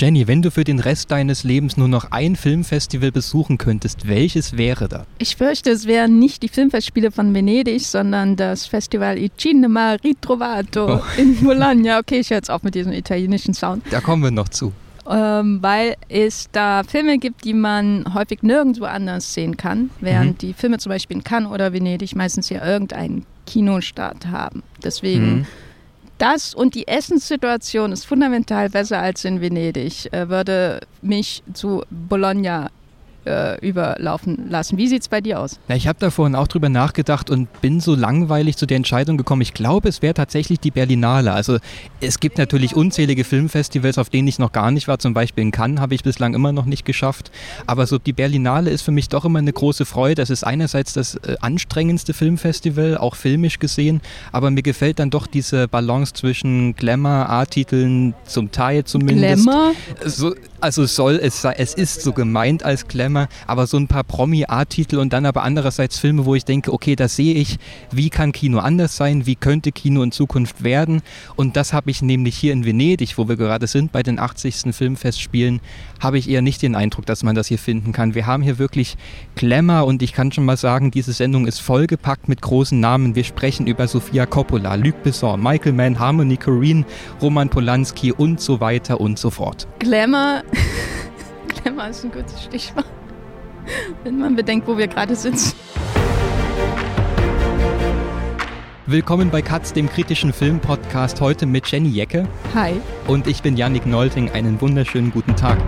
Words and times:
Jenny, 0.00 0.26
wenn 0.26 0.40
du 0.40 0.50
für 0.50 0.64
den 0.64 0.78
Rest 0.78 1.10
deines 1.10 1.44
Lebens 1.44 1.76
nur 1.76 1.86
noch 1.86 2.10
ein 2.10 2.34
Filmfestival 2.34 3.12
besuchen 3.12 3.58
könntest, 3.58 4.08
welches 4.08 4.56
wäre 4.56 4.88
da? 4.88 5.04
Ich 5.18 5.36
fürchte, 5.36 5.68
es 5.68 5.86
wären 5.86 6.18
nicht 6.18 6.42
die 6.42 6.48
Filmfestspiele 6.48 7.10
von 7.10 7.34
Venedig, 7.34 7.82
sondern 7.82 8.34
das 8.34 8.64
Festival 8.64 9.18
I 9.18 9.30
Cinema 9.36 9.96
Ritrovato 10.02 10.94
oh. 10.94 11.02
in 11.18 11.36
Bologna. 11.44 11.98
Okay, 11.98 12.20
ich 12.20 12.30
höre 12.30 12.38
jetzt 12.38 12.50
auf 12.50 12.62
mit 12.62 12.74
diesem 12.74 12.92
italienischen 12.92 13.52
Sound. 13.52 13.82
Da 13.90 14.00
kommen 14.00 14.22
wir 14.22 14.30
noch 14.30 14.48
zu. 14.48 14.72
Ähm, 15.06 15.58
weil 15.60 15.96
es 16.08 16.48
da 16.50 16.82
Filme 16.82 17.18
gibt, 17.18 17.44
die 17.44 17.52
man 17.52 18.14
häufig 18.14 18.42
nirgendwo 18.42 18.86
anders 18.86 19.34
sehen 19.34 19.58
kann, 19.58 19.90
während 20.00 20.30
mhm. 20.30 20.38
die 20.38 20.52
Filme 20.54 20.78
zum 20.78 20.88
Beispiel 20.88 21.18
in 21.18 21.24
Cannes 21.24 21.50
oder 21.50 21.74
Venedig 21.74 22.16
meistens 22.16 22.48
ja 22.48 22.66
irgendeinen 22.66 23.26
Kinostart 23.44 24.28
haben. 24.28 24.62
Deswegen 24.82 25.40
mhm 25.40 25.46
das 26.20 26.54
und 26.54 26.74
die 26.74 26.86
Essenssituation 26.86 27.92
ist 27.92 28.04
fundamental 28.04 28.68
besser 28.68 29.00
als 29.00 29.24
in 29.24 29.40
Venedig, 29.40 30.12
äh, 30.12 30.28
würde 30.28 30.80
mich 31.02 31.42
zu 31.54 31.82
Bologna 31.90 32.70
äh, 33.24 33.58
überlaufen 33.66 34.48
lassen. 34.48 34.78
Wie 34.78 34.88
sieht 34.88 35.02
es 35.02 35.08
bei 35.08 35.20
dir 35.20 35.40
aus? 35.40 35.58
Ja, 35.68 35.76
ich 35.76 35.86
habe 35.86 35.98
da 35.98 36.10
vorhin 36.10 36.34
auch 36.34 36.48
drüber 36.48 36.68
nachgedacht 36.68 37.30
und 37.30 37.48
bin 37.60 37.80
so 37.80 37.94
langweilig 37.94 38.56
zu 38.56 38.66
der 38.66 38.76
Entscheidung 38.76 39.16
gekommen. 39.16 39.42
Ich 39.42 39.54
glaube, 39.54 39.88
es 39.88 40.02
wäre 40.02 40.14
tatsächlich 40.14 40.60
die 40.60 40.70
Berlinale. 40.70 41.32
Also 41.32 41.58
es 42.00 42.20
gibt 42.20 42.38
natürlich 42.38 42.74
unzählige 42.76 43.24
Filmfestivals, 43.24 43.98
auf 43.98 44.10
denen 44.10 44.28
ich 44.28 44.38
noch 44.38 44.52
gar 44.52 44.70
nicht 44.70 44.88
war. 44.88 44.98
Zum 44.98 45.14
Beispiel 45.14 45.42
in 45.42 45.50
Cannes 45.50 45.80
habe 45.80 45.94
ich 45.94 46.02
bislang 46.02 46.34
immer 46.34 46.52
noch 46.52 46.64
nicht 46.64 46.84
geschafft. 46.84 47.30
Aber 47.66 47.86
so 47.86 47.98
die 47.98 48.12
Berlinale 48.12 48.70
ist 48.70 48.82
für 48.82 48.92
mich 48.92 49.08
doch 49.08 49.24
immer 49.24 49.38
eine 49.38 49.52
große 49.52 49.84
Freude. 49.84 50.16
Das 50.16 50.30
ist 50.30 50.44
einerseits 50.44 50.92
das 50.92 51.16
äh, 51.16 51.36
anstrengendste 51.40 52.14
Filmfestival, 52.14 52.96
auch 52.96 53.16
filmisch 53.16 53.58
gesehen. 53.58 54.00
Aber 54.32 54.50
mir 54.50 54.62
gefällt 54.62 54.98
dann 54.98 55.10
doch 55.10 55.26
diese 55.26 55.68
Balance 55.68 56.14
zwischen 56.14 56.74
Glamour, 56.74 57.28
A-Titeln, 57.28 58.14
zum 58.24 58.50
Teil 58.52 58.84
zumindest. 58.84 59.44
Glamour? 59.44 59.72
So, 60.04 60.34
also 60.60 60.86
soll 60.86 61.18
es 61.22 61.40
sein, 61.40 61.54
es 61.58 61.74
ist 61.74 62.02
so 62.02 62.12
gemeint 62.12 62.64
als 62.64 62.86
Glamour, 62.88 63.09
aber 63.46 63.66
so 63.66 63.76
ein 63.76 63.88
paar 63.88 64.04
Promi-A-Titel 64.04 64.98
und 64.98 65.12
dann 65.12 65.26
aber 65.26 65.42
andererseits 65.42 65.98
Filme, 65.98 66.24
wo 66.24 66.34
ich 66.34 66.44
denke, 66.44 66.72
okay, 66.72 66.96
da 66.96 67.08
sehe 67.08 67.34
ich, 67.34 67.58
wie 67.90 68.10
kann 68.10 68.32
Kino 68.32 68.58
anders 68.58 68.96
sein, 68.96 69.26
wie 69.26 69.36
könnte 69.36 69.72
Kino 69.72 70.02
in 70.02 70.12
Zukunft 70.12 70.62
werden 70.64 71.02
und 71.36 71.56
das 71.56 71.72
habe 71.72 71.90
ich 71.90 72.02
nämlich 72.02 72.36
hier 72.36 72.52
in 72.52 72.64
Venedig, 72.64 73.18
wo 73.18 73.28
wir 73.28 73.36
gerade 73.36 73.66
sind, 73.66 73.92
bei 73.92 74.02
den 74.02 74.18
80. 74.18 74.74
Filmfestspielen, 74.74 75.60
habe 76.00 76.18
ich 76.18 76.28
eher 76.28 76.42
nicht 76.42 76.62
den 76.62 76.74
Eindruck, 76.74 77.06
dass 77.06 77.22
man 77.22 77.34
das 77.34 77.46
hier 77.46 77.58
finden 77.58 77.92
kann. 77.92 78.14
Wir 78.14 78.26
haben 78.26 78.42
hier 78.42 78.58
wirklich 78.58 78.96
Glamour 79.34 79.86
und 79.86 80.02
ich 80.02 80.12
kann 80.12 80.32
schon 80.32 80.44
mal 80.44 80.56
sagen, 80.56 80.90
diese 80.90 81.12
Sendung 81.12 81.46
ist 81.46 81.60
vollgepackt 81.60 82.28
mit 82.28 82.42
großen 82.42 82.78
Namen. 82.78 83.14
Wir 83.14 83.24
sprechen 83.24 83.66
über 83.66 83.88
Sofia 83.88 84.26
Coppola, 84.26 84.74
Luc 84.74 85.02
Besson, 85.02 85.42
Michael 85.42 85.72
Mann, 85.72 85.98
Harmony 85.98 86.36
Korine, 86.36 86.84
Roman 87.20 87.48
Polanski 87.48 88.12
und 88.12 88.40
so 88.40 88.60
weiter 88.60 89.00
und 89.00 89.18
so 89.18 89.30
fort. 89.30 89.66
Glamour 89.78 90.42
Glamour 91.62 91.88
ist 91.88 92.04
ein 92.04 92.12
gutes 92.12 92.42
Stichwort, 92.44 92.86
wenn 94.04 94.18
man 94.18 94.36
bedenkt, 94.36 94.66
wo 94.66 94.76
wir 94.76 94.86
gerade 94.86 95.14
sitzen. 95.16 95.54
Willkommen 98.86 99.30
bei 99.30 99.40
Katz, 99.40 99.72
dem 99.72 99.88
kritischen 99.88 100.32
Filmpodcast, 100.32 101.20
heute 101.20 101.46
mit 101.46 101.70
Jenny 101.70 101.90
Jecke. 101.90 102.26
Hi. 102.54 102.72
Und 103.06 103.28
ich 103.28 103.40
bin 103.40 103.56
Yannick 103.56 103.86
Nolting. 103.86 104.30
Einen 104.30 104.60
wunderschönen 104.60 105.12
guten 105.12 105.36
Tag. 105.36 105.58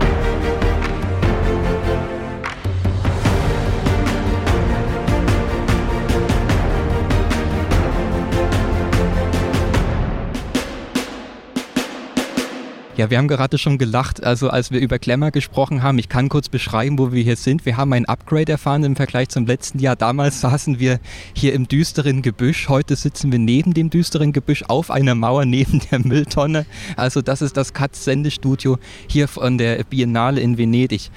Ja, 13.02 13.10
wir 13.10 13.18
haben 13.18 13.26
gerade 13.26 13.58
schon 13.58 13.78
gelacht, 13.78 14.22
also 14.22 14.48
als 14.48 14.70
wir 14.70 14.78
über 14.78 15.00
Glamour 15.00 15.32
gesprochen 15.32 15.82
haben. 15.82 15.98
Ich 15.98 16.08
kann 16.08 16.28
kurz 16.28 16.48
beschreiben, 16.48 17.00
wo 17.00 17.10
wir 17.10 17.20
hier 17.20 17.34
sind. 17.34 17.66
Wir 17.66 17.76
haben 17.76 17.92
ein 17.94 18.04
Upgrade 18.04 18.52
erfahren 18.52 18.84
im 18.84 18.94
Vergleich 18.94 19.28
zum 19.28 19.44
letzten 19.44 19.80
Jahr. 19.80 19.96
Damals 19.96 20.40
saßen 20.40 20.78
wir 20.78 21.00
hier 21.34 21.52
im 21.52 21.66
düsteren 21.66 22.22
Gebüsch. 22.22 22.68
Heute 22.68 22.94
sitzen 22.94 23.32
wir 23.32 23.40
neben 23.40 23.74
dem 23.74 23.90
düsteren 23.90 24.32
Gebüsch 24.32 24.62
auf 24.68 24.92
einer 24.92 25.16
Mauer 25.16 25.46
neben 25.46 25.80
der 25.90 25.98
Mülltonne. 25.98 26.64
Also 26.96 27.22
das 27.22 27.42
ist 27.42 27.56
das 27.56 27.72
Katz-Sendestudio 27.72 28.78
hier 29.08 29.26
von 29.26 29.58
der 29.58 29.82
Biennale 29.82 30.40
in 30.40 30.56
Venedig. 30.56 31.10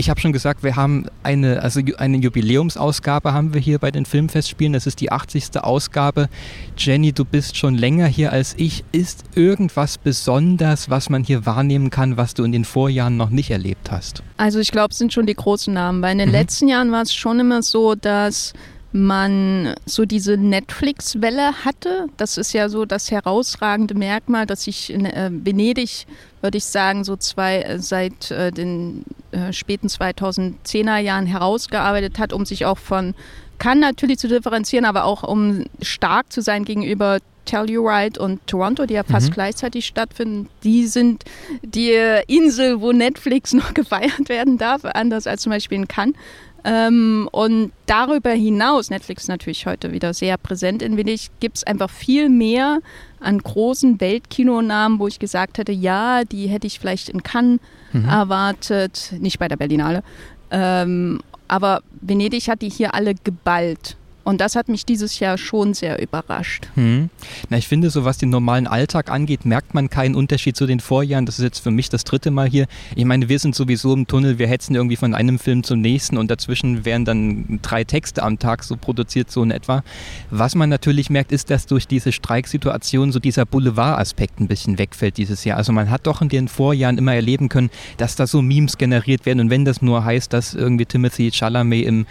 Ich 0.00 0.08
habe 0.08 0.20
schon 0.20 0.32
gesagt, 0.32 0.62
wir 0.62 0.76
haben 0.76 1.06
eine, 1.24 1.60
also 1.60 1.80
eine 1.96 2.18
Jubiläumsausgabe 2.18 3.32
haben 3.32 3.52
wir 3.52 3.60
hier 3.60 3.80
bei 3.80 3.90
den 3.90 4.06
Filmfestspielen. 4.06 4.72
Das 4.72 4.86
ist 4.86 5.00
die 5.00 5.10
80. 5.10 5.60
Ausgabe. 5.60 6.28
Jenny, 6.76 7.12
du 7.12 7.24
bist 7.24 7.56
schon 7.56 7.74
länger 7.74 8.06
hier 8.06 8.30
als 8.30 8.54
ich. 8.58 8.84
Ist 8.92 9.24
irgendwas 9.34 9.98
besonders, 9.98 10.88
was 10.88 11.10
man 11.10 11.24
hier 11.24 11.46
wahrnehmen 11.46 11.90
kann, 11.90 12.16
was 12.16 12.34
du 12.34 12.44
in 12.44 12.52
den 12.52 12.64
Vorjahren 12.64 13.16
noch 13.16 13.30
nicht 13.30 13.50
erlebt 13.50 13.90
hast? 13.90 14.22
Also 14.36 14.60
ich 14.60 14.70
glaube, 14.70 14.92
es 14.92 14.98
sind 14.98 15.12
schon 15.12 15.26
die 15.26 15.34
großen 15.34 15.74
Namen. 15.74 16.00
Weil 16.00 16.12
in 16.12 16.18
den 16.18 16.28
mhm. 16.28 16.34
letzten 16.34 16.68
Jahren 16.68 16.92
war 16.92 17.02
es 17.02 17.12
schon 17.12 17.40
immer 17.40 17.62
so, 17.62 17.96
dass 17.96 18.52
man 18.92 19.74
so 19.84 20.04
diese 20.06 20.36
Netflix-Welle 20.36 21.64
hatte. 21.64 22.06
Das 22.16 22.38
ist 22.38 22.52
ja 22.52 22.68
so 22.68 22.86
das 22.86 23.10
herausragende 23.10 23.94
Merkmal, 23.94 24.46
dass 24.46 24.64
sich 24.64 24.90
in 24.90 25.04
äh, 25.04 25.30
Venedig, 25.32 26.06
würde 26.40 26.58
ich 26.58 26.64
sagen, 26.64 27.04
so 27.04 27.16
zwei, 27.16 27.62
äh, 27.62 27.78
seit 27.78 28.30
äh, 28.30 28.50
den 28.50 29.04
äh, 29.30 29.52
späten 29.52 29.88
2010er 29.88 30.98
Jahren 30.98 31.26
herausgearbeitet 31.26 32.18
hat, 32.18 32.32
um 32.32 32.46
sich 32.46 32.64
auch 32.64 32.78
von 32.78 33.14
kann 33.58 33.80
natürlich 33.80 34.18
zu 34.18 34.28
differenzieren, 34.28 34.84
aber 34.84 35.04
auch 35.04 35.24
um 35.24 35.64
stark 35.82 36.32
zu 36.32 36.42
sein 36.42 36.64
gegenüber 36.64 37.18
Telluride 37.44 38.20
und 38.20 38.46
Toronto, 38.46 38.86
die 38.86 38.94
ja 38.94 39.02
fast 39.02 39.30
mhm. 39.30 39.34
gleichzeitig 39.34 39.86
stattfinden, 39.86 40.48
die 40.62 40.86
sind 40.86 41.24
die 41.62 41.92
Insel, 42.28 42.80
wo 42.80 42.92
Netflix 42.92 43.52
noch 43.54 43.74
gefeiert 43.74 44.28
werden 44.28 44.58
darf, 44.58 44.84
anders 44.84 45.26
als 45.26 45.42
zum 45.42 45.50
Beispiel 45.50 45.78
in 45.78 45.88
Cannes. 45.88 46.14
Ähm, 46.64 47.28
und 47.32 47.72
darüber 47.86 48.30
hinaus, 48.30 48.90
Netflix 48.90 49.28
natürlich 49.28 49.66
heute 49.66 49.92
wieder 49.92 50.12
sehr 50.12 50.36
präsent 50.36 50.82
in 50.82 50.96
Venedig, 50.96 51.30
gibt 51.40 51.58
es 51.58 51.64
einfach 51.64 51.90
viel 51.90 52.28
mehr 52.28 52.80
an 53.20 53.38
großen 53.38 54.00
Weltkinonamen, 54.00 54.98
wo 54.98 55.06
ich 55.06 55.18
gesagt 55.18 55.58
hätte, 55.58 55.72
ja, 55.72 56.24
die 56.24 56.48
hätte 56.48 56.66
ich 56.66 56.78
vielleicht 56.80 57.08
in 57.08 57.22
Cannes 57.22 57.60
mhm. 57.92 58.06
erwartet, 58.06 59.14
nicht 59.18 59.38
bei 59.38 59.48
der 59.48 59.56
Berlinale. 59.56 60.02
Ähm, 60.50 61.20
aber 61.46 61.82
Venedig 62.00 62.48
hat 62.48 62.62
die 62.62 62.70
hier 62.70 62.94
alle 62.94 63.14
geballt. 63.14 63.96
Und 64.28 64.42
das 64.42 64.56
hat 64.56 64.68
mich 64.68 64.84
dieses 64.84 65.20
Jahr 65.20 65.38
schon 65.38 65.72
sehr 65.72 66.02
überrascht. 66.02 66.68
Hm. 66.74 67.08
Na, 67.48 67.56
ich 67.56 67.66
finde, 67.66 67.88
so 67.88 68.04
was 68.04 68.18
den 68.18 68.28
normalen 68.28 68.66
Alltag 68.66 69.10
angeht, 69.10 69.46
merkt 69.46 69.72
man 69.72 69.88
keinen 69.88 70.14
Unterschied 70.14 70.54
zu 70.54 70.66
den 70.66 70.80
Vorjahren. 70.80 71.24
Das 71.24 71.38
ist 71.38 71.44
jetzt 71.44 71.60
für 71.60 71.70
mich 71.70 71.88
das 71.88 72.04
dritte 72.04 72.30
Mal 72.30 72.46
hier. 72.46 72.66
Ich 72.94 73.06
meine, 73.06 73.30
wir 73.30 73.38
sind 73.38 73.54
sowieso 73.54 73.94
im 73.94 74.06
Tunnel, 74.06 74.38
wir 74.38 74.46
hetzen 74.46 74.74
irgendwie 74.74 74.96
von 74.96 75.14
einem 75.14 75.38
Film 75.38 75.62
zum 75.62 75.80
nächsten 75.80 76.18
und 76.18 76.30
dazwischen 76.30 76.84
werden 76.84 77.06
dann 77.06 77.58
drei 77.62 77.84
Texte 77.84 78.22
am 78.22 78.38
Tag 78.38 78.64
so 78.64 78.76
produziert, 78.76 79.30
so 79.30 79.42
in 79.42 79.50
etwa. 79.50 79.82
Was 80.28 80.54
man 80.54 80.68
natürlich 80.68 81.08
merkt, 81.08 81.32
ist, 81.32 81.48
dass 81.48 81.64
durch 81.64 81.88
diese 81.88 82.12
Streiksituation 82.12 83.12
so 83.12 83.20
dieser 83.20 83.46
Boulevard-Aspekt 83.46 84.40
ein 84.40 84.46
bisschen 84.46 84.76
wegfällt 84.76 85.16
dieses 85.16 85.44
Jahr. 85.44 85.56
Also 85.56 85.72
man 85.72 85.88
hat 85.88 86.06
doch 86.06 86.20
in 86.20 86.28
den 86.28 86.48
Vorjahren 86.48 86.98
immer 86.98 87.14
erleben 87.14 87.48
können, 87.48 87.70
dass 87.96 88.14
da 88.14 88.26
so 88.26 88.42
Memes 88.42 88.76
generiert 88.76 89.24
werden 89.24 89.40
und 89.40 89.48
wenn 89.48 89.64
das 89.64 89.80
nur 89.80 90.04
heißt, 90.04 90.34
dass 90.34 90.52
irgendwie 90.52 90.84
Timothy 90.84 91.30
Chalamet 91.30 91.86
im 91.86 92.04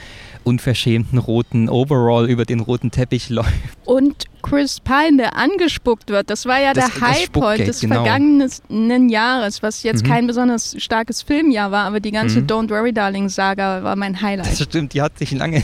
unverschämten 0.44 1.20
roten 1.20 1.70
Overall 1.70 2.07
über 2.28 2.46
den 2.46 2.60
roten 2.60 2.92
Teppich 2.92 3.30
läuft. 3.30 3.52
Und 3.86 4.26
Chris 4.42 4.80
Pine, 4.80 5.18
der 5.18 5.36
angespuckt 5.36 6.10
wird, 6.10 6.30
das 6.30 6.46
war 6.46 6.60
ja 6.60 6.74
das, 6.74 6.94
der 6.94 7.02
Hype 7.02 7.36
heute 7.36 7.66
des 7.66 7.82
genau. 7.82 7.96
vergangenen 7.96 9.10
Jahres, 9.10 9.62
was 9.62 9.84
jetzt 9.84 10.04
mhm. 10.04 10.08
kein 10.10 10.28
besonders 10.28 10.76
starkes 10.78 11.22
Filmjahr 11.22 11.72
war, 11.72 11.86
aber 11.86 12.00
die 12.00 12.12
ganze 12.12 12.42
mhm. 12.42 12.48
Don't 12.48 12.70
Worry 12.70 12.94
Darling 12.94 13.30
Saga 13.30 13.84
war 13.84 13.96
mein 13.96 14.22
Highlight. 14.22 14.52
Das 14.52 14.64
stimmt, 14.64 14.94
die 14.94 15.02
hat 15.02 15.18
sich 15.18 15.32
lange 15.32 15.64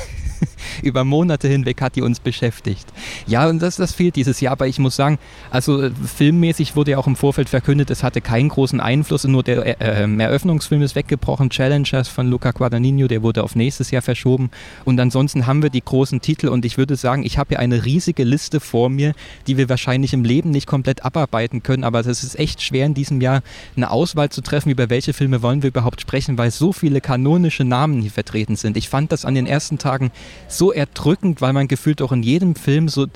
über 0.82 1.04
Monate 1.04 1.48
hinweg 1.48 1.82
hat 1.82 1.96
die 1.96 2.02
uns 2.02 2.20
beschäftigt. 2.20 2.88
Ja, 3.28 3.48
und 3.48 3.62
das, 3.62 3.76
das 3.76 3.94
fehlt 3.94 4.16
dieses 4.16 4.42
Jahr, 4.42 4.54
aber 4.54 4.68
ich 4.68 4.80
muss 4.80 4.96
sagen, 4.96 5.20
also 5.52 5.82
äh, 5.82 5.92
filmmäßig 5.92 6.76
wurde 6.76 6.92
ja 6.92 6.98
auch 6.98 7.08
im 7.08 7.16
Vorfeld 7.16 7.50
verkündet, 7.50 7.90
es 7.90 8.04
hatte 8.04 8.22
keinen 8.22 8.50
großen 8.50 8.80
Einfluss, 8.80 9.24
nur 9.26 9.44
der 9.44 9.82
äh, 9.82 10.04
ähm, 10.04 10.20
Eröffnungsfilm 10.20 10.82
ist 10.82 10.96
weggebrochen, 10.96 11.50
Challengers 11.50 12.08
von 12.08 12.30
Luca 12.30 12.52
Guadagnino, 12.52 13.08
der 13.08 13.24
wurde 13.24 13.44
auf 13.44 13.56
nächstes 13.56 13.92
Jahr 13.92 14.02
verschoben 14.02 14.50
und 14.86 15.00
ansonsten 15.00 15.48
haben 15.48 15.62
wir 15.62 15.70
die 15.70 15.84
großen 15.84 16.22
Titel 16.22 16.48
und 16.48 16.66
ich 16.66 16.78
würde 16.78 16.96
sagen, 16.96 17.24
ich 17.24 17.38
habe 17.38 17.50
hier 17.50 17.60
eine 17.60 17.86
riesige 17.86 18.24
Liste 18.24 18.60
vor 18.60 18.90
mir, 18.90 19.14
die 19.48 19.58
wir 19.58 19.70
wahrscheinlich 19.70 20.14
im 20.14 20.24
Leben 20.24 20.52
nicht 20.52 20.68
komplett 20.68 21.06
abarbeiten 21.06 21.64
können, 21.64 21.84
aber 21.84 22.00
es 22.00 22.24
ist 22.24 22.40
echt 22.40 22.62
schwer 22.62 22.86
in 22.86 22.94
diesem 22.94 23.22
Jahr 23.22 23.42
eine 23.76 23.92
Auswahl 23.92 24.30
zu 24.30 24.42
treffen, 24.42 24.70
über 24.70 24.90
welche 24.90 25.14
Filme 25.14 25.42
wollen 25.42 25.64
wir 25.64 25.70
überhaupt 25.70 26.02
sprechen, 26.02 26.38
weil 26.38 26.52
so 26.52 26.74
viele 26.74 27.02
kanonische 27.02 27.64
Namen 27.64 28.02
hier 28.02 28.12
vertreten 28.12 28.56
sind. 28.56 28.78
Ich 28.78 28.90
fand 28.90 29.12
das 29.12 29.26
an 29.26 29.36
den 29.36 29.46
ersten 29.46 29.78
Tagen 29.78 30.12
so 30.58 30.72
erdrückend, 30.72 31.42
weil 31.42 31.54
man 31.54 31.68
gefühlt 31.68 32.02
auch 32.02 32.12
in 32.12 32.24
jedem 32.24 32.56
Film 32.56 32.88
so 32.90 33.08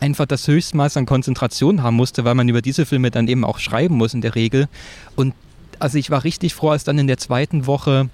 einfach 0.00 0.26
das 0.26 0.46
Höchstmaß 0.48 0.96
an 0.96 1.06
Konzentration 1.06 1.82
haben 1.82 1.96
musste, 1.96 2.24
weil 2.24 2.34
man 2.34 2.48
über 2.48 2.62
diese 2.62 2.86
Filme 2.86 3.10
dann 3.10 3.28
eben 3.28 3.44
auch 3.44 3.58
schreiben 3.58 3.96
muss 3.96 4.14
in 4.14 4.20
der 4.20 4.34
Regel. 4.34 4.68
Und 5.14 5.34
also 5.78 5.98
ich 5.98 6.10
war 6.10 6.24
richtig 6.24 6.54
froh, 6.54 6.70
als 6.70 6.84
dann 6.84 6.98
in 6.98 7.06
der 7.06 7.18
zweiten 7.18 7.66
Woche 7.66 8.08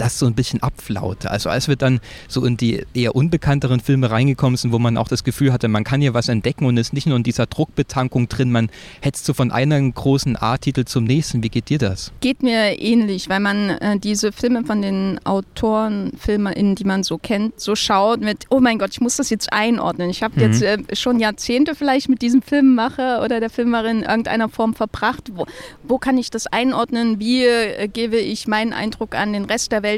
das 0.00 0.18
so 0.18 0.26
ein 0.26 0.34
bisschen 0.34 0.62
abflaute. 0.62 1.30
Also 1.30 1.50
als 1.50 1.68
wir 1.68 1.76
dann 1.76 2.00
so 2.26 2.44
in 2.44 2.56
die 2.56 2.84
eher 2.94 3.14
unbekannteren 3.14 3.80
Filme 3.80 4.10
reingekommen 4.10 4.56
sind, 4.56 4.72
wo 4.72 4.78
man 4.78 4.96
auch 4.96 5.08
das 5.08 5.24
Gefühl 5.24 5.52
hatte, 5.52 5.68
man 5.68 5.84
kann 5.84 6.00
hier 6.00 6.14
was 6.14 6.28
entdecken 6.28 6.64
und 6.64 6.76
ist 6.78 6.92
nicht 6.92 7.06
nur 7.06 7.16
in 7.16 7.22
dieser 7.22 7.46
Druckbetankung 7.46 8.28
drin, 8.28 8.50
man 8.50 8.70
hetzt 9.00 9.26
so 9.26 9.34
von 9.34 9.50
einem 9.50 9.92
großen 9.92 10.36
A-Titel 10.36 10.84
zum 10.86 11.04
nächsten. 11.04 11.42
Wie 11.42 11.50
geht 11.50 11.68
dir 11.68 11.78
das? 11.78 12.12
Geht 12.20 12.42
mir 12.42 12.80
ähnlich, 12.80 13.28
weil 13.28 13.40
man 13.40 13.70
äh, 13.70 13.98
diese 13.98 14.32
Filme 14.32 14.64
von 14.64 14.80
den 14.80 15.20
Autoren, 15.24 16.12
FilmerInnen, 16.18 16.76
die 16.76 16.84
man 16.84 17.02
so 17.02 17.18
kennt, 17.18 17.60
so 17.60 17.74
schaut 17.74 18.20
mit, 18.20 18.46
oh 18.48 18.60
mein 18.60 18.78
Gott, 18.78 18.90
ich 18.92 19.00
muss 19.00 19.16
das 19.16 19.28
jetzt 19.28 19.52
einordnen. 19.52 20.08
Ich 20.08 20.22
habe 20.22 20.34
mhm. 20.36 20.40
jetzt 20.40 20.62
äh, 20.62 20.78
schon 20.94 21.20
Jahrzehnte 21.20 21.74
vielleicht 21.74 22.08
mit 22.08 22.22
diesem 22.22 22.40
Filmemacher 22.40 23.22
oder 23.22 23.40
der 23.40 23.50
Filmerin 23.50 23.98
in 23.98 24.02
irgendeiner 24.04 24.48
Form 24.48 24.74
verbracht. 24.74 25.30
Wo, 25.34 25.46
wo 25.82 25.98
kann 25.98 26.16
ich 26.16 26.30
das 26.30 26.46
einordnen? 26.46 27.18
Wie 27.18 27.44
äh, 27.44 27.88
gebe 27.88 28.16
ich 28.16 28.46
meinen 28.46 28.72
Eindruck 28.72 29.14
an 29.14 29.32
den 29.32 29.44
Rest 29.44 29.72
der 29.72 29.82
Welt 29.82 29.89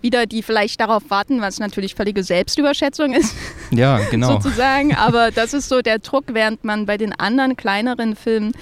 wieder, 0.00 0.26
die 0.26 0.42
vielleicht 0.42 0.80
darauf 0.80 1.02
warten, 1.08 1.40
was 1.40 1.58
natürlich 1.58 1.94
völlige 1.94 2.22
Selbstüberschätzung 2.22 3.12
ist. 3.14 3.34
Ja, 3.70 3.98
genau. 4.10 4.32
sozusagen. 4.32 4.94
Aber 4.94 5.30
das 5.30 5.54
ist 5.54 5.68
so 5.68 5.80
der 5.80 5.98
Druck, 5.98 6.24
während 6.32 6.64
man 6.64 6.86
bei 6.86 6.96
den 6.96 7.12
anderen 7.12 7.56
kleineren 7.56 8.16
Filmen 8.16 8.52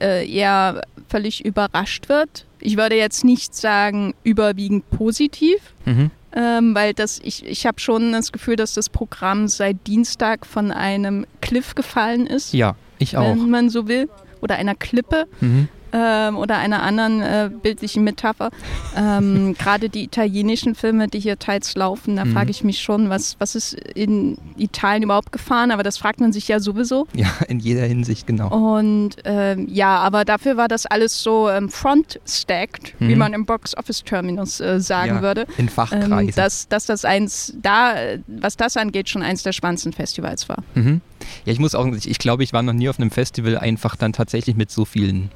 äh, 0.00 0.30
eher 0.30 0.82
völlig 1.08 1.44
überrascht 1.44 2.08
wird. 2.08 2.46
Ich 2.60 2.76
würde 2.76 2.96
jetzt 2.96 3.24
nicht 3.24 3.54
sagen 3.54 4.14
überwiegend 4.22 4.88
positiv, 4.90 5.58
mhm. 5.84 6.10
ähm, 6.34 6.74
weil 6.74 6.94
das, 6.94 7.20
ich, 7.22 7.44
ich 7.44 7.66
habe 7.66 7.80
schon 7.80 8.12
das 8.12 8.32
Gefühl, 8.32 8.56
dass 8.56 8.74
das 8.74 8.88
Programm 8.88 9.48
seit 9.48 9.86
Dienstag 9.86 10.46
von 10.46 10.70
einem 10.70 11.26
Cliff 11.40 11.74
gefallen 11.74 12.26
ist. 12.26 12.54
Ja, 12.54 12.76
ich 12.98 13.16
auch. 13.16 13.30
Wenn 13.30 13.50
man 13.50 13.68
so 13.68 13.88
will. 13.88 14.08
Oder 14.40 14.56
einer 14.56 14.74
Klippe. 14.74 15.26
Mhm 15.40 15.68
ähm, 15.94 16.36
oder 16.36 16.58
einer 16.58 16.82
anderen 16.82 17.22
äh, 17.22 17.50
bildlichen 17.62 18.02
Metapher. 18.02 18.50
Ähm, 18.96 19.54
Gerade 19.58 19.88
die 19.88 20.02
italienischen 20.02 20.74
Filme, 20.74 21.08
die 21.08 21.20
hier 21.20 21.38
teils 21.38 21.76
laufen, 21.76 22.16
da 22.16 22.24
mhm. 22.24 22.32
frage 22.32 22.50
ich 22.50 22.64
mich 22.64 22.80
schon, 22.80 23.08
was, 23.10 23.36
was 23.38 23.54
ist 23.54 23.74
in 23.74 24.36
Italien 24.56 25.04
überhaupt 25.04 25.30
gefahren? 25.30 25.70
Aber 25.70 25.84
das 25.84 25.96
fragt 25.96 26.20
man 26.20 26.32
sich 26.32 26.48
ja 26.48 26.58
sowieso. 26.58 27.06
Ja, 27.14 27.28
in 27.48 27.60
jeder 27.60 27.84
Hinsicht, 27.84 28.26
genau. 28.26 28.48
Und 28.48 29.16
ähm, 29.24 29.68
ja, 29.70 29.98
aber 29.98 30.24
dafür 30.24 30.56
war 30.56 30.66
das 30.68 30.84
alles 30.86 31.22
so 31.22 31.48
ähm, 31.48 31.68
front-stacked, 31.68 33.00
mhm. 33.00 33.08
wie 33.08 33.14
man 33.14 33.32
im 33.32 33.46
Box-Office-Terminus 33.46 34.60
äh, 34.60 34.80
sagen 34.80 35.16
ja, 35.16 35.22
würde. 35.22 35.46
In 35.58 35.68
Fachkreisen. 35.68 36.28
Ähm, 36.28 36.34
dass, 36.34 36.68
dass 36.68 36.86
das 36.86 37.04
eins, 37.04 37.54
da, 37.62 37.94
was 38.26 38.56
das 38.56 38.76
angeht, 38.76 39.08
schon 39.08 39.22
eins 39.22 39.44
der 39.44 39.52
spannendsten 39.52 39.92
Festivals 39.92 40.48
war. 40.48 40.64
Mhm. 40.74 41.00
Ja, 41.44 41.52
ich 41.52 41.60
muss 41.60 41.74
auch, 41.74 41.86
ich, 41.86 42.10
ich 42.10 42.18
glaube, 42.18 42.42
ich 42.42 42.52
war 42.52 42.62
noch 42.62 42.72
nie 42.72 42.88
auf 42.88 42.98
einem 42.98 43.10
Festival 43.10 43.56
einfach 43.56 43.96
dann 43.96 44.12
tatsächlich 44.12 44.56
mit 44.56 44.70
so 44.70 44.84
vielen 44.84 45.30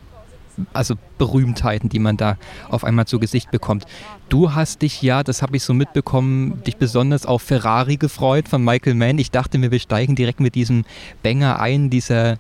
also 0.72 0.94
Berühmtheiten, 1.19 1.88
die 1.88 1.99
man 1.99 2.16
da 2.16 2.37
auf 2.70 2.84
einmal 2.84 3.06
zu 3.06 3.19
Gesicht 3.19 3.50
bekommt. 3.50 3.84
Du 4.28 4.55
hast 4.55 4.82
dich 4.82 5.02
ja, 5.02 5.22
das 5.22 5.43
habe 5.43 5.56
ich 5.56 5.62
so 5.62 5.75
mitbekommen, 5.75 6.62
dich 6.64 6.76
besonders 6.76 7.26
auf 7.26 7.43
Ferrari 7.43 7.96
gefreut 7.96 8.49
von 8.49 8.62
Michael 8.62 8.94
Mann. 8.94 9.19
Ich 9.19 9.31
dachte 9.31 9.58
mir, 9.58 9.70
wir 9.70 9.81
steigen 9.81 10.14
direkt 10.14 10.40
mit 10.40 10.55
diesem 10.55 10.84
Banger 11.22 11.60
ein, 11.60 11.90
dieser 11.90 12.37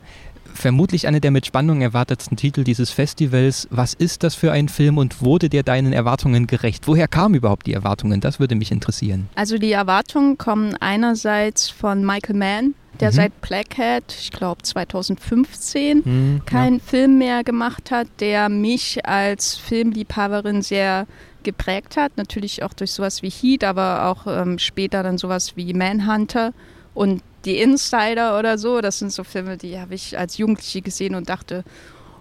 vermutlich 0.58 1.06
einer 1.06 1.20
der 1.20 1.30
mit 1.30 1.46
Spannung 1.46 1.80
erwartetsten 1.80 2.36
Titel 2.36 2.64
dieses 2.64 2.90
Festivals. 2.90 3.68
Was 3.70 3.94
ist 3.94 4.22
das 4.22 4.34
für 4.34 4.52
ein 4.52 4.68
Film 4.68 4.98
und 4.98 5.22
wurde 5.22 5.48
der 5.48 5.62
deinen 5.62 5.92
Erwartungen 5.92 6.46
gerecht? 6.46 6.86
Woher 6.86 7.08
kamen 7.08 7.34
überhaupt 7.34 7.66
die 7.66 7.72
Erwartungen? 7.72 8.20
Das 8.20 8.40
würde 8.40 8.54
mich 8.54 8.70
interessieren. 8.70 9.28
Also 9.34 9.58
die 9.58 9.72
Erwartungen 9.72 10.38
kommen 10.38 10.74
einerseits 10.80 11.70
von 11.70 12.04
Michael 12.04 12.36
Mann, 12.36 12.74
der 13.00 13.10
mhm. 13.10 13.14
seit 13.14 13.40
Blackhead, 13.40 14.04
ich 14.18 14.30
glaube 14.30 14.62
2015, 14.62 16.02
mhm, 16.04 16.42
keinen 16.44 16.76
ja. 16.78 16.82
Film 16.84 17.18
mehr 17.18 17.44
gemacht 17.44 17.90
hat, 17.90 18.08
der 18.20 18.48
mich 18.48 19.06
als 19.06 19.56
Filmliebhaberin 19.56 20.62
sehr 20.62 21.06
geprägt 21.42 21.96
hat. 21.96 22.16
Natürlich 22.16 22.62
auch 22.62 22.74
durch 22.74 22.92
sowas 22.92 23.22
wie 23.22 23.30
Heat, 23.30 23.64
aber 23.64 24.06
auch 24.06 24.26
ähm, 24.26 24.58
später 24.58 25.02
dann 25.02 25.18
sowas 25.18 25.56
wie 25.56 25.72
Manhunter 25.72 26.52
und 26.94 27.22
Die 27.44 27.58
Insider 27.58 28.38
oder 28.38 28.58
so. 28.58 28.80
Das 28.80 28.98
sind 28.98 29.12
so 29.12 29.24
Filme, 29.24 29.56
die 29.56 29.78
habe 29.78 29.94
ich 29.94 30.18
als 30.18 30.38
Jugendliche 30.38 30.82
gesehen 30.82 31.14
und 31.14 31.28
dachte, 31.28 31.64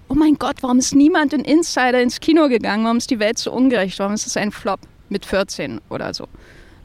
oh 0.09 0.13
mein 0.13 0.35
Gott, 0.35 0.57
warum 0.61 0.79
ist 0.79 0.95
niemand 0.95 1.33
in 1.33 1.41
Insider 1.41 2.01
ins 2.01 2.19
Kino 2.19 2.47
gegangen? 2.47 2.85
Warum 2.85 2.97
ist 2.97 3.09
die 3.09 3.19
Welt 3.19 3.37
so 3.37 3.51
ungerecht? 3.51 3.99
Warum 3.99 4.13
ist 4.13 4.27
es 4.27 4.37
ein 4.37 4.51
Flop 4.51 4.79
mit 5.09 5.25
14 5.25 5.81
oder 5.89 6.13
so? 6.13 6.27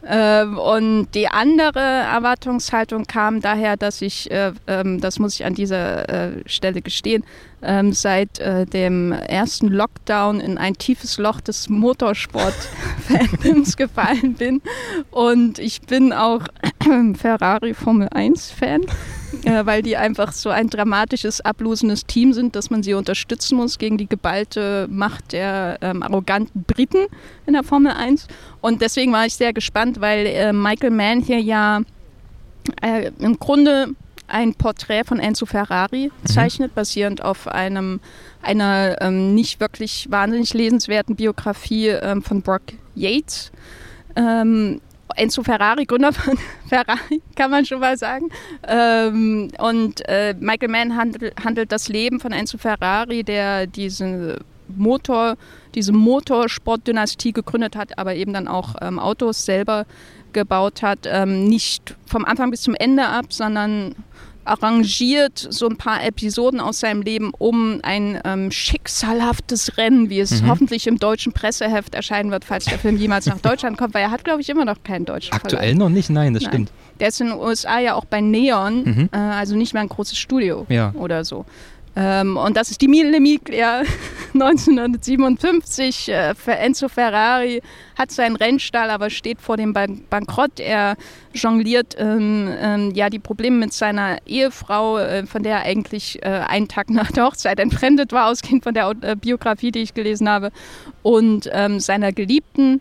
Ähm, 0.04 0.58
und 0.58 1.14
die 1.14 1.28
andere 1.28 1.78
Erwartungshaltung 1.78 3.04
kam 3.04 3.40
daher, 3.40 3.76
dass 3.76 4.02
ich, 4.02 4.28
äh, 4.32 4.50
ähm, 4.66 5.00
das 5.00 5.20
muss 5.20 5.34
ich 5.34 5.44
an 5.44 5.54
dieser 5.54 6.08
äh, 6.08 6.42
Stelle 6.46 6.82
gestehen, 6.82 7.22
ähm, 7.62 7.92
seit 7.92 8.40
äh, 8.40 8.66
dem 8.66 9.12
ersten 9.12 9.68
Lockdown 9.68 10.40
in 10.40 10.58
ein 10.58 10.74
tiefes 10.74 11.18
Loch 11.18 11.40
des 11.40 11.68
Motorsport-Fandoms 11.68 13.76
gefallen 13.76 14.34
bin. 14.34 14.60
Und 15.12 15.60
ich 15.60 15.82
bin 15.82 16.12
auch 16.12 16.48
Ferrari 17.14 17.74
Formel 17.74 18.08
1-Fan 18.08 18.82
äh, 19.44 19.64
weil 19.66 19.82
die 19.82 19.96
einfach 19.96 20.32
so 20.32 20.50
ein 20.50 20.68
dramatisches, 20.68 21.40
ablosendes 21.40 22.06
Team 22.06 22.32
sind, 22.32 22.56
dass 22.56 22.70
man 22.70 22.82
sie 22.82 22.94
unterstützen 22.94 23.56
muss 23.56 23.78
gegen 23.78 23.98
die 23.98 24.08
geballte 24.08 24.86
Macht 24.90 25.32
der 25.32 25.78
ähm, 25.80 26.02
arroganten 26.02 26.64
Briten 26.64 27.06
in 27.46 27.54
der 27.54 27.62
Formel 27.62 27.92
1. 27.92 28.28
Und 28.60 28.80
deswegen 28.80 29.12
war 29.12 29.26
ich 29.26 29.34
sehr 29.34 29.52
gespannt, 29.52 30.00
weil 30.00 30.26
äh, 30.26 30.52
Michael 30.52 30.90
Mann 30.90 31.20
hier 31.20 31.40
ja 31.40 31.80
äh, 32.80 33.10
im 33.18 33.38
Grunde 33.38 33.88
ein 34.28 34.54
Porträt 34.54 35.04
von 35.04 35.18
Enzo 35.18 35.46
Ferrari 35.46 36.10
mhm. 36.10 36.26
zeichnet, 36.26 36.74
basierend 36.74 37.22
auf 37.22 37.48
einem, 37.48 38.00
einer 38.40 38.96
ähm, 39.00 39.34
nicht 39.34 39.60
wirklich 39.60 40.06
wahnsinnig 40.10 40.54
lesenswerten 40.54 41.16
Biografie 41.16 41.88
ähm, 41.88 42.22
von 42.22 42.42
Brock 42.42 42.62
Yates. 42.94 43.52
Ähm, 44.14 44.80
Enzo 45.16 45.42
Ferrari, 45.42 45.84
Gründer 45.84 46.12
von 46.12 46.38
Ferrari, 46.68 47.22
kann 47.36 47.50
man 47.50 47.64
schon 47.64 47.80
mal 47.80 47.96
sagen. 47.96 48.30
Ähm, 48.66 49.50
und 49.58 50.06
äh, 50.08 50.34
Michael 50.38 50.68
Mann 50.68 50.96
handelt, 50.96 51.34
handelt, 51.42 51.72
das 51.72 51.88
Leben 51.88 52.20
von 52.20 52.32
Enzo 52.32 52.58
Ferrari, 52.58 53.22
der 53.22 53.66
diese 53.66 54.38
Motor, 54.68 55.36
diese 55.74 55.92
Motorsportdynastie 55.92 57.32
gegründet 57.32 57.76
hat, 57.76 57.98
aber 57.98 58.14
eben 58.14 58.32
dann 58.32 58.48
auch 58.48 58.74
ähm, 58.80 58.98
Autos 58.98 59.44
selber 59.44 59.86
gebaut 60.32 60.82
hat, 60.82 61.00
ähm, 61.04 61.44
nicht 61.44 61.94
vom 62.06 62.24
Anfang 62.24 62.50
bis 62.50 62.62
zum 62.62 62.74
Ende 62.74 63.06
ab, 63.06 63.26
sondern 63.32 63.94
arrangiert 64.44 65.38
so 65.38 65.68
ein 65.68 65.76
paar 65.76 66.04
Episoden 66.04 66.60
aus 66.60 66.80
seinem 66.80 67.02
Leben, 67.02 67.32
um 67.36 67.80
ein 67.82 68.20
ähm, 68.24 68.50
schicksalhaftes 68.50 69.76
Rennen, 69.78 70.10
wie 70.10 70.20
es 70.20 70.42
mhm. 70.42 70.48
hoffentlich 70.48 70.86
im 70.86 70.98
deutschen 70.98 71.32
Presseheft 71.32 71.94
erscheinen 71.94 72.30
wird, 72.30 72.44
falls 72.44 72.64
der 72.64 72.78
Film 72.78 72.96
jemals 72.96 73.26
nach 73.26 73.38
Deutschland 73.42 73.78
kommt, 73.78 73.94
weil 73.94 74.02
er 74.02 74.10
hat, 74.10 74.24
glaube 74.24 74.40
ich, 74.40 74.48
immer 74.48 74.64
noch 74.64 74.82
keinen 74.82 75.04
deutschen 75.04 75.32
Aktuell 75.32 75.62
Verlag. 75.62 75.78
noch 75.78 75.88
nicht, 75.88 76.10
nein, 76.10 76.34
das 76.34 76.42
nein. 76.44 76.52
stimmt. 76.52 76.72
Der 77.00 77.08
ist 77.08 77.20
in 77.20 77.28
den 77.28 77.38
USA 77.38 77.78
ja 77.78 77.94
auch 77.94 78.04
bei 78.04 78.20
Neon, 78.20 78.84
mhm. 78.84 79.08
äh, 79.12 79.16
also 79.16 79.56
nicht 79.56 79.72
mehr 79.72 79.82
ein 79.82 79.88
großes 79.88 80.18
Studio 80.18 80.66
ja. 80.68 80.92
oder 80.94 81.24
so. 81.24 81.44
Ähm, 81.94 82.36
und 82.36 82.56
das 82.56 82.70
ist 82.70 82.80
die 82.80 82.88
Mille 82.88 83.20
Miglia 83.20 83.82
1957. 84.34 86.10
Äh, 86.22 86.34
Enzo 86.46 86.88
Ferrari 86.88 87.62
hat 87.96 88.10
seinen 88.10 88.36
Rennstall, 88.36 88.90
aber 88.90 89.10
steht 89.10 89.40
vor 89.40 89.56
dem 89.56 89.72
Ban 89.72 90.02
Bankrott. 90.08 90.60
Er 90.60 90.96
jongliert 91.32 91.96
ähm, 91.98 92.52
ähm, 92.60 92.90
ja 92.94 93.10
die 93.10 93.18
Probleme 93.18 93.56
mit 93.56 93.72
seiner 93.72 94.18
Ehefrau, 94.26 94.98
äh, 94.98 95.26
von 95.26 95.42
der 95.42 95.58
er 95.58 95.62
eigentlich 95.64 96.22
äh, 96.22 96.28
einen 96.28 96.68
Tag 96.68 96.90
nach 96.90 97.10
der 97.12 97.24
Hochzeit 97.26 97.58
entfremdet 97.58 98.12
war, 98.12 98.28
ausgehend 98.28 98.64
von 98.64 98.74
der 98.74 98.92
äh, 99.02 99.16
Biografie, 99.16 99.72
die 99.72 99.80
ich 99.80 99.94
gelesen 99.94 100.28
habe, 100.28 100.50
und 101.02 101.48
ähm, 101.52 101.80
seiner 101.80 102.12
Geliebten 102.12 102.80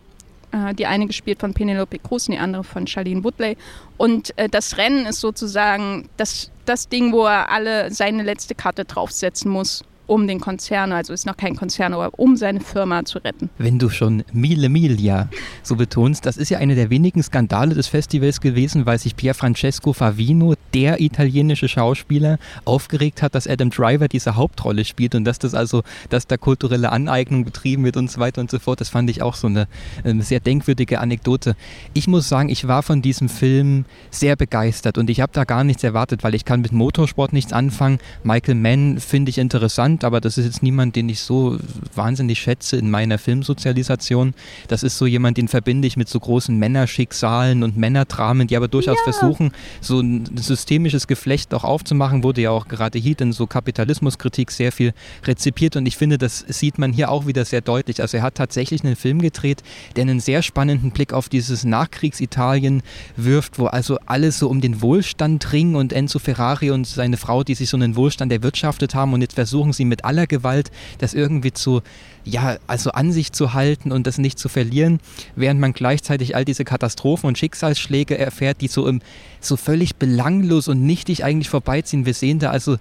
äh, 0.52 0.74
die 0.74 0.86
eine 0.86 1.06
gespielt 1.06 1.40
von 1.40 1.54
Penelope 1.54 1.98
Cruz 1.98 2.28
und 2.28 2.34
die 2.34 2.40
andere 2.40 2.64
von 2.64 2.86
Charlene 2.86 3.24
Woodley. 3.24 3.56
Und 3.96 4.36
äh, 4.38 4.48
das 4.48 4.76
Rennen 4.76 5.06
ist 5.06 5.20
sozusagen 5.20 6.08
das, 6.16 6.50
das 6.64 6.88
Ding, 6.88 7.12
wo 7.12 7.26
er 7.26 7.50
alle 7.50 7.90
seine 7.90 8.22
letzte 8.22 8.54
Karte 8.54 8.84
draufsetzen 8.84 9.50
muss 9.50 9.84
um 10.12 10.26
den 10.26 10.40
Konzern, 10.40 10.92
also 10.92 11.14
ist 11.14 11.24
noch 11.24 11.38
kein 11.38 11.56
Konzern, 11.56 11.94
aber 11.94 12.10
um 12.18 12.36
seine 12.36 12.60
Firma 12.60 13.02
zu 13.06 13.18
retten. 13.18 13.48
Wenn 13.56 13.78
du 13.78 13.88
schon 13.88 14.24
Mille 14.34 14.68
Miglia 14.68 15.28
so 15.62 15.74
betonst, 15.74 16.26
das 16.26 16.36
ist 16.36 16.50
ja 16.50 16.58
einer 16.58 16.74
der 16.74 16.90
wenigen 16.90 17.22
Skandale 17.22 17.74
des 17.74 17.86
Festivals 17.86 18.42
gewesen, 18.42 18.84
weil 18.84 18.98
sich 18.98 19.16
Pier 19.16 19.32
Francesco 19.32 19.94
Favino, 19.94 20.54
der 20.74 21.00
italienische 21.00 21.66
Schauspieler, 21.66 22.38
aufgeregt 22.66 23.22
hat, 23.22 23.34
dass 23.34 23.46
Adam 23.46 23.70
Driver 23.70 24.06
diese 24.06 24.36
Hauptrolle 24.36 24.84
spielt 24.84 25.14
und 25.14 25.24
dass 25.24 25.38
das 25.38 25.54
also, 25.54 25.82
dass 26.10 26.26
da 26.26 26.36
kulturelle 26.36 26.92
Aneignung 26.92 27.46
betrieben 27.46 27.82
wird 27.84 27.96
und 27.96 28.10
so 28.10 28.20
weiter 28.20 28.42
und 28.42 28.50
so 28.50 28.58
fort. 28.58 28.82
Das 28.82 28.90
fand 28.90 29.08
ich 29.08 29.22
auch 29.22 29.34
so 29.34 29.46
eine, 29.46 29.66
eine 30.04 30.22
sehr 30.22 30.40
denkwürdige 30.40 31.00
Anekdote. 31.00 31.56
Ich 31.94 32.06
muss 32.06 32.28
sagen, 32.28 32.50
ich 32.50 32.68
war 32.68 32.82
von 32.82 33.00
diesem 33.00 33.30
Film 33.30 33.86
sehr 34.10 34.36
begeistert 34.36 34.98
und 34.98 35.08
ich 35.08 35.22
habe 35.22 35.32
da 35.32 35.44
gar 35.44 35.64
nichts 35.64 35.82
erwartet, 35.82 36.22
weil 36.22 36.34
ich 36.34 36.44
kann 36.44 36.60
mit 36.60 36.72
Motorsport 36.72 37.32
nichts 37.32 37.54
anfangen. 37.54 37.98
Michael 38.24 38.56
Mann 38.56 38.98
finde 38.98 39.30
ich 39.30 39.38
interessant 39.38 40.01
aber 40.04 40.20
das 40.20 40.38
ist 40.38 40.44
jetzt 40.44 40.62
niemand, 40.62 40.96
den 40.96 41.08
ich 41.08 41.20
so 41.20 41.58
wahnsinnig 41.94 42.40
schätze 42.40 42.76
in 42.76 42.90
meiner 42.90 43.18
Filmsozialisation. 43.18 44.34
Das 44.68 44.82
ist 44.82 44.98
so 44.98 45.06
jemand, 45.06 45.36
den 45.36 45.48
verbinde 45.48 45.86
ich 45.88 45.96
mit 45.96 46.08
so 46.08 46.20
großen 46.20 46.56
Männerschicksalen 46.56 47.62
und 47.62 47.76
Männerdramen, 47.76 48.46
die 48.46 48.56
aber 48.56 48.68
durchaus 48.68 48.98
ja. 49.06 49.12
versuchen, 49.12 49.52
so 49.80 50.00
ein 50.00 50.36
systemisches 50.36 51.06
Geflecht 51.06 51.54
auch 51.54 51.64
aufzumachen. 51.64 52.24
Wurde 52.24 52.42
ja 52.42 52.50
auch 52.50 52.68
gerade 52.68 52.98
hier 52.98 53.12
in 53.20 53.32
so 53.32 53.46
Kapitalismuskritik 53.46 54.50
sehr 54.50 54.72
viel 54.72 54.94
rezipiert 55.24 55.76
und 55.76 55.86
ich 55.86 55.96
finde, 55.96 56.18
das 56.18 56.44
sieht 56.48 56.78
man 56.78 56.92
hier 56.92 57.10
auch 57.10 57.26
wieder 57.26 57.44
sehr 57.44 57.60
deutlich. 57.60 58.00
Also 58.00 58.16
er 58.16 58.22
hat 58.22 58.36
tatsächlich 58.36 58.84
einen 58.84 58.96
Film 58.96 59.20
gedreht, 59.20 59.62
der 59.96 60.02
einen 60.02 60.20
sehr 60.20 60.42
spannenden 60.42 60.90
Blick 60.90 61.12
auf 61.12 61.28
dieses 61.28 61.64
Nachkriegsitalien 61.64 62.82
wirft, 63.16 63.58
wo 63.58 63.66
also 63.66 63.98
alles 64.06 64.38
so 64.38 64.48
um 64.48 64.60
den 64.60 64.82
Wohlstand 64.82 65.52
ringen 65.52 65.76
und 65.76 65.92
Enzo 65.92 66.18
Ferrari 66.18 66.70
und 66.70 66.86
seine 66.86 67.16
Frau, 67.16 67.44
die 67.44 67.54
sich 67.54 67.68
so 67.68 67.76
einen 67.76 67.96
Wohlstand 67.96 68.32
erwirtschaftet 68.32 68.94
haben 68.94 69.12
und 69.12 69.20
jetzt 69.20 69.34
versuchen 69.34 69.72
sie 69.72 69.81
mit 69.84 70.04
aller 70.04 70.26
Gewalt 70.26 70.70
das 70.98 71.14
irgendwie 71.14 71.52
zu 71.52 71.82
ja, 72.24 72.58
also 72.66 72.92
an 72.92 73.12
sich 73.12 73.32
zu 73.32 73.52
halten 73.52 73.90
und 73.90 74.06
das 74.06 74.18
nicht 74.18 74.38
zu 74.38 74.48
verlieren, 74.48 75.00
während 75.34 75.60
man 75.60 75.72
gleichzeitig 75.72 76.36
all 76.36 76.44
diese 76.44 76.64
Katastrophen 76.64 77.26
und 77.26 77.38
Schicksalsschläge 77.38 78.16
erfährt, 78.16 78.60
die 78.60 78.68
so, 78.68 78.86
im, 78.86 79.00
so 79.40 79.56
völlig 79.56 79.96
belanglos 79.96 80.68
und 80.68 80.82
nichtig 80.82 81.24
eigentlich 81.24 81.48
vorbeiziehen. 81.48 82.06
Wir 82.06 82.14
sehen 82.14 82.38
da 82.38 82.50
also 82.50 82.76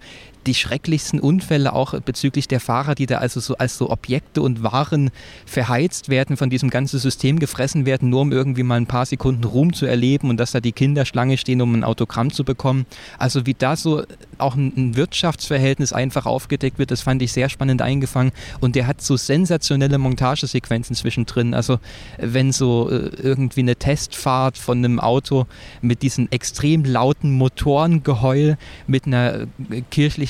die 0.48 0.56
schrecklichsten 0.56 1.20
Unfälle 1.20 1.74
auch 1.74 2.00
bezüglich 2.02 2.48
der 2.48 2.60
Fahrer, 2.60 2.96
die 2.96 3.06
da 3.06 3.18
also 3.18 3.40
so 3.40 3.58
als 3.58 3.78
so 3.78 3.90
Objekte 3.90 4.42
und 4.42 4.64
Waren 4.64 5.12
verheizt 5.46 6.10
werden, 6.10 6.38
von 6.38 6.50
diesem 6.50 6.70
ganzen 6.70 7.00
System 7.00 7.40
gefressen 7.40 7.86
werden, 7.86 8.10
nur 8.10 8.22
um 8.22 8.32
irgendwie 8.32 8.64
mal 8.64 8.78
ein 8.78 8.88
paar 8.88 9.06
Sekunden 9.06 9.44
Ruhm 9.44 9.74
zu 9.74 9.86
erleben 9.86 10.30
und 10.30 10.38
dass 10.38 10.52
da 10.52 10.60
die 10.60 10.72
Kinder 10.72 11.06
Schlange 11.06 11.38
stehen, 11.38 11.62
um 11.62 11.74
ein 11.74 11.84
Autogramm 11.84 12.32
zu 12.32 12.44
bekommen. 12.44 12.86
Also 13.18 13.46
wie 13.46 13.54
da 13.54 13.76
so 13.76 14.04
auch 14.38 14.56
ein 14.56 14.96
Wirtschaftsverhältnis 14.96 15.94
einfach 15.94 16.26
aufgedeckt 16.26 16.80
wird, 16.80 16.92
das 16.92 17.02
fand 17.02 17.22
ich 17.22 17.32
sehr 17.32 17.50
spannend 17.50 17.82
eingefangen 17.82 18.32
und 18.60 18.76
der 18.76 18.88
hat 18.88 19.02
so 19.02 19.18
sensationelle 19.18 19.98
Montagesequenzen 19.98 20.96
zwischendrin. 20.96 21.54
Also 21.54 21.80
wenn 22.18 22.52
so 22.52 22.90
äh, 22.90 23.12
irgendwie 23.22 23.62
eine 23.62 23.76
Testfahrt 23.76 24.58
von 24.58 24.80
einem 24.80 25.00
Auto 25.00 25.46
mit 25.82 26.02
diesen 26.02 26.32
extrem 26.32 26.84
lauten 26.84 27.32
Motorengeheul 27.32 28.58
mit 28.88 29.06
einer 29.06 29.42
äh, 29.70 29.82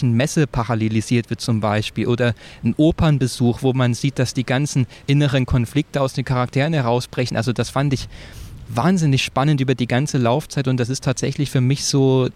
kirchlichen 0.02 0.14
Messe 0.14 0.48
parallelisiert 0.48 1.30
wird 1.30 1.42
zum 1.42 1.60
Beispiel 1.60 2.08
oder 2.08 2.34
ein 2.64 2.74
Opernbesuch, 2.78 3.62
wo 3.62 3.74
man 3.74 3.94
sieht, 3.94 4.20
dass 4.20 4.34
die 4.34 4.44
ganzen 4.44 4.88
inneren 5.08 5.46
Konflikte 5.46 6.02
aus 6.02 6.14
den 6.14 6.26
Charakteren 6.26 6.74
herausbrechen. 6.74 7.38
Also 7.38 7.54
das 7.54 7.70
fand 7.70 7.94
ich 7.94 8.08
wahnsinnig 8.68 9.24
spannend 9.24 9.62
über 9.62 9.76
die 9.76 9.88
ganze 9.88 10.18
Laufzeit 10.18 10.68
und 10.68 10.80
das 10.80 10.90
ist 10.90 11.04
tatsächlich 11.04 11.52
für 11.52 11.62
mich 11.62 11.86
so 11.86 12.30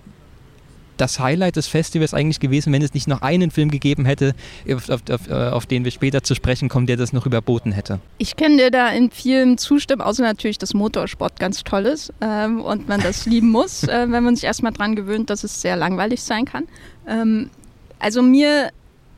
das 0.97 1.19
Highlight 1.19 1.55
des 1.55 1.67
Festivals 1.67 2.13
eigentlich 2.13 2.39
gewesen, 2.39 2.71
wenn 2.73 2.81
es 2.81 2.93
nicht 2.93 3.07
noch 3.07 3.21
einen 3.21 3.51
Film 3.51 3.69
gegeben 3.69 4.05
hätte, 4.05 4.33
auf, 4.71 4.89
auf, 4.89 5.01
auf, 5.09 5.29
äh, 5.29 5.33
auf, 5.33 5.65
den 5.65 5.83
wir 5.83 5.91
später 5.91 6.23
zu 6.23 6.35
sprechen 6.35 6.69
kommen, 6.69 6.87
der 6.87 6.97
das 6.97 7.13
noch 7.13 7.25
überboten 7.25 7.71
hätte. 7.71 7.99
Ich 8.17 8.35
kann 8.35 8.57
dir 8.57 8.71
da 8.71 8.89
in 8.89 9.11
vielen 9.11 9.57
zustimmen, 9.57 10.01
außer 10.01 10.23
natürlich, 10.23 10.57
dass 10.57 10.73
Motorsport 10.73 11.39
ganz 11.39 11.63
toll 11.63 11.85
ist 11.85 12.13
ähm, 12.21 12.61
und 12.61 12.87
man 12.87 13.01
das 13.01 13.25
lieben 13.25 13.51
muss, 13.51 13.83
äh, 13.87 14.07
wenn 14.09 14.23
man 14.23 14.35
sich 14.35 14.45
erstmal 14.45 14.71
dran 14.71 14.95
gewöhnt, 14.95 15.29
dass 15.29 15.43
es 15.43 15.61
sehr 15.61 15.75
langweilig 15.75 16.23
sein 16.23 16.45
kann. 16.45 16.65
Ähm, 17.07 17.49
also 17.99 18.21
mir 18.21 18.71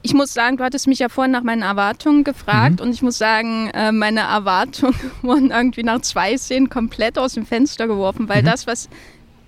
ich 0.04 0.14
muss 0.14 0.34
sagen, 0.34 0.56
du 0.56 0.64
hattest 0.64 0.88
mich 0.88 1.00
ja 1.00 1.10
vorhin 1.10 1.32
nach 1.32 1.44
meinen 1.44 1.64
Erwartungen 1.64 2.24
gefragt 2.24 2.80
mhm. 2.80 2.86
und 2.86 2.94
ich 2.94 3.02
muss 3.02 3.18
sagen, 3.18 3.70
äh, 3.74 3.92
meine 3.92 4.22
Erwartungen 4.22 4.96
wurden 5.22 5.52
irgendwie 5.52 5.84
nach 5.84 6.02
zwei 6.02 6.38
Szenen 6.38 6.70
komplett 6.70 7.18
aus 7.18 7.34
dem 7.34 7.46
Fenster 7.46 7.88
geworfen, 7.88 8.30
weil 8.30 8.42
mhm. 8.42 8.46
das, 8.46 8.68
was 8.68 8.90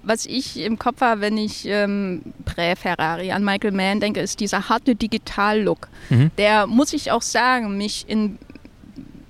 was 0.01 0.25
ich 0.25 0.57
im 0.57 0.79
Kopf 0.79 1.01
habe, 1.01 1.21
wenn 1.21 1.37
ich 1.37 1.65
ähm, 1.65 2.21
Prä-Ferrari 2.45 3.31
an 3.31 3.43
Michael 3.43 3.73
Mann 3.73 3.99
denke, 3.99 4.21
ist 4.21 4.39
dieser 4.39 4.69
harte 4.69 4.95
Digital-Look. 4.95 5.89
Mhm. 6.09 6.31
Der, 6.37 6.67
muss 6.67 6.93
ich 6.93 7.11
auch 7.11 7.21
sagen, 7.21 7.77
mich 7.77 8.05
in 8.07 8.37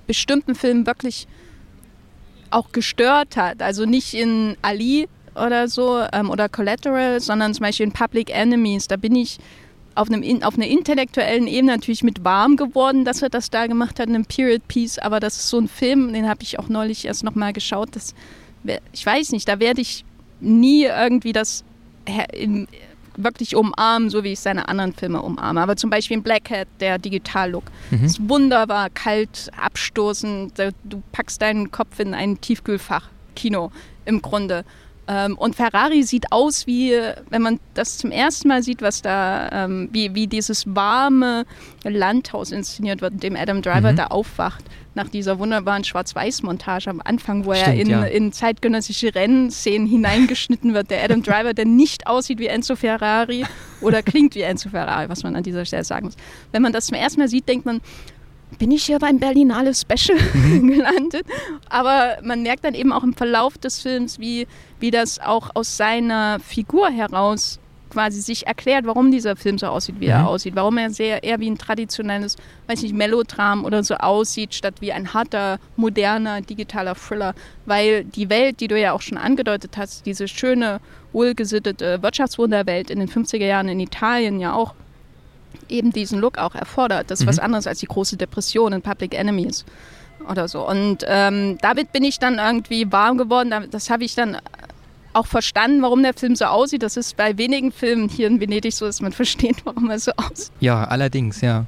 bestimmten 0.05 0.53
Filmen 0.53 0.85
wirklich 0.85 1.27
auch 2.51 2.71
gestört 2.71 3.35
hat. 3.35 3.61
Also 3.61 3.85
nicht 3.85 4.13
in 4.13 4.57
Ali 4.61 5.09
oder 5.35 5.67
so 5.67 6.03
ähm, 6.13 6.29
oder 6.29 6.49
Collateral, 6.49 7.19
sondern 7.19 7.53
zum 7.53 7.63
Beispiel 7.63 7.85
in 7.85 7.91
Public 7.91 8.29
Enemies. 8.29 8.87
Da 8.87 8.95
bin 8.95 9.15
ich 9.15 9.37
auf, 9.95 10.09
einem, 10.09 10.43
auf 10.43 10.55
einer 10.55 10.67
intellektuellen 10.67 11.47
Ebene 11.47 11.73
natürlich 11.73 12.03
mit 12.03 12.23
warm 12.23 12.55
geworden, 12.55 13.05
dass 13.05 13.21
er 13.21 13.29
das 13.29 13.49
da 13.49 13.67
gemacht 13.67 13.99
hat, 13.99 14.07
in 14.07 14.15
einem 14.15 14.25
Period 14.25 14.67
Piece. 14.67 14.99
Aber 14.99 15.19
das 15.19 15.35
ist 15.37 15.49
so 15.49 15.59
ein 15.59 15.67
Film, 15.67 16.13
den 16.13 16.27
habe 16.27 16.43
ich 16.43 16.59
auch 16.59 16.69
neulich 16.69 17.05
erst 17.05 17.23
nochmal 17.23 17.53
geschaut. 17.53 17.89
Das, 17.93 18.13
ich 18.93 19.05
weiß 19.05 19.31
nicht, 19.31 19.47
da 19.47 19.59
werde 19.59 19.81
ich 19.81 20.05
nie 20.39 20.83
irgendwie 20.83 21.33
das 21.33 21.63
wirklich 23.17 23.55
umarmen, 23.55 24.09
so 24.09 24.23
wie 24.23 24.33
ich 24.33 24.39
seine 24.39 24.67
anderen 24.67 24.93
Filme 24.93 25.21
umarme. 25.21 25.61
Aber 25.61 25.75
zum 25.75 25.89
Beispiel 25.89 26.17
in 26.17 26.23
Black 26.23 26.49
Hat, 26.49 26.67
der 26.79 26.97
Digital-Look, 26.97 27.65
mhm. 27.91 28.05
ist 28.05 28.29
wunderbar, 28.29 28.89
kalt, 28.89 29.49
abstoßend. 29.57 30.53
Du 30.83 31.03
packst 31.11 31.41
deinen 31.41 31.71
Kopf 31.71 31.99
in 31.99 32.13
ein 32.13 32.39
Tiefkühlfach, 32.39 33.09
Kino 33.35 33.71
im 34.05 34.21
Grunde. 34.21 34.63
Ähm, 35.09 35.39
und 35.39 35.55
Ferrari 35.55 36.03
sieht 36.03 36.31
aus 36.31 36.67
wie, 36.67 36.93
wenn 37.31 37.41
man 37.41 37.59
das 37.73 37.97
zum 37.97 38.11
ersten 38.11 38.47
Mal 38.47 38.61
sieht, 38.61 38.83
was 38.83 39.01
da, 39.01 39.49
ähm, 39.65 39.89
wie, 39.91 40.13
wie 40.13 40.27
dieses 40.27 40.75
warme 40.75 41.45
Landhaus 41.83 42.51
inszeniert 42.51 43.01
wird, 43.01 43.13
in 43.13 43.19
dem 43.19 43.35
Adam 43.35 43.63
Driver 43.63 43.91
mhm. 43.91 43.95
da 43.95 44.07
aufwacht 44.07 44.63
nach 44.93 45.09
dieser 45.09 45.39
wunderbaren 45.39 45.83
Schwarz-Weiß-Montage 45.83 46.91
am 46.91 47.01
Anfang, 47.03 47.45
wo 47.45 47.55
Stimmt, 47.55 47.67
er 47.67 47.73
in, 47.73 47.89
ja. 47.89 48.03
in 48.03 48.31
zeitgenössische 48.31 49.15
Rennszenen 49.15 49.87
hineingeschnitten 49.87 50.75
wird. 50.75 50.91
Der 50.91 51.03
Adam 51.03 51.23
Driver, 51.23 51.55
der 51.55 51.65
nicht 51.65 52.05
aussieht 52.05 52.37
wie 52.37 52.47
Enzo 52.47 52.75
Ferrari 52.75 53.45
oder 53.81 54.03
klingt 54.03 54.35
wie 54.35 54.41
Enzo 54.41 54.69
Ferrari, 54.69 55.09
was 55.09 55.23
man 55.23 55.35
an 55.35 55.41
dieser 55.41 55.65
Stelle 55.65 55.85
sagen 55.85 56.05
muss. 56.05 56.17
Wenn 56.51 56.61
man 56.61 56.71
das 56.71 56.85
zum 56.85 56.97
ersten 56.97 57.19
Mal 57.19 57.29
sieht, 57.29 57.47
denkt 57.47 57.65
man, 57.65 57.81
bin 58.57 58.71
ich 58.71 58.85
hier 58.85 58.99
beim 58.99 59.19
Berlinale 59.19 59.73
Special 59.73 60.17
mhm. 60.33 60.67
gelandet. 60.73 61.25
Aber 61.69 62.17
man 62.23 62.43
merkt 62.43 62.63
dann 62.63 62.73
eben 62.73 62.91
auch 62.91 63.03
im 63.03 63.13
Verlauf 63.13 63.57
des 63.57 63.81
Films, 63.81 64.19
wie, 64.19 64.47
wie 64.79 64.91
das 64.91 65.19
auch 65.19 65.51
aus 65.53 65.77
seiner 65.77 66.39
Figur 66.39 66.89
heraus 66.89 67.59
quasi 67.89 68.21
sich 68.21 68.45
erklärt, 68.45 68.85
warum 68.85 69.11
dieser 69.11 69.35
Film 69.35 69.57
so 69.57 69.67
aussieht, 69.67 69.95
wie 69.99 70.05
mhm. 70.05 70.11
er 70.11 70.27
aussieht. 70.27 70.55
Warum 70.55 70.77
er 70.77 70.91
sehr 70.91 71.23
eher 71.23 71.39
wie 71.39 71.49
ein 71.49 71.57
traditionelles, 71.57 72.35
weiß 72.67 72.83
nicht, 72.83 72.93
Melodram 72.93 73.65
oder 73.65 73.83
so 73.83 73.95
aussieht, 73.95 74.53
statt 74.53 74.75
wie 74.79 74.93
ein 74.93 75.13
harter, 75.13 75.59
moderner, 75.75 76.41
digitaler 76.41 76.95
Thriller. 76.95 77.33
Weil 77.65 78.03
die 78.03 78.29
Welt, 78.29 78.59
die 78.59 78.67
du 78.67 78.79
ja 78.79 78.93
auch 78.93 79.01
schon 79.01 79.17
angedeutet 79.17 79.77
hast, 79.77 80.05
diese 80.05 80.27
schöne, 80.27 80.79
wohlgesittete 81.11 82.03
Wirtschaftswunderwelt 82.03 82.91
in 82.91 82.99
den 82.99 83.09
50er 83.09 83.45
Jahren 83.45 83.67
in 83.67 83.79
Italien 83.79 84.39
ja 84.39 84.53
auch 84.53 84.75
eben 85.67 85.91
diesen 85.91 86.19
Look 86.19 86.37
auch 86.37 86.55
erfordert. 86.55 87.11
Das 87.11 87.19
ist 87.19 87.25
mhm. 87.25 87.29
was 87.29 87.39
anderes 87.39 87.67
als 87.67 87.79
die 87.79 87.85
große 87.85 88.17
Depression 88.17 88.73
in 88.73 88.81
Public 88.81 89.13
Enemies 89.13 89.65
oder 90.29 90.47
so. 90.47 90.67
Und 90.67 91.05
ähm, 91.07 91.57
damit 91.61 91.91
bin 91.91 92.03
ich 92.03 92.19
dann 92.19 92.39
irgendwie 92.39 92.91
warm 92.91 93.17
geworden. 93.17 93.53
Das 93.71 93.89
habe 93.89 94.03
ich 94.03 94.15
dann 94.15 94.37
auch 95.13 95.27
verstanden, 95.27 95.81
warum 95.81 96.03
der 96.03 96.13
Film 96.13 96.35
so 96.35 96.45
aussieht. 96.45 96.83
Das 96.83 96.97
ist 96.97 97.17
bei 97.17 97.37
wenigen 97.37 97.71
Filmen 97.71 98.09
hier 98.09 98.27
in 98.27 98.39
Venedig 98.39 98.73
so, 98.73 98.85
dass 98.85 99.01
man 99.01 99.11
versteht, 99.13 99.65
warum 99.65 99.89
er 99.89 99.99
so 99.99 100.11
aussieht. 100.15 100.51
Ja, 100.59 100.83
allerdings, 100.83 101.41
ja. 101.41 101.65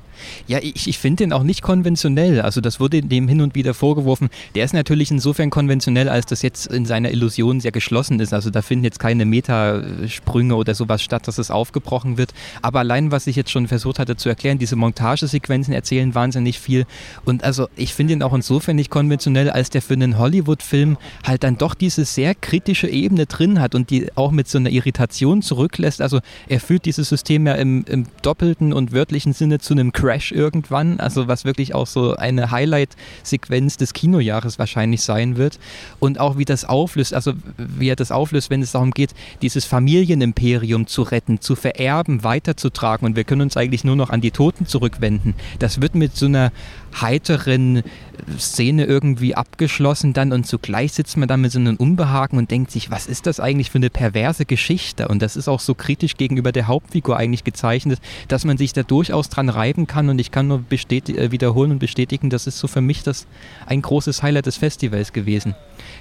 Ja, 0.47 0.59
ich, 0.61 0.87
ich 0.87 0.97
finde 0.97 1.23
den 1.23 1.33
auch 1.33 1.43
nicht 1.43 1.61
konventionell. 1.61 2.41
Also 2.41 2.61
das 2.61 2.79
wurde 2.79 3.01
dem 3.01 3.27
hin 3.27 3.41
und 3.41 3.55
wieder 3.55 3.73
vorgeworfen. 3.73 4.29
Der 4.55 4.65
ist 4.65 4.73
natürlich 4.73 5.11
insofern 5.11 5.49
konventionell, 5.49 6.09
als 6.09 6.25
das 6.25 6.41
jetzt 6.41 6.67
in 6.67 6.85
seiner 6.85 7.11
Illusion 7.11 7.59
sehr 7.59 7.71
geschlossen 7.71 8.19
ist. 8.19 8.33
Also 8.33 8.49
da 8.49 8.61
finden 8.61 8.85
jetzt 8.85 8.99
keine 8.99 9.25
Metasprünge 9.25 10.55
oder 10.55 10.75
sowas 10.75 11.01
statt, 11.01 11.27
dass 11.27 11.37
es 11.37 11.51
aufgebrochen 11.51 12.17
wird. 12.17 12.33
Aber 12.61 12.79
allein, 12.79 13.11
was 13.11 13.27
ich 13.27 13.35
jetzt 13.35 13.51
schon 13.51 13.67
versucht 13.67 13.99
hatte 13.99 14.15
zu 14.15 14.29
erklären, 14.29 14.57
diese 14.57 14.75
Montagesequenzen 14.75 15.73
erzählen 15.73 16.13
wahnsinnig 16.15 16.59
viel. 16.59 16.85
Und 17.25 17.43
also 17.43 17.67
ich 17.75 17.93
finde 17.93 18.13
ihn 18.13 18.23
auch 18.23 18.33
insofern 18.33 18.75
nicht 18.75 18.89
konventionell, 18.89 19.49
als 19.49 19.69
der 19.69 19.81
für 19.81 19.93
einen 19.93 20.17
Hollywood-Film 20.17 20.97
halt 21.23 21.43
dann 21.43 21.57
doch 21.57 21.73
diese 21.73 22.05
sehr 22.05 22.35
kritische 22.35 22.87
Ebene 22.87 23.25
drin 23.25 23.59
hat 23.59 23.75
und 23.75 23.89
die 23.89 24.07
auch 24.15 24.31
mit 24.31 24.47
so 24.47 24.57
einer 24.57 24.69
Irritation 24.69 25.41
zurücklässt. 25.41 26.01
Also 26.01 26.19
er 26.47 26.59
führt 26.59 26.85
dieses 26.85 27.09
System 27.09 27.47
ja 27.47 27.55
im, 27.55 27.85
im 27.87 28.05
doppelten 28.21 28.73
und 28.73 28.91
wörtlichen 28.91 29.33
Sinne 29.33 29.59
zu 29.59 29.73
einem 29.73 29.91
Crash 29.91 30.10
Crash 30.11 30.31
irgendwann, 30.33 30.99
also 30.99 31.29
was 31.29 31.45
wirklich 31.45 31.73
auch 31.73 31.87
so 31.87 32.15
eine 32.15 32.51
Highlight-Sequenz 32.51 33.77
des 33.77 33.93
Kinojahres 33.93 34.59
wahrscheinlich 34.59 35.03
sein 35.03 35.37
wird. 35.37 35.57
Und 35.99 36.19
auch 36.19 36.37
wie 36.37 36.43
das 36.43 36.65
auflöst, 36.65 37.13
also 37.13 37.33
wie 37.57 37.87
er 37.87 37.95
das 37.95 38.11
auflöst, 38.11 38.49
wenn 38.49 38.61
es 38.61 38.73
darum 38.73 38.91
geht, 38.91 39.11
dieses 39.41 39.63
Familienimperium 39.63 40.87
zu 40.87 41.03
retten, 41.03 41.39
zu 41.39 41.55
vererben, 41.55 42.25
weiterzutragen. 42.25 43.05
Und 43.05 43.15
wir 43.15 43.23
können 43.23 43.41
uns 43.41 43.55
eigentlich 43.55 43.85
nur 43.85 43.95
noch 43.95 44.09
an 44.09 44.19
die 44.19 44.31
Toten 44.31 44.65
zurückwenden. 44.65 45.33
Das 45.59 45.81
wird 45.81 45.95
mit 45.95 46.15
so 46.15 46.25
einer 46.25 46.51
heiteren 46.99 47.83
Szene 48.37 48.85
irgendwie 48.85 49.35
abgeschlossen 49.35 50.13
dann 50.13 50.31
und 50.31 50.45
zugleich 50.45 50.93
sitzt 50.93 51.17
man 51.17 51.27
dann 51.27 51.41
mit 51.41 51.51
so 51.51 51.59
einem 51.59 51.75
Unbehagen 51.77 52.37
und 52.37 52.51
denkt 52.51 52.71
sich, 52.71 52.91
was 52.91 53.07
ist 53.07 53.25
das 53.25 53.39
eigentlich 53.39 53.71
für 53.71 53.77
eine 53.77 53.89
perverse 53.89 54.45
Geschichte? 54.45 55.07
Und 55.07 55.21
das 55.21 55.35
ist 55.35 55.47
auch 55.47 55.59
so 55.59 55.73
kritisch 55.73 56.17
gegenüber 56.17 56.51
der 56.51 56.67
Hauptfigur 56.67 57.17
eigentlich 57.17 57.43
gezeichnet, 57.43 57.99
dass 58.27 58.45
man 58.45 58.57
sich 58.57 58.73
da 58.73 58.83
durchaus 58.83 59.29
dran 59.29 59.49
reiben 59.49 59.87
kann 59.87 60.09
und 60.09 60.19
ich 60.19 60.31
kann 60.31 60.47
nur 60.47 60.63
äh, 60.71 61.31
wiederholen 61.31 61.71
und 61.71 61.79
bestätigen, 61.79 62.29
das 62.29 62.47
ist 62.47 62.59
so 62.59 62.67
für 62.67 62.81
mich 62.81 63.03
das 63.03 63.27
ein 63.65 63.81
großes 63.81 64.23
Highlight 64.23 64.45
des 64.45 64.57
Festivals 64.57 65.13
gewesen. 65.13 65.55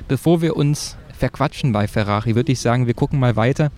Bevor 0.09 0.43
wir 0.43 0.57
uns 0.57 0.97
verquatschen 1.19 1.73
bei 1.73 1.87
Ferrari, 1.87 2.35
würde 2.35 2.53
ich 2.53 2.61
sagen, 2.61 2.87
wir 2.87 2.95
gucken 2.95 3.19
mal 3.19 3.37
weiter 3.37 3.71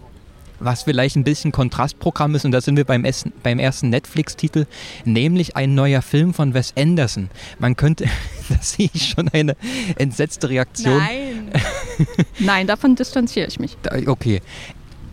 was 0.64 0.82
vielleicht 0.82 1.16
ein 1.16 1.24
bisschen 1.24 1.52
Kontrastprogramm 1.52 2.34
ist, 2.34 2.44
und 2.44 2.52
da 2.52 2.60
sind 2.60 2.76
wir 2.76 2.84
beim, 2.84 3.04
Essen, 3.04 3.32
beim 3.42 3.58
ersten 3.58 3.90
Netflix-Titel, 3.90 4.66
nämlich 5.04 5.56
ein 5.56 5.74
neuer 5.74 6.02
Film 6.02 6.34
von 6.34 6.54
Wes 6.54 6.72
Anderson. 6.76 7.30
Man 7.58 7.76
könnte, 7.76 8.04
da 8.48 8.56
sehe 8.60 8.90
ich 8.92 9.10
schon 9.10 9.28
eine 9.28 9.56
entsetzte 9.96 10.48
Reaktion. 10.48 10.98
Nein. 10.98 11.50
Nein, 12.38 12.66
davon 12.66 12.96
distanziere 12.96 13.48
ich 13.48 13.58
mich. 13.58 13.76
Okay. 14.06 14.40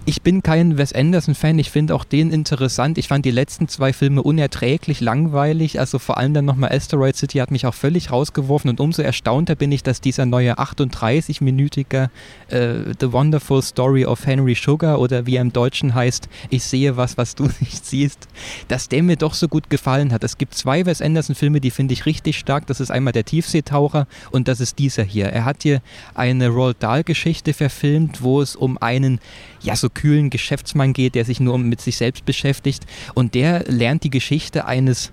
Ich 0.09 0.23
bin 0.23 0.41
kein 0.41 0.79
Wes 0.79 0.91
Anderson-Fan, 0.91 1.59
ich 1.59 1.69
finde 1.69 1.93
auch 1.93 2.03
den 2.03 2.31
interessant. 2.31 2.97
Ich 2.97 3.07
fand 3.07 3.25
die 3.25 3.29
letzten 3.29 3.67
zwei 3.67 3.93
Filme 3.93 4.23
unerträglich 4.23 5.01
langweilig, 5.01 5.79
also 5.79 5.99
vor 5.99 6.17
allem 6.17 6.33
dann 6.33 6.45
nochmal 6.45 6.71
Asteroid 6.71 7.15
City 7.15 7.37
hat 7.37 7.51
mich 7.51 7.67
auch 7.67 7.75
völlig 7.75 8.09
rausgeworfen 8.09 8.71
und 8.71 8.79
umso 8.79 9.03
erstaunter 9.03 9.53
bin 9.53 9.71
ich, 9.71 9.83
dass 9.83 10.01
dieser 10.01 10.25
neue 10.25 10.57
38-minütige 10.57 12.09
äh, 12.47 12.69
The 12.99 13.13
Wonderful 13.13 13.61
Story 13.61 14.03
of 14.03 14.25
Henry 14.25 14.55
Sugar 14.55 14.99
oder 14.99 15.27
wie 15.27 15.35
er 15.35 15.43
im 15.43 15.53
Deutschen 15.53 15.93
heißt, 15.93 16.27
ich 16.49 16.63
sehe 16.63 16.97
was, 16.97 17.15
was 17.19 17.35
du 17.35 17.43
nicht 17.59 17.85
siehst, 17.85 18.27
dass 18.67 18.89
der 18.89 19.03
mir 19.03 19.15
doch 19.15 19.35
so 19.35 19.47
gut 19.47 19.69
gefallen 19.69 20.11
hat. 20.11 20.23
Es 20.23 20.39
gibt 20.39 20.55
zwei 20.55 20.87
Wes 20.87 21.03
Anderson-Filme, 21.03 21.61
die 21.61 21.69
finde 21.69 21.93
ich 21.93 22.07
richtig 22.07 22.39
stark. 22.39 22.65
Das 22.65 22.79
ist 22.79 22.89
einmal 22.89 23.13
der 23.13 23.25
Tiefseetaucher 23.25 24.07
und 24.31 24.47
das 24.47 24.59
ist 24.59 24.79
dieser 24.79 25.03
hier. 25.03 25.27
Er 25.27 25.45
hat 25.45 25.61
hier 25.61 25.83
eine 26.15 26.47
Roald 26.47 26.81
Dahl-Geschichte 26.81 27.53
verfilmt, 27.53 28.23
wo 28.23 28.41
es 28.41 28.55
um 28.55 28.79
einen 28.79 29.19
ja, 29.61 29.75
so 29.75 29.89
kühlen 29.99 30.29
Geschäftsmann 30.29 30.93
geht, 30.93 31.15
der 31.15 31.25
sich 31.25 31.41
nur 31.41 31.57
mit 31.57 31.81
sich 31.81 31.97
selbst 31.97 32.23
beschäftigt. 32.23 32.85
Und 33.15 33.33
der 33.35 33.65
lernt 33.67 34.05
die 34.05 34.09
Geschichte 34.09 34.65
eines 34.65 35.11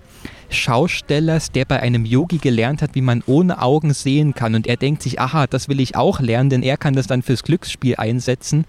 Schaustellers, 0.49 1.51
der 1.51 1.65
bei 1.65 1.81
einem 1.81 2.05
Yogi 2.05 2.37
gelernt 2.37 2.81
hat, 2.81 2.95
wie 2.95 3.01
man 3.01 3.21
ohne 3.25 3.61
Augen 3.61 3.93
sehen 3.93 4.33
kann. 4.33 4.55
Und 4.55 4.65
er 4.65 4.77
denkt 4.77 5.03
sich, 5.03 5.19
aha, 5.19 5.45
das 5.45 5.67
will 5.67 5.81
ich 5.81 5.97
auch 5.97 6.21
lernen, 6.21 6.49
denn 6.49 6.63
er 6.63 6.77
kann 6.77 6.93
das 6.93 7.05
dann 7.05 7.21
fürs 7.21 7.43
Glücksspiel 7.43 7.97
einsetzen. 7.97 8.63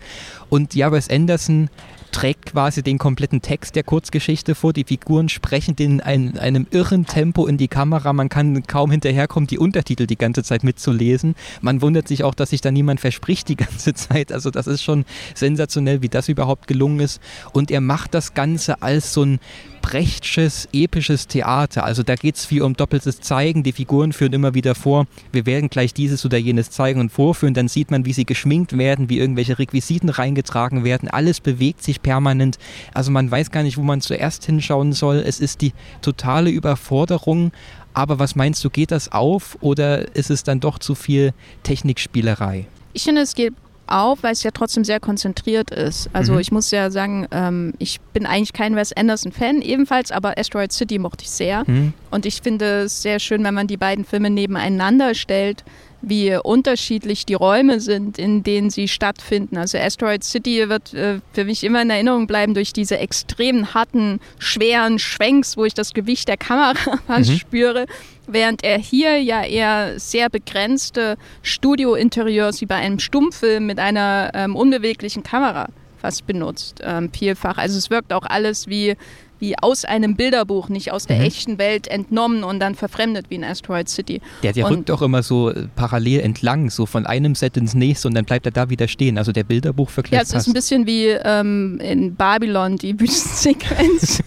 Und 0.49 0.75
ja, 0.75 0.91
Wes 0.91 1.09
Anderson 1.09 1.71
trägt 2.13 2.47
quasi 2.47 2.83
den 2.83 2.99
kompletten 2.99 3.43
Text 3.43 3.77
der 3.77 3.83
Kurzgeschichte 3.83 4.55
vor. 4.55 4.73
Die 4.73 4.85
Figuren 4.85 5.29
sprechen 5.29 5.75
in 5.79 6.01
ein, 6.01 6.39
einem 6.39 6.67
irren 6.71 7.07
Tempo 7.07 7.47
in 7.47 7.57
die 7.57 7.69
Kamera. 7.69 8.13
Man 8.13 8.29
kann 8.29 8.67
kaum 8.67 8.91
hinterherkommen, 8.91 9.47
die 9.47 9.59
Untertitel 9.59 10.07
die 10.07 10.17
ganze 10.17 10.43
Zeit 10.43 10.65
mitzulesen. 10.65 11.35
Man 11.61 11.83
wundert 11.83 12.09
sich 12.09 12.25
auch, 12.25 12.35
dass 12.35 12.51
sich 12.51 12.61
da 12.61 12.71
niemand 12.71 13.01
verspricht 13.01 13.49
die 13.49 13.57
ganze 13.57 13.95
Zeit. 13.95 14.33
Also 14.33 14.51
das 14.51 14.67
ist 14.67 14.83
schon 14.83 15.05
sensationell, 15.35 16.03
wie 16.03 16.09
das 16.09 16.29
überhaupt 16.29 16.67
gelungen 16.67 17.01
ist. 17.01 17.21
Und 17.53 17.71
er 17.71 17.81
macht 17.81 18.15
das 18.15 18.35
Ganze 18.35 18.83
als 18.83 19.13
so 19.13 19.25
ein 19.25 19.41
Brechtsches, 19.81 20.69
episches 20.73 21.27
Theater. 21.27 21.85
Also 21.85 22.03
da 22.03 22.15
geht 22.15 22.37
es 22.37 22.45
viel 22.45 22.63
um 22.63 22.75
doppeltes 22.75 23.21
Zeigen. 23.21 23.63
Die 23.63 23.73
Figuren 23.73 24.13
führen 24.13 24.33
immer 24.33 24.55
wieder 24.55 24.75
vor, 24.75 25.07
wir 25.33 25.47
werden 25.47 25.71
gleich 25.71 25.95
dieses 25.95 26.25
oder 26.25 26.39
jenes 26.39 26.71
zeigen 26.71 27.01
und 27.01 27.11
vorführen. 27.11 27.55
Dann 27.55 27.69
sieht 27.69 27.91
man, 27.91 28.05
wie 28.05 28.13
sie 28.13 28.25
geschminkt 28.25 28.77
werden, 28.77 29.09
wie 29.09 29.19
irgendwelche 29.19 29.59
Requisiten 29.59 30.09
reingetragen 30.09 30.85
werden. 30.85 31.09
Alles 31.09 31.41
bewegt 31.41 31.83
sich 31.83 32.03
permanent. 32.03 32.59
Also 32.95 33.11
man 33.11 33.31
weiß 33.31 33.51
gar 33.51 33.63
nicht, 33.63 33.77
wo 33.77 33.83
man 33.83 34.01
zuerst 34.01 34.45
hinschauen 34.45 34.93
soll. 34.93 35.17
Es 35.17 35.41
ist 35.41 35.61
die 35.61 35.73
totale 36.03 36.51
Überforderung. 36.51 37.53
Aber 37.95 38.19
was 38.19 38.37
meinst 38.37 38.65
du, 38.65 38.71
geht 38.71 38.91
das 38.91 39.11
auf 39.11 39.57
oder 39.61 40.15
ist 40.15 40.31
es 40.31 40.45
dann 40.45 40.61
doch 40.61 40.79
zu 40.79 40.95
viel 40.95 41.33
Technikspielerei? 41.63 42.67
Ich 42.93 43.05
finde, 43.05 43.23
es 43.23 43.35
geht 43.35 43.55
auf, 43.89 44.23
weil 44.23 44.33
es 44.33 44.43
ja 44.43 44.51
trotzdem 44.51 44.85
sehr 44.85 45.01
konzentriert 45.01 45.71
ist. 45.71 46.09
Also 46.13 46.35
mhm. 46.35 46.41
ich 46.41 46.53
muss 46.53 46.71
ja 46.71 46.91
sagen, 46.91 47.27
ähm, 47.31 47.75
ich 47.79 48.01
bin 48.13 48.27
eigentlich 48.27 48.53
kein 48.53 48.77
Wes 48.77 48.93
Anderson-Fan 48.93 49.63
ebenfalls, 49.63 50.13
aber 50.13 50.39
Asteroid 50.39 50.73
City 50.73 50.99
mochte 50.99 51.25
ich 51.25 51.31
sehr. 51.31 51.65
Mhm. 51.67 51.93
Und 52.11 52.27
ich 52.27 52.41
finde 52.43 52.83
es 52.85 53.03
sehr 53.03 53.19
schön, 53.19 53.45
wenn 53.45 53.55
man 53.55 53.67
die 53.67 53.77
beiden 53.77 54.05
Filme 54.05 54.31
nebeneinander 54.31 55.15
stellt, 55.15 55.65
wie 56.01 56.37
unterschiedlich 56.37 57.27
die 57.27 57.35
Räume 57.35 57.81
sind, 57.81 58.19
in 58.19 58.43
denen 58.43 58.71
sie 58.71 58.89
stattfinden. 58.89 59.57
Also 59.57 59.79
Asteroid 59.79 60.23
City 60.23 60.69
wird 60.69 60.95
äh, 60.95 61.21
für 61.33 61.45
mich 61.45 61.65
immer 61.65 61.83
in 61.83 61.91
Erinnerung 61.91 62.27
bleiben 62.27 62.55
durch 62.55 62.73
diese 62.73 62.99
extrem 62.99 63.75
harten, 63.75 64.21
schweren 64.39 64.99
Schwenks, 64.99 65.57
wo 65.57 65.65
ich 65.65 65.75
das 65.75 65.95
Gewicht 65.95 66.29
der 66.29 66.37
Kamera 66.37 66.75
mhm. 67.09 67.25
spüre, 67.25 67.87
während 68.29 68.63
er 68.65 68.79
hier 68.79 69.21
ja 69.23 69.43
eher 69.43 69.99
sehr 69.99 70.29
begrenzte 70.31 71.17
Studio-Interieurs 71.43 72.61
wie 72.61 72.67
bei 72.67 72.77
einem 72.77 72.99
Stummfilm 72.99 73.67
mit 73.67 73.79
einer 73.79 74.31
ähm, 74.35 74.55
unbeweglichen 74.55 75.23
Kamera 75.23 75.69
fast 75.99 76.27
benutzt, 76.27 76.81
ähm, 76.83 77.11
vielfach. 77.13 77.59
Also 77.59 77.77
es 77.77 77.91
wirkt 77.91 78.13
auch 78.13 78.25
alles 78.25 78.69
wie 78.69 78.97
wie 79.41 79.59
aus 79.59 79.85
einem 79.85 80.17
Bilderbuch, 80.17 80.69
nicht 80.69 80.93
aus 80.93 81.07
der 81.07 81.19
mhm. 81.19 81.25
echten 81.25 81.59
Welt 81.59 81.89
entnommen 81.89 82.45
und 82.45 82.61
dann 82.61 82.75
verfremdet 82.75 83.27
wie 83.29 83.37
in 83.37 83.45
Asteroid 83.45 83.89
City. 83.89 84.21
Der, 84.43 84.53
der 84.53 84.71
rückt 84.71 84.91
auch 84.91 85.03
immer 85.03 85.23
so 85.23 85.51
äh, 85.51 85.67
parallel 85.77 86.21
entlang, 86.21 86.71
so 86.71 86.87
von 86.87 87.07
einem 87.07 87.35
Set 87.35 87.57
ins 87.57 87.75
nächste 87.75 88.09
und 88.09 88.15
dann 88.15 88.25
bleibt 88.25 88.47
er 88.47 88.53
da 88.53 88.71
wieder 88.71 88.89
stehen. 88.89 89.19
Also 89.19 89.33
der 89.33 89.45
Bilderbuchvergleich. 89.45 90.19
Ja, 90.19 90.23
es 90.23 90.33
ist 90.33 90.47
ein 90.47 90.55
bisschen 90.55 90.87
wie 90.87 91.07
ähm, 91.07 91.81
in 91.83 92.15
Babylon, 92.15 92.77
die 92.77 92.99
Wüstensequenz 93.01 94.23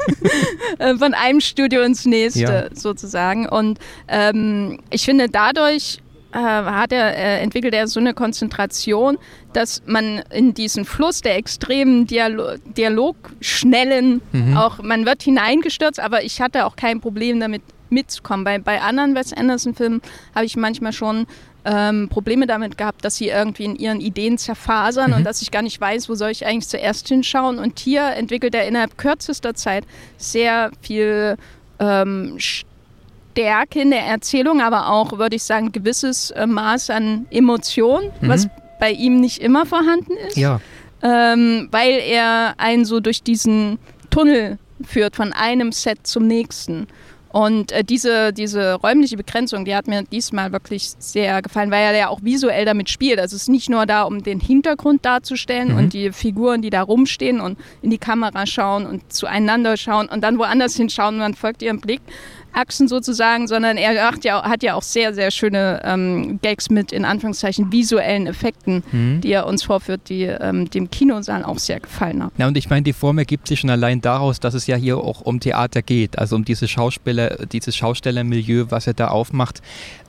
äh, 0.80 0.96
von 0.96 1.13
einem 1.13 1.41
Studio 1.41 1.82
ins 1.82 2.06
nächste 2.06 2.41
ja. 2.41 2.75
sozusagen. 2.75 3.48
Und 3.48 3.80
ähm, 4.08 4.80
ich 4.89 5.06
finde 5.06 5.27
dadurch 5.30 6.00
hat 6.39 6.91
er, 6.91 7.15
äh, 7.15 7.41
entwickelt 7.41 7.73
er 7.73 7.88
so 7.88 8.00
eine 8.00 8.13
Konzentration, 8.13 9.17
dass 9.53 9.82
man 9.86 10.21
in 10.32 10.53
diesen 10.53 10.86
Fluss 10.86 11.21
der 11.21 11.36
extremen 11.36 12.08
Dialo 12.08 12.58
Dialogschnellen 12.77 14.21
mhm. 14.32 14.58
auch, 14.58 14.82
man 14.82 15.06
wird 15.06 15.23
hineingestürzt, 15.23 15.99
aber 15.99 16.23
ich 16.23 16.41
hatte 16.41 16.65
auch 16.65 16.75
kein 16.75 17.01
Problem 17.01 17.39
damit 17.39 17.62
mitzukommen. 17.89 18.45
Bei, 18.45 18.58
bei 18.60 18.82
anderen 18.82 19.15
Wes 19.15 19.34
Anderson-Filmen 19.34 20.01
habe 20.34 20.45
ich 20.45 20.56
manchmal 20.56 20.93
schon 20.93 21.27
ähm, 21.65 22.10
Probleme 22.10 22.47
damit 22.47 22.77
gehabt, 22.77 23.06
dass 23.06 23.17
sie 23.17 23.27
irgendwie 23.27 23.65
in 23.65 23.75
ihren 23.75 24.01
Ideen 24.01 24.38
zerfasern 24.38 25.12
mhm. 25.12 25.17
und 25.17 25.23
dass 25.25 25.41
ich 25.41 25.51
gar 25.51 25.62
nicht 25.62 25.79
weiß, 25.79 26.10
wo 26.10 26.15
soll 26.15 26.32
ich 26.32 26.45
eigentlich 26.45 26.67
zuerst 26.67 27.08
hinschauen. 27.08 27.60
Und 27.60 27.79
hier 27.79 28.03
entwickelt 28.03 28.56
er 28.56 28.67
innerhalb 28.67 28.97
kürzester 28.97 29.53
Zeit 29.53 29.86
sehr 30.17 30.71
viel 30.82 31.38
ähm, 31.79 32.38
Stärke 33.32 33.82
in 33.82 33.91
der 33.91 34.02
Erzählung, 34.02 34.62
aber 34.62 34.89
auch, 34.89 35.17
würde 35.17 35.36
ich 35.36 35.44
sagen, 35.44 35.72
gewisses 35.72 36.32
äh, 36.32 36.46
Maß 36.46 36.89
an 36.89 37.26
Emotion, 37.32 38.04
mhm. 38.22 38.28
was 38.28 38.48
bei 38.80 38.91
ihm 38.91 39.20
nicht 39.20 39.39
immer 39.39 39.65
vorhanden 39.65 40.13
ist. 40.28 40.38
Ja. 40.38 40.60
Ähm, 41.04 41.67
weil 41.72 42.00
er 42.00 42.56
einen 42.58 42.86
so 42.86 43.00
durch 43.00 43.24
diesen 43.24 43.80
Tunnel 44.10 44.60
führt, 44.84 45.15
von 45.15 45.34
einem 45.34 45.72
Set 45.72 46.06
zum 46.06 46.28
nächsten. 46.28 46.88
Und 47.32 47.72
äh, 47.72 47.84
diese, 47.84 48.34
diese 48.34 48.74
räumliche 48.74 49.15
Begrenzung, 49.15 49.63
die 49.63 49.74
hat 49.74 49.88
mir 49.88 50.04
diesmal 50.04 50.52
wirklich 50.52 50.91
sehr 51.00 51.41
gefallen, 51.41 51.72
weil 51.72 51.84
er 51.84 51.98
ja 51.98 52.08
auch 52.10 52.22
visuell 52.22 52.65
damit 52.65 52.89
spielt. 52.89 53.20
Also 53.20 53.38
es 53.38 53.44
ist 53.44 53.48
nicht 53.48 53.70
nur 53.70 53.86
da, 53.86 54.04
um 54.04 54.22
den 54.22 54.41
Hintergrund 54.41 55.06
darzustellen 55.06 55.70
mhm. 55.70 55.78
und 55.78 55.94
die 55.94 56.12
Figuren, 56.12 56.62
die 56.62 56.70
da 56.70 56.82
rumstehen 56.82 57.39
und 57.39 57.58
in 57.82 57.89
die 57.89 57.98
Kamera 57.98 58.46
schauen 58.46 58.86
und 58.86 59.13
zueinander 59.13 59.78
schauen 59.78 60.10
und 60.10 60.22
dann 60.22 60.38
woanders 60.38 60.76
hinschauen 60.76 61.15
und 61.15 61.22
man 61.22 61.34
folgt 61.34 61.62
ihrem 61.62 61.80
Blick, 61.80 62.02
Achsen 62.53 62.87
sozusagen, 62.87 63.47
sondern 63.47 63.77
er 63.77 64.11
hat 64.11 64.23
ja, 64.23 64.43
hat 64.43 64.63
ja 64.63 64.75
auch 64.75 64.81
sehr, 64.81 65.13
sehr 65.13 65.31
schöne 65.31 65.81
ähm, 65.83 66.39
Gags 66.41 66.69
mit 66.69 66.91
in 66.91 67.05
Anführungszeichen 67.05 67.71
visuellen 67.71 68.27
Effekten, 68.27 68.83
mhm. 68.91 69.21
die 69.21 69.31
er 69.31 69.45
uns 69.47 69.63
vorführt, 69.63 70.01
die 70.09 70.23
ähm, 70.23 70.69
dem 70.69 70.89
Kinosaal 70.89 71.43
auch 71.43 71.59
sehr 71.59 71.79
gefallen 71.79 72.23
haben. 72.23 72.31
Ja, 72.37 72.47
und 72.47 72.57
ich 72.57 72.69
meine, 72.69 72.83
die 72.83 72.93
Form 72.93 73.17
ergibt 73.17 73.47
sich 73.47 73.59
schon 73.59 73.69
allein 73.69 74.01
daraus, 74.01 74.39
dass 74.39 74.53
es 74.53 74.67
ja 74.67 74.75
hier 74.75 74.97
auch 74.97 75.21
um 75.21 75.39
Theater 75.39 75.81
geht, 75.81 76.19
also 76.19 76.35
um 76.35 76.45
diese 76.45 76.67
Schauspieler, 76.67 77.45
dieses 77.51 77.75
Schaustellermilieu, 77.75 78.65
was 78.69 78.87
er 78.87 78.93
da 78.93 79.09
aufmacht 79.09 79.61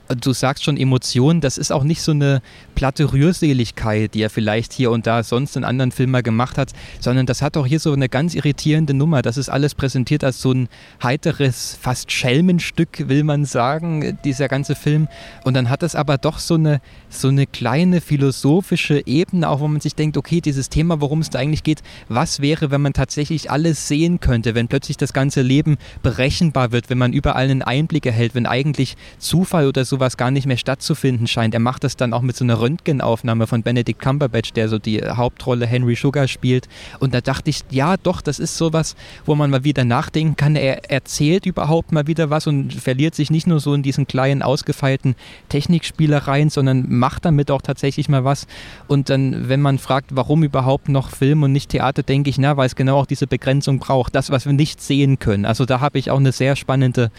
du 0.09 0.33
sagst 0.33 0.63
schon 0.63 0.77
Emotionen, 0.77 1.41
das 1.41 1.57
ist 1.57 1.71
auch 1.71 1.83
nicht 1.83 2.01
so 2.01 2.11
eine 2.11 2.41
platte 2.75 3.13
Rührseligkeit, 3.13 4.13
die 4.13 4.21
er 4.21 4.29
vielleicht 4.29 4.73
hier 4.73 4.91
und 4.91 5.07
da 5.07 5.23
sonst 5.23 5.55
in 5.55 5.63
anderen 5.63 5.91
Filmen 5.91 6.21
gemacht 6.23 6.57
hat, 6.57 6.71
sondern 6.99 7.25
das 7.25 7.41
hat 7.41 7.55
auch 7.57 7.65
hier 7.65 7.79
so 7.79 7.93
eine 7.93 8.09
ganz 8.09 8.35
irritierende 8.35 8.93
Nummer. 8.93 9.21
Das 9.21 9.37
ist 9.37 9.49
alles 9.49 9.75
präsentiert 9.75 10.23
als 10.23 10.41
so 10.41 10.51
ein 10.51 10.67
heiteres, 11.01 11.77
fast 11.79 12.11
Schelmenstück, 12.11 13.07
will 13.07 13.23
man 13.23 13.45
sagen, 13.45 14.17
dieser 14.23 14.47
ganze 14.47 14.75
Film. 14.75 15.07
Und 15.45 15.53
dann 15.53 15.69
hat 15.69 15.83
es 15.83 15.95
aber 15.95 16.17
doch 16.17 16.39
so 16.39 16.55
eine, 16.55 16.81
so 17.09 17.29
eine 17.29 17.47
kleine 17.47 18.01
philosophische 18.01 19.05
Ebene, 19.05 19.49
auch 19.49 19.61
wo 19.61 19.67
man 19.67 19.81
sich 19.81 19.95
denkt, 19.95 20.17
okay, 20.17 20.41
dieses 20.41 20.69
Thema, 20.69 21.01
worum 21.01 21.19
es 21.19 21.29
da 21.29 21.39
eigentlich 21.39 21.63
geht, 21.63 21.81
was 22.09 22.41
wäre, 22.41 22.71
wenn 22.71 22.81
man 22.81 22.93
tatsächlich 22.93 23.49
alles 23.49 23.87
sehen 23.87 24.19
könnte, 24.19 24.55
wenn 24.55 24.67
plötzlich 24.67 24.97
das 24.97 25.13
ganze 25.13 25.41
Leben 25.41 25.77
berechenbar 26.01 26.71
wird, 26.71 26.89
wenn 26.89 26.97
man 26.97 27.13
überall 27.13 27.49
einen 27.49 27.61
Einblick 27.61 28.05
erhält, 28.05 28.35
wenn 28.35 28.45
eigentlich 28.45 28.95
Zufall 29.17 29.67
oder 29.67 29.85
sowas 29.85 29.92
sowas 29.93 30.17
gar 30.17 30.31
nicht 30.31 30.47
mehr 30.47 30.57
stattzufinden 30.57 31.27
scheint. 31.27 31.53
Er 31.53 31.59
macht 31.59 31.83
das 31.83 31.95
dann 31.95 32.13
auch 32.13 32.23
mit 32.23 32.35
so 32.35 32.43
einer 32.43 32.59
Röntgenaufnahme 32.59 33.45
von 33.45 33.61
Benedict 33.61 33.99
Cumberbatch, 33.99 34.53
der 34.53 34.67
so 34.67 34.79
die 34.79 35.03
Hauptrolle 35.03 35.67
Henry 35.67 35.95
Sugar 35.95 36.27
spielt. 36.27 36.67
Und 36.99 37.13
da 37.13 37.21
dachte 37.21 37.51
ich, 37.51 37.63
ja, 37.69 37.95
doch, 37.97 38.21
das 38.21 38.39
ist 38.39 38.57
sowas, 38.57 38.95
wo 39.25 39.35
man 39.35 39.51
mal 39.51 39.63
wieder 39.63 39.85
nachdenken 39.85 40.35
kann. 40.35 40.55
Er 40.55 40.89
erzählt 40.89 41.45
überhaupt 41.45 41.91
mal 41.91 42.07
wieder 42.07 42.31
was 42.31 42.47
und 42.47 42.73
verliert 42.73 43.13
sich 43.13 43.29
nicht 43.29 43.45
nur 43.45 43.59
so 43.59 43.75
in 43.75 43.83
diesen 43.83 44.07
kleinen, 44.07 44.41
ausgefeilten 44.41 45.15
Technikspielereien, 45.49 46.49
sondern 46.49 46.85
macht 46.89 47.25
damit 47.25 47.51
auch 47.51 47.61
tatsächlich 47.61 48.09
mal 48.09 48.25
was. 48.25 48.47
Und 48.87 49.09
dann, 49.09 49.47
wenn 49.47 49.61
man 49.61 49.77
fragt, 49.77 50.15
warum 50.15 50.41
überhaupt 50.43 50.89
noch 50.89 51.11
Film 51.11 51.43
und 51.43 51.51
nicht 51.51 51.69
Theater, 51.69 52.01
denke 52.01 52.31
ich, 52.31 52.39
na, 52.39 52.57
weil 52.57 52.65
es 52.65 52.75
genau 52.75 52.97
auch 52.97 53.05
diese 53.05 53.27
Begrenzung 53.27 53.77
braucht. 53.77 54.15
Das, 54.15 54.31
was 54.31 54.47
wir 54.47 54.53
nicht 54.53 54.81
sehen 54.81 55.19
können. 55.19 55.45
Also 55.45 55.65
da 55.65 55.81
habe 55.81 55.99
ich 55.99 56.09
auch 56.09 56.19
eine 56.19 56.31
sehr 56.31 56.55
spannende 56.55 57.11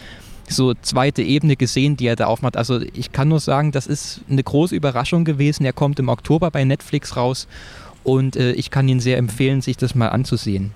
so 0.47 0.73
zweite 0.81 1.21
Ebene 1.21 1.55
gesehen, 1.55 1.97
die 1.97 2.07
er 2.07 2.15
da 2.15 2.25
aufmacht. 2.25 2.57
Also 2.57 2.81
ich 2.93 3.11
kann 3.11 3.27
nur 3.27 3.39
sagen, 3.39 3.71
das 3.71 3.87
ist 3.87 4.21
eine 4.29 4.43
große 4.43 4.75
Überraschung 4.75 5.25
gewesen. 5.25 5.65
Er 5.65 5.73
kommt 5.73 5.99
im 5.99 6.09
Oktober 6.09 6.51
bei 6.51 6.63
Netflix 6.63 7.15
raus 7.15 7.47
und 8.03 8.35
äh, 8.35 8.51
ich 8.51 8.69
kann 8.69 8.87
Ihnen 8.87 8.99
sehr 8.99 9.17
empfehlen, 9.17 9.61
sich 9.61 9.77
das 9.77 9.95
mal 9.95 10.09
anzusehen. 10.09 10.71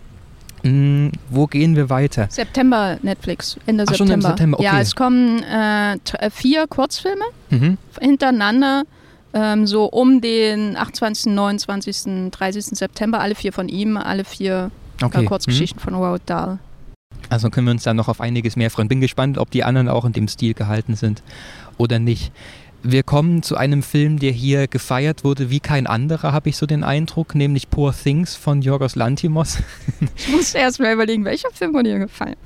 Hm, 0.63 1.11
wo 1.29 1.47
gehen 1.47 1.75
wir 1.75 1.89
weiter? 1.89 2.27
September 2.29 2.97
Netflix, 3.01 3.57
Ende 3.65 3.85
Ach, 3.87 3.91
September. 3.91 4.11
schon 4.11 4.13
im 4.13 4.21
September, 4.21 4.59
okay. 4.59 4.65
Ja, 4.65 4.79
es 4.81 4.95
kommen 4.95 5.41
äh, 5.43 5.93
äh, 5.93 6.29
vier 6.29 6.67
Kurzfilme 6.67 7.23
mhm. 7.49 7.77
hintereinander, 8.01 8.83
ähm, 9.33 9.65
so 9.67 9.85
um 9.85 10.19
den 10.19 10.75
28., 10.75 11.31
29., 11.33 12.31
30. 12.31 12.65
September, 12.77 13.21
alle 13.21 13.35
vier 13.35 13.53
von 13.53 13.69
ihm, 13.69 13.95
alle 13.95 14.25
vier 14.25 14.71
okay. 15.01 15.23
äh, 15.23 15.25
Kurzgeschichten 15.25 15.79
mhm. 15.79 15.83
von 15.83 15.93
Roald 15.95 16.23
Dahl. 16.25 16.59
Also 17.29 17.49
können 17.49 17.67
wir 17.67 17.71
uns 17.71 17.83
dann 17.83 17.95
noch 17.95 18.07
auf 18.07 18.21
einiges 18.21 18.55
mehr 18.55 18.71
freuen. 18.71 18.87
Bin 18.87 19.01
gespannt, 19.01 19.37
ob 19.37 19.51
die 19.51 19.63
anderen 19.63 19.87
auch 19.87 20.05
in 20.05 20.13
dem 20.13 20.27
Stil 20.27 20.53
gehalten 20.53 20.95
sind 20.95 21.23
oder 21.77 21.99
nicht. 21.99 22.31
Wir 22.81 23.03
kommen 23.03 23.43
zu 23.43 23.57
einem 23.57 23.83
Film, 23.83 24.19
der 24.19 24.31
hier 24.31 24.67
gefeiert 24.67 25.25
wurde 25.25 25.49
wie 25.49 25.59
kein 25.59 25.85
anderer, 25.85 26.31
habe 26.31 26.47
ich 26.47 26.55
so 26.55 26.65
den 26.65 26.83
Eindruck, 26.83 27.35
nämlich 27.35 27.69
Poor 27.69 27.93
Things 27.93 28.35
von 28.35 28.61
Yorgos 28.61 28.95
Lantimos. 28.95 29.57
Ich 30.15 30.29
musste 30.29 30.59
erst 30.59 30.79
mal 30.79 30.93
überlegen, 30.93 31.25
welcher 31.25 31.51
Film 31.51 31.73
wurde 31.73 31.89
dir 31.89 31.99
gefallen? 31.99 32.37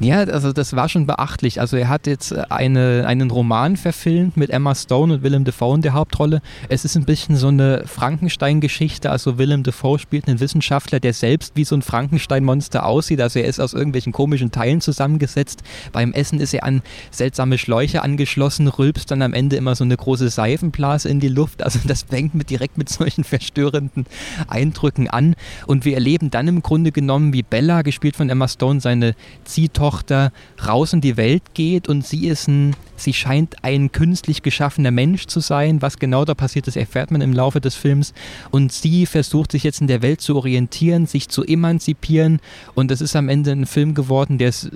Ja, 0.00 0.18
also 0.20 0.52
das 0.52 0.74
war 0.74 0.88
schon 0.88 1.06
beachtlich. 1.06 1.60
Also 1.60 1.76
er 1.76 1.88
hat 1.88 2.06
jetzt 2.06 2.32
äh, 2.32 2.44
eine, 2.48 3.04
einen 3.06 3.30
Roman 3.30 3.76
verfilmt 3.76 4.36
mit 4.36 4.50
Emma 4.50 4.74
Stone 4.74 5.14
und 5.14 5.22
Willem 5.22 5.44
Dafoe 5.44 5.76
in 5.76 5.82
der 5.82 5.92
Hauptrolle. 5.92 6.42
Es 6.68 6.84
ist 6.84 6.96
ein 6.96 7.04
bisschen 7.04 7.36
so 7.36 7.48
eine 7.48 7.84
Frankenstein-Geschichte. 7.86 9.10
Also 9.10 9.38
Willem 9.38 9.62
Dafoe 9.62 9.98
spielt 9.98 10.28
einen 10.28 10.40
Wissenschaftler, 10.40 11.00
der 11.00 11.12
selbst 11.12 11.56
wie 11.56 11.64
so 11.64 11.74
ein 11.74 11.82
Frankenstein-Monster 11.82 12.84
aussieht. 12.84 13.20
Also 13.20 13.38
er 13.38 13.46
ist 13.46 13.60
aus 13.60 13.72
irgendwelchen 13.72 14.12
komischen 14.12 14.50
Teilen 14.50 14.80
zusammengesetzt. 14.80 15.62
Beim 15.92 16.12
Essen 16.12 16.40
ist 16.40 16.54
er 16.54 16.64
an 16.64 16.82
seltsame 17.10 17.58
Schläuche 17.58 18.02
angeschlossen, 18.02 18.68
rülpst 18.68 19.10
dann 19.10 19.22
am 19.22 19.32
Ende 19.32 19.56
immer 19.56 19.74
so 19.74 19.84
eine 19.84 19.96
große 19.96 20.28
Seifenblase 20.28 21.08
in 21.08 21.20
die 21.20 21.28
Luft. 21.28 21.62
Also 21.62 21.78
das 21.86 22.02
fängt 22.02 22.34
mit, 22.34 22.50
direkt 22.50 22.78
mit 22.78 22.88
solchen 22.88 23.24
verstörenden 23.24 24.06
Eindrücken 24.48 25.08
an. 25.08 25.34
Und 25.66 25.84
wir 25.84 25.94
erleben 25.94 26.30
dann 26.30 26.48
im 26.48 26.62
Grunde 26.62 26.92
genommen, 26.92 27.32
wie 27.32 27.42
Bella, 27.42 27.82
gespielt 27.82 28.16
von 28.16 28.28
Emma 28.28 28.48
Stone, 28.48 28.80
seine 28.80 29.14
Zieh 29.44 29.69
Tochter 29.72 30.32
raus 30.66 30.92
in 30.92 31.00
die 31.00 31.16
Welt 31.16 31.42
geht 31.54 31.88
und 31.88 32.06
sie 32.06 32.28
ist 32.28 32.48
ein, 32.48 32.76
sie 32.96 33.12
scheint 33.12 33.62
ein 33.64 33.92
künstlich 33.92 34.42
geschaffener 34.42 34.90
Mensch 34.90 35.26
zu 35.26 35.40
sein. 35.40 35.82
Was 35.82 35.98
genau 35.98 36.24
da 36.24 36.34
passiert 36.34 36.68
ist, 36.68 36.76
erfährt 36.76 37.10
man 37.10 37.20
im 37.20 37.32
Laufe 37.32 37.60
des 37.60 37.74
Films. 37.74 38.12
Und 38.50 38.72
sie 38.72 39.06
versucht 39.06 39.52
sich 39.52 39.64
jetzt 39.64 39.80
in 39.80 39.86
der 39.86 40.02
Welt 40.02 40.20
zu 40.20 40.36
orientieren, 40.36 41.06
sich 41.06 41.28
zu 41.28 41.44
emanzipieren. 41.44 42.40
Und 42.74 42.90
das 42.90 43.00
ist 43.00 43.16
am 43.16 43.28
Ende 43.28 43.52
ein 43.52 43.66
Film 43.66 43.94
geworden, 43.94 44.38
der 44.38 44.48
es 44.48 44.70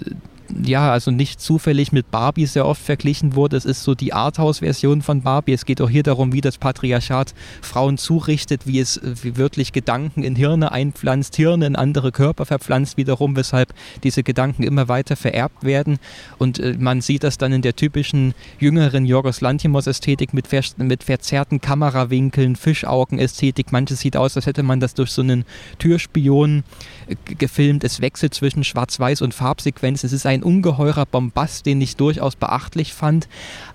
ja, 0.65 0.93
also 0.93 1.11
nicht 1.11 1.41
zufällig 1.41 1.93
mit 1.93 2.11
Barbie 2.11 2.47
sehr 2.47 2.67
oft 2.67 2.83
verglichen 2.83 3.35
wurde. 3.35 3.57
Es 3.57 3.65
ist 3.65 3.83
so 3.83 3.95
die 3.95 4.13
Arthouse-Version 4.13 5.03
von 5.03 5.23
Barbie. 5.23 5.53
Es 5.53 5.65
geht 5.65 5.81
auch 5.81 5.89
hier 5.89 6.03
darum, 6.03 6.33
wie 6.33 6.41
das 6.41 6.59
Patriarchat 6.59 7.35
Frauen 7.63 7.99
zurichtet, 7.99 8.67
wie 8.67 8.81
es 8.81 9.01
wie 9.23 9.37
wirklich 9.37 9.73
Gedanken 9.73 10.23
in 10.23 10.37
Hirne 10.37 10.73
einpflanzt, 10.73 11.37
Hirne 11.37 11.67
in 11.67 11.77
andere 11.77 12.13
Körper 12.13 12.47
verpflanzt 12.47 12.97
wiederum, 12.97 13.37
weshalb 13.37 13.75
diese 14.03 14.23
Gedanken 14.23 14.63
immer 14.63 14.89
weiter 14.89 15.17
vererbt 15.17 15.65
werden. 15.65 15.99
Und 16.39 16.59
äh, 16.59 16.77
man 16.79 17.01
sieht 17.01 17.25
das 17.25 17.39
dann 17.39 17.53
in 17.53 17.63
der 17.63 17.77
typischen 17.77 18.35
jüngeren 18.59 19.07
Jorgos 19.07 19.41
Lantimos-Ästhetik 19.41 20.35
mit, 20.35 20.47
ver 20.47 20.63
mit 20.79 21.05
verzerrten 21.05 21.61
Kamerawinkeln, 21.61 22.57
Fischaugen-Ästhetik. 22.57 23.73
Manches 23.73 24.01
sieht 24.01 24.17
aus, 24.17 24.37
als 24.37 24.47
hätte 24.47 24.63
man 24.63 24.81
das 24.81 24.95
durch 24.95 25.11
so 25.11 25.23
einen 25.23 25.45
Türspion 25.79 26.61
äh, 26.61 26.63
gefilmt. 27.25 27.85
Es 27.85 28.01
wechselt 28.01 28.35
zwischen 28.35 28.65
Schwarz-Weiß 28.65 29.23
und 29.23 29.35
Farbsequenzen. 29.35 30.07
Es 30.07 30.13
ist 30.13 30.27
ein 30.27 30.43
ungeheurer 30.43 31.07
Bombast, 31.07 31.67
den 31.67 31.81
ich 31.81 31.97
durchaus 31.97 32.37
beachtlich 32.37 32.95
fand. 32.95 33.29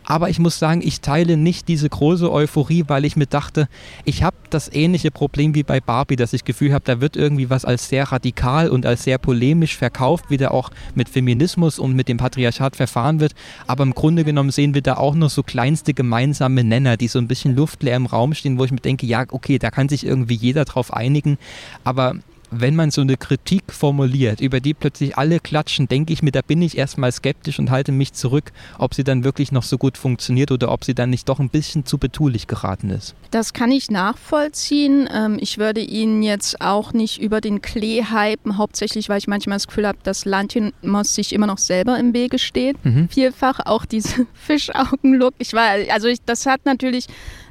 Aber 0.03 0.29
ich 0.29 0.39
muss 0.39 0.57
sagen, 0.57 0.81
ich 0.83 1.01
teile 1.01 1.37
nicht 1.37 1.67
diese 1.67 1.87
große 1.87 2.31
Euphorie, 2.31 2.85
weil 2.87 3.05
ich 3.05 3.15
mir 3.15 3.27
dachte, 3.27 3.67
ich 4.05 4.23
habe 4.23 4.35
das 4.49 4.71
ähnliche 4.73 5.11
Problem 5.11 5.53
wie 5.53 5.63
bei 5.63 5.79
Barbie, 5.79 6.15
dass 6.15 6.33
ich 6.33 6.45
Gefühl 6.45 6.73
habe, 6.73 6.83
da 6.85 6.99
wird 6.99 7.15
irgendwie 7.15 7.49
was 7.49 7.63
als 7.63 7.89
sehr 7.89 8.11
radikal 8.11 8.69
und 8.69 8.85
als 8.85 9.03
sehr 9.03 9.19
polemisch 9.19 9.77
verkauft, 9.77 10.25
wie 10.29 10.37
da 10.37 10.49
auch 10.49 10.71
mit 10.95 11.09
Feminismus 11.09 11.77
und 11.77 11.95
mit 11.95 12.07
dem 12.07 12.17
Patriarchat 12.17 12.75
verfahren 12.75 13.19
wird. 13.19 13.35
Aber 13.67 13.83
im 13.83 13.93
Grunde 13.93 14.23
genommen 14.23 14.49
sehen 14.49 14.73
wir 14.73 14.81
da 14.81 14.97
auch 14.97 15.13
noch 15.13 15.29
so 15.29 15.43
kleinste 15.43 15.93
gemeinsame 15.93 16.63
Nenner, 16.63 16.97
die 16.97 17.07
so 17.07 17.19
ein 17.19 17.27
bisschen 17.27 17.55
luftleer 17.55 17.95
im 17.95 18.07
Raum 18.07 18.33
stehen, 18.33 18.57
wo 18.57 18.65
ich 18.65 18.71
mir 18.71 18.79
denke, 18.79 19.05
ja, 19.05 19.25
okay, 19.29 19.59
da 19.59 19.69
kann 19.69 19.89
sich 19.89 20.05
irgendwie 20.05 20.35
jeder 20.35 20.65
drauf 20.65 20.91
einigen. 20.91 21.37
Aber 21.83 22.15
wenn 22.51 22.75
man 22.75 22.91
so 22.91 23.01
eine 23.01 23.17
Kritik 23.17 23.63
formuliert, 23.71 24.41
über 24.41 24.59
die 24.59 24.73
plötzlich 24.73 25.17
alle 25.17 25.39
klatschen, 25.39 25.87
denke 25.87 26.13
ich 26.13 26.21
mir, 26.21 26.31
da 26.31 26.41
bin 26.41 26.61
ich 26.61 26.77
erstmal 26.77 27.11
skeptisch 27.11 27.59
und 27.59 27.71
halte 27.71 27.91
mich 27.91 28.13
zurück, 28.13 28.51
ob 28.77 28.93
sie 28.93 29.03
dann 29.03 29.23
wirklich 29.23 29.51
noch 29.51 29.63
so 29.63 29.77
gut 29.77 29.97
funktioniert 29.97 30.51
oder 30.51 30.71
ob 30.71 30.83
sie 30.83 30.93
dann 30.93 31.09
nicht 31.09 31.29
doch 31.29 31.39
ein 31.39 31.49
bisschen 31.49 31.85
zu 31.85 31.97
betulich 31.97 32.47
geraten 32.47 32.89
ist. 32.89 33.15
Das 33.31 33.53
kann 33.53 33.71
ich 33.71 33.91
nachvollziehen. 33.91 35.09
Ähm, 35.13 35.37
ich 35.39 35.57
würde 35.57 35.81
Ihnen 35.81 36.23
jetzt 36.23 36.61
auch 36.61 36.93
nicht 36.93 37.21
über 37.21 37.41
den 37.41 37.61
Klee 37.61 38.03
hypen, 38.03 38.57
hauptsächlich, 38.57 39.09
weil 39.09 39.19
ich 39.19 39.27
manchmal 39.27 39.57
das 39.57 39.67
Gefühl 39.67 39.87
habe, 39.87 39.99
dass 40.03 40.25
Lantimos 40.25 41.13
sich 41.15 41.33
immer 41.33 41.47
noch 41.47 41.57
selber 41.57 41.99
im 41.99 42.13
Wege 42.13 42.39
steht. 42.39 42.83
Mhm. 42.83 43.09
Vielfach 43.09 43.59
auch 43.65 43.85
diese 43.85 44.25
Fischaugen-Look. 44.33 45.35
Ich 45.37 45.53
war, 45.53 45.75
also 45.91 46.07
ich, 46.07 46.19
das 46.25 46.45
hat 46.45 46.65
natürlich 46.65 47.05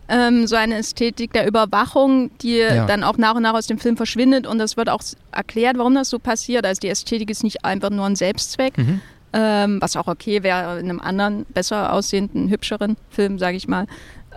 ähm, 0.08 0.46
so 0.46 0.56
eine 0.56 0.78
Ästhetik 0.78 1.32
der 1.32 1.46
Überwachung, 1.46 2.30
die 2.38 2.58
ja. 2.58 2.86
dann 2.86 3.04
auch 3.04 3.18
nach 3.18 3.34
und 3.34 3.42
nach 3.42 3.54
aus 3.54 3.66
dem 3.66 3.78
Film 3.78 3.96
verschwindet. 3.96 4.46
Und 4.46 4.58
das 4.58 4.76
wird 4.76 4.88
auch 4.88 5.02
erklärt, 5.32 5.76
warum 5.78 5.94
das 5.94 6.08
so 6.10 6.18
passiert. 6.18 6.64
Also 6.64 6.80
die 6.80 6.88
Ästhetik 6.88 7.30
ist 7.30 7.44
nicht 7.44 7.64
einfach 7.64 7.90
nur 7.90 8.06
ein 8.06 8.16
Selbstzweck. 8.16 8.76
Mhm. 8.78 9.00
Ähm, 9.34 9.78
was 9.82 9.94
auch 9.94 10.06
okay 10.06 10.42
wäre 10.42 10.80
in 10.80 10.88
einem 10.88 11.00
anderen, 11.00 11.44
besser 11.52 11.92
aussehenden, 11.92 12.48
hübscheren 12.48 12.96
Film, 13.10 13.38
sage 13.38 13.58
ich 13.58 13.68
mal. 13.68 13.86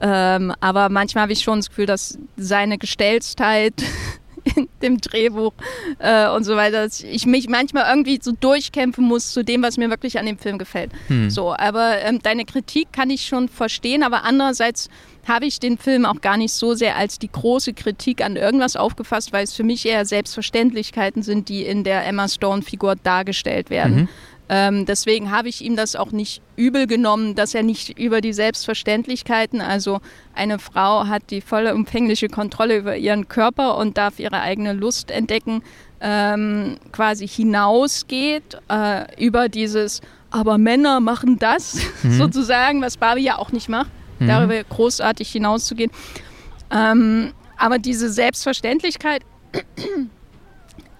Ähm, 0.01 0.51
aber 0.59 0.89
manchmal 0.89 1.23
habe 1.23 1.33
ich 1.33 1.41
schon 1.41 1.59
das 1.59 1.69
Gefühl, 1.69 1.85
dass 1.85 2.17
seine 2.35 2.77
Gestelltheit 2.77 3.73
in 4.43 4.67
dem 4.81 4.99
Drehbuch 4.99 5.53
äh, 5.99 6.29
und 6.29 6.43
so 6.43 6.55
weiter, 6.55 6.83
dass 6.83 7.01
ich 7.01 7.25
mich 7.25 7.49
manchmal 7.49 7.89
irgendwie 7.89 8.19
so 8.21 8.31
durchkämpfen 8.31 9.03
muss 9.05 9.31
zu 9.31 9.43
dem, 9.43 9.61
was 9.61 9.77
mir 9.77 9.89
wirklich 9.89 10.19
an 10.19 10.25
dem 10.25 10.37
Film 10.37 10.57
gefällt. 10.57 10.91
Hm. 11.07 11.29
So, 11.29 11.53
aber 11.53 12.01
ähm, 12.01 12.19
deine 12.21 12.45
Kritik 12.45 12.91
kann 12.91 13.09
ich 13.09 13.25
schon 13.25 13.49
verstehen, 13.49 14.03
aber 14.03 14.23
andererseits 14.23 14.89
habe 15.27 15.45
ich 15.45 15.59
den 15.59 15.77
Film 15.77 16.05
auch 16.05 16.21
gar 16.21 16.37
nicht 16.37 16.53
so 16.53 16.73
sehr 16.73 16.95
als 16.95 17.19
die 17.19 17.31
große 17.31 17.73
Kritik 17.73 18.23
an 18.23 18.35
irgendwas 18.35 18.75
aufgefasst, 18.75 19.33
weil 19.33 19.43
es 19.43 19.53
für 19.53 19.63
mich 19.63 19.85
eher 19.85 20.05
Selbstverständlichkeiten 20.05 21.21
sind, 21.21 21.49
die 21.49 21.63
in 21.63 21.83
der 21.83 22.05
Emma 22.05 22.27
Stone-Figur 22.27 22.95
dargestellt 22.95 23.69
werden. 23.69 23.95
Mhm. 23.95 24.09
Ähm, 24.53 24.85
deswegen 24.85 25.31
habe 25.31 25.47
ich 25.47 25.63
ihm 25.63 25.77
das 25.77 25.95
auch 25.95 26.11
nicht 26.11 26.41
übel 26.57 26.85
genommen, 26.85 27.35
dass 27.35 27.55
er 27.55 27.63
nicht 27.63 27.97
über 27.97 28.19
die 28.19 28.33
Selbstverständlichkeiten, 28.33 29.61
also 29.61 30.01
eine 30.35 30.59
Frau 30.59 31.07
hat 31.07 31.31
die 31.31 31.39
volle 31.39 31.73
umfängliche 31.73 32.27
Kontrolle 32.27 32.75
über 32.75 32.97
ihren 32.97 33.29
Körper 33.29 33.77
und 33.77 33.97
darf 33.97 34.19
ihre 34.19 34.41
eigene 34.41 34.73
Lust 34.73 35.09
entdecken, 35.09 35.63
ähm, 36.01 36.75
quasi 36.91 37.29
hinausgeht 37.29 38.57
äh, 38.67 39.23
über 39.23 39.47
dieses, 39.47 40.01
aber 40.31 40.57
Männer 40.57 40.99
machen 40.99 41.39
das 41.39 41.77
mhm. 42.03 42.17
sozusagen, 42.17 42.81
was 42.81 42.97
Barbie 42.97 43.23
ja 43.23 43.37
auch 43.37 43.53
nicht 43.53 43.69
macht, 43.69 43.89
mhm. 44.19 44.27
darüber 44.27 44.61
großartig 44.65 45.31
hinauszugehen. 45.31 45.91
Ähm, 46.71 47.31
aber 47.55 47.79
diese 47.79 48.09
Selbstverständlichkeit 48.09 49.21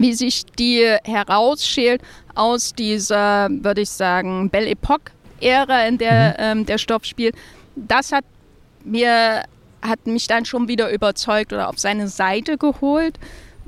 wie 0.02 0.14
sich 0.14 0.46
die 0.46 0.86
herausschält 1.04 2.02
aus 2.36 2.74
dieser, 2.74 3.50
würde 3.50 3.82
ich 3.82 3.90
sagen, 3.90 4.50
Belle 4.50 4.70
Epoque-Ära, 4.70 5.86
in 5.88 5.98
der 5.98 6.30
mhm. 6.30 6.60
ähm, 6.60 6.66
der 6.66 6.78
Stoff 6.78 7.06
spielt. 7.06 7.36
Das 7.76 8.12
hat 8.12 8.26
mir 8.84 9.44
hat 9.82 10.06
mich 10.06 10.28
dann 10.28 10.46
schon 10.46 10.68
wieder 10.68 10.92
überzeugt 10.92 11.54
oder 11.54 11.70
auf 11.70 11.80
seine 11.80 12.08
Seite 12.08 12.58
geholt, 12.58 13.18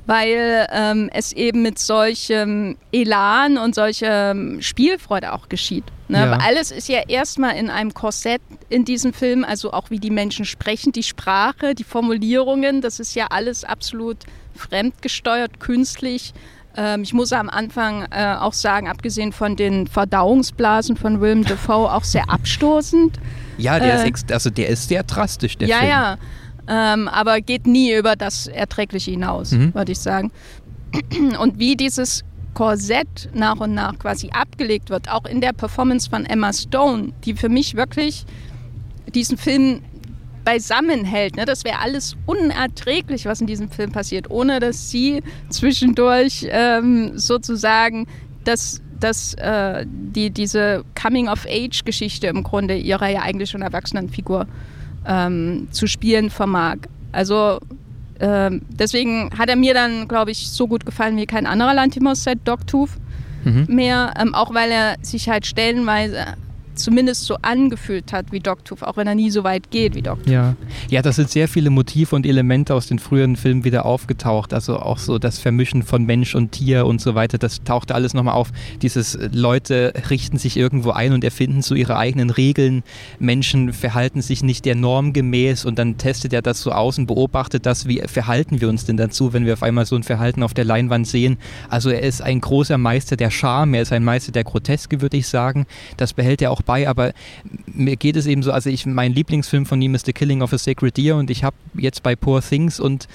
weil 0.06 0.68
ähm, 0.72 1.10
es 1.14 1.34
eben 1.34 1.62
mit 1.62 1.80
solchem 1.80 2.78
Elan 2.92 3.58
und 3.58 3.74
solcher 3.74 4.36
Spielfreude 4.60 5.34
auch 5.34 5.50
geschieht. 5.50 5.86
Ne? 6.10 6.20
Ja. 6.20 6.38
Alles 6.38 6.72
ist 6.72 6.90
ja 6.90 7.02
erstmal 7.08 7.56
in 7.56 7.70
einem 7.70 7.94
Korsett 7.94 8.42
in 8.70 8.86
diesem 8.86 9.14
Film, 9.14 9.44
also 9.44 9.72
auch 9.72 9.90
wie 9.90 10.00
die 10.00 10.12
Menschen 10.12 10.46
sprechen, 10.46 10.92
die 10.92 11.04
Sprache, 11.04 11.74
die 11.74 11.84
Formulierungen, 11.86 12.82
das 12.82 13.00
ist 13.00 13.16
ja 13.16 13.28
alles 13.30 13.64
absolut 13.64 14.18
fremdgesteuert, 14.56 15.60
künstlich. 15.60 16.34
Ähm, 16.76 17.04
ich 17.04 17.14
muss 17.14 17.32
am 17.34 17.50
Anfang 17.50 18.06
äh, 18.12 18.36
auch 18.36 18.54
sagen, 18.54 18.88
abgesehen 18.88 19.32
von 19.32 19.56
den 19.56 19.88
Verdauungsblasen 19.88 20.96
von 20.98 21.22
Willem 21.22 21.44
Dafoe, 21.44 21.92
auch 21.92 22.04
sehr 22.04 22.30
abstoßend. 22.30 23.20
Ja, 23.58 23.80
der, 23.80 24.04
äh, 24.04 24.10
ist, 24.10 24.32
also 24.32 24.50
der 24.50 24.70
ist 24.70 24.90
sehr 24.90 25.04
drastisch, 25.04 25.58
der 25.58 25.68
ja, 25.68 25.78
Film. 25.78 25.90
Ja, 25.90 26.18
ja. 26.68 26.94
Ähm, 26.94 27.08
aber 27.08 27.42
geht 27.42 27.68
nie 27.68 27.94
über 27.94 28.16
das 28.16 28.48
Erträgliche 28.48 29.12
hinaus, 29.12 29.52
mhm. 29.52 29.74
würde 29.76 29.92
ich 29.92 30.00
sagen. 30.00 30.32
Und 31.40 31.60
wie 31.60 31.76
dieses 31.76 32.24
Korsett 32.54 33.30
nach 33.34 33.60
und 33.60 33.74
nach 33.74 33.98
quasi 34.00 34.30
abgelegt 34.30 34.90
wird, 34.90 35.10
auch 35.10 35.26
in 35.26 35.42
der 35.42 35.54
Performance 35.54 36.10
von 36.10 36.26
Emma 36.26 36.54
Stone, 36.54 37.12
die 37.26 37.34
für 37.34 37.50
mich 37.50 37.76
wirklich 37.76 38.26
diesen 39.14 39.38
Film 39.38 39.82
beisammen 40.44 41.06
hält. 41.06 41.36
Ne? 41.36 41.46
Das 41.46 41.64
wäre 41.64 41.80
alles 41.80 42.16
unerträglich, 42.26 43.26
was 43.26 43.42
in 43.42 43.48
diesem 43.48 43.70
Film 43.70 43.92
passiert, 43.92 44.30
ohne 44.30 44.60
dass 44.60 44.90
sie 44.90 45.22
zwischendurch 45.50 46.48
ähm, 46.50 47.18
sozusagen 47.18 48.08
das, 48.44 48.82
das, 49.00 49.34
äh, 49.36 49.86
die, 49.88 50.30
diese 50.30 50.84
Coming-of-Age-Geschichte 51.02 52.28
im 52.28 52.44
Grunde 52.44 52.76
ihrer 52.76 53.10
ja 53.10 53.22
eigentlich 53.22 53.50
schon 53.50 53.62
erwachsenen 53.62 54.10
Figur 54.10 54.48
ähm, 55.08 55.68
zu 55.72 55.88
spielen 55.88 56.30
vermag. 56.30 56.78
Also 57.12 57.60
äh, 58.20 58.52
deswegen 58.70 59.30
hat 59.38 59.50
er 59.50 59.56
mir 59.56 59.74
dann, 59.74 60.08
glaube 60.08 60.32
ich, 60.32 60.50
so 60.50 60.68
gut 60.68 60.86
gefallen 60.86 61.18
wie 61.18 61.26
kein 61.26 61.46
anderer 61.46 61.74
Lantimos 61.74 62.24
seit 62.24 62.48
Dogtooth 62.48 62.92
mhm. 63.44 63.66
mehr, 63.68 64.14
ähm, 64.20 64.34
auch 64.34 64.54
weil 64.54 64.72
er 64.72 64.96
sich 65.02 65.30
halt 65.30 65.46
stellenweise 65.46 66.26
zumindest 66.76 67.26
so 67.26 67.38
angefühlt 67.42 68.14
hat 68.14 68.32
wie 68.32 68.40
Dogtooth, 68.40 68.84
auch 68.84 68.98
wenn 68.98 69.08
er 69.08 69.16
nie 69.16 69.30
so 69.30 69.44
weit 69.44 69.72
geht 69.72 69.96
wie 69.96 70.02
Dogtooth. 70.02 70.28
Ja. 70.28 70.56
ja, 70.90 71.02
das 71.02 71.16
sind 71.16 71.30
sehr 71.30 71.48
viele 71.48 71.70
Motive 71.70 72.16
und 72.16 72.26
Elemente 72.26 72.74
aus 72.74 72.88
den 72.88 73.00
früheren 73.00 73.36
Filmen 73.36 73.64
wieder 73.64 73.86
aufgetaucht. 73.86 74.54
Also 74.54 74.78
auch 74.80 74.98
so 74.98 75.20
das 75.20 75.40
Vermischen 75.40 75.84
von 75.84 76.06
Mensch 76.06 76.36
und 76.36 76.52
Tier 76.52 76.86
und 76.86 77.02
so 77.02 77.16
weiter. 77.16 77.38
Das 77.38 77.64
tauchte 77.64 77.96
alles 77.96 78.14
nochmal 78.14 78.36
auf. 78.36 78.52
Dieses 78.82 79.16
äh, 79.16 79.30
Leute 79.32 79.94
richten 80.10 80.38
sich 80.38 80.58
irgendwo 80.58 80.92
ein 80.92 81.14
und 81.14 81.24
erfinden 81.24 81.62
so 81.62 81.76
ihre 81.76 81.98
eigenen 81.98 82.30
Regeln. 82.30 82.84
Menschen 83.20 83.74
verhalten 83.74 84.22
sich 84.22 84.44
nicht 84.44 84.66
der 84.66 84.76
Norm 84.76 85.14
gemäß 85.14 85.66
und 85.66 85.80
dann 85.80 85.98
testet 85.98 86.34
er 86.34 86.42
das 86.42 86.62
so 86.62 86.72
aus 86.72 86.98
und 86.98 87.08
beobachtet 87.08 87.66
das, 87.66 87.88
wie 87.88 88.02
verhalten 88.06 88.62
wir 88.62 88.70
uns 88.70 88.86
denn 88.86 88.98
dazu, 88.98 89.34
wenn 89.34 89.46
wir 89.46 89.54
auf 89.54 89.64
einmal 89.64 89.86
so 89.86 89.96
ein 89.96 90.04
Verhalten 90.04 90.44
auf 90.44 90.54
der 90.54 90.66
Leinwand 90.66 91.08
sehen. 91.08 91.38
Also 91.70 91.90
er 91.90 92.02
ist 92.02 92.22
ein 92.22 92.42
großer 92.42 92.78
Meister 92.78 93.16
der 93.16 93.30
Scham, 93.30 93.74
er 93.74 93.82
ist 93.84 93.92
ein 93.92 94.04
Meister 94.04 94.32
der 94.32 94.44
Groteske, 94.44 95.02
würde 95.02 95.18
ich 95.18 95.28
sagen. 95.28 95.66
Das 95.98 96.14
behält 96.14 96.42
er 96.42 96.52
auch 96.52 96.62
bei, 96.66 96.88
aber 96.88 97.14
mir 97.66 97.96
geht 97.96 98.16
es 98.16 98.26
eben 98.26 98.44
so, 98.44 98.52
also 98.52 98.70
ich, 98.70 98.86
mein 98.86 99.14
Lieblingsfilm 99.14 99.66
von 99.66 99.82
ihm 99.82 99.96
ist 99.96 100.06
The 100.06 100.14
Killing 100.14 100.42
of 100.42 100.54
a 100.54 100.58
Sacred 100.58 100.98
Deer 100.98 101.16
und 101.16 101.30
ich 101.30 101.44
habe 101.44 101.56
jetzt 101.76 102.04
bei 102.04 102.16
Poor 102.16 102.42
Things 102.42 102.80
und 102.80 103.08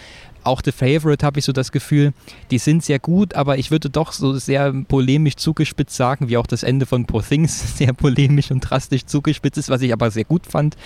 auch 0.45 0.63
The 0.65 0.73
Favorite 0.73 1.25
habe 1.25 1.39
ich 1.39 1.45
so 1.45 1.53
das 1.53 1.73
Gefühl, 1.73 2.13
die 2.51 2.59
sind 2.59 2.83
sehr 2.83 2.99
gut, 2.99 3.35
aber 3.35 3.59
ich 3.59 3.71
würde 3.71 3.91
doch 3.91 4.13
so 4.13 4.35
sehr 4.39 4.73
polemisch 4.73 5.37
zugespitzt 5.37 5.97
sagen, 5.97 6.29
wie 6.29 6.37
auch 6.37 6.47
das 6.47 6.63
Ende 6.63 6.87
von 6.87 7.05
Poor 7.05 7.23
Things 7.23 7.77
sehr 7.77 7.93
polemisch 7.93 8.51
und 8.51 8.61
drastisch 8.61 9.05
zugespitzt 9.05 9.59
ist, 9.59 9.69
was 9.69 9.83
ich 9.83 9.93
aber 9.93 10.11
sehr 10.11 10.25
gut 10.25 10.47
fand, 10.47 10.77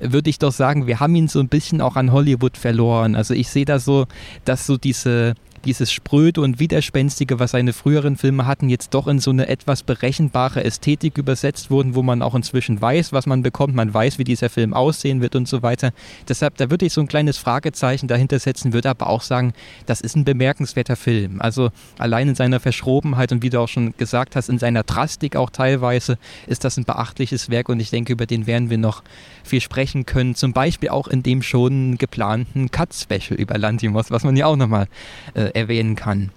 würde 0.00 0.30
ich 0.30 0.38
doch 0.38 0.52
sagen, 0.52 0.86
wir 0.86 1.00
haben 1.00 1.14
ihn 1.14 1.28
so 1.28 1.40
ein 1.40 1.48
bisschen 1.48 1.80
auch 1.80 1.96
an 1.96 2.12
Hollywood 2.12 2.56
verloren. 2.56 3.14
Also 3.14 3.34
ich 3.34 3.48
sehe 3.48 3.64
da 3.64 3.78
so, 3.78 4.06
dass 4.44 4.66
so 4.66 4.76
diese 4.76 5.34
dieses 5.64 5.92
Spröde 5.92 6.40
und 6.40 6.58
Widerspenstige, 6.58 7.38
was 7.38 7.52
seine 7.52 7.72
früheren 7.72 8.16
Filme 8.16 8.46
hatten, 8.46 8.68
jetzt 8.68 8.94
doch 8.94 9.06
in 9.06 9.18
so 9.18 9.30
eine 9.30 9.48
etwas 9.48 9.82
berechenbare 9.82 10.64
Ästhetik 10.64 11.18
übersetzt 11.18 11.70
wurden, 11.70 11.94
wo 11.94 12.02
man 12.02 12.22
auch 12.22 12.34
inzwischen 12.34 12.80
weiß, 12.80 13.12
was 13.12 13.26
man 13.26 13.42
bekommt, 13.42 13.74
man 13.74 13.92
weiß, 13.92 14.18
wie 14.18 14.24
dieser 14.24 14.48
Film 14.48 14.72
aussehen 14.72 15.20
wird 15.20 15.36
und 15.36 15.48
so 15.48 15.62
weiter. 15.62 15.92
Deshalb, 16.28 16.56
da 16.56 16.70
würde 16.70 16.86
ich 16.86 16.92
so 16.92 17.00
ein 17.00 17.08
kleines 17.08 17.38
Fragezeichen 17.38 18.08
dahinter 18.08 18.38
setzen, 18.38 18.72
würde 18.72 18.90
aber 18.90 19.08
auch 19.08 19.22
sagen, 19.22 19.52
das 19.86 20.00
ist 20.00 20.16
ein 20.16 20.24
bemerkenswerter 20.24 20.96
Film. 20.96 21.40
Also 21.40 21.70
allein 21.98 22.28
in 22.28 22.34
seiner 22.34 22.60
Verschrobenheit 22.60 23.32
und 23.32 23.42
wie 23.42 23.50
du 23.50 23.60
auch 23.60 23.68
schon 23.68 23.94
gesagt 23.96 24.36
hast, 24.36 24.48
in 24.48 24.58
seiner 24.58 24.82
Drastik 24.82 25.36
auch 25.36 25.50
teilweise, 25.50 26.18
ist 26.46 26.64
das 26.64 26.76
ein 26.76 26.84
beachtliches 26.84 27.50
Werk 27.50 27.68
und 27.68 27.80
ich 27.80 27.90
denke, 27.90 28.12
über 28.12 28.26
den 28.26 28.46
werden 28.46 28.70
wir 28.70 28.78
noch 28.78 29.02
viel 29.44 29.60
sprechen 29.60 30.06
können. 30.06 30.34
Zum 30.34 30.52
Beispiel 30.52 30.88
auch 30.88 31.08
in 31.08 31.22
dem 31.22 31.42
schon 31.42 31.98
geplanten 31.98 32.70
Cut-Special 32.70 33.38
über 33.38 33.58
Lantimos, 33.58 34.10
was 34.10 34.24
man 34.24 34.36
ja 34.36 34.46
auch 34.46 34.56
nochmal 34.56 34.86
äh, 35.34 35.49
erwähnen 35.54 35.96
kann. 35.96 36.30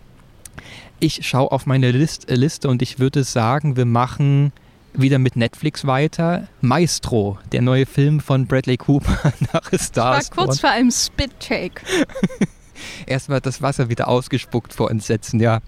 Ich 1.00 1.26
schaue 1.28 1.52
auf 1.52 1.66
meine 1.66 1.92
List, 1.92 2.30
äh, 2.30 2.36
Liste 2.36 2.70
und 2.70 2.82
ich 2.82 3.00
würde 3.00 3.24
sagen, 3.24 3.76
wir 3.76 3.86
machen 3.86 4.52
wieder 4.94 5.20
mit 5.20 5.36
Netflix 5.36 5.86
weiter. 5.86 6.48
Maestro, 6.62 7.38
der 7.52 7.62
neue 7.62 7.86
Film 7.86 8.20
von 8.20 8.46
Bradley 8.46 8.78
Cooper 8.78 9.34
nach 9.54 9.72
Stars. 9.74 10.30
Ich 10.32 10.38
war 10.38 10.46
kurz 10.46 10.60
vor 10.60 10.70
einem 10.70 10.92
Spit-Take. 10.92 11.82
erstmal 13.06 13.42
das 13.42 13.62
Wasser 13.62 13.90
wieder 13.90 14.08
ausgespuckt 14.08 14.74
vor 14.74 14.92
Entsetzen, 14.92 15.40
ja. 15.40 15.62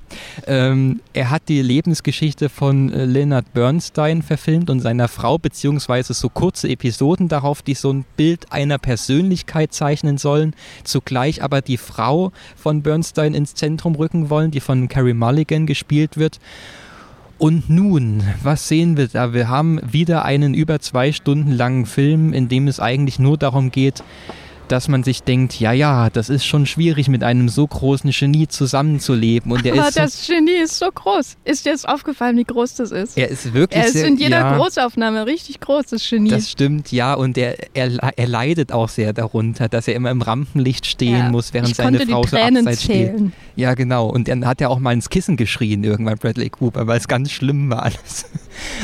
Ähm, 0.47 1.01
er 1.13 1.29
hat 1.29 1.43
die 1.47 1.61
Lebensgeschichte 1.61 2.49
von 2.49 2.91
äh, 2.91 3.05
Leonard 3.05 3.53
Bernstein 3.53 4.21
verfilmt 4.21 4.69
und 4.69 4.79
seiner 4.79 5.07
Frau, 5.07 5.37
beziehungsweise 5.37 6.13
so 6.13 6.29
kurze 6.29 6.69
Episoden 6.69 7.27
darauf, 7.27 7.61
die 7.61 7.73
so 7.73 7.91
ein 7.91 8.05
Bild 8.17 8.51
einer 8.51 8.77
Persönlichkeit 8.77 9.73
zeichnen 9.73 10.17
sollen, 10.17 10.53
zugleich 10.83 11.43
aber 11.43 11.61
die 11.61 11.77
Frau 11.77 12.31
von 12.55 12.81
Bernstein 12.81 13.33
ins 13.33 13.55
Zentrum 13.55 13.95
rücken 13.95 14.29
wollen, 14.29 14.51
die 14.51 14.59
von 14.59 14.87
Carrie 14.87 15.13
Mulligan 15.13 15.65
gespielt 15.65 16.17
wird. 16.17 16.39
Und 17.37 17.69
nun, 17.69 18.23
was 18.43 18.69
sehen 18.69 18.95
wir 18.95 19.09
da? 19.09 19.33
Wir 19.33 19.49
haben 19.49 19.79
wieder 19.85 20.23
einen 20.23 20.53
über 20.53 20.79
zwei 20.79 21.11
Stunden 21.11 21.51
langen 21.51 21.85
Film, 21.85 22.31
in 22.31 22.47
dem 22.47 22.67
es 22.67 22.79
eigentlich 22.79 23.19
nur 23.19 23.37
darum 23.37 23.71
geht, 23.71 24.03
dass 24.67 24.87
man 24.87 25.03
sich 25.03 25.23
denkt, 25.23 25.59
ja, 25.59 25.71
ja, 25.71 26.09
das 26.09 26.29
ist 26.29 26.45
schon 26.45 26.65
schwierig, 26.65 27.07
mit 27.07 27.23
einem 27.23 27.49
so 27.49 27.65
großen 27.65 28.11
Genie 28.11 28.47
zusammenzuleben. 28.47 29.51
Und 29.51 29.65
der 29.65 29.73
Aber 29.73 29.87
ist 29.87 29.97
das 29.97 30.27
Genie 30.27 30.61
ist 30.63 30.77
so 30.79 30.87
groß. 30.93 31.37
Ist 31.45 31.65
dir 31.65 31.69
jetzt 31.71 31.87
aufgefallen, 31.87 32.37
wie 32.37 32.43
groß 32.43 32.75
das 32.75 32.91
ist? 32.91 33.17
Er 33.17 33.29
ist 33.29 33.53
wirklich 33.53 33.79
Er 33.81 33.87
ist 33.87 33.93
sehr, 33.93 34.07
in 34.07 34.17
jeder 34.17 34.39
ja, 34.39 34.57
Großaufnahme 34.57 35.25
richtig 35.25 35.59
groß, 35.59 35.87
das 35.87 36.09
Genie. 36.09 36.29
Das 36.29 36.49
stimmt, 36.51 36.91
ja, 36.91 37.13
und 37.13 37.37
er, 37.37 37.55
er, 37.73 37.91
er 38.15 38.27
leidet 38.27 38.71
auch 38.71 38.89
sehr 38.89 39.13
darunter, 39.13 39.69
dass 39.69 39.87
er 39.87 39.95
immer 39.95 40.11
im 40.11 40.21
Rampenlicht 40.21 40.85
stehen 40.85 41.17
Ja, 41.17 41.29
muss, 41.29 41.53
während 41.53 41.75
seine 41.75 41.99
Frau 41.99 42.25
so 42.25 42.37
abseits 42.37 42.83
steht. 42.83 43.07
zählen. 43.11 43.33
Ja, 43.55 43.73
genau. 43.73 44.07
Und 44.07 44.27
dann 44.27 44.45
hat 44.45 44.61
er 44.61 44.69
auch 44.69 44.79
mal 44.79 44.93
ins 44.93 45.09
Kissen 45.09 45.37
geschrien, 45.37 45.83
irgendwann 45.83 46.17
Bradley 46.17 46.49
Cooper, 46.49 46.87
weil 46.87 46.97
es 46.97 47.07
ganz 47.07 47.31
schlimm 47.31 47.69
war 47.69 47.83
alles. 47.83 48.25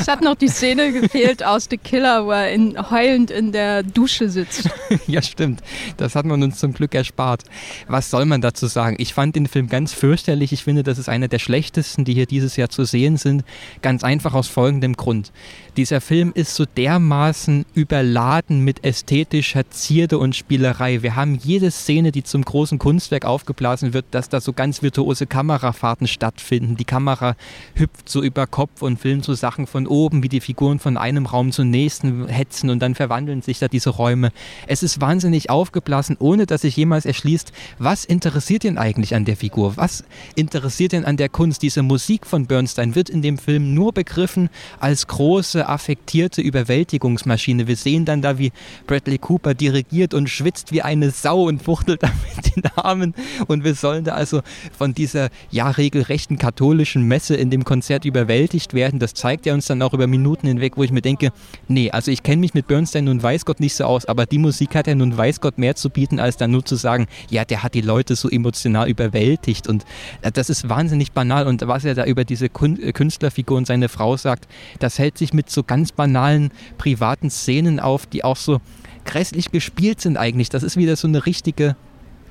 Es 0.02 0.08
hat 0.08 0.20
noch 0.20 0.34
die 0.34 0.48
Szene 0.48 0.90
gefehlt 0.90 1.44
aus 1.44 1.68
The 1.70 1.78
Killer, 1.78 2.26
wo 2.26 2.32
er 2.32 2.50
in, 2.52 2.76
heulend 2.90 3.30
in 3.30 3.52
der 3.52 3.84
Dusche 3.84 4.28
sitzt. 4.28 4.68
ja, 5.06 5.22
stimmt. 5.22 5.62
Das 5.96 6.16
hat 6.16 6.26
man 6.26 6.42
uns 6.42 6.58
zum 6.58 6.72
Glück 6.72 6.92
erspart. 6.92 7.44
Was 7.86 8.10
soll 8.10 8.24
man 8.24 8.40
dazu 8.40 8.66
sagen? 8.66 8.96
Ich 8.98 9.14
fand 9.14 9.36
den 9.36 9.46
Film 9.46 9.68
ganz 9.68 9.92
fürchterlich. 9.92 10.52
Ich 10.52 10.64
finde, 10.64 10.82
das 10.82 10.98
ist 10.98 11.08
einer 11.08 11.28
der 11.28 11.38
schlechtesten, 11.38 12.04
die 12.04 12.14
hier 12.14 12.26
dieses 12.26 12.56
Jahr 12.56 12.68
zu 12.68 12.82
sehen 12.82 13.16
sind. 13.16 13.44
Ganz 13.80 14.02
einfach 14.02 14.34
aus 14.34 14.48
folgendem 14.48 14.94
Grund. 14.94 15.30
Dieser 15.76 16.00
Film 16.00 16.32
ist 16.34 16.56
so 16.56 16.64
dermaßen 16.64 17.64
überladen 17.72 18.58
mit 18.58 18.84
ästhetischer 18.84 19.70
Zierde 19.70 20.18
und 20.18 20.34
Spielerei. 20.34 21.02
Wir 21.02 21.14
haben 21.14 21.36
jede 21.36 21.70
Szene, 21.70 22.10
die 22.10 22.24
zum 22.24 22.44
großen 22.44 22.80
Kunstwerk 22.80 23.24
aufgeblasen 23.24 23.94
wird, 23.94 24.06
dass 24.10 24.28
da 24.28 24.40
so 24.40 24.52
ganz 24.52 24.82
virtuose 24.82 25.28
Kamerafahrten 25.28 26.08
stattfinden. 26.08 26.76
Die 26.76 26.84
Kamera 26.84 27.36
hüpft 27.76 28.08
so 28.08 28.20
über 28.20 28.48
Kopf 28.48 28.82
und 28.82 28.98
filmt 28.98 29.24
so 29.24 29.34
Sachen 29.34 29.68
von 29.68 29.86
oben, 29.92 30.22
wie 30.22 30.28
die 30.28 30.40
Figuren 30.40 30.78
von 30.78 30.96
einem 30.96 31.26
Raum 31.26 31.52
zum 31.52 31.70
nächsten 31.70 32.26
hetzen 32.26 32.70
und 32.70 32.80
dann 32.80 32.94
verwandeln 32.94 33.42
sich 33.42 33.58
da 33.58 33.68
diese 33.68 33.90
Räume. 33.90 34.32
Es 34.66 34.82
ist 34.82 35.00
wahnsinnig 35.00 35.50
aufgeblasen, 35.50 36.16
ohne 36.18 36.46
dass 36.46 36.62
sich 36.62 36.76
jemals 36.76 37.04
erschließt, 37.04 37.52
was 37.78 38.04
interessiert 38.04 38.64
ihn 38.64 38.78
eigentlich 38.78 39.14
an 39.14 39.26
der 39.26 39.36
Figur? 39.36 39.76
Was 39.76 40.04
interessiert 40.34 40.94
ihn 40.94 41.04
an 41.04 41.18
der 41.18 41.28
Kunst? 41.28 41.62
Diese 41.62 41.82
Musik 41.82 42.26
von 42.26 42.46
Bernstein 42.46 42.94
wird 42.94 43.10
in 43.10 43.20
dem 43.20 43.36
Film 43.36 43.74
nur 43.74 43.92
begriffen 43.92 44.48
als 44.80 45.06
große, 45.06 45.68
affektierte 45.68 46.40
Überwältigungsmaschine. 46.40 47.66
Wir 47.66 47.76
sehen 47.76 48.06
dann 48.06 48.22
da, 48.22 48.38
wie 48.38 48.50
Bradley 48.86 49.18
Cooper 49.18 49.52
dirigiert 49.52 50.14
und 50.14 50.30
schwitzt 50.30 50.72
wie 50.72 50.80
eine 50.80 51.10
Sau 51.10 51.48
und 51.48 51.62
fuchtelt 51.62 52.02
da 52.02 52.10
mit 52.34 52.56
den 52.56 52.64
Armen. 52.76 53.14
Und 53.46 53.62
wir 53.62 53.74
sollen 53.74 54.04
da 54.04 54.14
also 54.14 54.40
von 54.76 54.94
dieser 54.94 55.28
ja 55.50 55.68
regelrechten 55.70 56.38
katholischen 56.38 57.06
Messe 57.06 57.36
in 57.36 57.50
dem 57.50 57.64
Konzert 57.64 58.06
überwältigt 58.06 58.72
werden. 58.72 58.98
Das 58.98 59.12
zeigt 59.12 59.46
er 59.46 59.52
uns 59.52 59.66
dann 59.72 59.82
auch 59.82 59.94
über 59.94 60.06
Minuten 60.06 60.46
hinweg, 60.46 60.76
wo 60.76 60.82
ich 60.82 60.92
mir 60.92 61.02
denke, 61.02 61.32
nee, 61.68 61.90
also 61.90 62.10
ich 62.10 62.22
kenne 62.22 62.40
mich 62.40 62.54
mit 62.54 62.66
Bernstein 62.66 63.04
nun 63.04 63.22
weiß 63.22 63.44
Gott 63.44 63.60
nicht 63.60 63.74
so 63.74 63.84
aus, 63.84 64.06
aber 64.06 64.26
die 64.26 64.38
Musik 64.38 64.74
hat 64.74 64.86
ja 64.86 64.94
nun 64.94 65.16
weiß 65.16 65.40
Gott 65.40 65.58
mehr 65.58 65.74
zu 65.74 65.90
bieten, 65.90 66.20
als 66.20 66.36
dann 66.36 66.50
nur 66.50 66.64
zu 66.64 66.76
sagen, 66.76 67.06
ja, 67.30 67.44
der 67.44 67.62
hat 67.62 67.74
die 67.74 67.80
Leute 67.80 68.16
so 68.16 68.28
emotional 68.28 68.88
überwältigt. 68.88 69.68
Und 69.68 69.84
äh, 70.22 70.30
das 70.30 70.50
ist 70.50 70.68
wahnsinnig 70.68 71.12
banal. 71.12 71.46
Und 71.46 71.66
was 71.66 71.84
er 71.84 71.94
da 71.94 72.04
über 72.04 72.24
diese 72.24 72.46
äh, 72.46 72.92
Künstlerfigur 72.92 73.56
und 73.56 73.66
seine 73.66 73.88
Frau 73.88 74.16
sagt, 74.16 74.46
das 74.78 74.98
hält 74.98 75.18
sich 75.18 75.32
mit 75.32 75.50
so 75.50 75.62
ganz 75.62 75.92
banalen 75.92 76.50
privaten 76.78 77.30
Szenen 77.30 77.80
auf, 77.80 78.06
die 78.06 78.24
auch 78.24 78.36
so 78.36 78.60
grässlich 79.04 79.50
gespielt 79.50 80.00
sind 80.00 80.16
eigentlich. 80.16 80.48
Das 80.48 80.62
ist 80.62 80.76
wieder 80.76 80.96
so 80.96 81.08
eine 81.08 81.26
richtige 81.26 81.76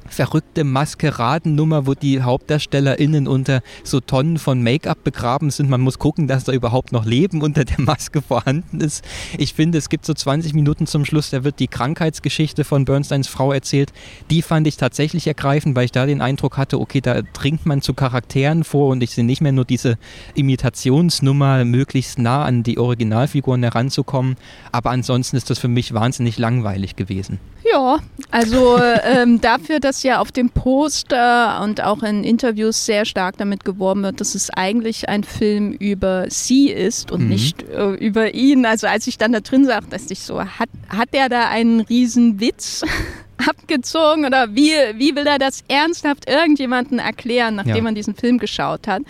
verrückte 0.07 0.63
Maskeradennummer, 0.63 1.87
wo 1.87 1.93
die 1.93 2.23
HauptdarstellerInnen 2.23 3.27
unter 3.27 3.61
so 3.83 3.99
Tonnen 3.99 4.37
von 4.37 4.61
Make-up 4.61 5.03
begraben 5.03 5.51
sind. 5.51 5.69
Man 5.69 5.81
muss 5.81 5.99
gucken, 5.99 6.27
dass 6.27 6.43
da 6.43 6.51
überhaupt 6.51 6.91
noch 6.91 7.05
Leben 7.05 7.41
unter 7.41 7.63
der 7.65 7.79
Maske 7.79 8.21
vorhanden 8.21 8.81
ist. 8.81 9.03
Ich 9.37 9.53
finde, 9.53 9.77
es 9.77 9.89
gibt 9.89 10.05
so 10.05 10.13
20 10.13 10.53
Minuten 10.53 10.87
zum 10.87 11.05
Schluss, 11.05 11.29
da 11.29 11.43
wird 11.43 11.59
die 11.59 11.67
Krankheitsgeschichte 11.67 12.63
von 12.63 12.85
Bernsteins 12.85 13.27
Frau 13.27 13.51
erzählt. 13.51 13.93
Die 14.29 14.41
fand 14.41 14.67
ich 14.67 14.77
tatsächlich 14.77 15.27
ergreifend, 15.27 15.75
weil 15.75 15.85
ich 15.85 15.91
da 15.91 16.05
den 16.05 16.21
Eindruck 16.21 16.57
hatte, 16.57 16.79
okay, 16.79 17.01
da 17.01 17.21
dringt 17.21 17.65
man 17.65 17.81
zu 17.81 17.93
Charakteren 17.93 18.63
vor 18.63 18.89
und 18.89 19.01
ich 19.03 19.11
sehe 19.11 19.25
nicht 19.25 19.41
mehr 19.41 19.51
nur 19.51 19.65
diese 19.65 19.97
Imitationsnummer, 20.35 21.65
möglichst 21.65 22.19
nah 22.19 22.43
an 22.43 22.63
die 22.63 22.77
Originalfiguren 22.77 23.63
heranzukommen. 23.63 24.35
Aber 24.71 24.91
ansonsten 24.91 25.37
ist 25.37 25.49
das 25.49 25.59
für 25.59 25.67
mich 25.67 25.93
wahnsinnig 25.93 26.37
langweilig 26.37 26.95
gewesen. 26.95 27.39
Ja, 27.63 27.99
also 28.31 28.79
ähm, 28.79 29.39
dafür, 29.39 29.79
dass 29.79 30.00
ja 30.03 30.19
auf 30.19 30.31
dem 30.31 30.49
Poster 30.49 31.61
und 31.63 31.81
auch 31.83 32.03
in 32.03 32.23
Interviews 32.23 32.85
sehr 32.85 33.05
stark 33.05 33.37
damit 33.37 33.63
geworben 33.65 34.03
wird, 34.03 34.21
dass 34.21 34.35
es 34.35 34.49
eigentlich 34.49 35.09
ein 35.09 35.23
Film 35.23 35.71
über 35.73 36.25
sie 36.29 36.69
ist 36.69 37.11
und 37.11 37.21
Mhm. 37.23 37.29
nicht 37.29 37.63
äh, 37.63 37.91
über 37.95 38.33
ihn. 38.33 38.65
Also 38.65 38.87
als 38.87 39.07
ich 39.07 39.17
dann 39.17 39.31
da 39.33 39.39
drin 39.39 39.65
saß, 39.65 39.85
dachte 39.89 40.13
ich 40.13 40.19
so, 40.21 40.39
hat, 40.43 40.69
hat 40.89 41.13
der 41.13 41.29
da 41.29 41.47
einen 41.49 41.81
riesen 41.81 42.39
Witz 42.39 42.83
abgezogen 43.49 44.25
oder 44.25 44.53
wie, 44.55 44.71
wie 44.95 45.15
will 45.15 45.25
er 45.27 45.39
das 45.39 45.63
ernsthaft 45.67 46.29
irgendjemandem 46.29 46.99
erklären, 46.99 47.55
nachdem 47.55 47.75
Ja. 47.77 47.81
man 47.81 47.95
diesen 47.95 48.15
Film 48.15 48.37
geschaut 48.37 48.87
hat, 48.87 49.01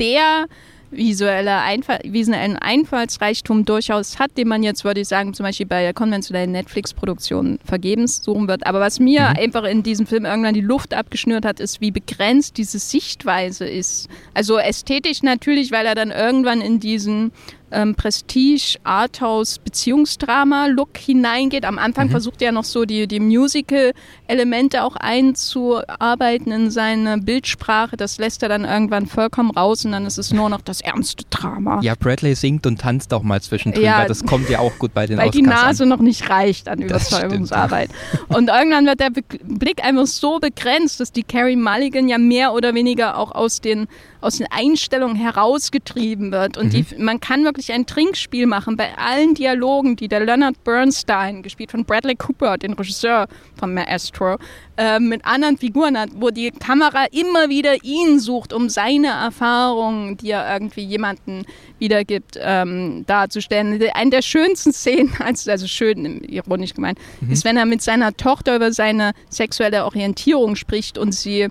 der 0.00 0.46
visuelle 0.90 1.60
Einfall, 1.60 2.00
visuellen 2.04 2.56
Einfallsreichtum 2.56 3.64
durchaus 3.64 4.18
hat, 4.18 4.36
den 4.36 4.48
man 4.48 4.62
jetzt, 4.62 4.84
würde 4.84 5.00
ich 5.00 5.08
sagen, 5.08 5.34
zum 5.34 5.44
Beispiel 5.44 5.66
bei 5.66 5.92
konventionellen 5.92 6.52
Netflix-Produktionen 6.52 7.58
vergebens 7.64 8.22
suchen 8.22 8.48
wird. 8.48 8.66
Aber 8.66 8.80
was 8.80 9.00
mir 9.00 9.20
mhm. 9.20 9.36
einfach 9.36 9.64
in 9.64 9.82
diesem 9.82 10.06
Film 10.06 10.24
irgendwann 10.24 10.54
die 10.54 10.60
Luft 10.60 10.94
abgeschnürt 10.94 11.44
hat, 11.44 11.60
ist, 11.60 11.80
wie 11.80 11.90
begrenzt 11.90 12.56
diese 12.56 12.78
Sichtweise 12.78 13.66
ist. 13.66 14.08
Also 14.34 14.58
ästhetisch 14.58 15.22
natürlich, 15.22 15.72
weil 15.72 15.86
er 15.86 15.94
dann 15.94 16.10
irgendwann 16.10 16.60
in 16.60 16.80
diesen 16.80 17.32
ähm, 17.70 17.94
Prestige, 17.94 18.78
Arthouse, 18.84 19.58
Beziehungsdrama-Look 19.58 20.96
hineingeht. 20.96 21.64
Am 21.64 21.78
Anfang 21.78 22.06
mhm. 22.06 22.10
versucht 22.12 22.42
er 22.42 22.52
noch 22.52 22.64
so 22.64 22.84
die, 22.84 23.06
die 23.06 23.20
Musical-Elemente 23.20 24.82
auch 24.84 24.96
einzuarbeiten 24.96 26.52
in 26.52 26.70
seine 26.70 27.18
Bildsprache. 27.18 27.96
Das 27.96 28.18
lässt 28.18 28.42
er 28.42 28.48
dann 28.48 28.64
irgendwann 28.64 29.06
vollkommen 29.06 29.50
raus 29.50 29.84
und 29.84 29.92
dann 29.92 30.06
ist 30.06 30.18
es 30.18 30.32
nur 30.32 30.48
noch 30.48 30.60
das 30.60 30.80
ernste 30.80 31.24
Drama. 31.30 31.80
Ja, 31.82 31.94
Bradley 31.98 32.34
singt 32.34 32.66
und 32.66 32.80
tanzt 32.80 33.12
auch 33.12 33.22
mal 33.22 33.40
zwischendrin, 33.40 33.84
ja, 33.84 33.98
weil 34.00 34.08
das 34.08 34.24
kommt 34.24 34.48
ja 34.48 34.60
auch 34.60 34.78
gut 34.78 34.94
bei 34.94 35.06
den 35.06 35.18
Weil 35.18 35.28
Oscars 35.28 35.36
die 35.36 35.48
Nase 35.48 35.82
an. 35.84 35.88
noch 35.88 36.00
nicht 36.00 36.30
reicht 36.30 36.68
an 36.68 36.80
Überzeugungsarbeit. 36.80 37.90
und 38.28 38.48
irgendwann 38.48 38.86
wird 38.86 39.00
der 39.00 39.10
Blick 39.10 39.84
einfach 39.84 40.06
so 40.06 40.38
begrenzt, 40.38 41.00
dass 41.00 41.12
die 41.12 41.22
Carrie 41.22 41.56
Mulligan 41.56 42.08
ja 42.08 42.18
mehr 42.18 42.52
oder 42.52 42.74
weniger 42.74 43.18
auch 43.18 43.32
aus 43.32 43.60
den 43.60 43.88
aus 44.20 44.38
den 44.38 44.46
Einstellungen 44.50 45.16
herausgetrieben 45.16 46.32
wird. 46.32 46.56
Und 46.56 46.66
mhm. 46.66 46.70
die, 46.70 46.86
man 46.98 47.20
kann 47.20 47.44
wirklich 47.44 47.72
ein 47.72 47.86
Trinkspiel 47.86 48.46
machen 48.46 48.76
bei 48.76 48.96
allen 48.96 49.34
Dialogen, 49.34 49.96
die 49.96 50.08
der 50.08 50.24
Leonard 50.24 50.62
Bernstein, 50.64 51.42
gespielt 51.42 51.70
von 51.70 51.84
Bradley 51.84 52.16
Cooper, 52.16 52.58
den 52.58 52.72
Regisseur 52.72 53.26
von 53.58 53.74
Maestro, 53.74 54.36
äh, 54.76 54.98
mit 54.98 55.24
anderen 55.24 55.56
Figuren 55.58 55.98
hat, 55.98 56.10
wo 56.14 56.30
die 56.30 56.50
Kamera 56.50 57.06
immer 57.10 57.48
wieder 57.48 57.82
ihn 57.84 58.18
sucht, 58.18 58.52
um 58.52 58.68
seine 58.68 59.08
Erfahrungen, 59.08 60.16
die 60.16 60.30
er 60.30 60.52
irgendwie 60.52 60.84
jemanden 60.84 61.44
wiedergibt, 61.78 62.38
ähm, 62.40 63.04
darzustellen. 63.06 63.80
Eine 63.94 64.10
der 64.10 64.22
schönsten 64.22 64.72
Szenen, 64.72 65.12
also 65.18 65.66
schön, 65.66 66.22
ironisch 66.24 66.74
gemeint, 66.74 66.98
mhm. 67.20 67.30
ist, 67.32 67.44
wenn 67.44 67.56
er 67.56 67.66
mit 67.66 67.82
seiner 67.82 68.16
Tochter 68.16 68.56
über 68.56 68.72
seine 68.72 69.12
sexuelle 69.30 69.84
Orientierung 69.84 70.56
spricht 70.56 70.98
und 70.98 71.12
sie 71.12 71.48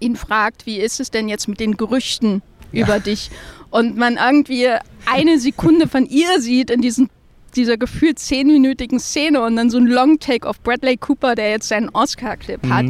ihn 0.00 0.16
fragt, 0.16 0.66
wie 0.66 0.78
ist 0.78 1.00
es 1.00 1.10
denn 1.10 1.28
jetzt 1.28 1.48
mit 1.48 1.60
den 1.60 1.76
Gerüchten 1.76 2.42
ja. 2.72 2.84
über 2.84 3.00
dich? 3.00 3.30
Und 3.70 3.96
man 3.96 4.16
irgendwie 4.16 4.68
eine 5.06 5.38
Sekunde 5.38 5.88
von 5.88 6.06
ihr 6.06 6.40
sieht 6.40 6.70
in 6.70 6.80
diesen, 6.80 7.10
dieser 7.54 7.76
gefühlt 7.76 8.18
zehnminütigen 8.18 9.00
Szene 9.00 9.42
und 9.42 9.56
dann 9.56 9.70
so 9.70 9.78
ein 9.78 9.86
Long-Take 9.86 10.48
auf 10.48 10.60
Bradley 10.60 10.96
Cooper, 10.96 11.34
der 11.34 11.50
jetzt 11.50 11.68
seinen 11.68 11.88
Oscar-Clip 11.90 12.62
mhm. 12.64 12.74
hat. 12.74 12.86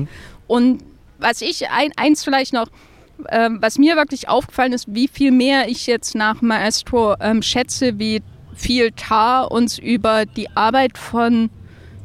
Und 0.46 0.82
was 1.18 1.40
ich, 1.42 1.68
ein, 1.70 1.92
eins 1.96 2.24
vielleicht 2.24 2.52
noch, 2.52 2.68
ähm, 3.30 3.58
was 3.60 3.78
mir 3.78 3.96
wirklich 3.96 4.28
aufgefallen 4.28 4.72
ist, 4.72 4.86
wie 4.94 5.08
viel 5.08 5.30
mehr 5.30 5.68
ich 5.68 5.86
jetzt 5.86 6.14
nach 6.14 6.42
Maestro 6.42 7.14
ähm, 7.20 7.42
schätze, 7.42 7.98
wie 7.98 8.22
viel 8.54 8.92
Tar 8.92 9.50
uns 9.50 9.78
über 9.78 10.26
die 10.26 10.54
Arbeit 10.56 10.98
von 10.98 11.50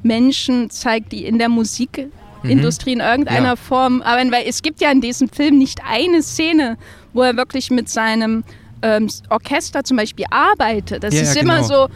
Menschen 0.03 0.69
zeigt, 0.69 1.11
die 1.11 1.25
in 1.25 1.37
der 1.37 1.49
Musik 1.49 2.07
Industrie 2.43 2.93
in 2.93 2.99
irgendeiner 2.99 3.49
ja. 3.49 3.55
Form. 3.55 4.01
Aber 4.01 4.19
weil 4.31 4.45
es 4.47 4.61
gibt 4.61 4.81
ja 4.81 4.91
in 4.91 5.01
diesem 5.01 5.29
Film 5.29 5.57
nicht 5.57 5.79
eine 5.87 6.21
Szene, 6.21 6.77
wo 7.13 7.21
er 7.21 7.35
wirklich 7.37 7.69
mit 7.69 7.89
seinem 7.89 8.43
ähm, 8.81 9.09
Orchester 9.29 9.83
zum 9.83 9.97
Beispiel 9.97 10.25
arbeitet. 10.29 11.03
Das 11.03 11.13
ja, 11.13 11.21
ist 11.21 11.35
ja, 11.35 11.41
immer 11.41 11.61
genau. 11.61 11.67
so 11.67 11.87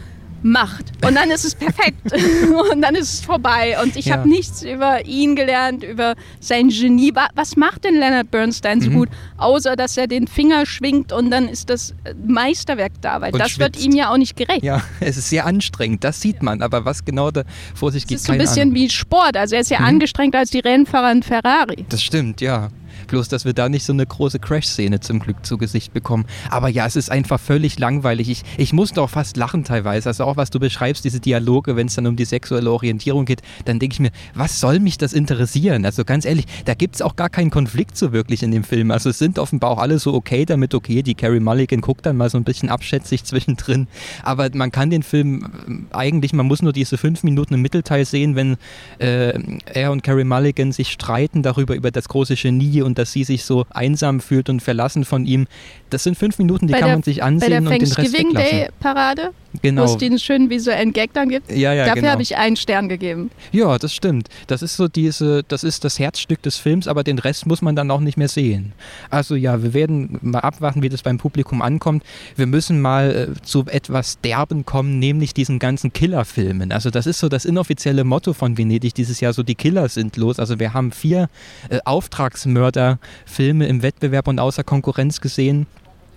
macht. 0.46 0.92
Und 1.04 1.14
dann 1.14 1.30
ist 1.30 1.44
es 1.44 1.54
perfekt. 1.54 2.12
und 2.72 2.80
dann 2.80 2.94
ist 2.94 3.12
es 3.12 3.20
vorbei. 3.20 3.76
Und 3.82 3.96
ich 3.96 4.06
ja. 4.06 4.16
habe 4.16 4.28
nichts 4.28 4.62
über 4.62 5.04
ihn 5.04 5.34
gelernt, 5.34 5.82
über 5.82 6.14
sein 6.40 6.68
Genie. 6.68 7.12
Was 7.34 7.56
macht 7.56 7.84
denn 7.84 7.94
Leonard 7.94 8.30
Bernstein 8.30 8.80
so 8.80 8.90
mhm. 8.90 8.94
gut? 8.94 9.08
Außer, 9.36 9.76
dass 9.76 9.96
er 9.96 10.06
den 10.06 10.28
Finger 10.28 10.64
schwingt 10.64 11.12
und 11.12 11.30
dann 11.30 11.48
ist 11.48 11.68
das 11.68 11.94
Meisterwerk 12.26 12.92
da. 13.00 13.20
Weil 13.20 13.32
und 13.32 13.40
das 13.40 13.50
schwitzt. 13.50 13.76
wird 13.76 13.84
ihm 13.84 13.92
ja 13.92 14.10
auch 14.10 14.16
nicht 14.16 14.36
gerecht. 14.36 14.62
Ja, 14.62 14.82
es 15.00 15.16
ist 15.16 15.28
sehr 15.28 15.46
anstrengend. 15.46 16.04
Das 16.04 16.20
sieht 16.20 16.42
man. 16.42 16.62
Aber 16.62 16.84
was 16.84 17.04
genau 17.04 17.30
da 17.30 17.42
vor 17.74 17.90
sich 17.90 18.06
geht, 18.06 18.16
Es 18.16 18.22
ist 18.22 18.26
so 18.28 18.32
ein 18.32 18.38
bisschen 18.38 18.62
Ahnung. 18.62 18.74
wie 18.74 18.90
Sport. 18.90 19.36
Also 19.36 19.56
er 19.56 19.62
ist 19.62 19.70
ja 19.70 19.80
mhm. 19.80 19.86
angestrengter 19.86 20.38
als 20.38 20.50
die 20.50 20.60
Rennfahrer 20.60 21.10
in 21.12 21.22
Ferrari. 21.22 21.84
Das 21.88 22.02
stimmt, 22.02 22.40
ja. 22.40 22.68
Bloß, 23.06 23.28
dass 23.28 23.44
wir 23.44 23.52
da 23.52 23.68
nicht 23.68 23.84
so 23.84 23.92
eine 23.92 24.06
große 24.06 24.38
Crash-Szene 24.38 25.00
zum 25.00 25.20
Glück 25.20 25.44
zu 25.44 25.58
Gesicht 25.58 25.92
bekommen. 25.92 26.26
Aber 26.50 26.68
ja, 26.68 26.86
es 26.86 26.96
ist 26.96 27.10
einfach 27.10 27.40
völlig 27.40 27.78
langweilig. 27.78 28.28
Ich, 28.28 28.42
ich 28.56 28.72
musste 28.72 29.02
auch 29.02 29.10
fast 29.10 29.36
lachen 29.36 29.64
teilweise. 29.64 30.08
Also 30.08 30.24
auch 30.24 30.36
was 30.36 30.50
du 30.50 30.58
beschreibst, 30.58 31.04
diese 31.04 31.20
Dialoge, 31.20 31.76
wenn 31.76 31.86
es 31.86 31.94
dann 31.94 32.06
um 32.06 32.16
die 32.16 32.24
sexuelle 32.24 32.70
Orientierung 32.70 33.24
geht, 33.24 33.42
dann 33.64 33.78
denke 33.78 33.94
ich 33.94 34.00
mir, 34.00 34.10
was 34.34 34.60
soll 34.60 34.80
mich 34.80 34.98
das 34.98 35.12
interessieren? 35.12 35.84
Also 35.84 36.04
ganz 36.04 36.24
ehrlich, 36.24 36.46
da 36.64 36.74
gibt 36.74 36.96
es 36.96 37.02
auch 37.02 37.16
gar 37.16 37.30
keinen 37.30 37.50
Konflikt 37.50 37.96
so 37.96 38.12
wirklich 38.12 38.42
in 38.42 38.50
dem 38.50 38.64
Film. 38.64 38.90
Also 38.90 39.10
es 39.10 39.18
sind 39.18 39.38
offenbar 39.38 39.70
auch 39.70 39.78
alle 39.78 39.98
so 39.98 40.14
okay 40.14 40.44
damit, 40.44 40.74
okay, 40.74 41.02
die 41.02 41.14
Carrie 41.14 41.40
Mulligan 41.40 41.80
guckt 41.80 42.06
dann 42.06 42.16
mal 42.16 42.30
so 42.30 42.38
ein 42.38 42.44
bisschen 42.44 42.68
abschätzig 42.68 43.24
zwischendrin. 43.24 43.88
Aber 44.22 44.48
man 44.52 44.72
kann 44.72 44.90
den 44.90 45.02
Film 45.02 45.86
äh, 45.92 45.96
eigentlich, 45.96 46.32
man 46.32 46.46
muss 46.46 46.62
nur 46.62 46.72
diese 46.72 46.98
fünf 46.98 47.22
Minuten 47.22 47.54
im 47.54 47.62
Mittelteil 47.62 48.04
sehen, 48.04 48.36
wenn 48.36 48.56
äh, 48.98 49.38
er 49.72 49.92
und 49.92 50.02
Carrie 50.02 50.24
Mulligan 50.24 50.72
sich 50.72 50.90
streiten 50.90 51.42
darüber, 51.42 51.74
über 51.74 51.90
das 51.90 52.08
große 52.08 52.34
Genie 52.34 52.82
und 52.82 52.95
dass 52.98 53.12
sie 53.12 53.24
sich 53.24 53.44
so 53.44 53.66
einsam 53.70 54.20
fühlt 54.20 54.48
und 54.48 54.60
verlassen 54.60 55.04
von 55.04 55.26
ihm. 55.26 55.46
Das 55.90 56.04
sind 56.04 56.16
fünf 56.16 56.38
Minuten, 56.38 56.66
die 56.66 56.72
bei 56.72 56.80
kann 56.80 56.88
der, 56.88 56.96
man 56.96 57.02
sich 57.02 57.22
ansehen 57.22 57.66
und 57.66 57.72
den 57.72 57.92
Rest 57.92 58.12
weglassen. 58.12 58.34
Day 58.34 58.68
Parade, 58.80 59.32
genau. 59.62 59.82
wo 59.82 59.86
es 59.86 59.96
den 59.96 60.18
schönen 60.18 60.50
visuellen 60.50 60.92
Gag 60.92 61.12
dann 61.12 61.28
gibt. 61.28 61.50
Ja, 61.50 61.72
ja, 61.72 61.84
Dafür 61.84 62.02
genau. 62.02 62.12
habe 62.12 62.22
ich 62.22 62.36
einen 62.36 62.56
Stern 62.56 62.88
gegeben. 62.88 63.30
Ja, 63.52 63.78
das 63.78 63.94
stimmt. 63.94 64.28
Das 64.46 64.62
ist 64.62 64.76
so 64.76 64.88
diese, 64.88 65.42
das 65.44 65.64
ist 65.64 65.84
das 65.84 65.98
Herzstück 65.98 66.42
des 66.42 66.56
Films, 66.56 66.88
aber 66.88 67.04
den 67.04 67.18
Rest 67.18 67.46
muss 67.46 67.62
man 67.62 67.76
dann 67.76 67.90
auch 67.90 68.00
nicht 68.00 68.16
mehr 68.16 68.28
sehen. 68.28 68.72
Also 69.10 69.34
ja, 69.34 69.62
wir 69.62 69.74
werden 69.74 70.18
mal 70.22 70.40
abwarten, 70.40 70.82
wie 70.82 70.88
das 70.88 71.02
beim 71.02 71.18
Publikum 71.18 71.62
ankommt. 71.62 72.02
Wir 72.36 72.46
müssen 72.46 72.80
mal 72.80 73.34
äh, 73.36 73.42
zu 73.42 73.64
etwas 73.66 74.20
Derben 74.20 74.64
kommen, 74.64 74.98
nämlich 74.98 75.34
diesen 75.34 75.58
ganzen 75.58 75.92
Killerfilmen. 75.92 76.72
Also 76.72 76.90
das 76.90 77.06
ist 77.06 77.18
so 77.18 77.28
das 77.28 77.44
inoffizielle 77.44 78.04
Motto 78.04 78.32
von 78.32 78.58
Venedig 78.58 78.94
dieses 78.94 79.20
Jahr, 79.20 79.32
so 79.32 79.42
die 79.42 79.54
Killer 79.54 79.88
sind 79.88 80.16
los. 80.16 80.38
Also 80.38 80.58
wir 80.58 80.74
haben 80.74 80.92
vier 80.92 81.28
äh, 81.68 81.78
Auftragsmörder-Filme 81.84 83.66
im 83.66 83.82
Wettbewerb 83.82 84.28
und 84.28 84.38
außer 84.38 84.64
Konkurrenz 84.64 85.20
gesehen. 85.20 85.66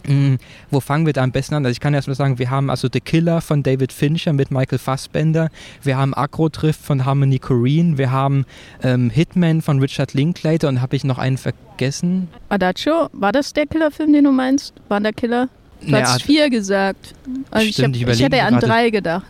Mm, 0.08 0.36
wo 0.72 0.80
fangen 0.80 1.06
wir 1.06 1.14
da 1.14 1.24
am 1.24 1.32
besten 1.32 1.56
an? 1.56 1.66
Also 1.66 1.74
ich 1.74 1.80
kann 1.80 1.94
erst 1.94 2.08
mal 2.08 2.16
sagen, 2.16 2.40
wir 2.40 2.50
haben 2.50 2.70
also 2.70 2.88
The 2.92 3.00
Killer 3.00 3.42
von 3.42 3.64
David 3.64 3.92
Fincher 3.92 4.34
mit 4.34 4.52
Michael 4.52 4.80
Fassbender, 4.80 5.50
wir 5.84 5.98
haben 5.98 6.14
Agro-Drift 6.14 6.82
von 6.82 7.06
Harmony 7.06 7.40
Korine, 7.40 7.98
wir 7.98 8.12
haben 8.12 8.46
ähm, 8.84 9.10
Hitman 9.10 9.62
von 9.62 9.80
Richard 9.80 10.14
Linklater 10.14 10.68
und 10.68 10.82
habe 10.82 10.96
ich 10.96 11.04
noch 11.04 11.18
einen 11.18 11.38
vergessen? 11.38 12.28
Adagio, 12.50 13.10
war 13.14 13.32
das 13.32 13.54
der 13.54 13.66
Killerfilm, 13.66 14.14
den 14.14 14.24
du 14.24 14.32
meinst? 14.32 14.74
War 14.88 15.00
der 15.00 15.14
Killer? 15.14 15.50
Du 15.82 15.92
nee, 15.92 16.02
hast 16.02 16.24
vier 16.24 16.50
gesagt. 16.50 17.14
Also 17.52 17.72
stimmt, 17.72 17.96
ich, 17.96 18.04
hab, 18.04 18.14
ich 18.14 18.22
hätte 18.22 18.44
an 18.44 18.60
drei 18.60 18.90
gedacht. 18.90 19.26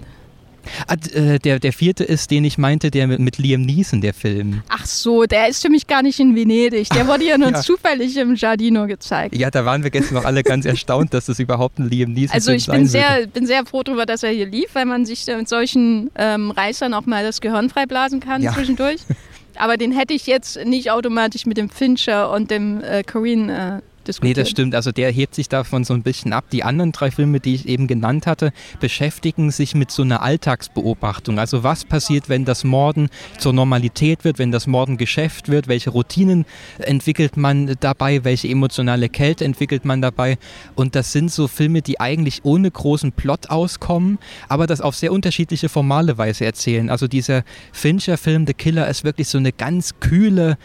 Ah, 0.88 0.95
äh, 1.13 1.39
der, 1.39 1.60
der 1.60 1.73
vierte 1.73 2.03
ist, 2.03 2.32
den 2.32 2.43
ich 2.43 2.58
meinte, 2.58 2.91
der 2.91 3.08
mit, 3.08 3.19
mit, 3.19 3.38
Liam 3.38 3.62
Neeson, 3.62 4.01
der 4.01 4.13
Film. 4.13 4.62
Ach 4.69 4.86
so, 4.86 5.25
der 5.25 5.47
ist 5.47 5.62
für 5.62 5.69
mich 5.69 5.88
gar 5.88 6.01
nicht 6.01 6.19
in 6.19 6.36
Venedig. 6.36 6.89
Der 6.89 7.08
wurde 7.08 7.25
ja 7.25 7.38
nur 7.38 7.51
ja. 7.51 7.62
zufällig 7.62 8.17
im 8.17 8.36
Giardino 8.36 8.88
gezeigt. 8.88 9.36
Ja, 9.36 9.49
da 9.49 9.65
waren 9.65 9.84
wir 9.84 9.89
gestern 9.89 10.15
noch 10.15 10.25
alle 10.25 10.43
ganz 10.43 10.65
erstaunt, 10.65 11.13
dass 11.13 11.25
das 11.25 11.39
überhaupt 11.39 11.79
ein 11.79 11.89
Liam 11.89 12.13
Neeson 12.13 12.34
also 12.34 12.51
ist. 12.51 12.69
Also 12.69 12.73
ich 12.73 12.77
bin 12.77 12.88
sehr, 12.88 13.27
bin 13.27 13.45
sehr 13.45 13.65
froh 13.65 13.84
darüber, 13.84 14.05
dass 14.05 14.23
er 14.23 14.32
hier 14.32 14.47
lief, 14.47 14.69
weil 14.73 14.86
man 14.86 15.05
sich 15.05 15.25
mit 15.27 15.49
solchen 15.49 16.12
ähm, 16.15 16.51
Reißern 16.51 16.93
auch 16.93 17.05
mal 17.05 17.23
das 17.23 17.41
Gehirn 17.41 17.69
freiblasen 17.69 18.19
kann 18.19 18.41
ja. 18.41 18.53
zwischendurch. 18.53 19.01
Aber 19.55 19.75
den 19.75 19.91
hätte 19.91 20.13
ich 20.13 20.25
jetzt 20.25 20.63
nicht 20.65 20.89
automatisch 20.89 21.45
mit 21.45 21.58
dem 21.58 21.69
Fincher 21.69 22.32
und 22.32 22.49
dem 22.49 22.82
äh, 22.82 23.03
Corinne 23.03 23.82
äh, 23.82 23.88
diskutiert. 24.09 24.37
Nee, 24.37 24.41
das 24.41 24.49
stimmt. 24.49 24.75
Also 24.75 24.91
der 24.91 25.11
hebt 25.11 25.35
sich 25.35 25.47
davon 25.47 25.83
so 25.83 25.93
ein 25.93 26.03
bisschen 26.03 26.33
ab. 26.33 26.45
Die 26.51 26.63
anderen 26.63 26.91
drei 26.91 27.11
Filme, 27.11 27.39
die 27.39 27.55
ich 27.55 27.67
eben 27.67 27.87
genannt 27.87 28.27
hatte, 28.27 28.51
beschäftigen 28.79 29.51
sich 29.51 29.75
mit 29.75 29.91
so 29.91 30.01
einer 30.01 30.21
Alltagsbeobachtung. 30.21 31.39
Also 31.39 31.63
was 31.63 31.85
passiert, 31.85 32.27
wenn 32.27 32.45
das 32.45 32.63
Morden 32.63 33.09
zur 33.37 33.53
Normalität 33.53 34.23
wird, 34.23 34.39
wenn 34.39 34.51
das 34.51 34.67
Morden 34.67 34.97
Geschäft 34.97 35.47
wird, 35.49 35.67
welche 35.67 35.91
Routinen 35.91 36.45
entwickelt 36.79 37.37
man 37.37 37.75
dabei, 37.79 38.23
welche 38.23 38.49
emotionale 38.49 39.09
Kälte 39.09 39.45
entwickelt 39.45 39.85
man 39.85 40.01
dabei. 40.01 40.37
Und 40.75 40.95
das 40.95 41.11
sind 41.11 41.31
so 41.31 41.47
Filme, 41.47 41.81
die 41.81 41.99
eigentlich 41.99 42.41
ohne 42.43 42.69
großen 42.69 43.11
Plot 43.11 43.49
auskommen, 43.49 44.17
aber 44.47 44.67
das 44.67 44.81
auf 44.81 44.95
sehr 44.95 45.11
unterschiedliche 45.11 45.69
formale 45.69 46.17
Weise 46.17 46.45
erzählen. 46.45 46.89
Also 46.89 47.07
dieser 47.07 47.43
Fincher-Film 47.71 48.47
The 48.47 48.53
Killer 48.53 48.87
ist 48.87 49.03
wirklich 49.03 49.27
so 49.27 49.37
eine 49.37 49.51
ganz 49.51 49.99
kühle, 49.99 50.57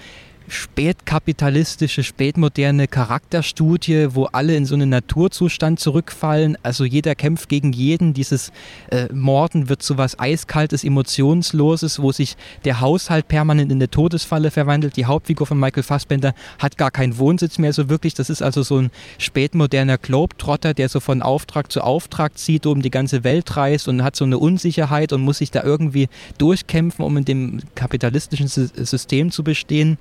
spätkapitalistische, 0.48 2.02
spätmoderne 2.02 2.86
Charakterstudie, 2.88 4.08
wo 4.14 4.24
alle 4.26 4.56
in 4.56 4.66
so 4.66 4.74
einen 4.74 4.90
Naturzustand 4.90 5.80
zurückfallen. 5.80 6.58
Also 6.62 6.84
jeder 6.84 7.14
kämpft 7.14 7.48
gegen 7.48 7.72
jeden. 7.72 8.14
Dieses 8.14 8.52
äh, 8.90 9.12
Morden 9.12 9.68
wird 9.68 9.82
zu 9.82 9.96
was 9.98 10.18
Eiskaltes, 10.18 10.84
Emotionsloses, 10.84 12.00
wo 12.00 12.12
sich 12.12 12.36
der 12.64 12.80
Haushalt 12.80 13.28
permanent 13.28 13.72
in 13.72 13.78
eine 13.78 13.90
Todesfalle 13.90 14.50
verwandelt. 14.50 14.96
Die 14.96 15.06
Hauptfigur 15.06 15.46
von 15.46 15.58
Michael 15.58 15.82
Fassbender 15.82 16.34
hat 16.58 16.76
gar 16.76 16.90
keinen 16.90 17.18
Wohnsitz 17.18 17.58
mehr 17.58 17.72
so 17.72 17.88
wirklich. 17.88 18.14
Das 18.14 18.30
ist 18.30 18.42
also 18.42 18.62
so 18.62 18.78
ein 18.78 18.90
spätmoderner 19.18 19.98
Globetrotter, 19.98 20.74
der 20.74 20.88
so 20.88 21.00
von 21.00 21.22
Auftrag 21.22 21.72
zu 21.72 21.80
Auftrag 21.80 22.36
zieht, 22.38 22.66
um 22.66 22.82
die 22.82 22.90
ganze 22.90 23.24
Welt 23.24 23.56
reist 23.56 23.88
und 23.88 24.02
hat 24.02 24.16
so 24.16 24.24
eine 24.24 24.38
Unsicherheit 24.38 25.12
und 25.12 25.22
muss 25.22 25.38
sich 25.38 25.50
da 25.50 25.62
irgendwie 25.62 26.08
durchkämpfen, 26.38 27.04
um 27.04 27.16
in 27.16 27.24
dem 27.24 27.60
kapitalistischen 27.74 28.48
System 28.48 29.30
zu 29.30 29.42
bestehen. 29.42 29.98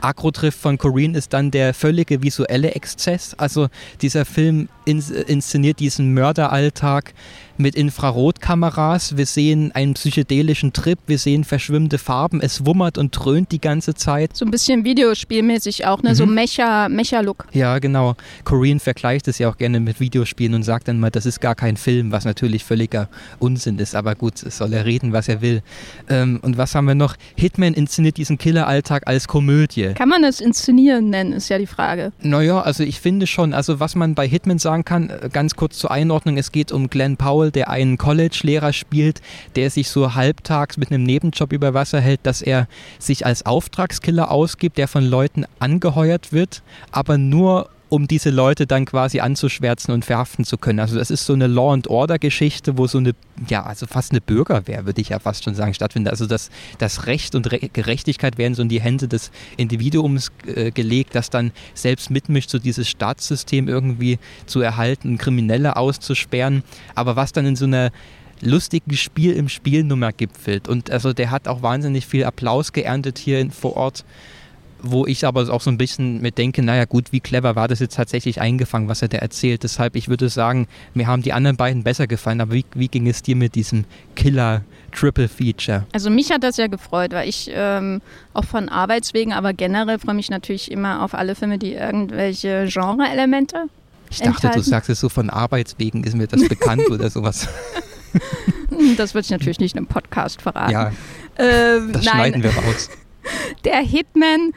Agro-Drift 0.00 0.58
von 0.58 0.78
Corinne 0.78 1.16
ist 1.16 1.32
dann 1.32 1.50
der 1.50 1.74
völlige 1.74 2.22
visuelle 2.22 2.74
Exzess. 2.74 3.34
Also 3.34 3.68
dieser 4.00 4.24
Film 4.24 4.68
ins, 4.88 5.10
inszeniert 5.10 5.80
diesen 5.80 6.14
Mörderalltag 6.14 7.12
mit 7.58 7.74
Infrarotkameras. 7.74 9.16
Wir 9.16 9.26
sehen 9.26 9.72
einen 9.72 9.94
psychedelischen 9.94 10.72
Trip, 10.72 10.98
wir 11.06 11.18
sehen 11.18 11.44
verschwimmende 11.44 11.98
Farben, 11.98 12.40
es 12.40 12.64
wummert 12.64 12.98
und 12.98 13.10
dröhnt 13.10 13.52
die 13.52 13.60
ganze 13.60 13.94
Zeit. 13.94 14.36
So 14.36 14.44
ein 14.44 14.50
bisschen 14.50 14.84
Videospielmäßig 14.84 15.86
auch, 15.86 16.02
ne? 16.02 16.10
Mhm. 16.10 16.14
so 16.14 16.26
Mecha-Look. 16.26 17.46
Mecha 17.46 17.58
ja, 17.58 17.78
genau. 17.78 18.14
Corinne 18.44 18.80
vergleicht 18.80 19.28
es 19.28 19.38
ja 19.38 19.50
auch 19.50 19.58
gerne 19.58 19.80
mit 19.80 20.00
Videospielen 20.00 20.54
und 20.54 20.62
sagt 20.62 20.88
dann 20.88 21.00
mal, 21.00 21.10
das 21.10 21.26
ist 21.26 21.40
gar 21.40 21.54
kein 21.54 21.76
Film, 21.76 22.12
was 22.12 22.24
natürlich 22.24 22.64
völliger 22.64 23.08
Unsinn 23.38 23.78
ist. 23.78 23.94
Aber 23.94 24.14
gut, 24.14 24.38
soll 24.38 24.72
er 24.72 24.84
reden, 24.84 25.12
was 25.12 25.28
er 25.28 25.42
will. 25.42 25.62
Ähm, 26.08 26.38
und 26.42 26.56
was 26.56 26.74
haben 26.74 26.86
wir 26.86 26.94
noch? 26.94 27.16
Hitman 27.36 27.74
inszeniert 27.74 28.16
diesen 28.16 28.38
Killeralltag 28.38 29.02
als 29.06 29.26
Komödie. 29.26 29.94
Kann 29.94 30.08
man 30.08 30.22
das 30.22 30.40
inszenieren 30.40 31.10
nennen, 31.10 31.32
ist 31.32 31.48
ja 31.48 31.58
die 31.58 31.66
Frage. 31.66 32.12
Naja, 32.22 32.60
also 32.60 32.84
ich 32.84 33.00
finde 33.00 33.26
schon, 33.26 33.52
also 33.52 33.80
was 33.80 33.96
man 33.96 34.14
bei 34.14 34.28
Hitman 34.28 34.58
sagen 34.58 34.77
kann, 34.84 35.10
äh, 35.10 35.28
ganz 35.32 35.56
kurz 35.56 35.78
zur 35.78 35.90
Einordnung, 35.90 36.36
es 36.36 36.52
geht 36.52 36.72
um 36.72 36.88
Glenn 36.90 37.16
Powell, 37.16 37.50
der 37.50 37.70
einen 37.70 37.98
College-Lehrer 37.98 38.72
spielt, 38.72 39.20
der 39.56 39.70
sich 39.70 39.88
so 39.90 40.14
halbtags 40.14 40.76
mit 40.76 40.90
einem 40.90 41.04
Nebenjob 41.04 41.52
über 41.52 41.74
Wasser 41.74 42.00
hält, 42.00 42.20
dass 42.24 42.42
er 42.42 42.68
sich 42.98 43.26
als 43.26 43.46
Auftragskiller 43.46 44.30
ausgibt, 44.30 44.78
der 44.78 44.88
von 44.88 45.04
Leuten 45.04 45.44
angeheuert 45.58 46.32
wird, 46.32 46.62
aber 46.92 47.18
nur 47.18 47.70
um 47.88 48.06
diese 48.06 48.30
Leute 48.30 48.66
dann 48.66 48.84
quasi 48.84 49.20
anzuschwärzen 49.20 49.94
und 49.94 50.04
verhaften 50.04 50.44
zu 50.44 50.58
können. 50.58 50.80
Also 50.80 50.96
das 50.98 51.10
ist 51.10 51.24
so 51.24 51.32
eine 51.32 51.46
Law 51.46 51.72
and 51.72 51.88
Order 51.88 52.18
Geschichte, 52.18 52.76
wo 52.76 52.86
so 52.86 52.98
eine, 52.98 53.14
ja, 53.48 53.64
also 53.64 53.86
fast 53.86 54.12
eine 54.12 54.20
Bürgerwehr, 54.20 54.86
würde 54.86 55.00
ich 55.00 55.10
ja 55.10 55.18
fast 55.18 55.44
schon 55.44 55.54
sagen, 55.54 55.74
stattfindet. 55.74 56.10
Also 56.10 56.26
das, 56.26 56.50
das 56.78 57.06
Recht 57.06 57.34
und 57.34 57.50
Re 57.50 57.58
Gerechtigkeit 57.72 58.38
werden 58.38 58.54
so 58.54 58.62
in 58.62 58.68
die 58.68 58.80
Hände 58.80 59.08
des 59.08 59.30
Individuums 59.56 60.30
äh, 60.46 60.70
gelegt, 60.70 61.14
das 61.14 61.30
dann 61.30 61.52
selbst 61.74 62.10
mitmischt, 62.10 62.50
so 62.50 62.58
dieses 62.58 62.88
Staatssystem 62.88 63.68
irgendwie 63.68 64.18
zu 64.46 64.60
erhalten, 64.60 65.18
Kriminelle 65.18 65.76
auszusperren. 65.76 66.62
Aber 66.94 67.16
was 67.16 67.32
dann 67.32 67.46
in 67.46 67.56
so 67.56 67.64
einer 67.64 67.90
lustigen 68.40 68.96
Spiel 68.96 69.32
im 69.32 69.48
Spielnummer 69.48 70.12
gipfelt. 70.12 70.68
Und 70.68 70.90
also 70.90 71.12
der 71.12 71.30
hat 71.30 71.48
auch 71.48 71.62
wahnsinnig 71.62 72.06
viel 72.06 72.24
Applaus 72.24 72.72
geerntet 72.72 73.18
hier 73.18 73.50
vor 73.50 73.76
Ort 73.76 74.04
wo 74.82 75.06
ich 75.06 75.26
aber 75.26 75.48
auch 75.52 75.60
so 75.60 75.70
ein 75.70 75.78
bisschen 75.78 76.20
mit 76.20 76.38
denke, 76.38 76.62
naja 76.62 76.84
gut, 76.84 77.12
wie 77.12 77.20
clever 77.20 77.56
war 77.56 77.68
das 77.68 77.80
jetzt 77.80 77.96
tatsächlich 77.96 78.40
eingefangen, 78.40 78.88
was 78.88 79.02
er 79.02 79.08
da 79.08 79.18
erzählt. 79.18 79.62
Deshalb, 79.62 79.96
ich 79.96 80.08
würde 80.08 80.28
sagen, 80.28 80.66
mir 80.94 81.06
haben 81.06 81.22
die 81.22 81.32
anderen 81.32 81.56
beiden 81.56 81.82
besser 81.82 82.06
gefallen, 82.06 82.40
aber 82.40 82.52
wie, 82.52 82.64
wie 82.74 82.88
ging 82.88 83.08
es 83.08 83.22
dir 83.22 83.36
mit 83.36 83.54
diesem 83.54 83.84
Killer 84.14 84.62
Triple 84.92 85.28
Feature? 85.28 85.86
Also 85.92 86.10
mich 86.10 86.30
hat 86.30 86.42
das 86.42 86.56
ja 86.56 86.66
gefreut, 86.66 87.12
weil 87.12 87.28
ich 87.28 87.50
ähm, 87.52 88.00
auch 88.34 88.44
von 88.44 88.68
Arbeitswegen, 88.68 89.32
aber 89.32 89.52
generell 89.52 89.98
freue 89.98 90.14
mich 90.14 90.30
natürlich 90.30 90.70
immer 90.70 91.02
auf 91.02 91.14
alle 91.14 91.34
Filme, 91.34 91.58
die 91.58 91.74
irgendwelche 91.74 92.66
Genre-Elemente 92.68 93.64
Ich 94.10 94.18
dachte, 94.18 94.46
enthalten. 94.46 94.58
du 94.58 94.62
sagst 94.64 94.90
es 94.90 95.00
so 95.00 95.08
von 95.08 95.30
Arbeitswegen, 95.30 96.04
ist 96.04 96.16
mir 96.16 96.26
das 96.26 96.46
bekannt 96.48 96.88
oder 96.90 97.10
sowas. 97.10 97.48
Das 98.96 99.14
würde 99.14 99.24
ich 99.24 99.30
natürlich 99.30 99.58
nicht 99.58 99.74
in 99.74 99.78
einem 99.78 99.86
Podcast 99.86 100.40
verraten. 100.40 100.72
Ja, 100.72 100.92
ähm, 101.36 101.92
das 101.92 102.04
nein. 102.04 102.14
schneiden 102.14 102.42
wir 102.42 102.50
raus. 102.50 102.90
Der 103.64 103.78
Hitman, 103.78 104.52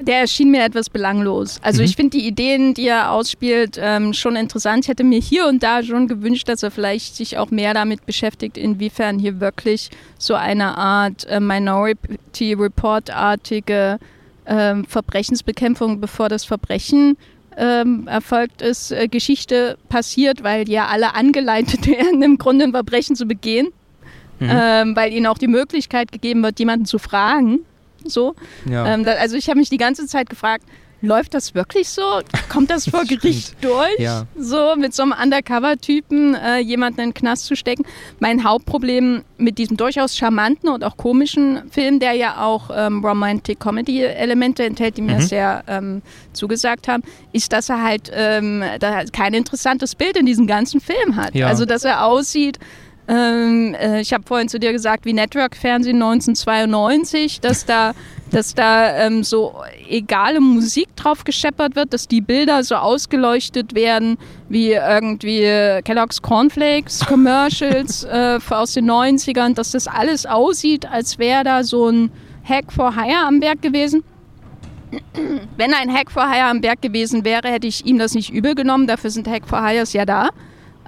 der 0.00 0.20
erschien 0.20 0.50
mir 0.50 0.64
etwas 0.64 0.90
belanglos. 0.90 1.58
Also 1.62 1.80
mhm. 1.80 1.86
ich 1.86 1.96
finde 1.96 2.18
die 2.18 2.26
Ideen, 2.26 2.74
die 2.74 2.86
er 2.86 3.10
ausspielt, 3.10 3.78
ähm, 3.80 4.12
schon 4.12 4.36
interessant. 4.36 4.84
Ich 4.84 4.88
hätte 4.88 5.04
mir 5.04 5.20
hier 5.20 5.46
und 5.46 5.62
da 5.62 5.82
schon 5.82 6.06
gewünscht, 6.06 6.48
dass 6.48 6.62
er 6.62 6.70
vielleicht 6.70 7.16
sich 7.16 7.36
auch 7.38 7.50
mehr 7.50 7.74
damit 7.74 8.06
beschäftigt, 8.06 8.56
inwiefern 8.56 9.18
hier 9.18 9.40
wirklich 9.40 9.90
so 10.18 10.34
eine 10.34 10.78
Art 10.78 11.26
äh, 11.26 11.40
Minority 11.40 12.54
Report-artige 12.54 13.98
äh, 14.44 14.74
Verbrechensbekämpfung, 14.86 16.00
bevor 16.00 16.28
das 16.28 16.44
Verbrechen 16.44 17.16
ähm, 17.56 18.06
erfolgt 18.06 18.62
ist, 18.62 18.92
äh, 18.92 19.08
Geschichte 19.08 19.78
passiert, 19.88 20.44
weil 20.44 20.68
ja 20.68 20.86
alle 20.86 21.14
angeleitet 21.16 21.88
werden, 21.88 22.22
im 22.22 22.38
Grunde 22.38 22.66
ein 22.66 22.72
Verbrechen 22.72 23.16
zu 23.16 23.26
begehen 23.26 23.68
mhm. 24.38 24.48
ähm, 24.50 24.96
weil 24.96 25.12
ihnen 25.12 25.26
auch 25.26 25.38
die 25.38 25.48
Möglichkeit 25.48 26.12
gegeben 26.12 26.42
wird, 26.42 26.58
jemanden 26.58 26.86
zu 26.86 26.98
fragen. 26.98 27.60
So. 28.04 28.34
Ja. 28.68 28.86
Ähm, 28.86 29.04
da, 29.04 29.12
also 29.12 29.36
ich 29.36 29.48
habe 29.48 29.58
mich 29.58 29.70
die 29.70 29.76
ganze 29.76 30.06
Zeit 30.06 30.30
gefragt, 30.30 30.64
läuft 31.00 31.34
das 31.34 31.54
wirklich 31.54 31.88
so? 31.88 32.02
Kommt 32.48 32.70
das 32.70 32.86
vor 32.90 33.04
Gericht 33.04 33.56
durch? 33.60 33.98
Ja. 33.98 34.26
So 34.36 34.74
mit 34.76 34.94
so 34.94 35.02
einem 35.02 35.14
Undercover-Typen 35.20 36.34
äh, 36.34 36.58
jemanden 36.58 37.00
in 37.00 37.08
den 37.10 37.14
Knast 37.14 37.46
zu 37.46 37.56
stecken. 37.56 37.84
Mein 38.18 38.44
Hauptproblem 38.44 39.22
mit 39.36 39.58
diesem 39.58 39.76
durchaus 39.76 40.16
charmanten 40.16 40.68
und 40.68 40.84
auch 40.84 40.96
komischen 40.96 41.62
Film, 41.70 42.00
der 42.00 42.14
ja 42.14 42.44
auch 42.44 42.70
ähm, 42.74 43.04
Romantic-Comedy-Elemente 43.04 44.64
enthält, 44.64 44.96
die 44.96 45.02
mir 45.02 45.16
mhm. 45.16 45.20
sehr 45.20 45.64
ähm, 45.68 46.02
zugesagt 46.32 46.88
haben, 46.88 47.02
ist, 47.32 47.52
dass 47.52 47.68
er 47.68 47.82
halt 47.82 48.10
ähm, 48.12 48.62
da 48.80 49.04
kein 49.04 49.34
interessantes 49.34 49.94
Bild 49.94 50.16
in 50.16 50.26
diesem 50.26 50.46
ganzen 50.46 50.80
Film 50.80 51.16
hat. 51.16 51.34
Ja. 51.34 51.46
Also 51.46 51.64
dass 51.64 51.84
er 51.84 52.04
aussieht 52.04 52.58
ähm, 53.08 53.74
äh, 53.74 54.02
ich 54.02 54.12
habe 54.12 54.22
vorhin 54.26 54.48
zu 54.48 54.58
dir 54.58 54.72
gesagt, 54.72 55.06
wie 55.06 55.14
Network-Fernsehen 55.14 55.96
1992, 55.96 57.40
dass 57.40 57.64
da, 57.64 57.92
dass 58.30 58.54
da 58.54 58.96
ähm, 58.98 59.24
so 59.24 59.54
egale 59.88 60.40
Musik 60.40 60.94
drauf 60.94 61.24
gescheppert 61.24 61.74
wird, 61.74 61.94
dass 61.94 62.06
die 62.06 62.20
Bilder 62.20 62.62
so 62.62 62.74
ausgeleuchtet 62.74 63.74
werden 63.74 64.18
wie 64.50 64.72
irgendwie 64.72 65.40
Kellogg's 65.84 66.20
Cornflakes 66.20 67.00
Commercials 67.06 68.04
äh, 68.04 68.38
aus 68.50 68.74
den 68.74 68.90
90ern, 68.90 69.54
dass 69.54 69.70
das 69.70 69.88
alles 69.88 70.26
aussieht, 70.26 70.86
als 70.90 71.18
wäre 71.18 71.44
da 71.44 71.64
so 71.64 71.88
ein 71.88 72.10
Hack 72.44 72.70
for 72.70 72.94
Hire 72.94 73.26
am 73.26 73.40
Berg 73.40 73.62
gewesen. 73.62 74.04
Wenn 75.56 75.72
ein 75.72 75.92
Hack 75.92 76.10
for 76.10 76.30
Hire 76.30 76.46
am 76.46 76.60
Berg 76.60 76.82
gewesen 76.82 77.24
wäre, 77.24 77.48
hätte 77.48 77.66
ich 77.66 77.86
ihm 77.86 77.98
das 77.98 78.14
nicht 78.14 78.30
übel 78.30 78.54
genommen. 78.54 78.86
Dafür 78.86 79.08
sind 79.08 79.28
Hack 79.28 79.46
for 79.46 79.66
Hires 79.66 79.94
ja 79.94 80.04
da 80.04 80.28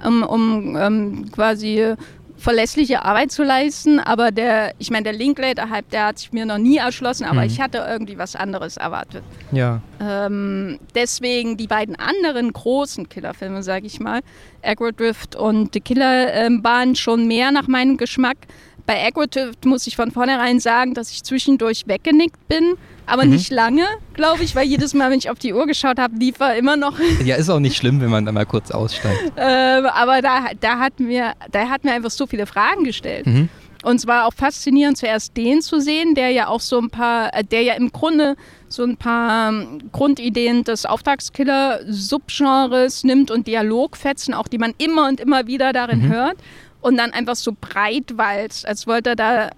um, 0.05 0.23
um 0.23 0.75
ähm, 0.77 1.31
quasi 1.31 1.95
verlässliche 2.41 3.05
Arbeit 3.05 3.31
zu 3.31 3.43
leisten. 3.43 3.99
Aber 3.99 4.31
der, 4.31 4.73
ich 4.79 4.89
meine, 4.89 5.03
der 5.03 5.13
Linklater-Hype, 5.13 5.89
der 5.91 6.07
hat 6.07 6.19
sich 6.19 6.33
mir 6.33 6.45
noch 6.45 6.57
nie 6.57 6.77
erschlossen, 6.77 7.25
aber 7.25 7.41
mhm. 7.41 7.47
ich 7.47 7.61
hatte 7.61 7.85
irgendwie 7.87 8.17
was 8.17 8.35
anderes 8.35 8.77
erwartet. 8.77 9.23
Ja. 9.51 9.81
Ähm, 10.01 10.79
deswegen 10.95 11.55
die 11.55 11.67
beiden 11.67 11.95
anderen 11.95 12.51
großen 12.51 13.07
Killerfilme, 13.07 13.63
sage 13.63 13.85
ich 13.85 13.99
mal, 13.99 14.21
Agrodrift 14.63 15.35
und 15.35 15.73
The 15.73 15.79
Killer, 15.79 16.33
ähm, 16.33 16.63
waren 16.63 16.95
schon 16.95 17.27
mehr 17.27 17.51
nach 17.51 17.67
meinem 17.67 17.97
Geschmack. 17.97 18.37
Bei 18.87 19.05
Agrodrift 19.05 19.63
muss 19.65 19.85
ich 19.85 19.95
von 19.95 20.11
vornherein 20.11 20.59
sagen, 20.59 20.95
dass 20.95 21.11
ich 21.11 21.23
zwischendurch 21.23 21.83
weggenickt 21.87 22.47
bin 22.47 22.75
aber 23.11 23.25
mhm. 23.25 23.31
nicht 23.31 23.51
lange, 23.51 23.83
glaube 24.13 24.43
ich, 24.43 24.55
weil 24.55 24.65
jedes 24.65 24.93
Mal, 24.93 25.11
wenn 25.11 25.19
ich 25.19 25.29
auf 25.29 25.37
die 25.37 25.53
Uhr 25.53 25.67
geschaut 25.67 25.99
habe, 25.99 26.15
lief 26.15 26.39
er 26.39 26.55
immer 26.55 26.77
noch. 26.77 26.97
Ja, 27.25 27.35
ist 27.35 27.49
auch 27.49 27.59
nicht 27.59 27.75
schlimm, 27.75 27.99
wenn 27.99 28.09
man 28.09 28.25
da 28.25 28.31
mal 28.31 28.45
kurz 28.45 28.71
aussteigt. 28.71 29.33
ähm, 29.37 29.85
aber 29.85 30.21
da, 30.21 30.45
da, 30.59 30.79
hat 30.79 30.97
mir, 30.99 31.33
da 31.51 31.69
hat 31.69 31.83
mir 31.83 31.91
einfach 31.91 32.09
so 32.09 32.25
viele 32.25 32.45
Fragen 32.45 32.85
gestellt. 32.85 33.27
Mhm. 33.27 33.49
Und 33.83 33.99
zwar 33.99 34.27
auch 34.27 34.33
faszinierend, 34.33 34.97
zuerst 34.97 35.35
den 35.35 35.61
zu 35.61 35.81
sehen, 35.81 36.15
der 36.15 36.29
ja 36.29 36.47
auch 36.47 36.61
so 36.61 36.79
ein 36.79 36.89
paar, 36.89 37.35
äh, 37.35 37.43
der 37.43 37.63
ja 37.63 37.73
im 37.73 37.91
Grunde 37.91 38.37
so 38.69 38.83
ein 38.83 38.95
paar 38.95 39.49
ähm, 39.49 39.91
Grundideen 39.91 40.63
des 40.63 40.85
Auftragskiller-Subgenres 40.85 43.03
nimmt 43.03 43.29
und 43.29 43.45
Dialogfetzen, 43.47 44.33
auch 44.33 44.47
die 44.47 44.57
man 44.57 44.73
immer 44.77 45.09
und 45.09 45.19
immer 45.19 45.47
wieder 45.47 45.73
darin 45.73 46.03
mhm. 46.03 46.13
hört. 46.13 46.37
Und 46.79 46.95
dann 46.97 47.11
einfach 47.11 47.35
so 47.35 47.51
breit 47.59 48.17
walzt, 48.17 48.65
als 48.65 48.87
wollte 48.87 49.09
er 49.11 49.17
da 49.17 49.49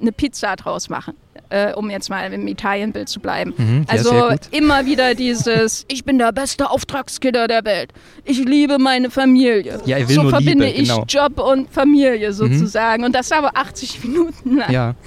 eine 0.00 0.12
Pizza 0.12 0.54
draus 0.56 0.90
machen 0.90 1.14
äh, 1.50 1.72
um 1.72 1.90
jetzt 1.90 2.10
mal 2.10 2.32
im 2.32 2.46
Italienbild 2.46 3.08
zu 3.08 3.20
bleiben. 3.20 3.54
Mhm, 3.56 3.84
also 3.86 4.30
immer 4.50 4.86
wieder 4.86 5.14
dieses, 5.14 5.84
ich 5.88 6.04
bin 6.04 6.18
der 6.18 6.32
beste 6.32 6.70
Auftragskiller 6.70 7.48
der 7.48 7.64
Welt. 7.64 7.92
Ich 8.24 8.38
liebe 8.38 8.78
meine 8.78 9.10
Familie. 9.10 9.80
Ja, 9.86 9.98
er 9.98 10.08
will 10.08 10.16
so 10.16 10.22
nur 10.22 10.30
verbinde 10.30 10.66
Liebe, 10.66 10.78
ich 10.78 10.88
genau. 10.88 11.04
Job 11.08 11.38
und 11.40 11.70
Familie 11.70 12.28
mhm. 12.28 12.32
sozusagen. 12.34 13.02
Mhm. 13.02 13.06
Und 13.06 13.14
das 13.14 13.32
aber 13.32 13.56
80 13.56 14.04
Minuten 14.04 14.56
lang. 14.56 14.72
Ja. 14.72 14.94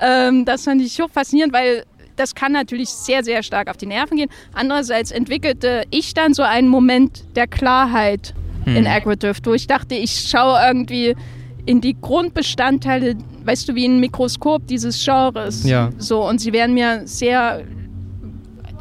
Ähm, 0.00 0.44
das 0.44 0.64
fand 0.64 0.82
ich 0.82 0.92
so 0.92 1.06
faszinierend, 1.06 1.52
weil 1.52 1.84
das 2.16 2.34
kann 2.34 2.50
natürlich 2.50 2.88
sehr, 2.88 3.22
sehr 3.22 3.44
stark 3.44 3.68
auf 3.68 3.76
die 3.76 3.86
Nerven 3.86 4.16
gehen. 4.16 4.28
Andererseits 4.52 5.12
entwickelte 5.12 5.84
ich 5.90 6.14
dann 6.14 6.34
so 6.34 6.42
einen 6.42 6.66
Moment 6.66 7.22
der 7.36 7.46
Klarheit 7.46 8.34
hm. 8.64 8.76
in 8.76 8.86
Agrodrift, 8.88 9.46
wo 9.46 9.54
ich 9.54 9.68
dachte, 9.68 9.94
ich 9.94 10.28
schaue 10.28 10.58
irgendwie 10.66 11.14
in 11.64 11.80
die 11.80 11.96
Grundbestandteile, 12.00 13.16
weißt 13.44 13.68
du, 13.68 13.74
wie 13.74 13.86
ein 13.86 14.00
Mikroskop 14.00 14.66
dieses 14.66 15.02
Genres. 15.04 15.64
Ja. 15.64 15.90
So, 15.98 16.26
und 16.28 16.40
sie 16.40 16.52
werden 16.52 16.74
mir 16.74 17.02
sehr 17.06 17.64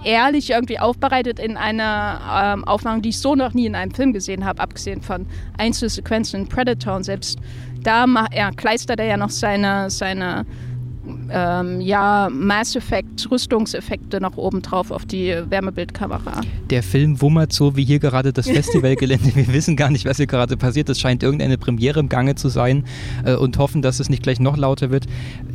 ehrlich 0.04 0.50
irgendwie 0.50 0.80
aufbereitet 0.80 1.40
in 1.40 1.58
einer 1.58 2.56
ähm, 2.56 2.64
Aufnahme, 2.64 3.02
die 3.02 3.10
ich 3.10 3.20
so 3.20 3.36
noch 3.36 3.54
nie 3.54 3.68
in 3.68 3.76
einem 3.76 3.92
Film 3.92 4.14
gesehen 4.14 4.46
habe, 4.46 4.60
abgesehen 4.60 5.02
von 5.02 5.28
Einzelsequenzen 5.58 6.42
in 6.42 6.48
Predator 6.48 6.96
und 6.96 7.04
selbst 7.04 7.40
da 7.84 8.06
ja, 8.34 8.52
kleistert 8.52 9.00
er 9.00 9.06
ja 9.06 9.18
noch 9.18 9.30
seine, 9.30 9.90
seine 9.90 10.46
ähm, 11.34 11.82
ja, 11.82 12.30
Mass 12.32 12.76
Effect, 12.76 13.30
Rüstungseffekte 13.32 14.20
noch 14.20 14.38
oben 14.38 14.62
drauf 14.62 14.92
auf 14.92 15.06
die 15.06 15.36
Wärmebildkamera. 15.50 16.42
Der 16.70 16.84
Film 16.84 17.22
wummert 17.22 17.54
so 17.54 17.76
wie 17.76 17.86
hier 17.86 18.00
gerade 18.00 18.34
das 18.34 18.48
Festivalgelände. 18.50 19.36
Wir 19.36 19.48
wissen 19.54 19.76
gar 19.76 19.90
nicht, 19.90 20.06
was 20.06 20.18
hier 20.18 20.28
gerade 20.28 20.58
passiert. 20.58 20.90
Es 20.90 21.00
scheint 21.00 21.24
irgendeine 21.24 21.58
Premiere 21.58 22.00
im 22.00 22.10
Gange 22.10 22.36
zu 22.36 22.50
sein 22.50 22.84
äh, 23.26 23.36
und 23.36 23.58
hoffen, 23.58 23.82
dass 23.82 24.00
es 24.00 24.10
nicht 24.10 24.24
gleich 24.24 24.40
noch 24.40 24.58
lauter 24.58 24.92
wird. 24.92 25.06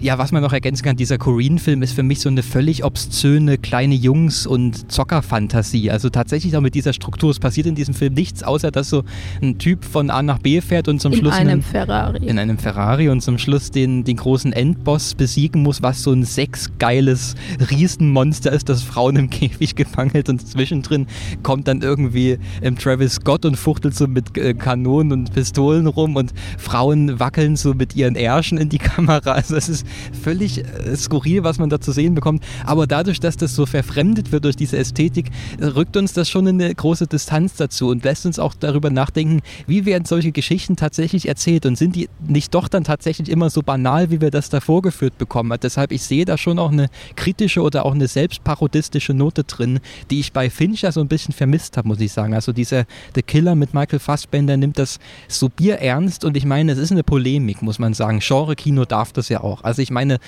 Ja, 0.00 0.18
was 0.18 0.32
man 0.32 0.42
noch 0.42 0.52
ergänzen 0.52 0.84
kann, 0.84 0.96
dieser 0.96 1.18
Korean-Film 1.18 1.82
ist 1.82 1.92
für 1.92 2.02
mich 2.02 2.20
so 2.20 2.28
eine 2.28 2.42
völlig 2.42 2.84
obszöne 2.84 3.58
kleine 3.58 3.94
Jungs- 3.94 4.46
und 4.46 4.90
Zockerfantasie. 4.90 5.90
Also 5.90 6.08
tatsächlich 6.08 6.56
auch 6.56 6.60
mit 6.60 6.74
dieser 6.74 6.92
Struktur. 6.92 7.30
Es 7.30 7.38
passiert 7.38 7.66
in 7.66 7.74
diesem 7.74 7.94
Film 7.94 8.14
nichts, 8.14 8.42
außer 8.42 8.70
dass 8.70 8.88
so 8.88 9.04
ein 9.42 9.58
Typ 9.58 9.84
von 9.84 10.10
A 10.10 10.22
nach 10.22 10.38
B 10.38 10.60
fährt 10.60 10.88
und 10.88 11.00
zum 11.00 11.12
in 11.12 11.18
Schluss 11.18 11.34
einem 11.34 11.50
einen, 11.50 11.62
Ferrari. 11.62 12.26
in 12.26 12.38
einem 12.38 12.58
Ferrari 12.58 13.08
und 13.08 13.20
zum 13.20 13.38
Schluss 13.38 13.70
den, 13.70 14.04
den 14.04 14.16
großen 14.16 14.52
Endboss 14.52 15.14
besiegen 15.14 15.65
muss, 15.66 15.82
was 15.82 16.02
so 16.02 16.12
ein 16.12 16.24
sechsgeiles 16.24 17.34
Riesenmonster 17.70 18.52
ist, 18.52 18.68
das 18.68 18.82
Frauen 18.82 19.16
im 19.16 19.30
Käfig 19.30 19.74
gefangen 19.74 20.12
hält 20.12 20.28
und 20.28 20.46
zwischendrin 20.46 21.06
kommt 21.42 21.66
dann 21.66 21.82
irgendwie 21.82 22.38
ähm, 22.62 22.78
Travis 22.78 23.14
Scott 23.14 23.44
und 23.44 23.56
fuchtelt 23.56 23.94
so 23.94 24.06
mit 24.06 24.38
äh, 24.38 24.54
Kanonen 24.54 25.12
und 25.12 25.34
Pistolen 25.34 25.88
rum 25.88 26.14
und 26.14 26.32
Frauen 26.56 27.18
wackeln 27.18 27.56
so 27.56 27.74
mit 27.74 27.96
ihren 27.96 28.14
Ärschen 28.14 28.58
in 28.58 28.68
die 28.68 28.78
Kamera. 28.86 29.32
Also 29.32 29.56
es 29.56 29.68
ist 29.68 29.86
völlig 30.22 30.58
äh, 30.58 30.96
skurril, 30.96 31.42
was 31.42 31.58
man 31.58 31.68
da 31.68 31.80
zu 31.80 31.90
sehen 31.90 32.14
bekommt. 32.14 32.44
Aber 32.64 32.86
dadurch, 32.86 33.18
dass 33.18 33.36
das 33.36 33.54
so 33.54 33.66
verfremdet 33.66 34.30
wird 34.30 34.44
durch 34.44 34.56
diese 34.56 34.78
Ästhetik, 34.78 35.30
rückt 35.60 35.96
uns 35.96 36.12
das 36.12 36.30
schon 36.30 36.46
in 36.46 36.62
eine 36.62 36.72
große 36.72 37.08
Distanz 37.08 37.56
dazu 37.56 37.88
und 37.88 38.04
lässt 38.04 38.24
uns 38.24 38.38
auch 38.38 38.54
darüber 38.54 38.90
nachdenken, 38.90 39.40
wie 39.66 39.84
werden 39.84 40.04
solche 40.04 40.30
Geschichten 40.30 40.76
tatsächlich 40.76 41.26
erzählt 41.26 41.66
und 41.66 41.76
sind 41.76 41.96
die 41.96 42.08
nicht 42.26 42.54
doch 42.54 42.68
dann 42.68 42.84
tatsächlich 42.84 43.28
immer 43.28 43.50
so 43.50 43.62
banal, 43.62 44.10
wie 44.10 44.20
wir 44.20 44.30
das 44.30 44.48
da 44.48 44.60
vorgeführt 44.60 45.18
bekommen. 45.18 45.45
Deshalb, 45.62 45.92
ich 45.92 46.02
sehe 46.02 46.24
da 46.24 46.36
schon 46.36 46.58
auch 46.58 46.70
eine 46.70 46.88
kritische 47.14 47.62
oder 47.62 47.84
auch 47.84 47.94
eine 47.94 48.08
selbstparodistische 48.08 49.14
Note 49.14 49.44
drin, 49.44 49.80
die 50.10 50.20
ich 50.20 50.32
bei 50.32 50.50
Fincher 50.50 50.92
so 50.92 51.00
ein 51.00 51.08
bisschen 51.08 51.32
vermisst 51.32 51.76
habe, 51.76 51.88
muss 51.88 52.00
ich 52.00 52.12
sagen. 52.12 52.34
Also 52.34 52.52
dieser 52.52 52.84
The 53.14 53.22
Killer 53.22 53.54
mit 53.54 53.74
Michael 53.74 53.98
Fassbender 53.98 54.56
nimmt 54.56 54.78
das 54.78 54.98
so 55.28 55.48
bierernst 55.48 56.24
und 56.24 56.36
ich 56.36 56.44
meine, 56.44 56.72
es 56.72 56.78
ist 56.78 56.92
eine 56.92 57.04
Polemik, 57.04 57.62
muss 57.62 57.78
man 57.78 57.94
sagen. 57.94 58.20
Genre-Kino 58.20 58.84
darf 58.84 59.12
das 59.12 59.28
ja 59.28 59.42
auch. 59.42 59.64
Also 59.64 59.82
ich 59.82 59.90
meine, 59.90 60.18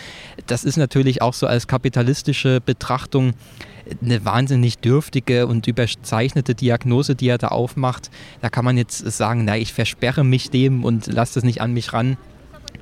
das 0.47 0.65
ist 0.65 0.77
natürlich 0.77 1.23
auch 1.23 1.35
so 1.35 1.47
als 1.47 1.67
kapitalistische 1.67 2.61
Betrachtung 2.61 3.35
eine 4.03 4.25
wahnsinnig 4.25 4.79
dürftige 4.79 5.47
und 5.47 5.67
überzeichnete 5.67 6.55
Diagnose, 6.55 7.15
die 7.15 7.29
er 7.29 7.39
da 7.39 7.49
aufmacht. 7.49 8.11
Da 8.41 8.51
kann 8.51 8.65
man 8.65 8.77
jetzt 8.77 8.99
sagen, 8.99 9.45
na, 9.45 9.57
ich 9.57 9.73
versperre 9.73 10.25
mich 10.25 10.51
dem 10.51 10.85
und 10.85 11.07
lasse 11.07 11.35
das 11.35 11.45
nicht 11.45 11.61
an 11.61 11.73
mich 11.73 11.93
ran. 11.93 12.17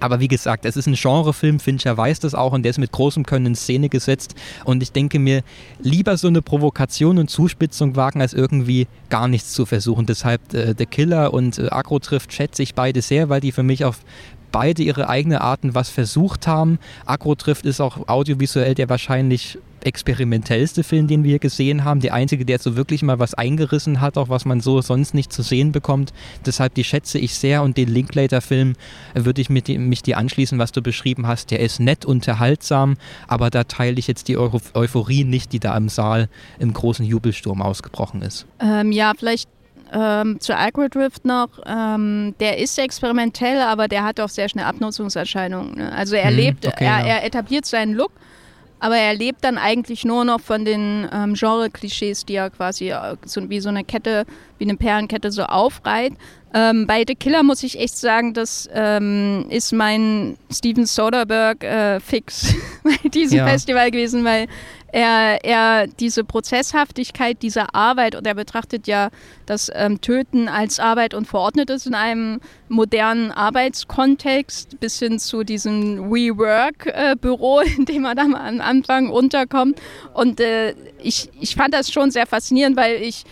Aber 0.00 0.20
wie 0.20 0.28
gesagt, 0.28 0.64
es 0.64 0.76
ist 0.76 0.86
ein 0.86 0.94
Genrefilm, 0.94 1.60
Fincher 1.60 1.96
weiß 1.96 2.20
das 2.20 2.34
auch 2.34 2.52
und 2.52 2.62
der 2.62 2.70
ist 2.70 2.78
mit 2.78 2.92
großem 2.92 3.24
Können 3.24 3.46
in 3.46 3.54
Szene 3.54 3.88
gesetzt. 3.88 4.34
Und 4.64 4.82
ich 4.82 4.92
denke 4.92 5.18
mir, 5.18 5.42
lieber 5.78 6.16
so 6.16 6.28
eine 6.28 6.42
Provokation 6.42 7.18
und 7.18 7.30
Zuspitzung 7.30 7.96
wagen, 7.96 8.20
als 8.20 8.34
irgendwie 8.34 8.86
gar 9.08 9.28
nichts 9.28 9.52
zu 9.52 9.66
versuchen. 9.66 10.06
Deshalb 10.06 10.54
äh, 10.54 10.74
The 10.76 10.86
Killer 10.86 11.32
und 11.32 11.58
äh, 11.58 11.68
Agro 11.70 11.98
trifft 11.98 12.32
schätze 12.32 12.62
ich 12.62 12.74
beide 12.74 13.02
sehr, 13.02 13.28
weil 13.28 13.40
die 13.40 13.52
für 13.52 13.62
mich 13.62 13.84
auf 13.84 14.00
beide 14.52 14.82
ihre 14.82 15.08
eigene 15.08 15.40
Arten 15.40 15.74
was 15.74 15.88
versucht 15.88 16.46
haben. 16.46 16.78
Agro 17.04 17.34
trifft 17.34 17.66
ist 17.66 17.80
auch 17.80 18.08
audiovisuell 18.08 18.74
der 18.74 18.88
wahrscheinlich 18.88 19.58
experimentellste 19.86 20.82
Film, 20.82 21.06
den 21.06 21.24
wir 21.24 21.38
gesehen 21.38 21.84
haben. 21.84 22.00
Der 22.00 22.12
einzige, 22.12 22.44
der 22.44 22.58
so 22.58 22.76
wirklich 22.76 23.02
mal 23.02 23.18
was 23.18 23.34
eingerissen 23.34 24.00
hat, 24.00 24.18
auch 24.18 24.28
was 24.28 24.44
man 24.44 24.60
so 24.60 24.80
sonst 24.80 25.14
nicht 25.14 25.32
zu 25.32 25.42
sehen 25.42 25.72
bekommt. 25.72 26.12
Deshalb 26.44 26.74
die 26.74 26.84
schätze 26.84 27.18
ich 27.18 27.34
sehr 27.34 27.62
und 27.62 27.76
den 27.76 27.88
Linklater-Film 27.88 28.74
würde 29.14 29.40
ich 29.40 29.48
mit, 29.48 29.68
mich 29.68 30.02
dir 30.02 30.18
anschließen, 30.18 30.58
was 30.58 30.72
du 30.72 30.82
beschrieben 30.82 31.26
hast. 31.26 31.50
Der 31.50 31.60
ist 31.60 31.78
nett, 31.78 32.04
unterhaltsam, 32.04 32.96
aber 33.28 33.50
da 33.50 33.64
teile 33.64 33.98
ich 33.98 34.08
jetzt 34.08 34.28
die 34.28 34.36
Eu 34.36 34.50
Euphorie 34.74 35.24
nicht, 35.24 35.52
die 35.52 35.60
da 35.60 35.76
im 35.76 35.88
Saal 35.88 36.28
im 36.58 36.72
großen 36.72 37.04
Jubelsturm 37.04 37.62
ausgebrochen 37.62 38.22
ist. 38.22 38.46
Ähm, 38.60 38.90
ja, 38.90 39.12
vielleicht 39.16 39.48
ähm, 39.96 40.38
zu 40.40 40.54
Algrodrift 40.54 41.24
noch, 41.24 41.48
ähm, 41.64 42.34
der 42.38 42.58
ist 42.58 42.78
experimentell, 42.78 43.60
aber 43.60 43.88
der 43.88 44.04
hat 44.04 44.20
auch 44.20 44.28
sehr 44.28 44.48
schnell 44.48 44.66
Abnutzungserscheinungen. 44.66 45.76
Ne? 45.76 45.92
Also 45.92 46.16
er 46.16 46.28
hm, 46.28 46.36
lebt, 46.36 46.66
okay, 46.66 46.84
er, 46.84 47.00
ja. 47.00 47.06
er, 47.06 47.24
etabliert 47.24 47.64
seinen 47.64 47.94
Look, 47.94 48.12
aber 48.78 48.98
er 48.98 49.14
lebt 49.14 49.42
dann 49.42 49.56
eigentlich 49.56 50.04
nur 50.04 50.26
noch 50.26 50.40
von 50.40 50.66
den 50.66 51.08
ähm, 51.10 51.32
Genre-Klischees, 51.32 52.26
die 52.26 52.34
er 52.34 52.50
quasi 52.50 52.90
äh, 52.90 53.16
so, 53.24 53.48
wie 53.48 53.60
so 53.60 53.70
eine 53.70 53.84
Kette, 53.84 54.26
wie 54.58 54.64
eine 54.64 54.76
Perlenkette 54.76 55.32
so 55.32 55.44
aufreiht. 55.44 56.12
Ähm, 56.52 56.86
bei 56.86 57.04
The 57.06 57.14
Killer 57.14 57.42
muss 57.42 57.62
ich 57.62 57.78
echt 57.80 57.96
sagen, 57.96 58.34
das 58.34 58.68
ähm, 58.74 59.46
ist 59.48 59.72
mein 59.72 60.36
Steven 60.52 60.84
Soderbergh-Fix 60.84 62.50
äh, 62.50 62.56
bei 62.84 63.08
diesem 63.08 63.38
ja. 63.38 63.46
Festival 63.46 63.90
gewesen, 63.90 64.24
weil 64.24 64.46
er, 64.92 65.44
er 65.44 65.86
diese 65.86 66.24
Prozesshaftigkeit 66.24 67.42
dieser 67.42 67.74
Arbeit 67.74 68.14
und 68.14 68.26
er 68.26 68.34
betrachtet 68.34 68.86
ja 68.86 69.10
das 69.44 69.70
ähm, 69.74 70.00
Töten 70.00 70.48
als 70.48 70.80
Arbeit 70.80 71.14
und 71.14 71.26
verordnet 71.26 71.70
es 71.70 71.86
in 71.86 71.94
einem 71.94 72.40
modernen 72.68 73.30
Arbeitskontext 73.30 74.80
bis 74.80 74.98
hin 74.98 75.18
zu 75.18 75.44
diesem 75.44 76.10
WeWork-Büro, 76.10 77.60
in 77.76 77.84
dem 77.84 78.04
er 78.04 78.14
dann 78.14 78.34
am 78.34 78.60
Anfang 78.60 79.10
unterkommt. 79.10 79.80
Und 80.14 80.40
äh, 80.40 80.74
ich, 81.02 81.30
ich 81.40 81.56
fand 81.56 81.74
das 81.74 81.90
schon 81.90 82.10
sehr 82.10 82.26
faszinierend, 82.26 82.76
weil 82.76 83.02
ich 83.02 83.24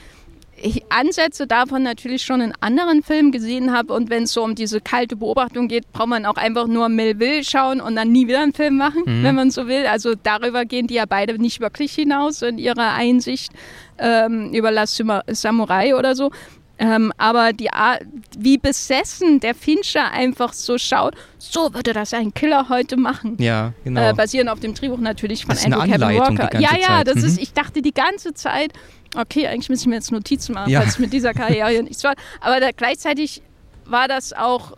ich 0.65 0.83
Ansätze 0.89 1.47
davon 1.47 1.83
natürlich 1.83 2.23
schon 2.23 2.41
in 2.41 2.55
anderen 2.61 3.03
Filmen 3.03 3.33
gesehen 3.33 3.73
habe. 3.73 3.93
Und 3.93 4.09
wenn 4.09 4.23
es 4.23 4.33
so 4.33 4.43
um 4.43 4.55
diese 4.55 4.81
kalte 4.81 5.15
Beobachtung 5.15 5.69
geht, 5.69 5.93
braucht 5.93 6.09
man 6.09 6.25
auch 6.25 6.37
einfach 6.37 6.67
nur 6.67 6.89
Melville 6.89 7.45
schauen 7.45 7.81
und 7.83 7.97
dann 7.97 8.11
nie 8.11 8.27
wieder 8.27 8.41
einen 8.41 8.55
Film 8.55 8.79
machen, 8.79 9.03
mhm. 9.05 9.23
wenn 9.23 9.35
man 9.35 9.51
so 9.51 9.69
will. 9.69 9.87
Also 9.87 10.15
darüber 10.21 10.65
gehen 10.65 10.87
die 10.87 10.95
ja 10.95 11.05
beide 11.05 11.39
nicht 11.39 11.61
wirklich 11.61 11.93
hinaus 11.93 12.41
in 12.41 12.57
ihrer 12.57 12.95
Einsicht 12.95 13.53
ähm, 13.99 14.55
über 14.55 14.71
La 14.71 14.87
Samurai 14.87 15.95
oder 15.97 16.15
so. 16.15 16.31
Ähm, 16.77 17.13
aber 17.19 17.53
die 17.53 17.71
Art, 17.71 18.03
wie 18.37 18.59
besessen 18.59 19.39
der 19.39 19.55
Fincher 19.55 20.11
einfach 20.11 20.53
so 20.53 20.77
schaut, 20.77 21.15
so 21.39 21.73
würde 21.73 21.93
das 21.93 22.13
ein 22.13 22.35
Killer 22.35 22.69
heute 22.69 22.97
machen. 22.97 23.37
Ja, 23.39 23.73
genau. 23.85 24.11
Äh, 24.11 24.13
basierend 24.13 24.51
auf 24.51 24.59
dem 24.59 24.75
Drehbuch 24.75 24.99
natürlich 24.99 25.47
von 25.47 25.57
Andrew 25.57 25.83
Kevin 25.83 26.19
Walker. 26.19 26.61
Ja, 26.61 26.77
ja, 26.77 27.05
das 27.05 27.17
mhm. 27.17 27.25
ist, 27.27 27.39
ich 27.39 27.53
dachte 27.53 27.81
die 27.81 27.95
ganze 27.95 28.35
Zeit, 28.35 28.73
okay, 29.17 29.47
eigentlich 29.47 29.69
müssen 29.69 29.91
wir 29.91 29.99
jetzt 29.99 30.11
Notizen 30.11 30.55
machen, 30.55 30.71
ja. 30.71 30.81
falls 30.81 30.99
mit 30.99 31.13
dieser 31.13 31.33
Karriere 31.35 31.81
nichts 31.83 32.03
war. 32.03 32.15
Aber 32.41 32.59
da, 32.59 32.71
gleichzeitig 32.73 33.43
war 33.85 34.09
das 34.09 34.33
auch 34.33 34.77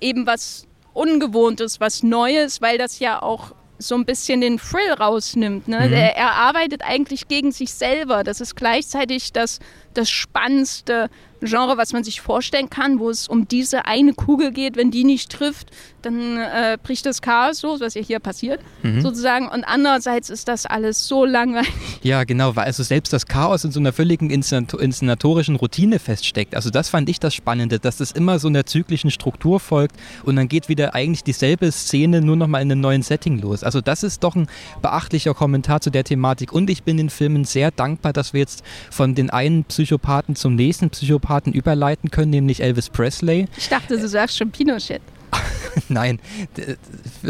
eben 0.00 0.26
was 0.26 0.66
Ungewohntes, 0.94 1.78
was 1.78 2.02
Neues, 2.02 2.60
weil 2.60 2.78
das 2.78 2.98
ja 2.98 3.22
auch 3.22 3.52
so 3.78 3.94
ein 3.94 4.04
bisschen 4.04 4.40
den 4.40 4.58
Thrill 4.58 4.92
rausnimmt. 4.98 5.68
Ne? 5.68 5.80
Mhm. 5.86 5.92
Er, 5.92 6.16
er, 6.16 6.32
arbeitet 6.32 6.82
eigentlich 6.82 7.28
gegen 7.28 7.52
sich 7.52 7.72
selber. 7.72 8.24
Das 8.24 8.40
ist 8.40 8.56
gleichzeitig 8.56 9.32
das, 9.32 9.58
das 9.96 10.10
Spannendste 10.10 11.10
Genre, 11.40 11.76
was 11.76 11.92
man 11.92 12.04
sich 12.04 12.20
vorstellen 12.20 12.70
kann, 12.70 12.98
wo 12.98 13.10
es 13.10 13.28
um 13.28 13.46
diese 13.48 13.84
eine 13.86 14.14
Kugel 14.14 14.52
geht. 14.52 14.76
Wenn 14.76 14.90
die 14.90 15.04
nicht 15.04 15.30
trifft, 15.30 15.70
dann 16.02 16.38
äh, 16.38 16.78
bricht 16.82 17.04
das 17.04 17.20
Chaos 17.20 17.62
los, 17.62 17.80
was 17.80 17.94
ja 17.94 18.00
hier 18.00 18.20
passiert, 18.20 18.60
mhm. 18.82 19.00
sozusagen. 19.00 19.48
Und 19.48 19.64
andererseits 19.64 20.30
ist 20.30 20.48
das 20.48 20.66
alles 20.66 21.06
so 21.06 21.24
langweilig. 21.24 21.72
Ja, 22.02 22.24
genau, 22.24 22.54
weil 22.54 22.66
also 22.66 22.82
selbst 22.82 23.12
das 23.12 23.26
Chaos 23.26 23.64
in 23.64 23.72
so 23.72 23.80
einer 23.80 23.92
völligen 23.92 24.30
inszenatorischen 24.30 25.56
Routine 25.56 25.98
feststeckt. 25.98 26.54
Also 26.54 26.70
das 26.70 26.88
fand 26.88 27.08
ich 27.08 27.18
das 27.18 27.34
Spannende, 27.34 27.80
dass 27.80 27.96
das 27.96 28.12
immer 28.12 28.38
so 28.38 28.48
einer 28.48 28.64
zyklischen 28.64 29.10
Struktur 29.10 29.58
folgt 29.60 29.96
und 30.24 30.36
dann 30.36 30.48
geht 30.48 30.68
wieder 30.68 30.94
eigentlich 30.94 31.24
dieselbe 31.24 31.70
Szene 31.72 32.20
nur 32.20 32.36
nochmal 32.36 32.62
in 32.62 32.70
einem 32.70 32.80
neuen 32.80 33.02
Setting 33.02 33.40
los. 33.40 33.64
Also 33.64 33.80
das 33.80 34.02
ist 34.04 34.22
doch 34.22 34.36
ein 34.36 34.46
beachtlicher 34.82 35.34
Kommentar 35.34 35.80
zu 35.80 35.90
der 35.90 36.04
Thematik 36.04 36.52
und 36.52 36.70
ich 36.70 36.84
bin 36.84 36.96
den 36.96 37.10
Filmen 37.10 37.44
sehr 37.44 37.70
dankbar, 37.70 38.12
dass 38.12 38.32
wir 38.32 38.40
jetzt 38.40 38.62
von 38.90 39.14
den 39.14 39.30
einen 39.30 39.68
Psychopathen 39.86 40.34
zum 40.34 40.56
nächsten 40.56 40.90
Psychopathen 40.90 41.52
überleiten 41.52 42.10
können, 42.10 42.30
nämlich 42.30 42.60
Elvis 42.60 42.90
Presley. 42.90 43.46
Ich 43.56 43.68
dachte, 43.68 43.96
du 43.96 44.08
sagst 44.08 44.36
schon 44.36 44.50
Pinochet. 44.50 45.00
Nein, 45.88 46.18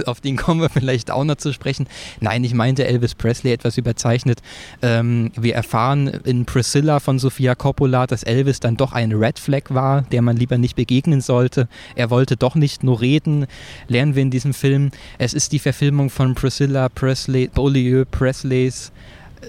auf 0.06 0.22
den 0.22 0.36
kommen 0.36 0.62
wir 0.62 0.70
vielleicht 0.70 1.10
auch 1.10 1.24
noch 1.24 1.34
zu 1.34 1.52
sprechen. 1.52 1.86
Nein, 2.20 2.44
ich 2.44 2.54
meinte 2.54 2.86
Elvis 2.86 3.14
Presley 3.14 3.52
etwas 3.52 3.76
überzeichnet. 3.76 4.40
Ähm, 4.80 5.32
wir 5.36 5.54
erfahren 5.54 6.08
in 6.24 6.46
Priscilla 6.46 6.98
von 6.98 7.18
Sofia 7.18 7.54
Coppola, 7.54 8.06
dass 8.06 8.22
Elvis 8.22 8.60
dann 8.60 8.78
doch 8.78 8.92
ein 8.92 9.12
Red 9.12 9.38
Flag 9.38 9.64
war, 9.68 10.02
der 10.02 10.22
man 10.22 10.38
lieber 10.38 10.56
nicht 10.56 10.76
begegnen 10.76 11.20
sollte. 11.20 11.68
Er 11.94 12.08
wollte 12.08 12.38
doch 12.38 12.54
nicht 12.54 12.82
nur 12.82 13.02
reden, 13.02 13.46
lernen 13.86 14.14
wir 14.14 14.22
in 14.22 14.30
diesem 14.30 14.54
Film. 14.54 14.92
Es 15.18 15.34
ist 15.34 15.52
die 15.52 15.58
Verfilmung 15.58 16.08
von 16.08 16.34
Priscilla 16.34 16.88
Presley, 16.88 17.48
Beaulieu 17.48 18.06
Presleys 18.10 18.92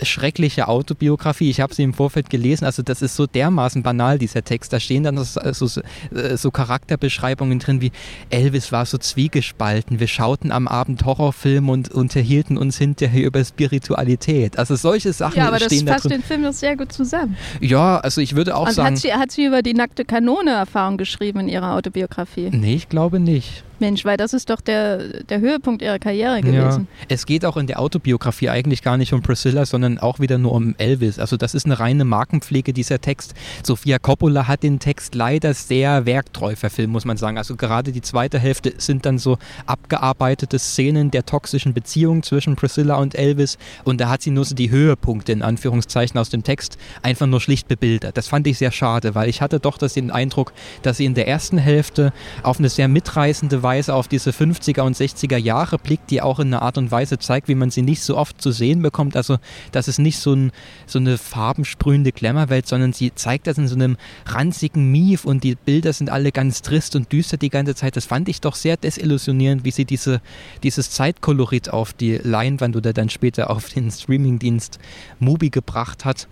schreckliche 0.04 0.68
Autobiografie. 0.68 1.50
Ich 1.50 1.62
habe 1.62 1.74
sie 1.74 1.84
im 1.84 1.94
Vorfeld 1.94 2.30
gelesen. 2.30 2.66
Also 2.66 2.84
das 2.84 3.02
ist 3.02 3.16
so 3.16 3.28
dermaßen 3.28 3.84
banal, 3.84 4.18
dieser 4.18 4.44
Text. 4.44 4.74
Da 4.74 4.80
stehen 4.80 5.04
dann 5.04 5.18
so, 5.18 5.40
so, 5.52 5.82
äh, 6.16 6.38
so, 6.38 6.52
Charakterbeschreibungen 6.52 7.60
drin 7.60 7.82
wie 7.82 7.92
Elvis 8.30 8.72
war 8.72 8.86
so 8.86 8.98
zwiegespalten. 8.98 10.00
Wir 10.00 10.08
schauten 10.08 10.52
am 10.52 10.68
Abend 10.68 11.06
Horrorfilme 11.06 11.72
und 11.72 11.92
unterhielten 11.92 12.58
uns 12.58 12.78
hinterher 12.78 13.26
über 13.26 13.44
Spiritualität. 13.44 14.58
Also 14.58 14.76
solche 14.76 15.14
Sachen 15.14 15.38
ja, 15.38 15.48
aber 15.48 15.60
stehen 15.60 15.86
das 15.86 15.96
fasst 15.96 16.06
da 16.06 16.10
den 16.10 16.24
Film 16.24 16.42
noch 16.42 16.54
sehr 16.54 16.76
gut 16.76 16.92
zusammen. 16.92 17.38
Ja, 17.62 17.98
also 17.98 18.22
ich 18.22 18.36
würde 18.36 18.56
auch 18.56 18.68
und 18.68 18.74
sagen... 18.74 18.96
Hat 18.96 19.02
sie, 19.02 19.14
hat 19.14 19.32
sie 19.32 19.46
über 19.46 19.62
die 19.62 19.74
nackte 19.74 20.06
Kanone 20.06 20.52
Erfahrung 20.52 20.98
geschrieben 20.98 21.42
in 21.42 21.50
ihrer 21.50 21.76
Autobiografie? 21.76 22.50
Nee, 22.52 22.76
ich 22.76 22.90
glaube 22.90 23.20
nicht. 23.20 23.64
Mensch, 23.80 24.06
weil 24.06 24.18
das 24.18 24.34
ist 24.34 24.50
doch 24.50 24.62
der, 24.62 25.24
der 25.24 25.40
Höhepunkt 25.40 25.82
ihrer 25.82 26.00
Karriere 26.00 26.42
gewesen. 26.42 26.88
Ja. 27.00 27.06
Es 27.10 27.26
geht 27.26 27.46
auch 27.46 27.58
in 27.58 27.68
der 27.68 27.80
Autobiografie 27.80 28.50
eigentlich 28.50 28.82
gar 28.82 28.98
nicht 28.98 29.14
um 29.14 29.22
Priscilla, 29.22 29.66
sondern 29.66 30.00
auch 30.00 30.20
wieder 30.20 30.38
nur 30.38 30.54
um 30.54 30.76
Elvis. 30.78 31.20
Also 31.20 31.38
das 31.38 31.54
ist 31.54 31.66
eine 31.66 31.80
reine 31.80 32.06
Markenpflege, 32.06 32.74
dieser 32.74 33.00
Text. 33.00 33.36
Sofia 33.64 34.00
Coppola 34.00 34.48
hat 34.48 34.64
den 34.64 34.80
Text 34.80 35.16
leider 35.16 35.54
sehr 35.54 36.06
werktreu 36.06 36.56
verfilmt, 36.56 36.94
muss 36.94 37.06
man 37.06 37.18
sagen. 37.18 37.38
Also 37.38 37.56
gerade 37.56 37.92
die 37.92 38.02
zweite 38.02 38.40
Hälfte 38.40 38.74
sind 38.78 39.06
dann 39.06 39.18
so 39.18 39.38
abgearbeitete 39.66 40.58
Szenen 40.60 41.12
der 41.12 41.26
toxischen 41.26 41.74
Beziehung 41.74 42.24
zwischen 42.24 42.56
Priscilla 42.56 42.96
und 42.96 43.16
Elvis 43.16 43.58
und 43.84 44.02
da 44.02 44.10
hat 44.10 44.22
sie 44.22 44.32
nur 44.32 44.46
so 44.46 44.56
die 44.56 44.72
Höhepunkte 44.72 45.32
in 45.32 45.42
Anführungszeichen 45.42 46.20
aus 46.20 46.30
dem 46.30 46.44
Text 46.44 46.78
einfach 47.04 47.28
nur 47.28 47.42
schlicht 47.42 47.68
bebildert. 47.68 48.18
Das 48.18 48.28
fand 48.28 48.48
ich 48.48 48.58
sehr 48.58 48.72
schade, 48.72 49.16
weil 49.16 49.30
ich 49.30 49.42
hatte 49.42 49.60
doch 49.60 49.78
das 49.78 49.94
den 49.94 50.12
Eindruck, 50.12 50.54
dass 50.82 50.98
sie 50.98 51.06
in 51.06 51.14
der 51.14 51.28
ersten 51.28 51.58
Hälfte 51.58 52.14
auf 52.44 52.60
eine 52.60 52.70
sehr 52.70 52.88
mitreißende 52.88 53.64
Weise 53.64 53.67
auf 53.68 54.08
diese 54.08 54.32
50er 54.32 54.82
und 54.82 54.96
60er 54.96 55.38
Jahre 55.38 55.78
blickt, 55.78 56.10
die 56.12 56.22
auch 56.22 56.40
in 56.40 56.48
einer 56.48 56.62
Art 56.62 56.78
und 56.78 56.92
Weise 56.92 57.20
zeigt, 57.20 57.48
wie 57.48 57.56
man 57.56 57.70
sie 57.70 57.82
nicht 57.82 58.02
so 58.02 58.18
oft 58.18 58.42
zu 58.42 58.52
sehen 58.52 58.82
bekommt. 58.82 59.16
Also, 59.16 59.38
das 59.72 59.88
ist 59.88 60.00
nicht 60.00 60.20
so, 60.20 60.34
ein, 60.34 60.52
so 60.86 61.00
eine 61.00 61.18
farbensprühende 61.18 62.12
Glamour-Welt, 62.12 62.68
sondern 62.68 62.94
sie 62.94 63.14
zeigt 63.14 63.48
das 63.48 63.58
in 63.58 63.68
so 63.68 63.76
einem 63.76 63.98
ranzigen 64.26 64.92
Mief 64.92 65.26
und 65.26 65.44
die 65.44 65.56
Bilder 65.56 65.94
sind 65.94 66.10
alle 66.10 66.32
ganz 66.32 66.62
trist 66.62 66.96
und 66.96 67.12
düster 67.12 67.38
die 67.38 67.50
ganze 67.50 67.76
Zeit. 67.76 67.96
Das 67.96 68.06
fand 68.06 68.30
ich 68.30 68.42
doch 68.42 68.56
sehr 68.56 68.78
desillusionierend, 68.78 69.64
wie 69.64 69.72
sie 69.72 69.86
diese, 69.86 70.22
dieses 70.64 70.92
Zeitkolorit 70.92 71.70
auf 71.70 71.94
die 71.94 72.18
Leinwand 72.18 72.76
oder 72.76 72.94
dann 72.94 73.10
später 73.10 73.50
auf 73.50 73.70
den 73.70 73.92
Streamingdienst 73.92 74.80
Mubi 75.20 75.50
gebracht 75.50 76.06
hat. 76.06 76.28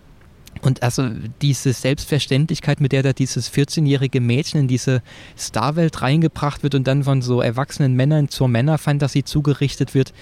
Und 0.62 0.84
also 0.84 1.10
diese 1.42 1.74
Selbstverständlichkeit, 1.74 2.82
mit 2.82 2.92
der 2.92 3.04
da 3.04 3.14
dieses 3.14 3.52
14-jährige 3.52 4.20
Mädchen 4.22 4.62
in 4.62 4.68
diese 4.68 5.02
Starwelt 5.38 6.02
reingebracht 6.02 6.64
wird 6.64 6.76
und 6.76 6.88
dann 6.88 7.04
von 7.04 7.22
so 7.22 7.42
erwachsenen 7.42 7.94
Männern 7.94 8.30
zur 8.30 8.48
Männerfantasie 8.48 9.24
zugerichtet 9.24 9.94
wird, 9.94 10.14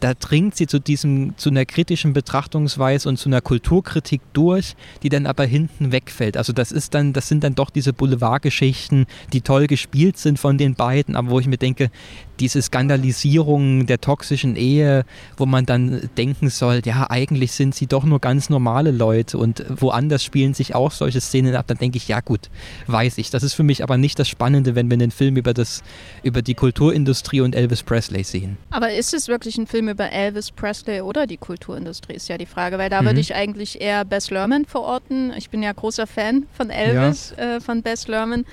da 0.00 0.14
dringt 0.14 0.56
sie 0.56 0.66
zu 0.66 0.80
diesem, 0.80 1.36
zu 1.36 1.50
einer 1.50 1.64
kritischen 1.64 2.12
Betrachtungsweise 2.12 3.08
und 3.08 3.18
zu 3.18 3.28
einer 3.28 3.40
Kulturkritik 3.40 4.20
durch, 4.32 4.76
die 5.02 5.08
dann 5.08 5.26
aber 5.26 5.44
hinten 5.44 5.92
wegfällt. 5.92 6.36
Also 6.36 6.52
das 6.52 6.72
ist 6.72 6.94
dann, 6.94 7.12
das 7.12 7.28
sind 7.28 7.44
dann 7.44 7.54
doch 7.54 7.70
diese 7.70 7.92
Boulevardgeschichten, 7.92 9.06
die 9.32 9.40
toll 9.40 9.66
gespielt 9.66 10.18
sind 10.18 10.38
von 10.38 10.58
den 10.58 10.74
beiden, 10.74 11.16
aber 11.16 11.30
wo 11.30 11.40
ich 11.40 11.46
mir 11.46 11.58
denke, 11.58 11.90
diese 12.38 12.62
Skandalisierung 12.62 13.86
der 13.86 14.00
toxischen 14.00 14.56
Ehe, 14.56 15.04
wo 15.36 15.46
man 15.46 15.66
dann 15.66 16.08
denken 16.16 16.50
soll, 16.50 16.82
ja, 16.84 17.10
eigentlich 17.10 17.52
sind 17.52 17.74
sie 17.74 17.86
doch 17.86 18.04
nur 18.04 18.20
ganz 18.20 18.48
normale 18.48 18.92
Leute 18.92 19.38
und 19.38 19.64
woanders 19.68 20.22
spielen 20.22 20.54
sich 20.54 20.74
auch 20.74 20.92
solche 20.92 21.20
Szenen 21.20 21.56
ab, 21.56 21.66
dann 21.66 21.78
denke 21.78 21.96
ich, 21.96 22.08
ja 22.08 22.20
gut, 22.20 22.48
weiß 22.86 23.18
ich. 23.18 23.30
Das 23.30 23.42
ist 23.42 23.54
für 23.54 23.64
mich 23.64 23.82
aber 23.82 23.98
nicht 23.98 24.18
das 24.18 24.28
Spannende, 24.28 24.74
wenn 24.74 24.88
wir 24.88 24.94
einen 24.94 25.10
Film 25.10 25.36
über, 25.36 25.52
das, 25.52 25.82
über 26.22 26.42
die 26.42 26.54
Kulturindustrie 26.54 27.40
und 27.40 27.54
Elvis 27.54 27.82
Presley 27.82 28.22
sehen. 28.22 28.56
Aber 28.70 28.92
ist 28.92 29.14
es 29.14 29.28
wirklich 29.28 29.58
ein 29.58 29.66
Film 29.66 29.87
über 29.88 30.10
Elvis 30.10 30.50
Presley 30.50 31.00
oder 31.00 31.26
die 31.26 31.36
Kulturindustrie, 31.36 32.14
ist 32.14 32.28
ja 32.28 32.38
die 32.38 32.46
Frage, 32.46 32.78
weil 32.78 32.90
da 32.90 33.02
mhm. 33.02 33.06
würde 33.06 33.20
ich 33.20 33.34
eigentlich 33.34 33.80
eher 33.80 34.04
Bess 34.04 34.30
Lerman 34.30 34.64
verorten. 34.64 35.32
Ich 35.36 35.50
bin 35.50 35.62
ja 35.62 35.72
großer 35.72 36.06
Fan 36.06 36.46
von 36.52 36.70
Elvis, 36.70 37.34
ja. 37.36 37.56
äh, 37.56 37.60
von 37.60 37.82
Bess 37.82 38.08
Lerman. 38.08 38.44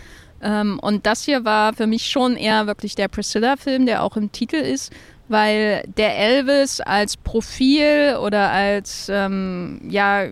Ähm, 0.42 0.80
und 0.80 1.06
das 1.06 1.24
hier 1.24 1.46
war 1.46 1.74
für 1.74 1.88
mich 1.88 2.08
schon 2.08 2.36
eher 2.36 2.68
wirklich 2.68 2.96
der 2.96 3.08
Priscilla-Film, 3.08 3.86
der 3.86 4.04
auch 4.04 4.18
im 4.18 4.32
Titel 4.32 4.58
ist, 4.58 4.92
weil 5.28 5.84
der 5.98 6.18
Elvis 6.18 6.82
als 6.82 7.18
Profil 7.18 8.18
oder 8.22 8.52
als, 8.52 9.08
ähm, 9.10 9.82
ja, 9.90 10.28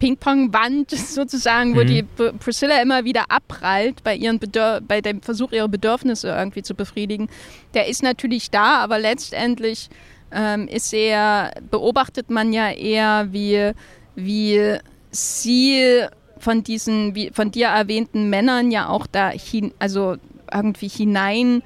Ping-Pong-Wand 0.00 0.90
sozusagen, 0.90 1.76
wo 1.76 1.82
mhm. 1.82 1.86
die 1.86 2.02
Priscilla 2.40 2.82
immer 2.82 3.04
wieder 3.04 3.26
abprallt 3.28 4.02
bei, 4.02 4.16
ihren 4.16 4.40
bei 4.88 5.00
dem 5.00 5.22
Versuch, 5.22 5.52
ihre 5.52 5.68
Bedürfnisse 5.68 6.28
irgendwie 6.28 6.62
zu 6.62 6.74
befriedigen. 6.74 7.28
Der 7.74 7.86
ist 7.86 8.02
natürlich 8.02 8.50
da, 8.50 8.78
aber 8.78 8.98
letztendlich 8.98 9.88
ähm, 10.32 10.66
ist 10.66 10.92
er, 10.92 11.52
beobachtet 11.70 12.30
man 12.30 12.52
ja 12.52 12.70
eher, 12.70 13.28
wie, 13.30 13.72
wie 14.16 14.78
sie 15.10 16.06
von 16.38 16.64
diesen 16.64 17.14
wie 17.14 17.30
von 17.34 17.50
dir 17.50 17.66
erwähnten 17.66 18.30
Männern 18.30 18.70
ja 18.70 18.88
auch 18.88 19.06
da 19.06 19.28
hin, 19.28 19.74
also 19.78 20.16
irgendwie 20.50 20.88
hinein 20.88 21.62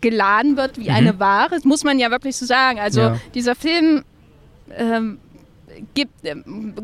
geladen 0.00 0.56
wird 0.56 0.78
wie 0.78 0.88
mhm. 0.88 0.96
eine 0.96 1.20
Ware. 1.20 1.50
Das 1.50 1.64
muss 1.64 1.84
man 1.84 1.98
ja 1.98 2.10
wirklich 2.10 2.36
so 2.36 2.46
sagen. 2.46 2.80
Also 2.80 3.00
ja. 3.00 3.20
dieser 3.34 3.54
Film 3.54 4.04
ähm, 4.74 5.18
gibt, 5.94 6.24
äh, 6.24 6.34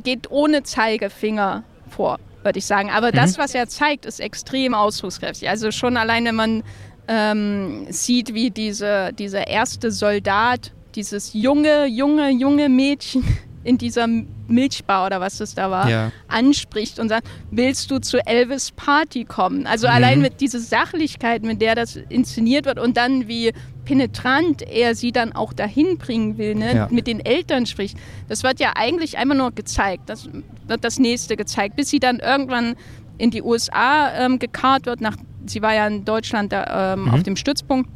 geht 0.03 0.30
ohne 0.30 0.62
Zeigefinger 0.62 1.64
vor, 1.88 2.18
würde 2.43 2.59
ich 2.59 2.66
sagen. 2.66 2.90
Aber 2.90 3.09
mhm. 3.09 3.16
das, 3.16 3.38
was 3.38 3.55
er 3.55 3.68
zeigt, 3.68 4.07
ist 4.07 4.20
extrem 4.20 4.74
ausdruckskräftig. 4.74 5.49
Also 5.49 5.70
schon 5.70 5.97
allein, 5.97 6.24
wenn 6.24 6.34
man 6.34 6.62
ähm, 7.09 7.86
sieht, 7.90 8.34
wie 8.34 8.51
diese, 8.51 9.12
dieser 9.12 9.47
erste 9.47 9.90
Soldat, 9.90 10.72
dieses 10.95 11.32
junge, 11.34 11.86
junge, 11.86 12.30
junge 12.30 12.68
Mädchen 12.68 13.24
in 13.64 13.78
dieser 13.78 14.07
Milchbar 14.49 15.07
oder 15.07 15.20
was 15.20 15.38
das 15.38 15.55
da 15.55 15.70
war, 15.70 15.88
ja. 15.88 16.12
anspricht 16.28 16.99
und 16.99 17.09
sagt, 17.09 17.26
willst 17.51 17.90
du 17.90 18.01
zu 18.01 18.24
Elvis 18.26 18.72
Party 18.72 19.24
kommen? 19.24 19.66
Also 19.66 19.86
mhm. 19.86 19.95
allein 19.95 20.20
mit 20.20 20.40
dieser 20.40 20.59
Sachlichkeit, 20.59 21.43
mit 21.43 21.61
der 21.61 21.74
das 21.74 21.97
inszeniert 21.97 22.66
wird 22.66 22.78
und 22.78 22.97
dann 22.97 23.28
wie 23.28 23.53
penetrant 23.85 24.62
er 24.62 24.95
sie 24.95 25.12
dann 25.12 25.33
auch 25.33 25.53
dahin 25.53 25.99
bringen 25.99 26.39
will, 26.39 26.55
ne? 26.55 26.74
Ja. 26.74 26.89
mit 26.91 27.07
den 27.07 27.20
Eltern 27.20 27.66
spricht. 27.66 27.97
Das 28.28 28.43
wird 28.43 28.61
ja 28.61 28.72
eigentlich 28.76 29.18
einfach 29.18 29.37
nur 29.37 29.53
gezeigt. 29.53 30.05
Das 30.07 30.28
wird 30.66 30.85
das 30.85 30.99
nächste 30.99 31.37
gezeigt, 31.37 31.76
bis 31.76 31.91
sie 31.91 31.99
dann 31.99 32.18
irgendwann 32.18 32.76
in 33.18 33.30
die 33.30 33.43
USA 33.43 34.12
ähm, 34.16 34.39
gekarrt 34.39 34.87
wird. 34.87 35.01
Nach, 35.01 35.16
sie 35.47 35.62
war 35.62 35.74
ja 35.74 35.87
in 35.87 36.05
Deutschland 36.05 36.53
da, 36.53 36.95
ähm, 36.95 37.05
mhm. 37.05 37.11
auf 37.11 37.22
dem 37.22 37.37
Stützpunkt 37.37 37.89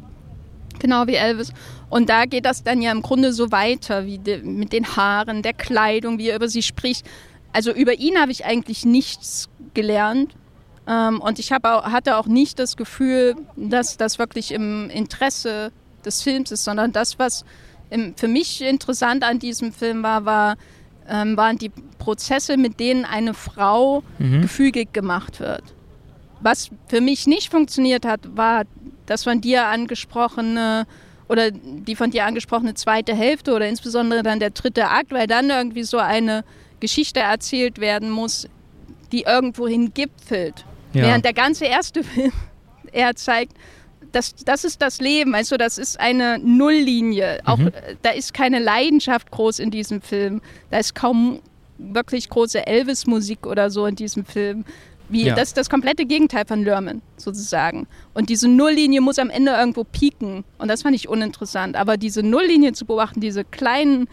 Genau 0.79 1.07
wie 1.07 1.15
Elvis. 1.15 1.53
Und 1.89 2.09
da 2.09 2.25
geht 2.25 2.45
das 2.45 2.63
dann 2.63 2.81
ja 2.81 2.91
im 2.91 3.01
Grunde 3.01 3.33
so 3.33 3.51
weiter, 3.51 4.05
wie 4.05 4.19
de, 4.19 4.41
mit 4.43 4.73
den 4.73 4.95
Haaren, 4.95 5.41
der 5.41 5.53
Kleidung, 5.53 6.17
wie 6.17 6.29
er 6.29 6.35
über 6.35 6.49
sie 6.49 6.61
spricht. 6.61 7.05
Also 7.53 7.71
über 7.71 7.93
ihn 7.93 8.19
habe 8.19 8.31
ich 8.31 8.45
eigentlich 8.45 8.85
nichts 8.85 9.49
gelernt. 9.73 10.35
Ähm, 10.87 11.19
und 11.19 11.39
ich 11.39 11.53
auch, 11.53 11.83
hatte 11.83 12.17
auch 12.17 12.27
nicht 12.27 12.59
das 12.59 12.77
Gefühl, 12.77 13.35
dass 13.55 13.97
das 13.97 14.19
wirklich 14.19 14.51
im 14.51 14.89
Interesse 14.89 15.71
des 16.05 16.23
Films 16.23 16.51
ist, 16.51 16.63
sondern 16.63 16.91
das, 16.91 17.19
was 17.19 17.45
im, 17.89 18.15
für 18.15 18.27
mich 18.27 18.61
interessant 18.61 19.23
an 19.23 19.39
diesem 19.39 19.73
Film 19.73 20.03
war, 20.03 20.25
war 20.25 20.55
ähm, 21.09 21.37
waren 21.37 21.57
die 21.57 21.71
Prozesse, 21.97 22.57
mit 22.57 22.79
denen 22.79 23.05
eine 23.05 23.33
Frau 23.33 24.03
mhm. 24.19 24.41
gefügig 24.41 24.93
gemacht 24.93 25.39
wird. 25.39 25.63
Was 26.41 26.69
für 26.87 27.01
mich 27.01 27.27
nicht 27.27 27.49
funktioniert 27.49 28.05
hat, 28.05 28.19
war 28.35 28.63
das 29.05 29.23
von 29.23 29.41
dir 29.41 29.65
angesprochene 29.67 30.85
oder 31.29 31.51
die 31.51 31.95
von 31.95 32.11
dir 32.11 32.25
angesprochene 32.25 32.73
zweite 32.73 33.15
Hälfte 33.15 33.53
oder 33.53 33.67
insbesondere 33.67 34.23
dann 34.23 34.39
der 34.39 34.51
dritte 34.51 34.89
Akt, 34.89 35.11
weil 35.11 35.27
dann 35.27 35.49
irgendwie 35.49 35.83
so 35.83 35.97
eine 35.97 36.43
Geschichte 36.79 37.19
erzählt 37.19 37.79
werden 37.79 38.11
muss, 38.11 38.47
die 39.11 39.23
irgendwohin 39.23 39.93
gipfelt. 39.93 40.65
Ja. 40.93 41.03
Während 41.03 41.25
der 41.25 41.33
ganze 41.33 41.65
erste 41.65 42.03
Film 42.03 42.31
er 42.91 43.15
zeigt, 43.15 43.53
das, 44.11 44.35
das 44.35 44.63
ist 44.63 44.81
das 44.81 44.99
Leben, 44.99 45.35
also 45.35 45.57
das 45.57 45.77
ist 45.77 45.99
eine 45.99 46.39
Nulllinie. 46.39 47.39
Auch 47.45 47.57
mhm. 47.57 47.71
da 48.01 48.11
ist 48.11 48.33
keine 48.33 48.59
Leidenschaft 48.59 49.31
groß 49.31 49.59
in 49.59 49.69
diesem 49.69 50.01
Film. 50.01 50.41
Da 50.71 50.79
ist 50.79 50.95
kaum 50.95 51.39
wirklich 51.77 52.29
große 52.29 52.65
Elvis-Musik 52.65 53.45
oder 53.45 53.69
so 53.69 53.85
in 53.85 53.95
diesem 53.95 54.25
Film. 54.25 54.65
Wie, 55.09 55.25
ja. 55.25 55.35
Das 55.35 55.49
ist 55.49 55.57
das 55.57 55.69
komplette 55.69 56.05
Gegenteil 56.05 56.45
von 56.45 56.63
Lerman, 56.63 57.01
sozusagen. 57.15 57.87
Und 58.13 58.29
diese 58.29 58.47
Nulllinie 58.47 58.99
muss 58.99 59.19
am 59.19 59.29
Ende 59.29 59.51
irgendwo 59.51 59.83
pieken. 59.83 60.43
Und 60.57 60.67
das 60.67 60.81
fand 60.81 60.95
ich 60.95 61.07
uninteressant. 61.07 61.75
Aber 61.75 61.97
diese 61.97 62.23
Nulllinie 62.23 62.73
zu 62.73 62.85
beobachten, 62.85 63.21
diese 63.21 63.45
kleinen 63.45 64.09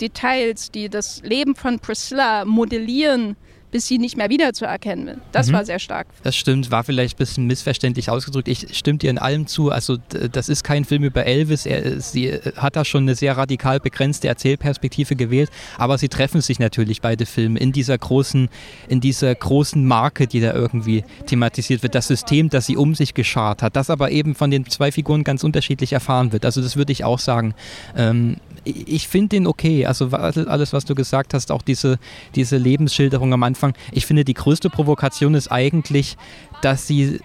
Details, 0.00 0.70
die 0.70 0.88
das 0.88 1.22
Leben 1.22 1.54
von 1.54 1.78
Priscilla 1.78 2.44
modellieren, 2.44 3.36
bis 3.76 3.88
sie 3.88 3.98
nicht 3.98 4.16
mehr 4.16 4.30
wiederzuerkennen 4.30 5.06
sind. 5.06 5.18
Das 5.32 5.48
mhm. 5.48 5.52
war 5.52 5.66
sehr 5.66 5.78
stark. 5.78 6.06
Das 6.22 6.34
stimmt, 6.34 6.70
war 6.70 6.82
vielleicht 6.82 7.16
ein 7.16 7.18
bisschen 7.18 7.46
missverständlich 7.46 8.08
ausgedrückt. 8.08 8.48
Ich 8.48 8.74
stimme 8.74 8.96
dir 8.96 9.10
in 9.10 9.18
allem 9.18 9.46
zu. 9.46 9.70
Also 9.70 9.98
das 10.32 10.48
ist 10.48 10.64
kein 10.64 10.86
Film 10.86 11.04
über 11.04 11.26
Elvis. 11.26 11.66
Er, 11.66 12.00
sie 12.00 12.28
äh, 12.28 12.52
hat 12.56 12.74
da 12.74 12.86
schon 12.86 13.02
eine 13.02 13.14
sehr 13.14 13.36
radikal 13.36 13.78
begrenzte 13.78 14.28
Erzählperspektive 14.28 15.14
gewählt, 15.14 15.50
aber 15.76 15.98
sie 15.98 16.08
treffen 16.08 16.40
sich 16.40 16.58
natürlich 16.58 17.02
beide 17.02 17.26
Filme 17.26 17.58
in 17.58 17.72
dieser 17.72 17.98
großen, 17.98 18.48
in 18.88 19.02
dieser 19.02 19.34
großen 19.34 19.84
Marke, 19.84 20.26
die 20.26 20.40
da 20.40 20.54
irgendwie 20.54 21.04
thematisiert 21.26 21.82
wird. 21.82 21.94
Das 21.94 22.08
System, 22.08 22.48
das 22.48 22.64
sie 22.64 22.78
um 22.78 22.94
sich 22.94 23.12
geschart 23.12 23.60
hat, 23.62 23.76
das 23.76 23.90
aber 23.90 24.10
eben 24.10 24.34
von 24.34 24.50
den 24.50 24.64
zwei 24.70 24.90
Figuren 24.90 25.22
ganz 25.22 25.44
unterschiedlich 25.44 25.92
erfahren 25.92 26.32
wird. 26.32 26.46
Also 26.46 26.62
das 26.62 26.78
würde 26.78 26.92
ich 26.92 27.04
auch 27.04 27.18
sagen. 27.18 27.54
Ähm, 27.94 28.38
ich 28.66 29.08
finde 29.08 29.30
den 29.30 29.46
okay. 29.46 29.86
Also 29.86 30.08
alles, 30.08 30.72
was 30.72 30.84
du 30.84 30.94
gesagt 30.94 31.34
hast, 31.34 31.52
auch 31.52 31.62
diese, 31.62 31.98
diese 32.34 32.56
Lebensschilderung 32.56 33.32
am 33.32 33.42
Anfang. 33.42 33.74
Ich 33.92 34.06
finde, 34.06 34.24
die 34.24 34.34
größte 34.34 34.70
Provokation 34.70 35.34
ist 35.34 35.50
eigentlich, 35.50 36.16
dass 36.62 36.86
sie 36.86 37.20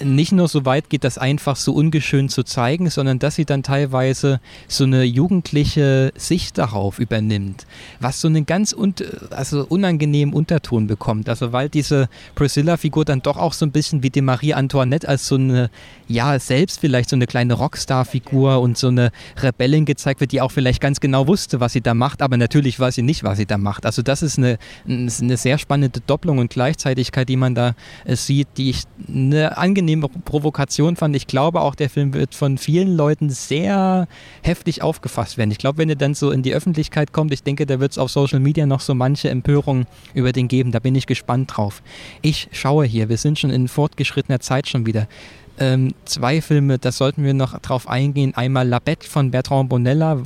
nicht 0.00 0.32
nur 0.32 0.48
so 0.48 0.64
weit 0.64 0.90
geht, 0.90 1.04
das 1.04 1.18
einfach 1.18 1.56
so 1.56 1.72
ungeschönt 1.72 2.30
zu 2.30 2.42
zeigen, 2.42 2.90
sondern 2.90 3.18
dass 3.18 3.36
sie 3.36 3.44
dann 3.44 3.62
teilweise 3.62 4.40
so 4.68 4.84
eine 4.84 5.04
jugendliche 5.04 6.12
Sicht 6.16 6.58
darauf 6.58 6.98
übernimmt, 6.98 7.66
was 8.00 8.20
so 8.20 8.28
einen 8.28 8.46
ganz 8.46 8.72
un 8.72 8.94
also 9.30 9.66
unangenehmen 9.68 10.34
Unterton 10.34 10.86
bekommt. 10.86 11.28
Also 11.28 11.52
weil 11.52 11.68
diese 11.68 12.08
Priscilla-Figur 12.34 13.04
dann 13.04 13.22
doch 13.22 13.36
auch 13.36 13.52
so 13.52 13.64
ein 13.64 13.72
bisschen 13.72 14.02
wie 14.02 14.10
die 14.10 14.20
Marie 14.20 14.54
Antoinette 14.54 15.08
als 15.08 15.26
so 15.26 15.36
eine, 15.36 15.70
ja, 16.08 16.38
selbst 16.38 16.80
vielleicht 16.80 17.08
so 17.08 17.16
eine 17.16 17.26
kleine 17.26 17.54
Rockstar-Figur 17.54 18.60
und 18.60 18.76
so 18.76 18.88
eine 18.88 19.12
Rebellin 19.40 19.84
gezeigt 19.84 20.20
wird, 20.20 20.32
die 20.32 20.40
auch 20.40 20.52
vielleicht 20.52 20.80
ganz 20.80 21.00
genau 21.00 21.26
wusste, 21.26 21.60
was 21.60 21.72
sie 21.72 21.80
da 21.80 21.94
macht, 21.94 22.20
aber 22.22 22.36
natürlich 22.36 22.78
weiß 22.78 22.96
sie 22.96 23.02
nicht, 23.02 23.24
was 23.24 23.38
sie 23.38 23.46
da 23.46 23.58
macht. 23.58 23.86
Also 23.86 24.02
das 24.02 24.22
ist 24.22 24.38
eine, 24.38 24.58
eine 24.86 25.36
sehr 25.36 25.58
spannende 25.58 26.00
Doppelung 26.00 26.38
und 26.38 26.50
Gleichzeitigkeit, 26.50 27.28
die 27.28 27.36
man 27.36 27.54
da 27.54 27.74
äh, 28.04 28.16
sieht, 28.16 28.48
die 28.56 28.70
ich 28.70 28.82
eine 29.08 29.56
angenehme 29.56 29.83
Provokation 30.24 30.96
fand. 30.96 31.14
Ich 31.16 31.26
glaube 31.26 31.60
auch, 31.60 31.74
der 31.74 31.90
Film 31.90 32.14
wird 32.14 32.34
von 32.34 32.58
vielen 32.58 32.96
Leuten 32.96 33.30
sehr 33.30 34.06
heftig 34.42 34.82
aufgefasst 34.82 35.38
werden. 35.38 35.50
Ich 35.50 35.58
glaube, 35.58 35.78
wenn 35.78 35.88
er 35.88 35.96
dann 35.96 36.14
so 36.14 36.30
in 36.30 36.42
die 36.42 36.54
Öffentlichkeit 36.54 37.12
kommt, 37.12 37.32
ich 37.32 37.42
denke, 37.42 37.66
da 37.66 37.80
wird 37.80 37.92
es 37.92 37.98
auf 37.98 38.10
Social 38.10 38.40
Media 38.40 38.66
noch 38.66 38.80
so 38.80 38.94
manche 38.94 39.30
Empörungen 39.30 39.86
über 40.14 40.32
den 40.32 40.48
geben. 40.48 40.72
Da 40.72 40.78
bin 40.78 40.94
ich 40.94 41.06
gespannt 41.06 41.56
drauf. 41.56 41.82
Ich 42.22 42.48
schaue 42.52 42.86
hier, 42.86 43.08
wir 43.08 43.18
sind 43.18 43.38
schon 43.38 43.50
in 43.50 43.68
fortgeschrittener 43.68 44.40
Zeit 44.40 44.68
schon 44.68 44.86
wieder. 44.86 45.08
Ähm, 45.56 45.94
zwei 46.04 46.40
Filme, 46.40 46.78
da 46.78 46.90
sollten 46.90 47.22
wir 47.22 47.32
noch 47.32 47.58
drauf 47.60 47.88
eingehen. 47.88 48.34
Einmal 48.34 48.66
La 48.66 48.78
Bête 48.78 49.04
von 49.04 49.30
Bertrand 49.30 49.68
Bonella, 49.68 50.20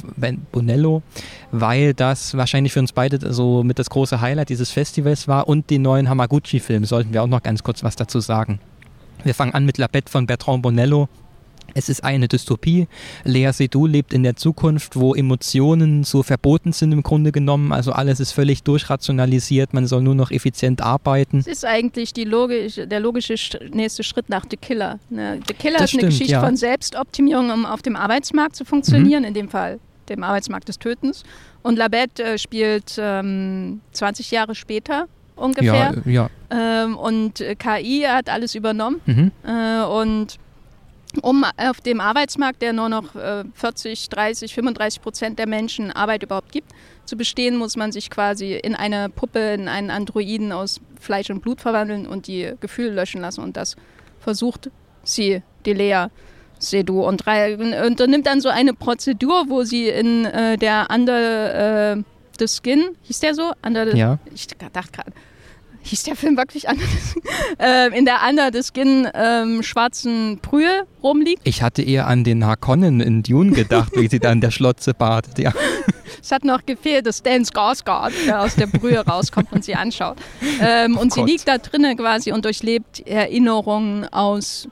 Bonello, 0.53 1.03
weil 1.53 1.93
das 1.93 2.35
wahrscheinlich 2.37 2.73
für 2.73 2.81
uns 2.81 2.93
beide 2.93 3.33
so 3.33 3.63
mit 3.63 3.79
das 3.79 3.91
große 3.91 4.21
Highlight 4.21 4.49
dieses 4.49 4.71
Festivals 4.71 5.29
war 5.29 5.47
und 5.47 5.69
den 5.69 5.83
neuen 5.83 6.09
Hamaguchi-Film 6.09 6.85
sollten 6.87 7.13
wir 7.13 7.23
auch 7.23 7.27
noch 7.27 7.43
ganz 7.43 7.63
kurz 7.63 7.85
was 7.85 7.97
dazu 7.97 8.21
sagen. 8.21 8.59
Wir 9.25 9.35
fangen 9.35 9.55
an 9.55 9.65
mit 9.65 9.79
La 9.79 9.87
Bête 9.87 10.09
von 10.09 10.27
Bertrand 10.27 10.63
Bonello. 10.63 11.09
Es 11.75 11.89
ist 11.89 12.03
eine 12.03 12.29
Dystopie. 12.29 12.89
Lea 13.25 13.51
Seydoux 13.53 13.87
lebt 13.87 14.15
in 14.15 14.23
der 14.23 14.37
Zukunft, 14.37 14.97
wo 14.97 15.15
Emotionen 15.15 16.03
so 16.03 16.23
verboten 16.23 16.73
sind 16.73 16.93
im 16.93 17.03
Grunde 17.03 17.31
genommen. 17.31 17.73
Also 17.73 17.93
alles 17.93 18.21
ist 18.21 18.33
völlig 18.33 18.63
durchrationalisiert. 18.63 19.75
Man 19.75 19.87
soll 19.87 20.03
nur 20.03 20.15
noch 20.15 20.31
effizient 20.31 20.81
arbeiten. 20.81 21.39
Es 21.39 21.47
ist 21.47 21.65
eigentlich 21.65 22.13
logisch, 22.17 22.77
der 22.77 23.01
logische 23.01 23.35
nächste 23.71 24.03
Schritt 24.03 24.29
nach 24.29 24.45
The 24.51 24.57
Killer. 24.57 24.99
Ne? 25.11 25.41
The 25.47 25.55
Killer 25.55 25.75
das 25.75 25.85
ist 25.85 25.91
stimmt, 25.91 26.05
eine 26.05 26.13
Geschichte 26.13 26.33
ja. 26.33 26.41
von 26.41 26.57
Selbstoptimierung, 26.57 27.51
um 27.51 27.67
auf 27.67 27.83
dem 27.83 27.97
Arbeitsmarkt 27.97 28.57
zu 28.57 28.65
funktionieren. 28.65 29.23
Mhm. 29.23 29.29
In 29.29 29.35
dem 29.35 29.49
Fall 29.49 29.79
dem 30.09 30.25
Arbeitsmarkt 30.25 30.69
des 30.69 30.79
Tötens. 30.79 31.23
Und 31.63 31.77
Labette 31.77 32.25
äh, 32.25 32.39
spielt 32.39 32.97
ähm, 32.99 33.81
20 33.93 34.31
Jahre 34.31 34.55
später 34.55 35.07
ungefähr. 35.37 35.95
Ja, 36.05 36.11
ja. 36.11 36.31
Ähm, 36.51 36.97
und 36.97 37.45
KI 37.59 38.07
hat 38.09 38.29
alles 38.29 38.55
übernommen. 38.55 39.01
Mhm. 39.07 39.33
Äh, 39.45 39.85
und 39.85 40.39
um 41.23 41.45
auf 41.57 41.81
dem 41.81 42.01
Arbeitsmarkt, 42.01 42.61
der 42.63 42.73
nur 42.73 42.89
noch 42.89 43.15
äh, 43.15 43.45
40, 43.55 44.09
30, 44.09 44.55
35 44.55 45.01
Prozent 45.01 45.39
der 45.39 45.49
Menschen 45.49 45.91
Arbeit 45.91 46.23
überhaupt 46.23 46.53
gibt, 46.53 46.73
zu 47.05 47.17
bestehen, 47.17 47.57
muss 47.57 47.77
man 47.77 47.93
sich 47.93 48.11
quasi 48.11 48.55
in 48.55 48.75
eine 48.75 49.09
Puppe, 49.09 49.39
in 49.39 49.69
einen 49.69 49.91
Androiden 49.91 50.53
aus 50.53 50.81
Fleisch 51.01 51.31
und 51.31 51.41
Blut 51.41 51.61
verwandeln 51.61 52.07
und 52.07 52.27
die 52.27 52.53
Gefühle 52.61 52.91
löschen 52.91 53.21
lassen. 53.23 53.41
Und 53.41 53.57
das 53.57 53.77
versucht 54.21 54.71
sie, 55.05 55.43
die 55.65 55.73
Lea 55.73 56.07
Sedu, 56.59 57.05
und 57.05 57.23
unternimmt 57.27 58.27
dann 58.27 58.41
so 58.41 58.49
eine 58.49 58.75
Prozedur, 58.75 59.45
wo 59.49 59.63
sie 59.63 59.89
in 59.89 60.25
äh, 60.25 60.57
der 60.57 60.89
Under 60.93 61.93
äh, 61.93 62.03
the 62.39 62.47
Skin, 62.49 62.97
hieß 63.03 63.21
der 63.21 63.35
so? 63.35 63.53
Under 63.65 63.91
the, 63.91 63.97
ja. 63.97 64.19
Ich 64.35 64.47
dachte 64.47 64.91
gerade 64.93 65.13
hieß 65.89 66.05
der 66.05 66.17
Film 66.17 66.37
wirklich 66.37 66.69
Under 66.69 66.85
the 66.85 67.21
äh, 67.59 67.99
in 67.99 68.05
der 68.05 68.21
Under 68.29 68.51
the 68.53 68.63
Skin 68.63 69.09
ähm, 69.15 69.63
schwarzen 69.63 70.39
Brühe 70.39 70.87
rumliegt. 71.03 71.41
Ich 71.45 71.63
hatte 71.63 71.83
eher 71.83 72.07
an 72.07 72.25
den 72.25 72.45
Harkonnen 72.45 73.01
in 73.01 73.23
Dune 73.23 73.53
gedacht, 73.53 73.93
wie 73.95 74.09
sie 74.09 74.19
da 74.19 74.33
in 74.33 74.41
der 74.41 74.51
Schlotze 74.51 74.95
badet, 74.95 75.39
ja. 75.39 75.53
Es 76.21 76.33
hat 76.33 76.45
noch 76.45 76.67
gefehlt, 76.67 77.07
dass 77.07 77.19
Stan 77.19 77.45
Skarsgård 77.45 78.13
der 78.27 78.43
aus 78.43 78.57
der 78.57 78.67
Brühe 78.67 78.99
rauskommt 78.99 79.53
und 79.53 79.65
sie 79.65 79.75
anschaut. 79.75 80.17
Ähm, 80.61 80.97
oh 80.97 81.03
und 81.03 81.15
Gott. 81.15 81.27
sie 81.27 81.33
liegt 81.33 81.47
da 81.47 81.59
drinnen 81.59 81.97
quasi 81.97 82.33
und 82.33 82.45
durchlebt 82.45 83.07
Erinnerungen 83.07 84.05
aus 84.07 84.69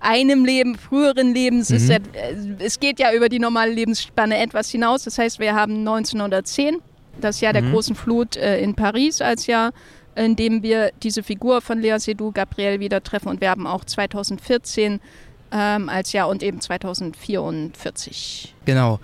einem 0.00 0.44
Leben, 0.44 0.76
früheren 0.76 1.32
Lebens. 1.32 1.70
Mhm. 1.70 1.90
Ja, 1.90 1.96
äh, 1.96 2.36
es 2.58 2.80
geht 2.80 2.98
ja 2.98 3.12
über 3.12 3.28
die 3.28 3.38
normale 3.38 3.72
Lebensspanne 3.72 4.38
etwas 4.38 4.70
hinaus. 4.70 5.04
Das 5.04 5.18
heißt, 5.18 5.38
wir 5.38 5.54
haben 5.54 5.78
1910, 5.78 6.78
das 7.20 7.40
Jahr 7.40 7.52
der 7.52 7.62
mhm. 7.62 7.72
großen 7.72 7.94
Flut 7.94 8.36
äh, 8.36 8.60
in 8.60 8.74
Paris 8.74 9.22
als 9.22 9.46
Jahr 9.46 9.72
in 10.14 10.36
dem 10.36 10.62
wir 10.62 10.92
diese 11.02 11.22
Figur 11.22 11.60
von 11.60 11.80
Lea 11.80 11.98
Seydoux, 11.98 12.32
Gabriel, 12.32 12.80
wieder 12.80 13.02
treffen. 13.02 13.28
Und 13.28 13.40
wir 13.40 13.50
haben 13.50 13.66
auch 13.66 13.84
2014 13.84 15.00
ähm, 15.52 15.88
als 15.88 16.12
Jahr 16.12 16.28
und 16.28 16.42
eben 16.42 16.60
2044. 16.60 18.54
Genau. 18.64 19.00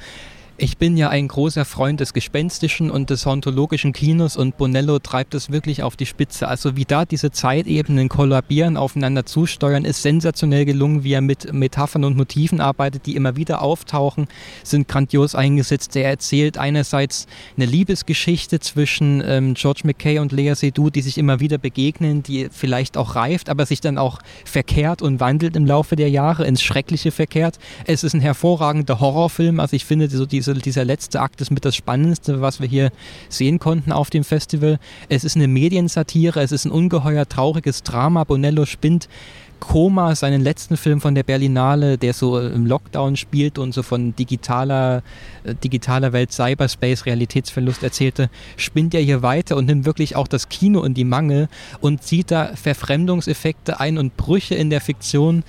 Ich 0.61 0.77
bin 0.77 0.97
ja 0.97 1.09
ein 1.09 1.29
großer 1.29 1.65
Freund 1.65 2.01
des 2.01 2.13
gespenstischen 2.13 2.91
und 2.91 3.11
des 3.11 3.27
hauntologischen 3.27 3.93
Kinos 3.93 4.37
und 4.37 4.57
Bonello 4.57 4.99
treibt 4.99 5.37
es 5.37 5.53
wirklich 5.53 5.85
auf 5.85 5.95
die 5.95 6.05
Spitze. 6.05 6.49
Also 6.49 6.75
wie 6.75 6.85
da 6.85 7.05
diese 7.05 7.31
Zeitebenen 7.31 8.09
kollabieren, 8.09 8.77
aufeinander 8.77 9.25
zusteuern, 9.25 9.85
ist 9.85 10.03
sensationell 10.03 10.65
gelungen, 10.65 11.05
wie 11.05 11.13
er 11.13 11.21
mit 11.21 11.53
Metaphern 11.53 12.03
und 12.03 12.17
Motiven 12.17 12.61
arbeitet, 12.61 13.07
die 13.07 13.15
immer 13.15 13.37
wieder 13.37 13.63
auftauchen, 13.63 14.27
sind 14.65 14.89
grandios 14.89 15.37
eingesetzt. 15.37 15.95
Er 15.95 16.11
erzählt 16.11 16.59
einerseits 16.59 17.29
eine 17.57 17.67
Liebesgeschichte 17.67 18.59
zwischen 18.59 19.23
ähm, 19.25 19.55
George 19.55 19.83
McKay 19.85 20.19
und 20.19 20.33
Lea 20.33 20.55
Seydoux, 20.57 20.91
die 20.91 21.03
sich 21.03 21.19
immer 21.19 21.39
wieder 21.39 21.59
begegnen, 21.59 22.25
die 22.25 22.49
vielleicht 22.51 22.97
auch 22.97 23.15
reift, 23.15 23.49
aber 23.49 23.65
sich 23.65 23.81
dann 23.81 23.97
auch 23.97 24.19
verkehrt 24.45 25.03
und 25.03 25.21
wandelt 25.21 25.55
im 25.55 25.67
Laufe 25.67 25.95
der 25.95 26.11
Jahre, 26.11 26.47
ins 26.47 26.65
Schreckliche 26.65 27.13
verkehrt. 27.13 27.61
Es 27.85 28.03
ist 28.03 28.15
ein 28.15 28.21
hervorragender 28.21 28.99
Horrorfilm, 28.99 29.61
also 29.61 29.77
ich 29.77 29.85
finde 29.85 30.11
so 30.11 30.27
diese 30.27 30.47
diese, 30.55 30.62
dieser 30.62 30.84
letzte 30.84 31.20
Akt 31.20 31.40
ist 31.40 31.51
mit 31.51 31.64
das 31.64 31.76
Spannendste, 31.76 32.40
was 32.40 32.61
wir 32.61 32.68
hier 32.68 32.90
sehen 33.28 33.59
konnten 33.59 33.92
auf 33.92 34.11
dem 34.11 34.24
Festival. 34.24 34.78
Es 35.09 35.24
ist 35.24 35.36
eine 35.36 35.49
Mediensatire, 35.49 36.40
es 36.40 36.53
ist 36.53 36.64
ein 36.64 36.70
ungeheuer 36.70 37.28
trauriges 37.28 37.82
Drama. 37.82 38.24
Bonello 38.24 38.64
spinnt 38.64 39.09
Koma, 39.61 40.14
seinen 40.14 40.40
letzten 40.40 40.76
Film 40.76 41.01
von 41.01 41.16
der 41.16 41.24
Berlinale, 41.24 41.99
der 41.99 42.12
so 42.12 42.40
im 42.40 42.64
Lockdown 42.64 43.16
spielt 43.16 43.59
und 43.59 43.74
so 43.74 43.82
von 43.82 44.14
digitaler, 44.14 45.03
äh, 45.42 45.55
digitaler 45.57 46.12
Welt, 46.12 46.32
Cyberspace, 46.32 47.07
Realitätsverlust 47.07 47.82
erzählte, 47.82 48.30
spinnt 48.57 48.94
er 48.94 49.01
hier 49.01 49.22
weiter 49.22 49.57
und 49.57 49.66
nimmt 49.66 49.84
wirklich 49.84 50.14
auch 50.14 50.28
das 50.28 50.49
Kino 50.49 50.84
in 50.84 50.94
die 50.94 51.05
Mangel 51.05 51.49
und 51.80 52.05
sieht 52.05 52.30
da 52.30 52.55
Verfremdungseffekte 52.55 53.80
ein 53.80 53.99
und 53.99 54.16
Brüche 54.16 54.55
in 54.55 54.70
der 54.70 54.80
Fiktion, 54.80 55.42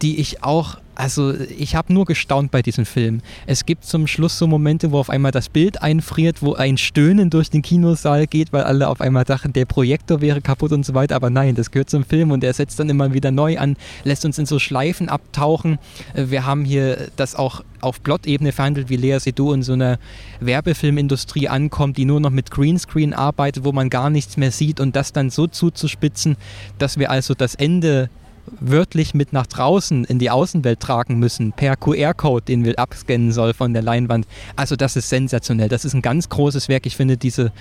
die 0.00 0.20
ich 0.20 0.44
auch 0.44 0.78
also 1.00 1.34
ich 1.34 1.74
habe 1.74 1.92
nur 1.92 2.04
gestaunt 2.04 2.50
bei 2.50 2.62
diesem 2.62 2.84
Film. 2.84 3.22
Es 3.46 3.64
gibt 3.64 3.84
zum 3.84 4.06
Schluss 4.06 4.38
so 4.38 4.46
Momente, 4.46 4.92
wo 4.92 4.98
auf 4.98 5.10
einmal 5.10 5.32
das 5.32 5.48
Bild 5.48 5.82
einfriert, 5.82 6.42
wo 6.42 6.54
ein 6.54 6.76
Stöhnen 6.76 7.30
durch 7.30 7.50
den 7.50 7.62
Kinosaal 7.62 8.26
geht, 8.26 8.52
weil 8.52 8.64
alle 8.64 8.88
auf 8.88 9.00
einmal 9.00 9.24
dachten, 9.24 9.52
der 9.52 9.64
Projektor 9.64 10.20
wäre 10.20 10.40
kaputt 10.40 10.72
und 10.72 10.84
so 10.84 10.94
weiter. 10.94 11.16
Aber 11.16 11.30
nein, 11.30 11.54
das 11.54 11.70
gehört 11.70 11.90
zum 11.90 12.04
Film 12.04 12.30
und 12.30 12.44
er 12.44 12.52
setzt 12.52 12.78
dann 12.78 12.90
immer 12.90 13.14
wieder 13.14 13.30
neu 13.30 13.58
an, 13.58 13.76
lässt 14.04 14.24
uns 14.24 14.38
in 14.38 14.46
so 14.46 14.58
Schleifen 14.58 15.08
abtauchen. 15.08 15.78
Äh, 16.14 16.26
wir 16.28 16.44
haben 16.44 16.64
hier 16.64 17.08
das 17.16 17.34
auch 17.34 17.64
auf 17.80 18.02
Plot-Ebene 18.02 18.52
verhandelt, 18.52 18.90
wie 18.90 18.96
Lea 18.96 19.18
Seydoux 19.18 19.54
in 19.54 19.62
so 19.62 19.72
einer 19.72 19.98
Werbefilmindustrie 20.40 21.48
ankommt, 21.48 21.96
die 21.96 22.04
nur 22.04 22.20
noch 22.20 22.30
mit 22.30 22.50
Greenscreen 22.50 23.14
arbeitet, 23.14 23.64
wo 23.64 23.72
man 23.72 23.88
gar 23.88 24.10
nichts 24.10 24.36
mehr 24.36 24.50
sieht 24.50 24.80
und 24.80 24.96
das 24.96 25.12
dann 25.12 25.30
so 25.30 25.46
zuzuspitzen, 25.46 26.36
dass 26.78 26.98
wir 26.98 27.10
also 27.10 27.32
das 27.32 27.54
Ende 27.54 28.10
wörtlich 28.60 29.14
mit 29.14 29.32
nach 29.32 29.46
draußen 29.46 30.04
in 30.04 30.18
die 30.18 30.30
Außenwelt 30.30 30.80
tragen 30.80 31.18
müssen, 31.18 31.52
per 31.52 31.76
QR-Code, 31.76 32.44
den 32.44 32.64
wir 32.64 32.78
abscannen 32.78 33.32
soll 33.32 33.54
von 33.54 33.72
der 33.72 33.82
Leinwand. 33.82 34.26
Also 34.56 34.76
das 34.76 34.96
ist 34.96 35.08
sensationell. 35.08 35.68
Das 35.68 35.84
ist 35.84 35.94
ein 35.94 36.02
ganz 36.02 36.28
großes 36.28 36.68
Werk. 36.68 36.86
Ich 36.86 36.96
finde 36.96 37.16
diese, 37.16 37.52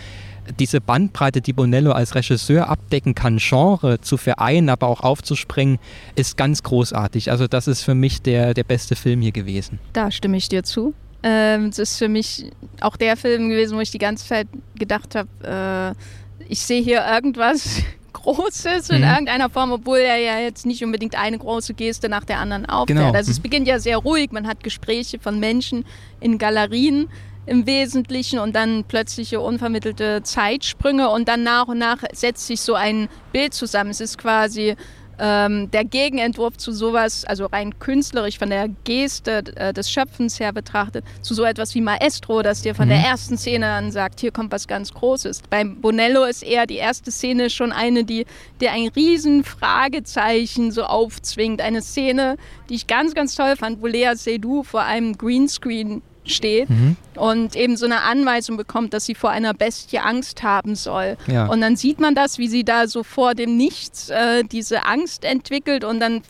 diese 0.59 0.81
Bandbreite, 0.81 1.41
die 1.41 1.53
Bonello 1.53 1.91
als 1.91 2.15
Regisseur 2.15 2.69
abdecken 2.69 3.15
kann, 3.15 3.37
Genre 3.37 4.01
zu 4.01 4.17
vereinen, 4.17 4.69
aber 4.69 4.87
auch 4.87 5.01
aufzuspringen, 5.01 5.79
ist 6.15 6.37
ganz 6.37 6.63
großartig. 6.63 7.31
Also 7.31 7.47
das 7.47 7.67
ist 7.67 7.83
für 7.83 7.95
mich 7.95 8.21
der, 8.21 8.53
der 8.53 8.63
beste 8.63 8.95
Film 8.95 9.21
hier 9.21 9.31
gewesen. 9.31 9.79
Da 9.93 10.11
stimme 10.11 10.37
ich 10.37 10.49
dir 10.49 10.63
zu. 10.63 10.93
Ähm, 11.21 11.69
das 11.69 11.79
ist 11.79 11.97
für 11.97 12.07
mich 12.07 12.51
auch 12.79 12.95
der 12.95 13.17
Film 13.17 13.49
gewesen, 13.49 13.75
wo 13.75 13.81
ich 13.81 13.91
die 13.91 13.97
ganze 13.97 14.25
Zeit 14.25 14.47
gedacht 14.75 15.15
habe, 15.15 15.95
äh, 15.97 16.45
ich 16.47 16.61
sehe 16.61 16.81
hier 16.81 17.05
irgendwas 17.05 17.83
Großes 18.13 18.89
in 18.89 19.01
mhm. 19.01 19.07
irgendeiner 19.07 19.49
Form, 19.49 19.71
obwohl 19.71 19.99
er 19.99 20.17
ja 20.17 20.39
jetzt 20.39 20.65
nicht 20.65 20.83
unbedingt 20.83 21.15
eine 21.15 21.37
große 21.37 21.73
Geste 21.73 22.09
nach 22.09 22.23
der 22.23 22.39
anderen 22.39 22.65
aufhört. 22.65 22.87
Genau. 22.87 23.11
Also 23.11 23.31
es 23.31 23.39
mhm. 23.39 23.43
beginnt 23.43 23.67
ja 23.67 23.79
sehr 23.79 23.97
ruhig, 23.97 24.31
man 24.31 24.47
hat 24.47 24.63
Gespräche 24.63 25.19
von 25.19 25.39
Menschen 25.39 25.85
in 26.19 26.37
Galerien 26.37 27.09
im 27.45 27.65
Wesentlichen 27.65 28.39
und 28.39 28.55
dann 28.55 28.83
plötzliche 28.83 29.39
unvermittelte 29.39 30.21
Zeitsprünge 30.23 31.09
und 31.09 31.27
dann 31.27 31.43
nach 31.43 31.67
und 31.67 31.79
nach 31.79 32.03
setzt 32.13 32.45
sich 32.45 32.61
so 32.61 32.75
ein 32.75 33.09
Bild 33.31 33.53
zusammen. 33.53 33.89
Es 33.89 34.01
ist 34.01 34.17
quasi 34.17 34.75
ähm, 35.19 35.69
der 35.71 35.85
Gegenentwurf 35.85 36.57
zu 36.57 36.71
sowas, 36.71 37.25
also 37.25 37.45
rein 37.45 37.77
künstlerisch 37.79 38.37
von 38.37 38.49
der 38.49 38.69
Geste 38.83 39.43
äh, 39.55 39.73
des 39.73 39.91
Schöpfens 39.91 40.39
her 40.39 40.53
betrachtet, 40.53 41.05
zu 41.21 41.33
so 41.33 41.43
etwas 41.43 41.75
wie 41.75 41.81
Maestro, 41.81 42.41
das 42.41 42.61
dir 42.61 42.73
von 42.73 42.85
mhm. 42.85 42.91
der 42.91 42.99
ersten 42.99 43.37
Szene 43.37 43.67
an 43.67 43.91
sagt, 43.91 44.19
hier 44.19 44.31
kommt 44.31 44.51
was 44.51 44.67
ganz 44.67 44.93
Großes. 44.93 45.41
Beim 45.49 45.81
Bonello 45.81 46.23
ist 46.23 46.43
eher 46.43 46.65
die 46.65 46.77
erste 46.77 47.11
Szene 47.11 47.49
schon 47.49 47.71
eine, 47.71 48.03
die 48.03 48.25
dir 48.61 48.71
ein 48.71 48.87
riesen 48.95 49.43
Fragezeichen 49.43 50.71
so 50.71 50.83
aufzwingt. 50.83 51.61
Eine 51.61 51.81
Szene, 51.81 52.37
die 52.69 52.75
ich 52.75 52.87
ganz, 52.87 53.13
ganz 53.13 53.35
toll 53.35 53.55
fand, 53.55 53.81
wo 53.81 53.87
Lea 53.87 54.13
Seydoux 54.15 54.63
vor 54.63 54.83
einem 54.83 55.17
Greenscreen 55.17 56.01
steht 56.29 56.69
mhm. 56.69 56.95
und 57.15 57.55
eben 57.55 57.77
so 57.77 57.85
eine 57.85 58.01
Anweisung 58.01 58.57
bekommt, 58.57 58.93
dass 58.93 59.05
sie 59.05 59.15
vor 59.15 59.29
einer 59.29 59.53
Bestie 59.53 59.99
Angst 59.99 60.43
haben 60.43 60.75
soll. 60.75 61.17
Ja. 61.27 61.47
Und 61.47 61.61
dann 61.61 61.75
sieht 61.75 61.99
man 61.99 62.15
das, 62.15 62.37
wie 62.37 62.47
sie 62.47 62.63
da 62.63 62.87
so 62.87 63.03
vor 63.03 63.35
dem 63.35 63.57
Nichts 63.57 64.09
äh, 64.09 64.43
diese 64.43 64.85
Angst 64.85 65.25
entwickelt 65.25 65.83
und 65.83 65.99
dann 65.99 66.21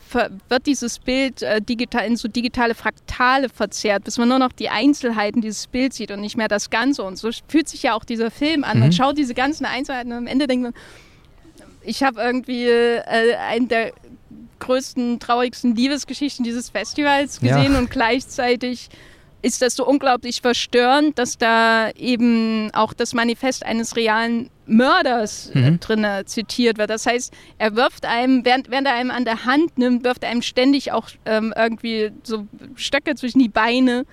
wird 0.49 0.65
dieses 0.65 0.99
Bild 0.99 1.41
äh, 1.41 1.61
digital 1.61 2.05
in 2.05 2.15
so 2.15 2.27
digitale 2.27 2.75
Fraktale 2.75 3.49
verzerrt, 3.49 4.03
bis 4.03 4.17
man 4.17 4.29
nur 4.29 4.39
noch 4.39 4.51
die 4.51 4.69
Einzelheiten 4.69 5.41
dieses 5.41 5.67
Bilds 5.67 5.97
sieht 5.97 6.11
und 6.11 6.21
nicht 6.21 6.37
mehr 6.37 6.47
das 6.47 6.69
Ganze. 6.69 7.03
Und 7.03 7.17
so 7.17 7.29
fühlt 7.47 7.69
sich 7.69 7.83
ja 7.83 7.93
auch 7.93 8.03
dieser 8.03 8.31
Film 8.31 8.63
an. 8.63 8.77
Mhm. 8.77 8.83
Man 8.83 8.93
schaut 8.93 9.17
diese 9.17 9.33
ganzen 9.33 9.65
Einzelheiten 9.65 10.11
und 10.11 10.17
am 10.17 10.27
Ende 10.27 10.47
denkt 10.47 10.63
man, 10.63 10.73
ich 11.81 12.03
habe 12.03 12.21
irgendwie 12.21 12.65
äh, 12.65 13.35
einen 13.35 13.67
der 13.67 13.93
größten, 14.59 15.19
traurigsten 15.19 15.75
Liebesgeschichten 15.75 16.43
dieses 16.43 16.69
Festivals 16.69 17.39
gesehen 17.39 17.73
ja. 17.73 17.79
und 17.79 17.89
gleichzeitig 17.89 18.89
ist 19.41 19.61
das 19.61 19.75
so 19.75 19.85
unglaublich 19.85 20.41
verstörend, 20.41 21.17
dass 21.17 21.37
da 21.37 21.91
eben 21.91 22.69
auch 22.73 22.93
das 22.93 23.13
Manifest 23.13 23.65
eines 23.65 23.95
realen 23.95 24.49
Mörders 24.65 25.51
äh, 25.55 25.71
mhm. 25.71 25.79
drin 25.79 26.05
zitiert 26.25 26.77
wird. 26.77 26.89
Das 26.89 27.05
heißt, 27.05 27.33
er 27.57 27.75
wirft 27.75 28.05
einem, 28.05 28.45
während, 28.45 28.69
während 28.69 28.87
er 28.87 28.93
einem 28.93 29.11
an 29.11 29.25
der 29.25 29.45
Hand 29.45 29.77
nimmt, 29.77 30.03
wirft 30.03 30.23
er 30.23 30.29
einem 30.29 30.41
ständig 30.41 30.91
auch 30.91 31.09
ähm, 31.25 31.53
irgendwie 31.55 32.11
so 32.23 32.47
Stöcke 32.75 33.15
zwischen 33.15 33.39
die 33.39 33.49
Beine, 33.49 34.05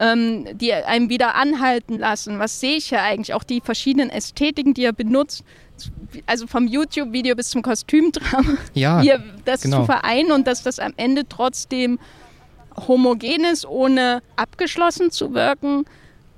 ähm, 0.00 0.46
die 0.58 0.72
einem 0.72 1.08
wieder 1.08 1.34
anhalten 1.36 1.98
lassen. 1.98 2.38
Was 2.38 2.58
sehe 2.58 2.76
ich 2.76 2.88
hier 2.88 3.02
eigentlich? 3.02 3.34
Auch 3.34 3.44
die 3.44 3.60
verschiedenen 3.60 4.10
Ästhetiken, 4.10 4.74
die 4.74 4.84
er 4.84 4.92
benutzt, 4.92 5.44
also 6.26 6.46
vom 6.46 6.66
YouTube-Video 6.66 7.34
bis 7.36 7.50
zum 7.50 7.62
Kostümdrama, 7.62 8.56
ja, 8.74 9.00
hier 9.02 9.22
das 9.44 9.62
genau. 9.62 9.80
zu 9.80 9.84
vereinen 9.86 10.32
und 10.32 10.46
dass 10.46 10.62
das 10.62 10.78
am 10.78 10.92
Ende 10.96 11.22
trotzdem 11.28 11.98
homogen 12.86 13.44
ist, 13.44 13.66
ohne 13.66 14.22
abgeschlossen 14.36 15.10
zu 15.10 15.34
wirken, 15.34 15.84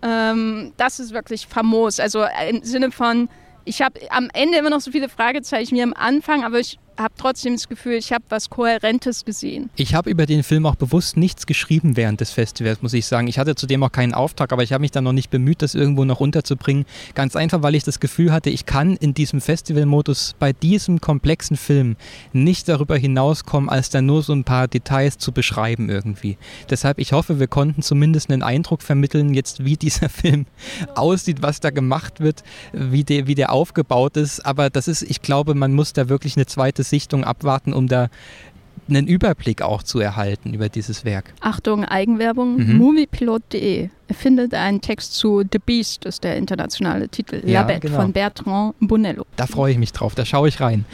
ähm, 0.03 0.73
das 0.77 1.01
ist 1.01 1.13
wirklich 1.13 1.47
famos. 1.47 1.99
Also 1.99 2.25
im 2.49 2.63
Sinne 2.63 2.91
von, 2.91 3.29
ich 3.65 3.83
habe 3.83 3.99
am 4.11 4.29
Ende 4.35 4.59
immer 4.59 4.71
noch 4.71 4.81
so 4.81 4.91
viele 4.91 5.09
Fragezeichen 5.09 5.77
wie 5.77 5.83
am 5.83 5.95
Anfang, 5.95 6.45
aber 6.45 6.61
ich 6.61 6.79
habe 6.97 7.15
trotzdem 7.17 7.55
das 7.55 7.69
Gefühl, 7.69 7.95
ich 7.95 8.13
habe 8.13 8.25
was 8.29 8.51
Kohärentes 8.51 9.25
gesehen. 9.25 9.71
Ich 9.77 9.95
habe 9.95 10.11
über 10.11 10.27
den 10.27 10.43
Film 10.43 10.67
auch 10.67 10.77
bewusst 10.77 11.17
nichts 11.17 11.47
geschrieben 11.47 11.97
während 11.97 12.21
des 12.21 12.31
Festivals, 12.31 12.83
muss 12.83 12.93
ich 12.93 13.07
sagen. 13.07 13.27
Ich 13.29 13.39
hatte 13.39 13.55
zudem 13.55 13.83
auch 13.83 13.93
keinen 13.93 14.15
Auftrag, 14.15 14.53
aber 14.53 14.63
ich 14.63 14.73
habe 14.73 14.83
mich 14.83 14.91
dann 14.91 15.05
noch 15.05 15.13
nicht 15.13 15.31
bemüht, 15.31 15.63
das 15.63 15.75
irgendwo 15.75 16.05
noch 16.05 16.21
unterzubringen. 16.21 16.85
Ganz 17.15 17.37
einfach, 17.37 17.63
weil 17.63 17.75
ich 17.75 17.85
das 17.85 18.01
Gefühl 18.01 18.33
hatte, 18.33 18.51
ich 18.51 18.67
kann 18.67 18.97
in 18.97 19.15
diesem 19.15 19.41
Festivalmodus 19.41 20.37
bei 20.39 20.53
diesem 20.53 21.01
komplexen 21.01 21.57
Film 21.57 21.97
nicht 22.33 22.69
darüber 22.69 22.97
hinauskommen, 22.97 23.69
als 23.69 23.91
dann 23.91 24.07
nur 24.07 24.23
so 24.23 24.33
ein 24.33 24.45
paar 24.45 24.69
Details 24.69 25.19
zu 25.19 25.33
beschreiben 25.33 25.89
irgendwie. 25.89 26.39
Deshalb, 26.71 26.99
ich 26.99 27.13
hoffe, 27.13 27.41
wir 27.41 27.49
konnten 27.49 27.83
zumindest 27.83 28.31
einen 28.31 28.43
Eindruck 28.43 28.83
vermitteln, 28.83 29.35
jetzt 29.35 29.65
wie 29.65 29.77
dieser 29.85 30.09
Film 30.09 30.47
aussieht, 30.95 31.43
was 31.43 31.61
da 31.61 31.71
gemacht 31.71 32.21
wird, 32.21 32.43
wie 32.73 33.05
der, 33.05 33.27
wie 33.27 33.35
der 33.35 33.53
aufgebaut 33.53 34.17
ist. 34.17 34.45
Aber 34.47 34.71
das 34.71 34.89
ist, 34.89 35.03
ich 35.03 35.23
glaube, 35.23 35.55
man 35.55 35.73
muss 35.73 35.93
da 35.93 36.09
wirklich 36.09 36.37
eine 36.37 36.47
zweite 36.47 36.84
Sichtung 36.85 37.25
abwarten, 37.25 37.73
um 37.73 37.89
da 37.89 38.09
einen 38.89 39.07
Überblick 39.07 39.63
auch 39.63 39.83
zu 39.83 39.99
erhalten 39.99 40.53
über 40.53 40.69
dieses 40.69 41.05
Werk. 41.05 41.33
Achtung, 41.41 41.85
Eigenwerbung, 41.85 42.57
mhm. 42.57 42.77
moviepilot.de 42.77 43.89
findet 44.13 44.55
einen 44.55 44.81
Text 44.81 45.15
zu 45.15 45.43
The 45.51 45.59
Beast, 45.59 46.05
ist 46.05 46.25
der 46.25 46.37
internationale 46.37 47.09
Titel, 47.09 47.43
ja, 47.45 47.63
La 47.63 47.67
Bête 47.67 47.81
genau. 47.81 48.01
von 48.01 48.13
Bertrand 48.13 48.75
Bonello. 48.81 49.25
Da 49.37 49.47
freue 49.47 49.73
ich 49.73 49.79
mich 49.79 49.93
drauf, 49.93 50.15
da 50.15 50.25
schaue 50.25 50.49
ich 50.49 50.61
rein. 50.61 50.85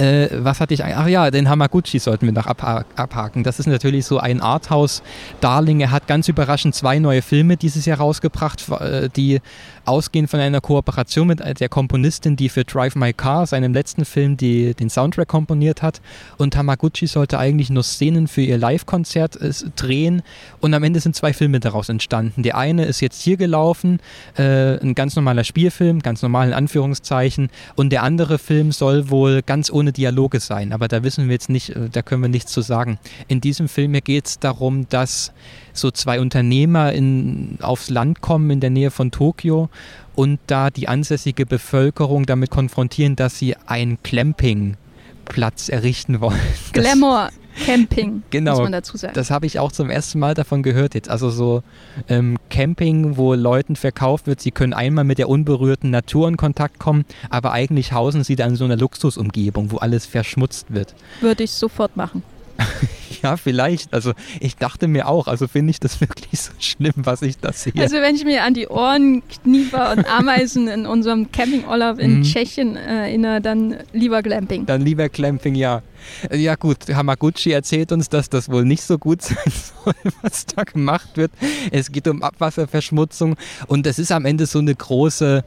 Äh, 0.00 0.28
was 0.32 0.60
hatte 0.60 0.72
ich? 0.72 0.82
Ach 0.82 1.06
ja, 1.06 1.30
den 1.30 1.48
Hamaguchi 1.48 1.98
sollten 1.98 2.24
wir 2.24 2.32
noch 2.32 2.46
abhaken. 2.46 3.44
Das 3.44 3.60
ist 3.60 3.66
natürlich 3.66 4.06
so 4.06 4.18
ein 4.18 4.40
Arthouse-Darling. 4.40 5.80
Er 5.80 5.90
hat 5.90 6.06
ganz 6.06 6.26
überraschend 6.28 6.74
zwei 6.74 6.98
neue 6.98 7.20
Filme 7.20 7.58
dieses 7.58 7.84
Jahr 7.84 7.98
rausgebracht, 7.98 8.66
äh, 8.70 9.10
die 9.14 9.40
ausgehen 9.84 10.28
von 10.28 10.40
einer 10.40 10.60
Kooperation 10.60 11.26
mit 11.26 11.60
der 11.60 11.68
Komponistin, 11.68 12.36
die 12.36 12.48
für 12.48 12.64
Drive 12.64 12.94
My 12.94 13.12
Car, 13.12 13.46
seinem 13.46 13.74
letzten 13.74 14.04
Film, 14.04 14.36
die, 14.36 14.74
den 14.74 14.88
Soundtrack 14.88 15.28
komponiert 15.28 15.82
hat. 15.82 16.00
Und 16.38 16.56
Hamaguchi 16.56 17.06
sollte 17.06 17.38
eigentlich 17.38 17.68
nur 17.68 17.82
Szenen 17.82 18.26
für 18.26 18.42
ihr 18.42 18.56
Live-Konzert 18.56 19.36
äh, 19.36 19.52
drehen. 19.76 20.22
Und 20.60 20.72
am 20.72 20.82
Ende 20.82 21.00
sind 21.00 21.14
zwei 21.14 21.34
Filme 21.34 21.60
daraus 21.60 21.90
entstanden. 21.90 22.42
Der 22.50 22.58
eine 22.58 22.84
ist 22.84 23.00
jetzt 23.00 23.22
hier 23.22 23.36
gelaufen, 23.36 24.00
äh, 24.36 24.76
ein 24.80 24.96
ganz 24.96 25.14
normaler 25.14 25.44
Spielfilm, 25.44 26.00
ganz 26.00 26.20
normal 26.20 26.48
in 26.48 26.52
Anführungszeichen. 26.52 27.48
Und 27.76 27.90
der 27.90 28.02
andere 28.02 28.40
Film 28.40 28.72
soll 28.72 29.08
wohl 29.08 29.42
ganz 29.42 29.70
ohne 29.70 29.92
Dialoge 29.92 30.40
sein. 30.40 30.72
Aber 30.72 30.88
da 30.88 31.04
wissen 31.04 31.28
wir 31.28 31.34
jetzt 31.34 31.48
nicht, 31.48 31.70
äh, 31.76 31.88
da 31.88 32.02
können 32.02 32.22
wir 32.22 32.28
nichts 32.28 32.50
zu 32.50 32.60
sagen. 32.60 32.98
In 33.28 33.40
diesem 33.40 33.68
Film 33.68 33.92
hier 33.92 34.00
geht 34.00 34.26
es 34.26 34.40
darum, 34.40 34.88
dass 34.88 35.32
so 35.72 35.92
zwei 35.92 36.18
Unternehmer 36.18 36.92
in, 36.92 37.56
aufs 37.62 37.88
Land 37.88 38.20
kommen 38.20 38.50
in 38.50 38.58
der 38.58 38.70
Nähe 38.70 38.90
von 38.90 39.12
Tokio 39.12 39.68
und 40.16 40.40
da 40.48 40.70
die 40.70 40.88
ansässige 40.88 41.46
Bevölkerung 41.46 42.26
damit 42.26 42.50
konfrontieren, 42.50 43.14
dass 43.14 43.38
sie 43.38 43.54
einen 43.66 44.02
Clampingplatz 44.02 45.68
errichten 45.68 46.20
wollen. 46.20 46.40
Glamour 46.72 47.30
Camping, 47.64 48.22
genau, 48.30 48.52
muss 48.52 48.62
man 48.62 48.72
dazu 48.72 48.96
sagen. 48.96 49.14
Das 49.14 49.30
habe 49.30 49.46
ich 49.46 49.58
auch 49.58 49.72
zum 49.72 49.90
ersten 49.90 50.18
Mal 50.18 50.34
davon 50.34 50.62
gehört 50.62 50.94
jetzt. 50.94 51.08
Also 51.08 51.30
so 51.30 51.62
ähm, 52.08 52.38
Camping, 52.48 53.16
wo 53.16 53.34
Leuten 53.34 53.76
verkauft 53.76 54.26
wird, 54.26 54.40
sie 54.40 54.50
können 54.50 54.72
einmal 54.72 55.04
mit 55.04 55.18
der 55.18 55.28
unberührten 55.28 55.90
Natur 55.90 56.28
in 56.28 56.36
Kontakt 56.36 56.78
kommen, 56.78 57.04
aber 57.28 57.52
eigentlich 57.52 57.92
hausen 57.92 58.24
sie 58.24 58.36
dann 58.36 58.50
in 58.50 58.56
so 58.56 58.64
einer 58.64 58.76
Luxusumgebung, 58.76 59.70
wo 59.70 59.78
alles 59.78 60.06
verschmutzt 60.06 60.66
wird. 60.70 60.94
Würde 61.20 61.44
ich 61.44 61.52
sofort 61.52 61.96
machen. 61.96 62.22
ja, 63.22 63.36
vielleicht. 63.36 63.92
Also 63.92 64.12
ich 64.40 64.56
dachte 64.56 64.88
mir 64.88 65.08
auch, 65.08 65.26
also 65.26 65.48
finde 65.48 65.70
ich 65.70 65.80
das 65.80 66.00
wirklich 66.00 66.40
so 66.40 66.52
schlimm, 66.58 66.94
was 66.96 67.22
ich 67.22 67.38
da 67.38 67.52
sehe. 67.52 67.72
Also 67.78 67.96
wenn 67.96 68.16
ich 68.16 68.24
mir 68.24 68.44
an 68.44 68.54
die 68.54 68.68
Ohren, 68.68 69.22
Knieper 69.28 69.92
und 69.92 70.06
Ameisen 70.08 70.68
in 70.68 70.86
unserem 70.86 71.30
Campingurlaub 71.32 71.98
in 71.98 72.18
mhm. 72.18 72.22
Tschechien 72.22 72.76
erinnere, 72.76 73.40
dann 73.40 73.76
lieber 73.92 74.22
Glamping. 74.22 74.66
Dann 74.66 74.82
lieber 74.82 75.08
Glamping, 75.08 75.54
ja. 75.54 75.82
Ja 76.32 76.54
gut, 76.54 76.88
Hamaguchi 76.92 77.52
erzählt 77.52 77.92
uns, 77.92 78.08
dass 78.08 78.30
das 78.30 78.48
wohl 78.48 78.64
nicht 78.64 78.82
so 78.82 78.98
gut 78.98 79.22
sein 79.22 79.36
soll, 79.84 79.94
was 80.22 80.46
da 80.46 80.64
gemacht 80.64 81.16
wird. 81.16 81.30
Es 81.70 81.92
geht 81.92 82.08
um 82.08 82.22
Abwasserverschmutzung 82.22 83.36
und 83.66 83.86
es 83.86 83.98
ist 83.98 84.12
am 84.12 84.24
Ende 84.24 84.46
so 84.46 84.58
eine 84.58 84.74
große 84.74 85.44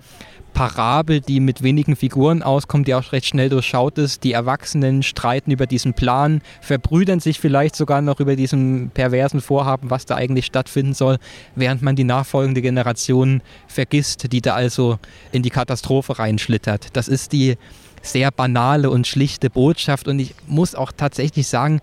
Parabel, 0.53 1.21
die 1.21 1.39
mit 1.39 1.63
wenigen 1.63 1.95
Figuren 1.95 2.43
auskommt, 2.43 2.87
die 2.87 2.95
auch 2.95 3.11
recht 3.11 3.27
schnell 3.27 3.49
durchschaut 3.49 3.97
ist. 3.97 4.23
Die 4.23 4.33
Erwachsenen 4.33 5.03
streiten 5.03 5.51
über 5.51 5.67
diesen 5.67 5.93
Plan, 5.93 6.41
verbrüdern 6.61 7.19
sich 7.19 7.39
vielleicht 7.39 7.75
sogar 7.75 8.01
noch 8.01 8.19
über 8.19 8.35
diesen 8.35 8.91
perversen 8.93 9.41
Vorhaben, 9.41 9.89
was 9.89 10.05
da 10.05 10.15
eigentlich 10.15 10.45
stattfinden 10.45 10.93
soll, 10.93 11.17
während 11.55 11.81
man 11.81 11.95
die 11.95 12.03
nachfolgende 12.03 12.61
Generation 12.61 13.41
vergisst, 13.67 14.31
die 14.31 14.41
da 14.41 14.53
also 14.53 14.99
in 15.31 15.43
die 15.43 15.49
Katastrophe 15.49 16.19
reinschlittert. 16.19 16.87
Das 16.93 17.07
ist 17.07 17.33
die 17.33 17.57
sehr 18.03 18.31
banale 18.31 18.89
und 18.89 19.07
schlichte 19.07 19.49
Botschaft 19.49 20.07
und 20.07 20.19
ich 20.19 20.35
muss 20.47 20.75
auch 20.75 20.91
tatsächlich 20.91 21.47
sagen, 21.47 21.79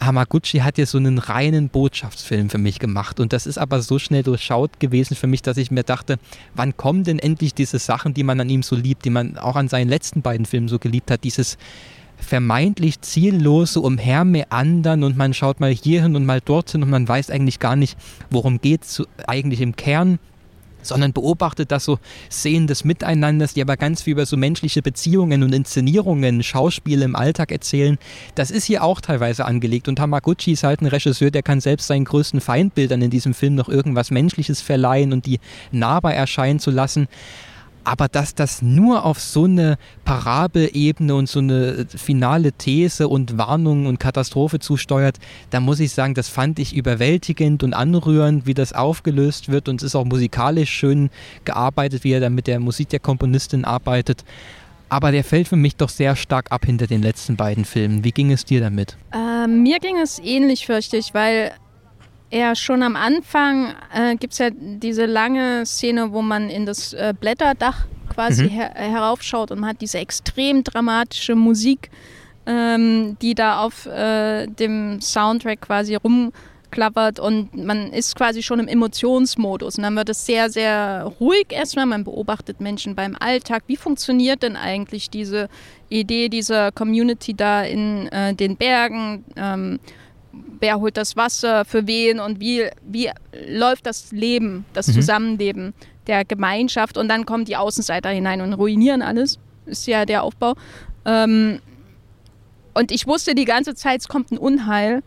Hamaguchi 0.00 0.58
hat 0.58 0.78
ja 0.78 0.86
so 0.86 0.98
einen 0.98 1.18
reinen 1.18 1.68
Botschaftsfilm 1.68 2.50
für 2.50 2.58
mich 2.58 2.78
gemacht. 2.78 3.20
Und 3.20 3.32
das 3.32 3.46
ist 3.46 3.58
aber 3.58 3.80
so 3.82 3.98
schnell 3.98 4.22
durchschaut 4.22 4.78
gewesen 4.80 5.16
für 5.16 5.26
mich, 5.26 5.42
dass 5.42 5.56
ich 5.56 5.70
mir 5.70 5.84
dachte, 5.84 6.18
wann 6.54 6.76
kommen 6.76 7.04
denn 7.04 7.18
endlich 7.18 7.54
diese 7.54 7.78
Sachen, 7.78 8.14
die 8.14 8.22
man 8.22 8.40
an 8.40 8.48
ihm 8.48 8.62
so 8.62 8.76
liebt, 8.76 9.04
die 9.04 9.10
man 9.10 9.38
auch 9.38 9.56
an 9.56 9.68
seinen 9.68 9.88
letzten 9.88 10.22
beiden 10.22 10.46
Filmen 10.46 10.68
so 10.68 10.78
geliebt 10.78 11.10
hat, 11.10 11.24
dieses 11.24 11.56
vermeintlich 12.18 13.00
ziellose 13.02 13.80
Umhermeandern 13.80 15.04
und 15.04 15.16
man 15.16 15.34
schaut 15.34 15.60
mal 15.60 15.72
hierhin 15.72 16.16
und 16.16 16.24
mal 16.24 16.40
dorthin 16.40 16.82
und 16.82 16.90
man 16.90 17.06
weiß 17.06 17.30
eigentlich 17.30 17.58
gar 17.58 17.76
nicht, 17.76 17.98
worum 18.30 18.60
geht 18.60 18.84
es 18.84 19.02
eigentlich 19.26 19.60
im 19.60 19.76
Kern 19.76 20.18
sondern 20.88 21.12
beobachtet 21.12 21.70
das 21.70 21.84
so 21.84 21.98
Szenen 22.30 22.66
des 22.66 22.84
Miteinanders, 22.84 23.54
die 23.54 23.62
aber 23.62 23.76
ganz 23.76 24.02
viel 24.02 24.12
über 24.12 24.26
so 24.26 24.36
menschliche 24.36 24.82
Beziehungen 24.82 25.42
und 25.42 25.54
Inszenierungen, 25.54 26.42
Schauspiele 26.42 27.04
im 27.04 27.16
Alltag 27.16 27.52
erzählen. 27.52 27.98
Das 28.34 28.50
ist 28.50 28.64
hier 28.64 28.82
auch 28.82 29.00
teilweise 29.00 29.44
angelegt 29.44 29.88
und 29.88 30.00
Hamaguchi 30.00 30.52
ist 30.52 30.64
halt 30.64 30.80
ein 30.80 30.86
Regisseur, 30.86 31.30
der 31.30 31.42
kann 31.42 31.60
selbst 31.60 31.86
seinen 31.86 32.04
größten 32.04 32.40
Feindbildern 32.40 33.02
in 33.02 33.10
diesem 33.10 33.34
Film 33.34 33.54
noch 33.54 33.68
irgendwas 33.68 34.10
Menschliches 34.10 34.60
verleihen 34.60 35.12
und 35.12 35.26
die 35.26 35.40
nahbar 35.72 36.14
erscheinen 36.14 36.58
zu 36.58 36.70
lassen. 36.70 37.08
Aber 37.86 38.08
dass 38.08 38.34
das 38.34 38.62
nur 38.62 39.04
auf 39.04 39.20
so 39.20 39.44
eine 39.44 39.78
Parabelebene 40.04 41.14
und 41.14 41.28
so 41.28 41.38
eine 41.38 41.86
finale 41.86 42.50
These 42.50 43.06
und 43.06 43.38
Warnung 43.38 43.86
und 43.86 44.00
Katastrophe 44.00 44.58
zusteuert, 44.58 45.18
da 45.50 45.60
muss 45.60 45.78
ich 45.78 45.92
sagen, 45.92 46.14
das 46.14 46.28
fand 46.28 46.58
ich 46.58 46.74
überwältigend 46.74 47.62
und 47.62 47.74
anrührend, 47.74 48.44
wie 48.44 48.54
das 48.54 48.72
aufgelöst 48.72 49.52
wird. 49.52 49.68
Und 49.68 49.82
es 49.82 49.86
ist 49.86 49.94
auch 49.94 50.04
musikalisch 50.04 50.70
schön 50.70 51.10
gearbeitet, 51.44 52.02
wie 52.02 52.10
er 52.10 52.18
dann 52.18 52.34
mit 52.34 52.48
der 52.48 52.58
Musik 52.58 52.88
der 52.88 52.98
Komponistin 52.98 53.64
arbeitet. 53.64 54.24
Aber 54.88 55.12
der 55.12 55.22
fällt 55.22 55.46
für 55.46 55.54
mich 55.54 55.76
doch 55.76 55.88
sehr 55.88 56.16
stark 56.16 56.50
ab 56.50 56.66
hinter 56.66 56.88
den 56.88 57.02
letzten 57.02 57.36
beiden 57.36 57.64
Filmen. 57.64 58.02
Wie 58.02 58.10
ging 58.10 58.32
es 58.32 58.44
dir 58.44 58.60
damit? 58.60 58.96
Äh, 59.12 59.46
mir 59.46 59.78
ging 59.78 59.96
es 59.98 60.18
ähnlich, 60.18 60.66
fürchte 60.66 60.96
ich, 60.96 61.14
weil 61.14 61.52
er 62.30 62.56
schon 62.56 62.82
am 62.82 62.96
Anfang 62.96 63.74
äh, 63.94 64.16
gibt 64.16 64.32
es 64.32 64.38
ja 64.38 64.50
diese 64.50 65.06
lange 65.06 65.64
Szene, 65.66 66.12
wo 66.12 66.22
man 66.22 66.50
in 66.50 66.66
das 66.66 66.92
äh, 66.92 67.14
Blätterdach 67.18 67.86
quasi 68.12 68.44
mhm. 68.44 68.48
her 68.48 68.70
heraufschaut 68.74 69.50
und 69.50 69.60
man 69.60 69.70
hat 69.70 69.80
diese 69.80 69.98
extrem 69.98 70.64
dramatische 70.64 71.34
Musik, 71.34 71.90
ähm, 72.46 73.16
die 73.20 73.34
da 73.34 73.60
auf 73.60 73.86
äh, 73.86 74.46
dem 74.46 75.00
Soundtrack 75.00 75.60
quasi 75.60 75.94
rum 75.94 76.32
klappert 76.70 77.20
und 77.20 77.54
man 77.54 77.92
ist 77.92 78.16
quasi 78.16 78.42
schon 78.42 78.60
im 78.60 78.68
Emotionsmodus. 78.68 79.76
Und 79.76 79.84
dann 79.84 79.96
wird 79.96 80.08
es 80.08 80.26
sehr, 80.26 80.50
sehr 80.50 81.10
ruhig 81.20 81.46
erstmal. 81.50 81.86
Man 81.86 82.04
beobachtet 82.04 82.60
Menschen 82.60 82.94
beim 82.94 83.16
Alltag. 83.18 83.62
Wie 83.66 83.76
funktioniert 83.76 84.42
denn 84.42 84.56
eigentlich 84.56 85.08
diese 85.08 85.48
Idee 85.88 86.28
dieser 86.28 86.72
Community 86.72 87.34
da 87.34 87.62
in 87.62 88.08
äh, 88.08 88.34
den 88.34 88.56
Bergen? 88.56 89.24
Ähm, 89.36 89.78
wer 90.60 90.80
holt 90.80 90.96
das 90.96 91.16
Wasser, 91.16 91.64
für 91.64 91.86
wen 91.86 92.20
und 92.20 92.40
wie, 92.40 92.68
wie 92.82 93.10
läuft 93.48 93.86
das 93.86 94.12
Leben, 94.12 94.64
das 94.72 94.88
mhm. 94.88 94.92
Zusammenleben 94.92 95.74
der 96.06 96.24
Gemeinschaft? 96.24 96.96
Und 96.96 97.08
dann 97.08 97.26
kommen 97.26 97.44
die 97.44 97.56
Außenseiter 97.56 98.10
hinein 98.10 98.40
und 98.40 98.54
ruinieren 98.54 99.02
alles. 99.02 99.38
Ist 99.66 99.86
ja 99.86 100.04
der 100.04 100.22
Aufbau. 100.22 100.54
Ähm, 101.04 101.60
und 102.74 102.92
ich 102.92 103.06
wusste 103.06 103.34
die 103.34 103.44
ganze 103.44 103.74
Zeit, 103.74 104.00
es 104.00 104.08
kommt 104.08 104.30
ein 104.30 104.38
Unheil. 104.38 105.02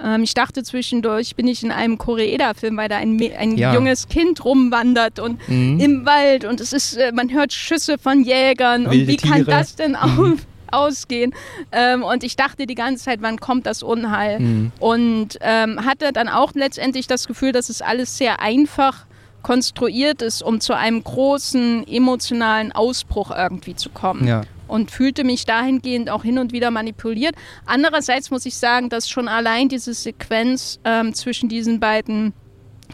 Ähm, 0.00 0.22
ich 0.22 0.34
dachte 0.34 0.62
zwischendurch, 0.62 1.36
bin 1.36 1.48
ich 1.48 1.62
in 1.62 1.70
einem 1.70 1.98
Koreeda-Film, 1.98 2.76
weil 2.76 2.88
da 2.88 2.96
ein, 2.96 3.20
ein 3.36 3.56
ja. 3.56 3.74
junges 3.74 4.08
Kind 4.08 4.44
rumwandert 4.44 5.18
und 5.18 5.48
mhm. 5.48 5.80
im 5.80 6.06
Wald 6.06 6.44
und 6.44 6.60
es 6.60 6.72
ist, 6.72 6.96
äh, 6.96 7.12
man 7.12 7.32
hört 7.32 7.52
Schüsse 7.52 7.96
von 7.98 8.22
Jägern 8.22 8.84
Wilde 8.84 9.02
und 9.02 9.06
wie 9.08 9.16
Tiere. 9.16 9.34
kann 9.34 9.44
das 9.46 9.76
denn 9.76 9.96
auf, 9.96 10.16
mhm. 10.16 10.38
Ausgehen? 10.74 11.34
Ähm, 11.72 12.02
und 12.02 12.24
ich 12.24 12.36
dachte 12.36 12.66
die 12.66 12.74
ganze 12.74 13.04
Zeit, 13.04 13.22
wann 13.22 13.40
kommt 13.40 13.66
das 13.66 13.82
Unheil? 13.82 14.40
Mhm. 14.40 14.72
Und 14.80 15.38
ähm, 15.40 15.84
hatte 15.84 16.12
dann 16.12 16.28
auch 16.28 16.52
letztendlich 16.54 17.06
das 17.06 17.26
Gefühl, 17.26 17.52
dass 17.52 17.68
es 17.68 17.82
alles 17.82 18.18
sehr 18.18 18.40
einfach 18.40 19.06
konstruiert 19.42 20.22
ist, 20.22 20.42
um 20.42 20.60
zu 20.60 20.74
einem 20.74 21.04
großen 21.04 21.86
emotionalen 21.86 22.72
Ausbruch 22.72 23.30
irgendwie 23.30 23.76
zu 23.76 23.90
kommen. 23.90 24.26
Ja 24.26 24.42
und 24.66 24.90
fühlte 24.90 25.24
mich 25.24 25.44
dahingehend 25.44 26.10
auch 26.10 26.22
hin 26.22 26.38
und 26.38 26.52
wieder 26.52 26.70
manipuliert. 26.70 27.34
Andererseits 27.66 28.30
muss 28.30 28.46
ich 28.46 28.56
sagen, 28.56 28.88
dass 28.88 29.08
schon 29.08 29.28
allein 29.28 29.68
diese 29.68 29.94
Sequenz 29.94 30.80
ähm, 30.84 31.14
zwischen 31.14 31.48
diesen 31.48 31.80
beiden, 31.80 32.32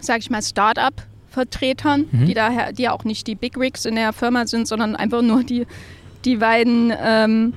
sag 0.01 0.19
ich 0.19 0.31
mal, 0.31 0.43
Start-up-Vertretern, 0.43 2.07
mhm. 2.11 2.27
die 2.27 2.35
daher, 2.35 2.73
die 2.73 2.83
ja 2.83 2.93
auch 2.93 3.05
nicht 3.05 3.27
die 3.27 3.35
Big 3.35 3.57
Rigs 3.57 3.85
in 3.85 3.95
der 3.95 4.13
Firma 4.13 4.47
sind, 4.47 4.67
sondern 4.67 4.97
einfach 4.97 5.23
nur 5.23 5.45
die, 5.45 5.67
die 6.25 6.37
beiden, 6.37 6.93
ähm, 7.03 7.53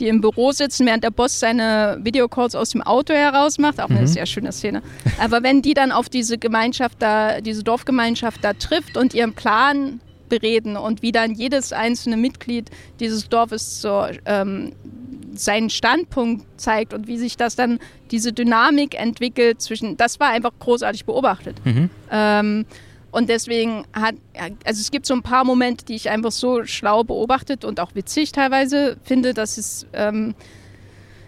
die 0.00 0.08
im 0.08 0.20
Büro 0.20 0.52
sitzen, 0.52 0.86
während 0.86 1.04
der 1.04 1.10
Boss 1.10 1.38
seine 1.38 1.98
Videocalls 2.02 2.54
aus 2.54 2.70
dem 2.70 2.82
Auto 2.82 3.14
heraus 3.14 3.58
macht. 3.58 3.80
Auch 3.80 3.88
mhm. 3.88 3.98
eine 3.98 4.08
sehr 4.08 4.26
schöne 4.26 4.52
Szene. 4.52 4.82
Aber 5.18 5.42
wenn 5.42 5.62
die 5.62 5.74
dann 5.74 5.92
auf 5.92 6.08
diese 6.08 6.38
Gemeinschaft 6.38 7.00
da, 7.00 7.40
diese 7.40 7.62
Dorfgemeinschaft 7.62 8.42
da 8.42 8.52
trifft 8.54 8.96
und 8.96 9.14
ihren 9.14 9.34
Plan 9.34 10.00
bereden 10.28 10.76
und 10.76 11.02
wie 11.02 11.12
dann 11.12 11.34
jedes 11.34 11.72
einzelne 11.72 12.16
Mitglied 12.16 12.70
dieses 12.98 13.28
Dorfes 13.28 13.80
so, 13.80 14.06
ähm, 14.24 14.72
seinen 15.34 15.70
Standpunkt 15.70 16.44
zeigt 16.56 16.94
und 16.94 17.06
wie 17.06 17.18
sich 17.18 17.36
das 17.36 17.56
dann, 17.56 17.78
diese 18.10 18.32
Dynamik 18.32 18.98
entwickelt 19.00 19.60
zwischen, 19.60 19.96
das 19.96 20.20
war 20.20 20.30
einfach 20.30 20.52
großartig 20.58 21.04
beobachtet. 21.04 21.56
Mhm. 21.64 21.90
Ähm, 22.10 22.66
und 23.14 23.28
deswegen 23.28 23.86
hat, 23.92 24.16
also 24.64 24.80
es 24.80 24.90
gibt 24.90 25.06
so 25.06 25.14
ein 25.14 25.22
paar 25.22 25.44
Momente, 25.44 25.84
die 25.84 25.94
ich 25.94 26.10
einfach 26.10 26.32
so 26.32 26.64
schlau 26.64 27.04
beobachtet 27.04 27.64
und 27.64 27.78
auch 27.78 27.94
witzig 27.94 28.32
teilweise 28.32 28.96
finde, 29.04 29.34
dass 29.34 29.56
es, 29.56 29.86
ähm, 29.92 30.34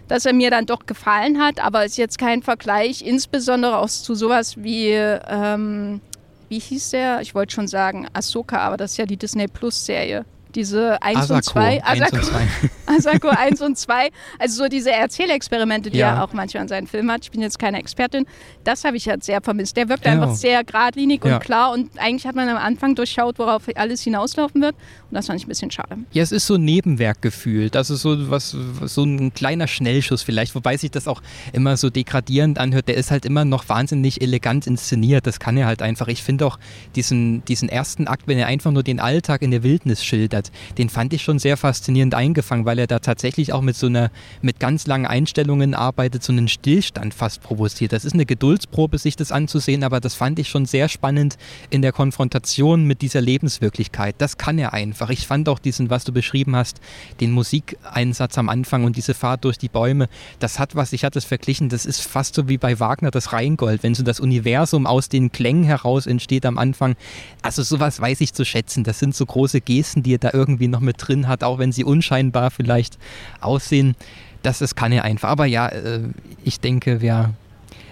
dass 0.09 0.25
er 0.25 0.33
mir 0.33 0.51
dann 0.51 0.65
doch 0.65 0.85
gefallen 0.85 1.41
hat, 1.41 1.63
aber 1.63 1.85
es 1.85 1.91
ist 1.91 1.97
jetzt 1.97 2.17
kein 2.17 2.43
Vergleich, 2.43 3.01
insbesondere 3.01 3.77
auch 3.77 3.87
zu 3.87 4.15
sowas 4.15 4.57
wie 4.57 4.89
ähm, 4.89 6.01
wie 6.49 6.59
hieß 6.59 6.91
der? 6.91 7.21
Ich 7.21 7.33
wollte 7.35 7.53
schon 7.53 7.67
sagen 7.67 8.07
Ahsoka, 8.13 8.57
aber 8.57 8.75
das 8.75 8.91
ist 8.91 8.97
ja 8.97 9.05
die 9.05 9.17
Disney 9.17 9.47
Plus 9.47 9.85
Serie 9.85 10.25
diese 10.57 11.01
1 11.03 11.19
Asako, 11.19 11.35
und 11.35 11.43
2. 11.45 11.83
Asako, 11.85 11.99
1 11.99 12.11
und 12.11 12.25
2. 12.25 12.47
Asako 12.87 13.27
1 13.29 13.61
und 13.61 13.77
2. 13.77 14.09
Also 14.39 14.63
so 14.63 14.69
diese 14.69 14.91
Erzählexperimente, 14.91 15.91
die 15.91 15.99
ja. 15.99 16.15
er 16.15 16.23
auch 16.23 16.33
manchmal 16.33 16.63
in 16.63 16.69
seinen 16.69 16.87
Filmen 16.87 17.11
hat. 17.11 17.23
Ich 17.23 17.31
bin 17.31 17.41
jetzt 17.41 17.59
keine 17.59 17.79
Expertin. 17.79 18.25
Das 18.63 18.83
habe 18.83 18.97
ich 18.97 19.07
halt 19.07 19.23
sehr 19.23 19.41
vermisst. 19.41 19.77
Der 19.77 19.87
wirkt 19.87 20.03
genau. 20.03 20.23
einfach 20.23 20.35
sehr 20.35 20.63
geradlinig 20.63 21.23
ja. 21.23 21.35
und 21.35 21.43
klar 21.43 21.71
und 21.71 21.91
eigentlich 21.99 22.25
hat 22.25 22.35
man 22.35 22.49
am 22.49 22.57
Anfang 22.57 22.95
durchschaut, 22.95 23.37
worauf 23.37 23.63
alles 23.75 24.01
hinauslaufen 24.01 24.61
wird. 24.61 24.75
Und 25.09 25.15
das 25.15 25.27
fand 25.27 25.39
ich 25.39 25.45
ein 25.45 25.49
bisschen 25.49 25.69
schade. 25.69 25.97
Ja, 26.11 26.23
es 26.23 26.31
ist 26.31 26.47
so 26.47 26.55
ein 26.55 26.65
Nebenwerk 26.65 27.21
gefühlt. 27.21 27.75
Also 27.75 27.95
so 27.95 28.31
was, 28.31 28.51
so 28.51 29.03
ein 29.03 29.33
kleiner 29.33 29.67
Schnellschuss 29.67 30.23
vielleicht, 30.23 30.55
wobei 30.55 30.75
sich 30.77 30.89
das 30.89 31.07
auch 31.07 31.21
immer 31.53 31.77
so 31.77 31.91
degradierend 31.91 32.57
anhört. 32.57 32.87
Der 32.87 32.95
ist 32.95 33.11
halt 33.11 33.25
immer 33.25 33.45
noch 33.45 33.69
wahnsinnig 33.69 34.21
elegant 34.21 34.65
inszeniert. 34.65 35.27
Das 35.27 35.39
kann 35.39 35.55
er 35.55 35.67
halt 35.67 35.83
einfach. 35.83 36.07
Ich 36.07 36.23
finde 36.23 36.47
auch 36.47 36.57
diesen, 36.95 37.45
diesen 37.45 37.69
ersten 37.69 38.07
Akt, 38.07 38.27
wenn 38.27 38.39
er 38.39 38.47
einfach 38.47 38.71
nur 38.71 38.83
den 38.83 38.99
Alltag 38.99 39.43
in 39.43 39.51
der 39.51 39.61
Wildnis 39.61 40.03
schildert, 40.03 40.46
den 40.77 40.89
fand 40.89 41.13
ich 41.13 41.23
schon 41.23 41.39
sehr 41.39 41.57
faszinierend 41.57 42.13
eingefangen, 42.13 42.65
weil 42.65 42.79
er 42.79 42.87
da 42.87 42.99
tatsächlich 42.99 43.53
auch 43.53 43.61
mit 43.61 43.75
so 43.75 43.87
einer, 43.87 44.11
mit 44.41 44.59
ganz 44.59 44.87
langen 44.87 45.05
Einstellungen 45.05 45.73
arbeitet, 45.73 46.23
so 46.23 46.31
einen 46.31 46.47
Stillstand 46.47 47.13
fast 47.13 47.41
provoziert. 47.41 47.93
Das 47.93 48.05
ist 48.05 48.13
eine 48.13 48.25
Geduldsprobe, 48.25 48.97
sich 48.97 49.15
das 49.15 49.31
anzusehen, 49.31 49.83
aber 49.83 49.99
das 49.99 50.13
fand 50.13 50.39
ich 50.39 50.49
schon 50.49 50.65
sehr 50.65 50.89
spannend 50.89 51.37
in 51.69 51.81
der 51.81 51.91
Konfrontation 51.91 52.85
mit 52.85 53.01
dieser 53.01 53.21
Lebenswirklichkeit. 53.21 54.15
Das 54.17 54.37
kann 54.37 54.57
er 54.59 54.73
einfach. 54.73 55.09
Ich 55.09 55.27
fand 55.27 55.49
auch 55.49 55.59
diesen, 55.59 55.89
was 55.89 56.03
du 56.03 56.11
beschrieben 56.11 56.55
hast, 56.55 56.79
den 57.19 57.31
Musikeinsatz 57.31 58.37
am 58.37 58.49
Anfang 58.49 58.83
und 58.83 58.97
diese 58.97 59.13
Fahrt 59.13 59.45
durch 59.45 59.57
die 59.57 59.69
Bäume, 59.69 60.09
das 60.39 60.59
hat 60.59 60.75
was, 60.75 60.93
ich 60.93 61.03
hatte 61.03 61.19
es 61.19 61.25
verglichen, 61.25 61.69
das 61.69 61.85
ist 61.85 62.01
fast 62.01 62.35
so 62.35 62.47
wie 62.47 62.57
bei 62.57 62.79
Wagner 62.79 63.11
das 63.11 63.33
Rheingold, 63.33 63.83
wenn 63.83 63.95
so 63.95 64.03
das 64.03 64.19
Universum 64.19 64.87
aus 64.87 65.09
den 65.09 65.31
Klängen 65.31 65.63
heraus 65.63 66.07
entsteht 66.07 66.45
am 66.45 66.57
Anfang. 66.57 66.95
Also 67.41 67.63
sowas 67.63 67.99
weiß 67.99 68.21
ich 68.21 68.33
zu 68.33 68.45
schätzen. 68.45 68.83
Das 68.83 68.99
sind 68.99 69.15
so 69.15 69.25
große 69.25 69.61
Gesten, 69.61 70.03
die 70.03 70.15
er 70.15 70.19
da 70.19 70.26
irgendwie 70.33 70.67
noch 70.67 70.79
mit 70.79 70.95
drin 70.99 71.27
hat, 71.27 71.43
auch 71.43 71.59
wenn 71.59 71.71
sie 71.71 71.83
unscheinbar 71.83 72.51
vielleicht 72.51 72.97
aussehen. 73.41 73.95
Das, 74.43 74.59
das 74.59 74.75
kann 74.75 74.91
er 74.91 75.03
einfach. 75.03 75.29
Aber 75.29 75.45
ja, 75.45 75.67
äh, 75.67 76.01
ich 76.43 76.59
denke, 76.59 77.01
wir, 77.01 77.33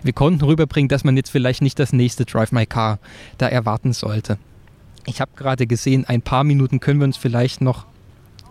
wir 0.03 0.13
konnten 0.13 0.43
rüberbringen, 0.43 0.89
dass 0.89 1.03
man 1.03 1.17
jetzt 1.17 1.29
vielleicht 1.29 1.61
nicht 1.61 1.79
das 1.79 1.93
nächste 1.93 2.25
Drive 2.25 2.51
My 2.51 2.65
Car 2.65 2.99
da 3.37 3.47
erwarten 3.47 3.93
sollte. 3.93 4.37
Ich 5.05 5.21
habe 5.21 5.31
gerade 5.35 5.67
gesehen, 5.67 6.05
ein 6.05 6.21
paar 6.21 6.43
Minuten 6.43 6.79
können 6.79 6.99
wir 6.99 7.05
uns 7.05 7.17
vielleicht 7.17 7.61
noch 7.61 7.85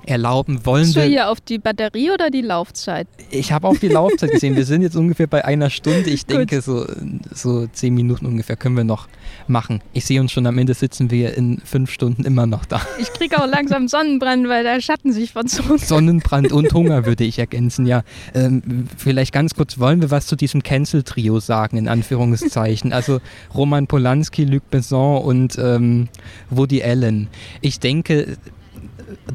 erlauben 0.07 0.65
wollen. 0.65 0.85
Bist 0.85 0.97
du 0.97 1.03
hier 1.03 1.29
auf 1.29 1.41
die 1.41 1.59
Batterie 1.59 2.11
oder 2.11 2.31
die 2.31 2.43
Laufzeit? 2.43 3.07
Ich 3.31 3.53
habe 3.53 3.69
auf 3.69 3.79
die 3.79 3.89
Laufzeit 3.89 4.31
gesehen. 4.31 4.57
Wir 4.57 4.65
sind 4.65 4.83
jetzt 4.83 4.97
ungefähr 4.97 5.27
bei 5.27 5.45
einer 5.45 5.71
Stunde. 5.71 6.11
Ich 6.11 6.27
denke, 6.27 6.61
so, 6.61 6.87
so 7.33 7.67
zehn 7.69 7.95
Minuten 7.95 8.27
ungefähr 8.27 8.57
können 8.57 8.77
wir 8.77 8.85
noch 8.85 9.09
machen. 9.47 9.81
Ich 9.93 10.05
sehe 10.05 10.21
uns 10.21 10.33
schon, 10.33 10.47
am 10.47 10.59
Ende 10.59 10.75
sitzen 10.75 11.11
wir 11.11 11.37
in 11.37 11.61
fünf 11.65 11.91
Stunden 11.91 12.25
immer 12.25 12.47
noch 12.47 12.65
da. 12.65 12.81
Ich 12.99 13.13
kriege 13.13 13.43
auch 13.43 13.47
langsam 13.47 13.89
Sonnenbrand, 13.89 14.49
weil 14.49 14.65
der 14.65 14.81
Schatten 14.81 15.13
sich 15.13 15.33
von 15.33 15.49
so 15.49 15.63
Sonnenbrand 15.77 16.53
und 16.53 16.73
Hunger 16.73 17.07
würde 17.07 17.25
ich 17.25 17.39
ergänzen, 17.39 17.87
ja. 17.87 18.03
Ähm, 18.35 18.89
vielleicht 18.97 19.33
ganz 19.33 19.55
kurz, 19.55 19.79
wollen 19.79 20.01
wir 20.01 20.11
was 20.11 20.27
zu 20.27 20.37
diesem 20.37 20.63
Cancel-Trio 20.63 21.41
sagen, 21.41 21.77
in 21.77 21.89
Anführungszeichen? 21.89 22.93
Also 22.93 23.21
Roman 23.55 23.87
Polanski, 23.87 24.45
Luc 24.45 24.71
Besson 24.71 25.23
und 25.23 25.59
ähm, 25.59 26.09
Woody 26.51 26.83
Allen. 26.83 27.29
Ich 27.61 27.81
denke, 27.81 28.37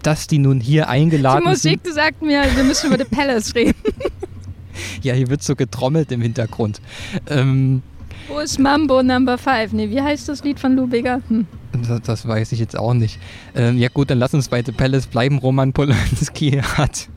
dass 0.03 0.27
die 0.27 0.39
nun 0.39 0.59
hier 0.59 0.89
eingeladen 0.89 1.43
sind. 1.43 1.45
Die 1.45 1.49
Musik 1.49 1.79
sind. 1.83 1.95
sagt 1.95 2.21
mir, 2.21 2.43
wir 2.55 2.63
müssen 2.63 2.87
über 2.87 2.97
The 2.97 3.05
Palace 3.05 3.55
reden. 3.55 3.75
ja, 5.01 5.13
hier 5.13 5.29
wird 5.29 5.43
so 5.43 5.55
getrommelt 5.55 6.11
im 6.11 6.21
Hintergrund. 6.21 6.81
Ähm, 7.27 7.81
Wo 8.27 8.39
ist 8.39 8.59
Mambo 8.59 9.03
Number 9.03 9.37
5? 9.37 9.73
Nee, 9.73 9.89
wie 9.89 10.01
heißt 10.01 10.29
das 10.29 10.43
Lied 10.43 10.59
von 10.59 10.75
Lou 10.75 10.87
Bega? 10.87 11.21
Hm. 11.27 11.47
Das, 11.87 12.01
das, 12.01 12.27
weiß 12.27 12.51
ich 12.51 12.59
jetzt 12.59 12.77
auch 12.77 12.93
nicht. 12.93 13.19
Ähm, 13.55 13.77
ja 13.77 13.89
gut, 13.89 14.09
dann 14.09 14.17
lass 14.17 14.33
uns 14.33 14.49
bei 14.49 14.63
The 14.63 14.71
Palace 14.71 15.05
bleiben. 15.05 15.37
Roman 15.37 15.71
Polanski 15.71 16.51
hat 16.77 17.09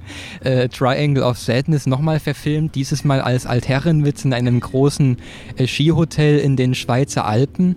äh, 0.45 0.69
Triangle 0.69 1.25
of 1.25 1.39
Sadness 1.39 1.87
nochmal 1.87 2.21
verfilmt, 2.21 2.75
dieses 2.75 3.03
Mal 3.03 3.21
als 3.21 3.47
Altherrenwitz 3.47 4.25
in 4.25 4.35
einem 4.35 4.61
großen 4.61 5.17
äh, 5.57 5.67
Skihotel 5.67 6.39
in 6.39 6.57
den 6.57 6.75
Schweizer 6.75 7.25
Alpen 7.25 7.77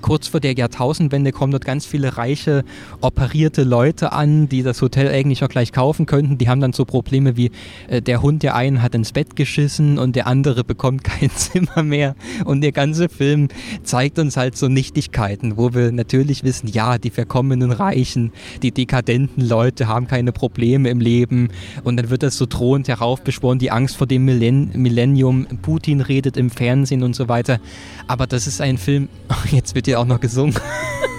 kurz 0.00 0.28
vor 0.28 0.40
der 0.40 0.54
Jahrtausendwende 0.54 1.32
kommen 1.32 1.52
dort 1.52 1.64
ganz 1.64 1.86
viele 1.86 2.16
reiche, 2.16 2.64
operierte 3.00 3.64
Leute 3.64 4.12
an, 4.12 4.48
die 4.48 4.62
das 4.62 4.80
Hotel 4.80 5.08
eigentlich 5.08 5.44
auch 5.44 5.48
gleich 5.48 5.72
kaufen 5.72 6.06
könnten. 6.06 6.38
Die 6.38 6.48
haben 6.48 6.60
dann 6.60 6.72
so 6.72 6.84
Probleme 6.84 7.36
wie 7.36 7.50
äh, 7.88 8.00
der 8.00 8.22
Hund 8.22 8.42
der 8.42 8.54
einen 8.54 8.82
hat 8.82 8.94
ins 8.94 9.12
Bett 9.12 9.36
geschissen 9.36 9.98
und 9.98 10.16
der 10.16 10.26
andere 10.26 10.64
bekommt 10.64 11.04
kein 11.04 11.30
Zimmer 11.30 11.82
mehr. 11.82 12.14
Und 12.44 12.60
der 12.60 12.72
ganze 12.72 13.08
Film 13.08 13.48
zeigt 13.82 14.18
uns 14.18 14.36
halt 14.36 14.56
so 14.56 14.68
Nichtigkeiten, 14.68 15.56
wo 15.56 15.74
wir 15.74 15.92
natürlich 15.92 16.44
wissen, 16.44 16.68
ja, 16.68 16.98
die 16.98 17.10
verkommenen 17.10 17.72
Reichen, 17.72 18.32
die 18.62 18.72
dekadenten 18.72 19.46
Leute 19.46 19.88
haben 19.88 20.06
keine 20.06 20.32
Probleme 20.32 20.90
im 20.90 21.00
Leben. 21.00 21.48
Und 21.84 21.96
dann 21.96 22.10
wird 22.10 22.22
das 22.22 22.36
so 22.36 22.46
drohend 22.46 22.88
heraufbeschworen, 22.88 23.58
die 23.58 23.70
Angst 23.70 23.96
vor 23.96 24.06
dem 24.06 24.24
Millenn 24.24 24.70
Millennium. 24.74 25.46
Putin 25.62 26.00
redet 26.00 26.36
im 26.36 26.50
Fernsehen 26.50 27.02
und 27.02 27.14
so 27.14 27.28
weiter. 27.28 27.60
Aber 28.06 28.26
das 28.26 28.46
ist 28.46 28.60
ein 28.60 28.78
Film, 28.78 29.08
jetzt 29.50 29.74
wird 29.74 29.81
wird 29.82 29.88
ja 29.88 29.98
auch 29.98 30.04
noch 30.04 30.20
gesungen. 30.20 30.54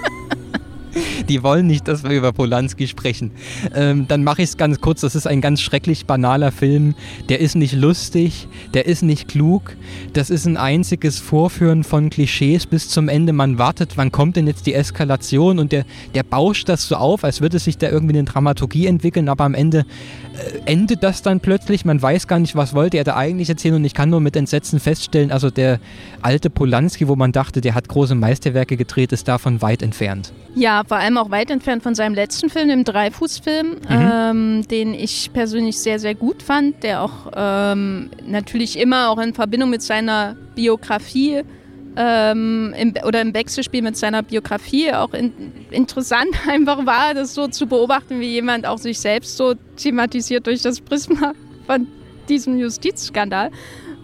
Die 1.29 1.43
wollen 1.43 1.67
nicht, 1.67 1.87
dass 1.87 2.03
wir 2.03 2.11
über 2.11 2.31
Polanski 2.33 2.87
sprechen. 2.87 3.31
Ähm, 3.73 4.07
dann 4.07 4.23
mache 4.23 4.41
ich 4.41 4.49
es 4.49 4.57
ganz 4.57 4.81
kurz. 4.81 5.01
Das 5.01 5.15
ist 5.15 5.27
ein 5.27 5.41
ganz 5.41 5.61
schrecklich 5.61 6.05
banaler 6.05 6.51
Film. 6.51 6.95
Der 7.29 7.39
ist 7.39 7.55
nicht 7.55 7.73
lustig, 7.73 8.47
der 8.73 8.85
ist 8.85 9.03
nicht 9.03 9.27
klug. 9.27 9.75
Das 10.13 10.29
ist 10.29 10.45
ein 10.45 10.57
einziges 10.57 11.19
Vorführen 11.19 11.83
von 11.83 12.09
Klischees 12.09 12.65
bis 12.65 12.89
zum 12.89 13.09
Ende. 13.09 13.33
Man 13.33 13.57
wartet, 13.57 13.97
wann 13.97 14.11
kommt 14.11 14.35
denn 14.35 14.47
jetzt 14.47 14.65
die 14.65 14.73
Eskalation 14.73 15.59
und 15.59 15.71
der, 15.71 15.85
der 16.13 16.23
bauscht 16.23 16.69
das 16.69 16.87
so 16.87 16.95
auf, 16.95 17.23
als 17.23 17.41
würde 17.41 17.59
sich 17.59 17.77
da 17.77 17.89
irgendwie 17.89 18.17
eine 18.17 18.25
Dramaturgie 18.25 18.87
entwickeln, 18.87 19.29
aber 19.29 19.43
am 19.43 19.53
Ende 19.53 19.79
äh, 19.79 20.71
endet 20.71 21.03
das 21.03 21.21
dann 21.21 21.39
plötzlich. 21.39 21.85
Man 21.85 22.01
weiß 22.01 22.27
gar 22.27 22.39
nicht, 22.39 22.55
was 22.55 22.73
wollte 22.73 22.97
er 22.97 23.03
da 23.03 23.15
eigentlich 23.15 23.49
erzählen 23.49 23.75
und 23.75 23.85
ich 23.85 23.93
kann 23.93 24.09
nur 24.09 24.19
mit 24.19 24.35
Entsetzen 24.35 24.79
feststellen, 24.79 25.31
also 25.31 25.49
der 25.49 25.79
alte 26.21 26.49
Polanski, 26.49 27.07
wo 27.07 27.15
man 27.15 27.31
dachte, 27.31 27.61
der 27.61 27.75
hat 27.75 27.87
große 27.87 28.15
Meisterwerke 28.15 28.77
gedreht, 28.77 29.11
ist 29.11 29.27
davon 29.27 29.61
weit 29.61 29.81
entfernt. 29.81 30.33
Ja, 30.55 30.82
vor 30.87 30.97
allem 30.97 31.17
auch 31.17 31.31
weit 31.31 31.51
entfernt 31.51 31.83
von 31.83 31.95
seinem 31.95 32.13
letzten 32.13 32.49
Film, 32.49 32.69
dem 32.69 32.83
Dreifußfilm, 32.83 33.67
mhm. 33.67 33.77
ähm, 33.89 34.67
den 34.67 34.93
ich 34.93 35.31
persönlich 35.33 35.79
sehr, 35.79 35.99
sehr 35.99 36.15
gut 36.15 36.43
fand, 36.43 36.83
der 36.83 37.01
auch 37.01 37.31
ähm, 37.35 38.09
natürlich 38.25 38.79
immer 38.79 39.09
auch 39.09 39.19
in 39.19 39.33
Verbindung 39.33 39.69
mit 39.69 39.81
seiner 39.81 40.35
Biografie 40.55 41.43
ähm, 41.95 42.73
im, 42.77 42.93
oder 43.05 43.21
im 43.21 43.33
Wechselspiel 43.33 43.81
mit 43.81 43.97
seiner 43.97 44.23
Biografie 44.23 44.93
auch 44.93 45.13
in, 45.13 45.33
interessant 45.71 46.29
einfach 46.47 46.85
war, 46.85 47.13
das 47.13 47.33
so 47.33 47.47
zu 47.47 47.67
beobachten, 47.67 48.19
wie 48.19 48.29
jemand 48.29 48.65
auch 48.65 48.77
sich 48.77 48.99
selbst 48.99 49.37
so 49.37 49.53
thematisiert 49.75 50.47
durch 50.47 50.61
das 50.61 50.81
Prisma 50.81 51.33
von 51.65 51.87
diesem 52.29 52.57
Justizskandal. 52.57 53.51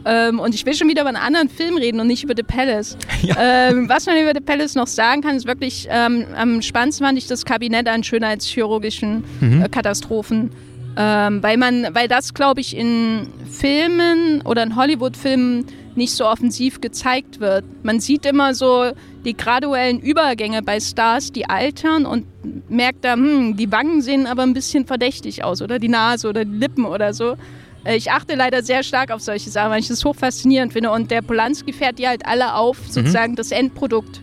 Ähm, 0.06 0.40
und 0.40 0.56
ich 0.56 0.66
will 0.66 0.74
schon 0.74 0.88
wieder 0.88 1.02
über 1.02 1.10
einen 1.10 1.18
anderen 1.18 1.50
Film 1.50 1.78
reden 1.78 2.00
und 2.00 2.08
nicht 2.08 2.24
über 2.24 2.34
The 2.36 2.44
Palace. 2.44 2.98
Ja. 3.22 3.36
Ähm, 3.38 3.90
was 3.90 4.06
man 4.06 4.18
über 4.18 4.32
The 4.34 4.40
Palace 4.40 4.76
noch 4.76 4.88
sagen 4.88 5.22
kann, 5.22 5.36
ist 5.36 5.46
wirklich, 5.46 5.90
ähm, 5.92 6.26
am 6.38 6.62
spannendsten 6.62 7.06
fand 7.06 7.18
ich 7.18 7.28
das 7.28 7.44
Kabinett 7.44 7.86
an 7.90 8.02
schönheitschirurgischen 8.02 9.26
mhm. 9.42 9.62
äh, 9.62 9.68
Katastrophen. 9.68 10.52
Ähm, 10.96 11.44
weil 11.44 11.58
man, 11.58 11.88
weil 11.94 12.08
das, 12.08 12.34
glaube 12.34 12.62
ich, 12.62 12.78
in 12.78 13.28
Filmen 13.50 14.42
oder 14.46 14.64
in 14.64 14.78
Hollywood-Filmen 14.78 15.66
nicht 15.96 16.14
so 16.14 16.26
offensiv 16.26 16.82
gezeigt 16.82 17.40
wird. 17.40 17.66
Man 17.84 18.00
sieht 18.00 18.26
immer 18.26 18.54
so 18.54 18.92
die 19.26 19.36
graduellen 19.36 20.00
Übergänge 20.00 20.64
bei 20.64 20.80
Stars, 20.80 21.32
die 21.32 21.48
altern 21.48 22.06
und 22.06 22.26
merkt 22.70 23.04
da, 23.06 23.14
hm, 23.14 23.58
die 23.58 23.72
Wangen 23.72 24.02
sehen 24.02 24.26
aber 24.26 24.44
ein 24.44 24.54
bisschen 24.54 24.86
verdächtig 24.86 25.44
aus 25.44 25.62
oder 25.62 25.78
die 25.78 25.90
Nase 25.90 26.30
oder 26.30 26.46
die 26.46 26.58
Lippen 26.58 26.86
oder 26.86 27.14
so. 27.14 27.36
Äh, 27.84 27.96
ich 27.96 28.12
achte 28.12 28.36
leider 28.36 28.64
sehr 28.64 28.84
stark 28.84 29.12
auf 29.12 29.22
solche 29.22 29.50
Sachen, 29.50 29.72
weil 29.72 29.80
ich 29.80 29.88
das 29.88 30.04
hoch 30.04 30.16
faszinierend 30.16 30.74
finde. 30.74 30.92
Und 30.92 31.12
der 31.12 31.22
Polanski 31.22 31.74
fährt 31.74 32.00
die 32.00 32.08
halt 32.08 32.26
alle 32.26 32.56
auf, 32.56 32.80
mhm. 32.88 32.92
sozusagen 32.92 33.32
mhm. 33.34 33.38
das 33.38 33.52
Endprodukt 33.52 34.22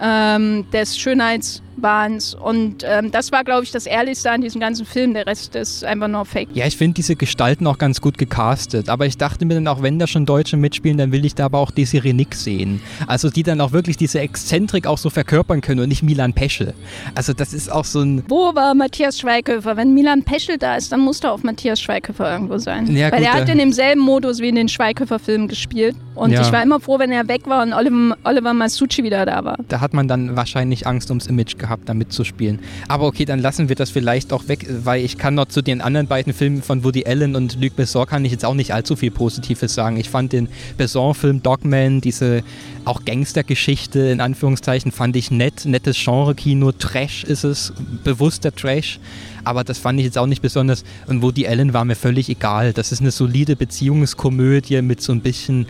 ähm, 0.00 0.66
des 0.72 0.98
Schönheits- 0.98 1.62
waren 1.82 2.18
Und 2.42 2.84
ähm, 2.84 3.10
das 3.10 3.32
war, 3.32 3.44
glaube 3.44 3.64
ich, 3.64 3.70
das 3.70 3.86
Ehrlichste 3.86 4.30
an 4.30 4.40
diesem 4.40 4.60
ganzen 4.60 4.86
Film. 4.86 5.14
Der 5.14 5.26
Rest 5.26 5.54
ist 5.54 5.84
einfach 5.84 6.08
nur 6.08 6.24
Fake. 6.24 6.48
Ja, 6.54 6.66
ich 6.66 6.76
finde 6.76 6.94
diese 6.94 7.16
Gestalten 7.16 7.66
auch 7.66 7.78
ganz 7.78 8.00
gut 8.00 8.18
gecastet. 8.18 8.88
Aber 8.88 9.06
ich 9.06 9.16
dachte 9.16 9.44
mir 9.44 9.54
dann 9.54 9.68
auch, 9.68 9.82
wenn 9.82 9.98
da 9.98 10.06
schon 10.06 10.26
Deutsche 10.26 10.56
mitspielen, 10.56 10.98
dann 10.98 11.12
will 11.12 11.24
ich 11.24 11.34
da 11.34 11.46
aber 11.46 11.58
auch 11.58 11.70
Desiree 11.70 12.12
Nick 12.12 12.34
sehen. 12.34 12.80
Also 13.06 13.30
die 13.30 13.42
dann 13.42 13.60
auch 13.60 13.72
wirklich 13.72 13.96
diese 13.96 14.20
Exzentrik 14.20 14.86
auch 14.86 14.98
so 14.98 15.10
verkörpern 15.10 15.60
können 15.60 15.80
und 15.80 15.88
nicht 15.88 16.02
Milan 16.02 16.32
Peschel. 16.32 16.74
Also 17.14 17.32
das 17.32 17.52
ist 17.52 17.70
auch 17.70 17.84
so 17.84 18.00
ein... 18.00 18.24
Wo 18.28 18.54
war 18.54 18.74
Matthias 18.74 19.18
Schweighöfer? 19.18 19.76
Wenn 19.76 19.94
Milan 19.94 20.22
Peschel 20.22 20.58
da 20.58 20.76
ist, 20.76 20.92
dann 20.92 21.00
muss 21.00 21.20
da 21.20 21.30
auch 21.30 21.42
Matthias 21.42 21.80
Schweighöfer 21.80 22.30
irgendwo 22.30 22.58
sein. 22.58 22.94
Ja, 22.94 23.10
Weil 23.12 23.20
gut, 23.20 23.28
er 23.28 23.34
hat 23.34 23.48
in 23.48 23.58
demselben 23.58 24.00
Modus 24.00 24.40
wie 24.40 24.48
in 24.48 24.56
den 24.56 24.68
Schweighöfer-Filmen 24.68 25.48
gespielt. 25.48 25.96
Und 26.14 26.32
ja. 26.32 26.42
ich 26.42 26.52
war 26.52 26.62
immer 26.62 26.80
froh, 26.80 26.98
wenn 26.98 27.10
er 27.12 27.28
weg 27.28 27.46
war 27.46 27.62
und 27.62 27.72
Oliver, 27.72 28.16
Oliver 28.24 28.52
Masucci 28.52 29.02
wieder 29.02 29.24
da 29.24 29.44
war. 29.44 29.56
Da 29.68 29.80
hat 29.80 29.94
man 29.94 30.06
dann 30.06 30.36
wahrscheinlich 30.36 30.86
Angst 30.86 31.10
ums 31.10 31.26
Image 31.26 31.56
gehabt 31.56 31.69
gehabt, 31.70 31.88
da 31.88 31.94
mitzuspielen. 31.94 32.58
Aber 32.88 33.06
okay, 33.06 33.24
dann 33.24 33.38
lassen 33.38 33.68
wir 33.68 33.76
das 33.76 33.90
vielleicht 33.90 34.32
auch 34.32 34.48
weg, 34.48 34.66
weil 34.84 35.04
ich 35.04 35.16
kann 35.16 35.34
noch 35.34 35.46
zu 35.46 35.62
den 35.62 35.80
anderen 35.80 36.06
beiden 36.06 36.32
Filmen 36.32 36.62
von 36.62 36.84
Woody 36.84 37.06
Allen 37.06 37.36
und 37.36 37.60
Luc 37.60 37.76
Besson 37.76 38.06
kann 38.06 38.24
ich 38.24 38.32
jetzt 38.32 38.44
auch 38.44 38.54
nicht 38.54 38.74
allzu 38.74 38.96
viel 38.96 39.10
Positives 39.10 39.74
sagen. 39.74 39.96
Ich 39.96 40.10
fand 40.10 40.32
den 40.32 40.48
Besson-Film 40.76 41.42
Dogman, 41.42 42.00
diese 42.00 42.42
auch 42.84 43.04
Gangstergeschichte 43.04 44.00
in 44.00 44.20
Anführungszeichen, 44.20 44.90
fand 44.92 45.16
ich 45.16 45.30
nett, 45.30 45.64
nettes 45.64 45.96
Genre-Kino, 45.96 46.72
Trash 46.72 47.24
ist 47.24 47.44
es, 47.44 47.72
bewusster 48.04 48.54
Trash 48.54 48.98
aber 49.44 49.64
das 49.64 49.78
fand 49.78 49.98
ich 49.98 50.04
jetzt 50.04 50.18
auch 50.18 50.26
nicht 50.26 50.42
besonders. 50.42 50.84
Und 51.06 51.22
Woody 51.22 51.46
Allen 51.46 51.72
war 51.72 51.84
mir 51.84 51.94
völlig 51.94 52.28
egal. 52.28 52.72
Das 52.72 52.92
ist 52.92 53.00
eine 53.00 53.10
solide 53.10 53.56
Beziehungskomödie 53.56 54.82
mit 54.82 55.00
so 55.00 55.12
ein 55.12 55.20
bisschen 55.20 55.66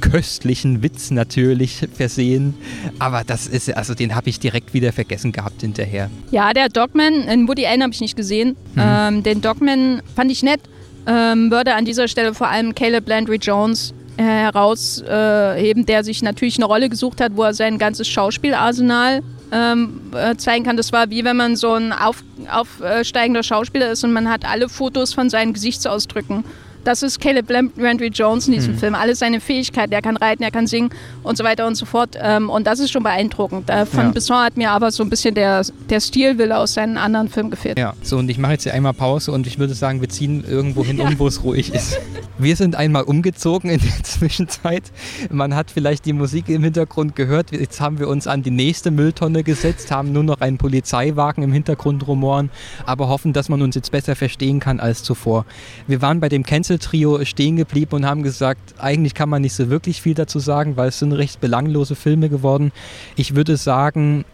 köstlichen 0.00 0.82
Witz 0.82 1.10
natürlich 1.10 1.86
versehen. 1.94 2.54
Aber 2.98 3.22
das 3.26 3.46
ist, 3.46 3.74
also 3.76 3.94
den 3.94 4.14
habe 4.14 4.28
ich 4.28 4.40
direkt 4.40 4.74
wieder 4.74 4.92
vergessen 4.92 5.32
gehabt 5.32 5.60
hinterher. 5.60 6.10
Ja, 6.30 6.52
der 6.52 6.68
Dogman, 6.68 7.28
in 7.28 7.48
Woody 7.48 7.66
Allen 7.66 7.82
habe 7.82 7.92
ich 7.92 8.00
nicht 8.00 8.16
gesehen. 8.16 8.56
Mhm. 8.74 8.82
Ähm, 8.82 9.22
den 9.22 9.40
Dogman 9.40 10.02
fand 10.14 10.30
ich 10.30 10.42
nett. 10.42 10.60
Ähm, 11.06 11.50
würde 11.50 11.74
an 11.74 11.84
dieser 11.84 12.08
Stelle 12.08 12.34
vor 12.34 12.48
allem 12.48 12.74
Caleb 12.74 13.08
Landry 13.08 13.36
Jones 13.36 13.94
äh, 14.16 14.22
herausheben, 14.22 15.82
äh, 15.82 15.86
der 15.86 16.04
sich 16.04 16.22
natürlich 16.22 16.56
eine 16.56 16.66
Rolle 16.66 16.88
gesucht 16.88 17.20
hat, 17.20 17.32
wo 17.36 17.42
er 17.42 17.54
sein 17.54 17.78
ganzes 17.78 18.06
Schauspielarsenal 18.08 19.22
ähm, 19.52 20.00
äh, 20.14 20.36
zeigen 20.36 20.64
kann. 20.64 20.76
Das 20.76 20.92
war 20.92 21.10
wie 21.10 21.24
wenn 21.24 21.36
man 21.36 21.56
so 21.56 21.72
ein 21.72 21.92
auf, 21.92 22.22
aufsteigender 22.50 23.42
Schauspieler 23.42 23.90
ist 23.90 24.04
und 24.04 24.12
man 24.12 24.28
hat 24.28 24.44
alle 24.44 24.68
Fotos 24.68 25.14
von 25.14 25.30
seinen 25.30 25.52
Gesichtsausdrücken 25.52 26.44
das 26.84 27.02
ist 27.02 27.20
Caleb 27.20 27.50
Landry 27.76 28.08
Jones 28.08 28.46
in 28.48 28.54
diesem 28.54 28.74
mhm. 28.74 28.78
Film. 28.78 28.94
Alle 28.94 29.14
seine 29.14 29.40
Fähigkeiten, 29.40 29.92
er 29.92 30.02
kann 30.02 30.16
reiten, 30.16 30.42
er 30.42 30.50
kann 30.50 30.66
singen 30.66 30.90
und 31.22 31.36
so 31.36 31.44
weiter 31.44 31.66
und 31.66 31.74
so 31.74 31.86
fort. 31.86 32.16
Ähm, 32.20 32.50
und 32.50 32.66
das 32.66 32.80
ist 32.80 32.90
schon 32.90 33.02
beeindruckend. 33.02 33.68
Äh, 33.70 33.86
von 33.86 34.06
ja. 34.06 34.10
Besson 34.10 34.38
hat 34.38 34.56
mir 34.56 34.70
aber 34.70 34.90
so 34.90 35.02
ein 35.02 35.10
bisschen 35.10 35.34
der, 35.34 35.64
der 35.88 36.00
Stilwille 36.00 36.56
aus 36.56 36.74
seinen 36.74 36.96
anderen 36.96 37.28
Filmen 37.28 37.50
gefehlt. 37.50 37.78
Ja, 37.78 37.94
so 38.02 38.18
und 38.18 38.28
ich 38.30 38.38
mache 38.38 38.52
jetzt 38.52 38.64
hier 38.64 38.74
einmal 38.74 38.94
Pause 38.94 39.32
und 39.32 39.46
ich 39.46 39.58
würde 39.58 39.74
sagen, 39.74 40.00
wir 40.00 40.08
ziehen 40.08 40.44
irgendwo 40.48 40.84
hin 40.84 41.00
um, 41.00 41.18
wo 41.18 41.26
es 41.26 41.42
ruhig 41.42 41.72
ist. 41.74 41.98
Wir 42.38 42.56
sind 42.56 42.74
einmal 42.74 43.02
umgezogen 43.02 43.68
in 43.68 43.80
der 43.80 44.02
Zwischenzeit. 44.02 44.84
Man 45.30 45.54
hat 45.54 45.70
vielleicht 45.70 46.06
die 46.06 46.14
Musik 46.14 46.48
im 46.48 46.64
Hintergrund 46.64 47.14
gehört. 47.14 47.52
Jetzt 47.52 47.82
haben 47.82 47.98
wir 47.98 48.08
uns 48.08 48.26
an 48.26 48.42
die 48.42 48.50
nächste 48.50 48.90
Mülltonne 48.90 49.42
gesetzt, 49.42 49.90
haben 49.90 50.12
nur 50.12 50.22
noch 50.22 50.40
einen 50.40 50.56
Polizeiwagen 50.56 51.44
im 51.44 51.52
Hintergrund 51.52 52.06
rumoren, 52.06 52.48
aber 52.86 53.08
hoffen, 53.08 53.34
dass 53.34 53.50
man 53.50 53.60
uns 53.60 53.74
jetzt 53.74 53.92
besser 53.92 54.16
verstehen 54.16 54.58
kann 54.58 54.80
als 54.80 55.02
zuvor. 55.02 55.44
Wir 55.86 56.00
waren 56.00 56.20
bei 56.20 56.30
dem 56.30 56.42
Cancel 56.42 56.69
Einzeltrio 56.70 57.24
stehen 57.24 57.56
geblieben 57.56 57.96
und 57.96 58.06
haben 58.06 58.22
gesagt, 58.22 58.76
eigentlich 58.78 59.14
kann 59.14 59.28
man 59.28 59.42
nicht 59.42 59.54
so 59.54 59.70
wirklich 59.70 60.00
viel 60.00 60.14
dazu 60.14 60.38
sagen, 60.38 60.76
weil 60.76 60.90
es 60.90 61.00
sind 61.00 61.12
recht 61.12 61.40
belanglose 61.40 61.96
Filme 61.96 62.28
geworden. 62.28 62.70
Ich 63.16 63.34
würde 63.34 63.56
sagen, 63.56 64.24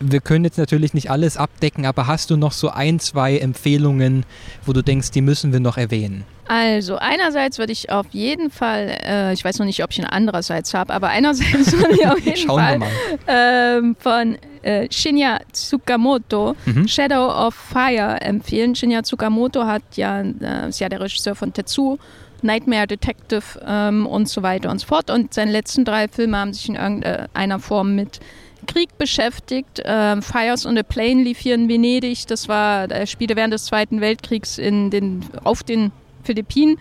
wir 0.00 0.20
können 0.20 0.46
jetzt 0.46 0.56
natürlich 0.56 0.94
nicht 0.94 1.10
alles 1.10 1.36
abdecken, 1.36 1.84
aber 1.84 2.06
hast 2.06 2.30
du 2.30 2.38
noch 2.38 2.52
so 2.52 2.70
ein, 2.70 2.98
zwei 2.98 3.36
Empfehlungen, 3.36 4.24
wo 4.64 4.72
du 4.72 4.82
denkst, 4.82 5.10
die 5.10 5.20
müssen 5.20 5.52
wir 5.52 5.60
noch 5.60 5.76
erwähnen? 5.76 6.24
Also 6.48 6.96
einerseits 6.96 7.58
würde 7.58 7.72
ich 7.72 7.90
auf 7.90 8.06
jeden 8.10 8.50
Fall, 8.50 8.98
äh, 9.04 9.32
ich 9.32 9.44
weiß 9.44 9.58
noch 9.58 9.66
nicht, 9.66 9.82
ob 9.82 9.90
ich 9.92 9.98
ihn 9.98 10.04
andererseits 10.04 10.74
habe, 10.74 10.92
aber 10.92 11.08
einerseits 11.08 11.72
würde 11.78 11.94
ich 11.94 12.06
auf 12.06 12.18
jeden 12.18 12.36
Schauen 12.36 12.80
Fall 12.80 12.90
ähm, 13.28 13.96
von 13.98 14.38
äh, 14.62 14.88
Shinya 14.90 15.38
Tsukamoto 15.52 16.56
mhm. 16.66 16.88
Shadow 16.88 17.28
of 17.28 17.54
Fire 17.54 18.20
empfehlen. 18.20 18.74
Shinya 18.74 19.02
Tsukamoto 19.02 19.64
hat 19.66 19.82
ja, 19.96 20.20
äh, 20.20 20.68
ist 20.68 20.80
ja 20.80 20.88
der 20.88 21.00
Regisseur 21.00 21.34
von 21.34 21.52
Tetsu, 21.52 21.98
Nightmare 22.42 22.88
Detective 22.88 23.60
ähm, 23.64 24.06
und 24.06 24.28
so 24.28 24.42
weiter 24.42 24.70
und 24.70 24.80
so 24.80 24.86
fort. 24.86 25.10
Und 25.10 25.32
seine 25.34 25.52
letzten 25.52 25.84
drei 25.84 26.08
Filme 26.08 26.36
haben 26.38 26.52
sich 26.52 26.68
in 26.68 26.74
irgendeiner 26.74 27.60
Form 27.60 27.94
mit 27.94 28.20
Krieg 28.66 28.96
beschäftigt. 28.98 29.82
Ähm, 29.84 30.22
Fires 30.22 30.66
on 30.66 30.76
the 30.76 30.82
Plane 30.82 31.22
lief 31.22 31.38
hier 31.38 31.54
in 31.54 31.68
Venedig. 31.68 32.26
Das 32.26 32.48
war, 32.48 32.90
er 32.90 33.06
spielte 33.06 33.36
während 33.36 33.54
des 33.54 33.64
Zweiten 33.66 34.00
Weltkriegs 34.00 34.58
in 34.58 34.90
den, 34.90 35.24
auf 35.44 35.62
den 35.62 35.92
Philippinen. 36.22 36.78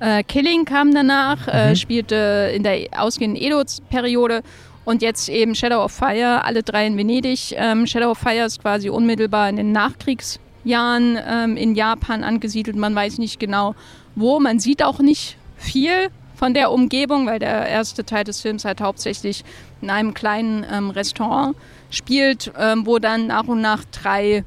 Äh, 0.00 0.24
Killing 0.24 0.64
kam 0.64 0.92
danach, 0.92 1.46
äh, 1.46 1.66
mhm. 1.66 1.72
äh, 1.72 1.76
spielte 1.76 2.52
in 2.54 2.62
der 2.62 2.88
ausgehenden 2.96 3.40
Edo-Periode 3.40 4.42
und 4.84 5.00
jetzt 5.00 5.28
eben 5.28 5.54
Shadow 5.54 5.84
of 5.84 5.92
Fire, 5.92 6.44
alle 6.44 6.62
drei 6.62 6.86
in 6.86 6.96
Venedig. 6.96 7.54
Ähm, 7.56 7.86
Shadow 7.86 8.10
of 8.10 8.18
Fire 8.18 8.44
ist 8.44 8.60
quasi 8.60 8.88
unmittelbar 8.90 9.48
in 9.48 9.56
den 9.56 9.70
Nachkriegsjahren 9.70 11.18
ähm, 11.24 11.56
in 11.56 11.74
Japan 11.76 12.24
angesiedelt. 12.24 12.76
Man 12.76 12.94
weiß 12.94 13.18
nicht 13.18 13.38
genau 13.38 13.74
wo. 14.16 14.40
Man 14.40 14.58
sieht 14.58 14.82
auch 14.82 14.98
nicht 14.98 15.36
viel 15.56 16.08
von 16.34 16.54
der 16.54 16.72
Umgebung, 16.72 17.26
weil 17.26 17.38
der 17.38 17.68
erste 17.68 18.04
Teil 18.04 18.24
des 18.24 18.40
Films 18.40 18.64
halt 18.64 18.80
hauptsächlich 18.80 19.44
in 19.80 19.90
einem 19.90 20.14
kleinen 20.14 20.66
ähm, 20.68 20.90
Restaurant 20.90 21.54
spielt, 21.90 22.50
ähm, 22.58 22.84
wo 22.84 22.98
dann 22.98 23.28
nach 23.28 23.46
und 23.46 23.60
nach 23.60 23.84
drei 23.92 24.44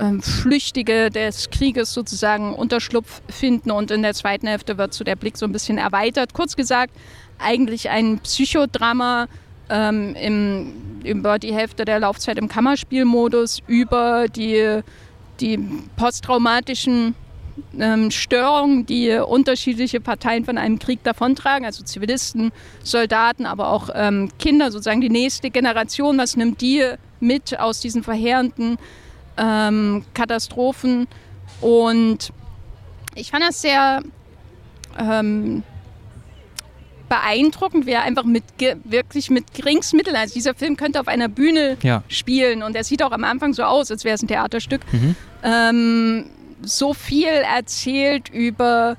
ähm, 0.00 0.22
Flüchtige 0.22 1.10
des 1.10 1.50
Krieges 1.50 1.92
sozusagen 1.92 2.54
Unterschlupf 2.54 3.20
finden 3.28 3.70
und 3.70 3.90
in 3.90 4.02
der 4.02 4.14
zweiten 4.14 4.46
Hälfte 4.46 4.78
wird 4.78 4.94
so 4.94 5.04
der 5.04 5.16
Blick 5.16 5.36
so 5.36 5.46
ein 5.46 5.52
bisschen 5.52 5.78
erweitert. 5.78 6.32
Kurz 6.34 6.56
gesagt, 6.56 6.92
eigentlich 7.38 7.90
ein 7.90 8.18
Psychodrama 8.20 9.28
ähm, 9.68 10.14
im, 10.16 10.72
über 11.04 11.38
die 11.38 11.54
Hälfte 11.54 11.84
der 11.84 12.00
Laufzeit 12.00 12.38
im 12.38 12.48
Kammerspielmodus 12.48 13.62
über 13.66 14.26
die, 14.28 14.80
die 15.40 15.58
posttraumatischen 15.96 17.14
ähm, 17.78 18.10
Störungen, 18.10 18.86
die 18.86 19.12
unterschiedliche 19.12 20.00
Parteien 20.00 20.44
von 20.44 20.58
einem 20.58 20.78
Krieg 20.78 21.02
davontragen, 21.04 21.64
also 21.64 21.84
Zivilisten, 21.84 22.52
Soldaten, 22.82 23.46
aber 23.46 23.70
auch 23.70 23.90
ähm, 23.94 24.30
Kinder, 24.38 24.70
sozusagen 24.70 25.00
die 25.00 25.10
nächste 25.10 25.50
Generation, 25.50 26.18
was 26.18 26.36
nimmt 26.36 26.60
die 26.60 26.84
mit 27.20 27.58
aus 27.58 27.80
diesen 27.80 28.02
verheerenden 28.02 28.78
ähm, 29.40 30.04
Katastrophen. 30.14 31.08
Und 31.60 32.32
ich 33.14 33.30
fand 33.30 33.42
das 33.42 33.62
sehr 33.62 34.02
ähm, 34.98 35.62
beeindruckend, 37.08 37.86
wie 37.86 37.90
er 37.90 38.02
einfach 38.02 38.24
mit 38.24 38.44
wirklich 38.84 39.30
mit 39.30 39.52
Geringsmitteln, 39.52 40.16
also 40.16 40.32
dieser 40.32 40.54
Film 40.54 40.76
könnte 40.76 41.00
auf 41.00 41.08
einer 41.08 41.28
Bühne 41.28 41.76
ja. 41.82 42.04
spielen 42.08 42.62
und 42.62 42.76
er 42.76 42.84
sieht 42.84 43.02
auch 43.02 43.10
am 43.10 43.24
Anfang 43.24 43.52
so 43.52 43.64
aus, 43.64 43.90
als 43.90 44.04
wäre 44.04 44.14
es 44.14 44.22
ein 44.22 44.28
Theaterstück. 44.28 44.80
Mhm. 44.92 45.16
Ähm, 45.42 46.26
so 46.62 46.94
viel 46.94 47.26
erzählt 47.26 48.28
über 48.28 48.96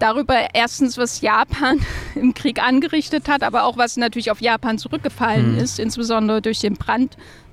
darüber 0.00 0.48
erstens, 0.54 0.98
was 0.98 1.20
Japan 1.20 1.78
im 2.16 2.34
Krieg 2.34 2.60
angerichtet 2.60 3.28
hat, 3.28 3.44
aber 3.44 3.64
auch 3.64 3.76
was 3.76 3.96
natürlich 3.96 4.32
auf 4.32 4.40
Japan 4.40 4.78
zurückgefallen 4.78 5.52
mhm. 5.52 5.58
ist, 5.58 5.78
insbesondere 5.78 6.42
durch 6.42 6.58
den 6.58 6.76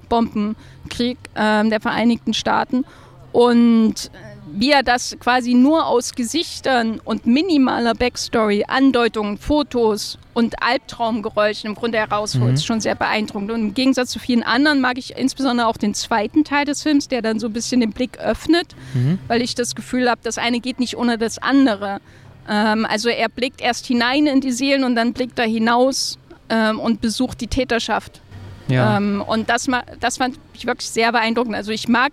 Brandbombenkrieg 0.09 1.17
äh, 1.35 1.69
der 1.69 1.79
Vereinigten 1.79 2.33
Staaten. 2.33 2.85
Und 3.31 4.11
wie 4.51 4.71
er 4.71 4.83
das 4.83 5.17
quasi 5.19 5.53
nur 5.53 5.85
aus 5.85 6.13
Gesichtern 6.13 6.99
und 7.03 7.25
minimaler 7.25 7.93
Backstory, 7.93 8.65
Andeutungen, 8.67 9.37
Fotos 9.37 10.17
und 10.33 10.61
Albtraumgeräuschen 10.63 11.69
im 11.69 11.75
Grunde 11.75 11.99
herausholt, 11.99 12.47
mhm. 12.47 12.53
ist 12.55 12.65
schon 12.65 12.81
sehr 12.81 12.95
beeindruckend. 12.95 13.51
Und 13.51 13.61
im 13.61 13.73
Gegensatz 13.73 14.11
zu 14.11 14.19
vielen 14.19 14.43
anderen 14.43 14.81
mag 14.81 14.97
ich 14.97 15.15
insbesondere 15.15 15.67
auch 15.67 15.77
den 15.77 15.93
zweiten 15.93 16.43
Teil 16.43 16.65
des 16.65 16.83
Films, 16.83 17.07
der 17.07 17.21
dann 17.21 17.39
so 17.39 17.47
ein 17.47 17.53
bisschen 17.53 17.81
den 17.81 17.91
Blick 17.91 18.17
öffnet, 18.19 18.75
mhm. 18.93 19.19
weil 19.27 19.41
ich 19.41 19.55
das 19.55 19.75
Gefühl 19.75 20.09
habe, 20.09 20.21
das 20.23 20.37
eine 20.37 20.59
geht 20.59 20.79
nicht 20.79 20.97
ohne 20.97 21.17
das 21.17 21.37
andere. 21.37 21.99
Ähm, 22.47 22.85
also 22.85 23.09
er 23.09 23.29
blickt 23.29 23.61
erst 23.61 23.85
hinein 23.85 24.25
in 24.25 24.41
die 24.41 24.51
Seelen 24.51 24.83
und 24.83 24.95
dann 24.95 25.13
blickt 25.13 25.37
er 25.37 25.45
hinaus 25.45 26.17
ähm, 26.49 26.79
und 26.79 27.01
besucht 27.01 27.41
die 27.41 27.47
Täterschaft. 27.47 28.21
Ja. 28.69 28.97
Ähm, 28.97 29.23
und 29.25 29.49
das, 29.49 29.67
das 29.99 30.17
fand 30.17 30.39
ich 30.53 30.65
wirklich 30.65 30.89
sehr 30.89 31.11
beeindruckend. 31.11 31.55
Also 31.55 31.71
ich 31.71 31.87
mag 31.87 32.11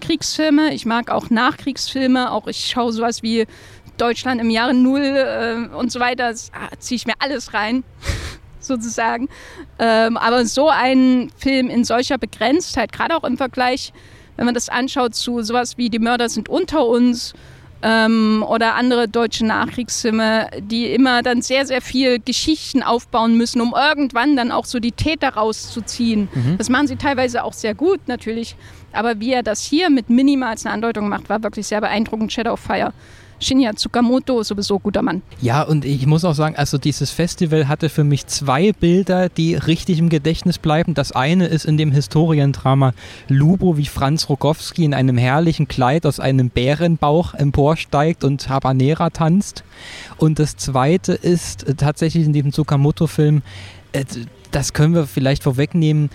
Kriegsfilme, 0.00 0.72
ich 0.72 0.86
mag 0.86 1.10
auch 1.10 1.30
Nachkriegsfilme, 1.30 2.30
auch 2.30 2.46
ich 2.46 2.70
schaue 2.70 2.92
sowas 2.92 3.22
wie 3.22 3.46
Deutschland 3.96 4.40
im 4.40 4.50
Jahre 4.50 4.74
Null 4.74 5.00
äh, 5.02 5.74
und 5.74 5.90
so 5.90 6.00
weiter, 6.00 6.32
ah, 6.52 6.68
ziehe 6.78 6.96
ich 6.96 7.06
mir 7.06 7.14
alles 7.18 7.52
rein, 7.52 7.82
sozusagen. 8.60 9.28
Ähm, 9.78 10.16
aber 10.16 10.46
so 10.46 10.68
ein 10.68 11.30
Film 11.36 11.68
in 11.68 11.84
solcher 11.84 12.16
Begrenztheit, 12.16 12.92
gerade 12.92 13.16
auch 13.16 13.24
im 13.24 13.36
Vergleich, 13.36 13.92
wenn 14.36 14.44
man 14.44 14.54
das 14.54 14.68
anschaut 14.68 15.16
zu 15.16 15.42
sowas 15.42 15.78
wie 15.78 15.90
Die 15.90 15.98
Mörder 15.98 16.28
sind 16.28 16.48
unter 16.48 16.86
uns 16.86 17.34
ähm, 17.82 18.44
oder 18.48 18.74
andere 18.74 19.08
deutsche 19.08 19.46
Nachkriegsfilme, 19.46 20.48
die 20.60 20.92
immer 20.92 21.22
dann 21.22 21.42
sehr, 21.42 21.66
sehr 21.66 21.80
viel 21.80 22.18
Geschichten 22.18 22.82
aufbauen 22.82 23.36
müssen, 23.36 23.60
um 23.60 23.74
irgendwann 23.74 24.36
dann 24.36 24.50
auch 24.50 24.64
so 24.64 24.80
die 24.80 24.92
Täter 24.92 25.30
rauszuziehen. 25.30 26.28
Mhm. 26.32 26.58
Das 26.58 26.68
machen 26.68 26.86
sie 26.86 26.96
teilweise 26.96 27.44
auch 27.44 27.52
sehr 27.52 27.74
gut 27.74 28.00
natürlich, 28.06 28.56
aber 28.92 29.20
wie 29.20 29.32
er 29.32 29.42
das 29.42 29.62
hier 29.62 29.90
mit 29.90 30.10
minimalsten 30.10 30.70
Andeutungen 30.70 31.08
macht, 31.08 31.28
war 31.28 31.42
wirklich 31.42 31.66
sehr 31.66 31.80
beeindruckend. 31.80 32.32
Shadow 32.32 32.52
of 32.52 32.60
Fire. 32.60 32.92
Shinya 33.40 33.72
Tsukamoto, 33.74 34.42
sowieso 34.42 34.78
guter 34.78 35.02
Mann. 35.02 35.22
Ja, 35.40 35.62
und 35.62 35.84
ich 35.84 36.06
muss 36.06 36.24
auch 36.24 36.34
sagen, 36.34 36.56
also 36.56 36.78
dieses 36.78 37.10
Festival 37.10 37.68
hatte 37.68 37.88
für 37.88 38.04
mich 38.04 38.26
zwei 38.26 38.72
Bilder, 38.72 39.28
die 39.28 39.54
richtig 39.54 39.98
im 39.98 40.08
Gedächtnis 40.08 40.58
bleiben. 40.58 40.94
Das 40.94 41.12
eine 41.12 41.46
ist 41.46 41.64
in 41.64 41.76
dem 41.76 41.92
Historiendrama 41.92 42.92
Lubo, 43.28 43.76
wie 43.76 43.86
Franz 43.86 44.28
Rogowski 44.28 44.84
in 44.84 44.94
einem 44.94 45.18
herrlichen 45.18 45.68
Kleid 45.68 46.06
aus 46.06 46.20
einem 46.20 46.50
Bärenbauch 46.50 47.34
emporsteigt 47.34 48.24
und 48.24 48.48
Habanera 48.48 49.10
tanzt. 49.10 49.64
Und 50.16 50.38
das 50.38 50.56
zweite 50.56 51.12
ist 51.12 51.66
tatsächlich 51.76 52.26
in 52.26 52.32
diesem 52.32 52.52
Tsukamoto-Film, 52.52 53.42
äh, 53.92 54.04
das 54.50 54.72
können 54.72 54.94
wir 54.94 55.06
vielleicht 55.06 55.42
vorwegnehmen, 55.42 56.10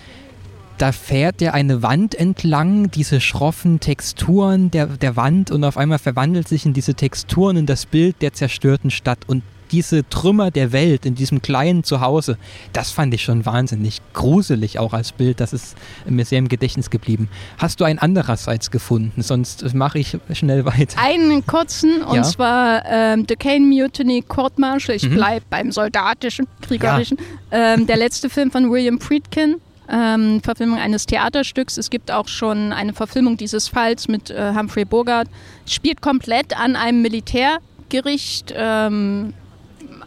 da 0.78 0.92
fährt 0.92 1.40
er 1.40 1.54
eine 1.54 1.82
Wand 1.82 2.14
entlang, 2.14 2.90
diese 2.90 3.20
schroffen 3.20 3.80
Texturen 3.80 4.70
der, 4.70 4.86
der 4.86 5.16
Wand 5.16 5.50
und 5.50 5.64
auf 5.64 5.76
einmal 5.76 5.98
verwandelt 5.98 6.48
sich 6.48 6.66
in 6.66 6.72
diese 6.72 6.94
Texturen 6.94 7.56
in 7.56 7.66
das 7.66 7.86
Bild 7.86 8.20
der 8.22 8.32
zerstörten 8.32 8.90
Stadt 8.90 9.20
und 9.26 9.42
diese 9.70 10.08
Trümmer 10.08 10.50
der 10.50 10.72
Welt 10.72 11.04
in 11.04 11.14
diesem 11.14 11.42
kleinen 11.42 11.82
Zuhause, 11.82 12.38
das 12.72 12.90
fand 12.90 13.12
ich 13.14 13.24
schon 13.24 13.44
wahnsinnig 13.44 14.00
gruselig 14.12 14.78
auch 14.78 14.92
als 14.92 15.10
Bild. 15.10 15.40
Das 15.40 15.52
ist 15.52 15.76
mir 16.08 16.24
sehr 16.24 16.38
im 16.38 16.48
Gedächtnis 16.48 16.90
geblieben. 16.90 17.28
Hast 17.58 17.80
du 17.80 17.84
einen 17.84 17.98
andererseits 17.98 18.70
gefunden? 18.70 19.22
Sonst 19.22 19.74
mache 19.74 19.98
ich 19.98 20.16
schnell 20.32 20.64
weiter. 20.64 21.00
Einen 21.02 21.44
kurzen, 21.46 22.02
und 22.02 22.16
ja? 22.16 22.22
zwar 22.22 22.84
ähm, 22.86 23.26
The 23.28 23.34
Kane 23.34 23.66
Mutiny 23.66 24.22
Court 24.22 24.58
Martial. 24.58 24.96
Ich 24.96 25.08
mhm. 25.08 25.14
bleibe 25.14 25.44
beim 25.50 25.72
soldatischen, 25.72 26.46
kriegerischen. 26.60 27.18
Ja. 27.50 27.74
Ähm, 27.74 27.86
der 27.86 27.96
letzte 27.96 28.30
Film 28.30 28.50
von 28.50 28.70
William 28.70 29.00
Friedkin 29.00 29.56
ähm, 29.88 30.40
Verfilmung 30.42 30.78
eines 30.78 31.06
Theaterstücks. 31.06 31.76
Es 31.76 31.90
gibt 31.90 32.10
auch 32.10 32.28
schon 32.28 32.72
eine 32.72 32.92
Verfilmung 32.92 33.36
dieses 33.36 33.68
Falls 33.68 34.08
mit 34.08 34.30
äh, 34.30 34.52
Humphrey 34.54 34.84
Bogart. 34.84 35.28
Spielt 35.66 36.00
komplett 36.00 36.58
an 36.58 36.76
einem 36.76 37.02
Militärgericht. 37.02 38.54
Ähm, 38.56 39.34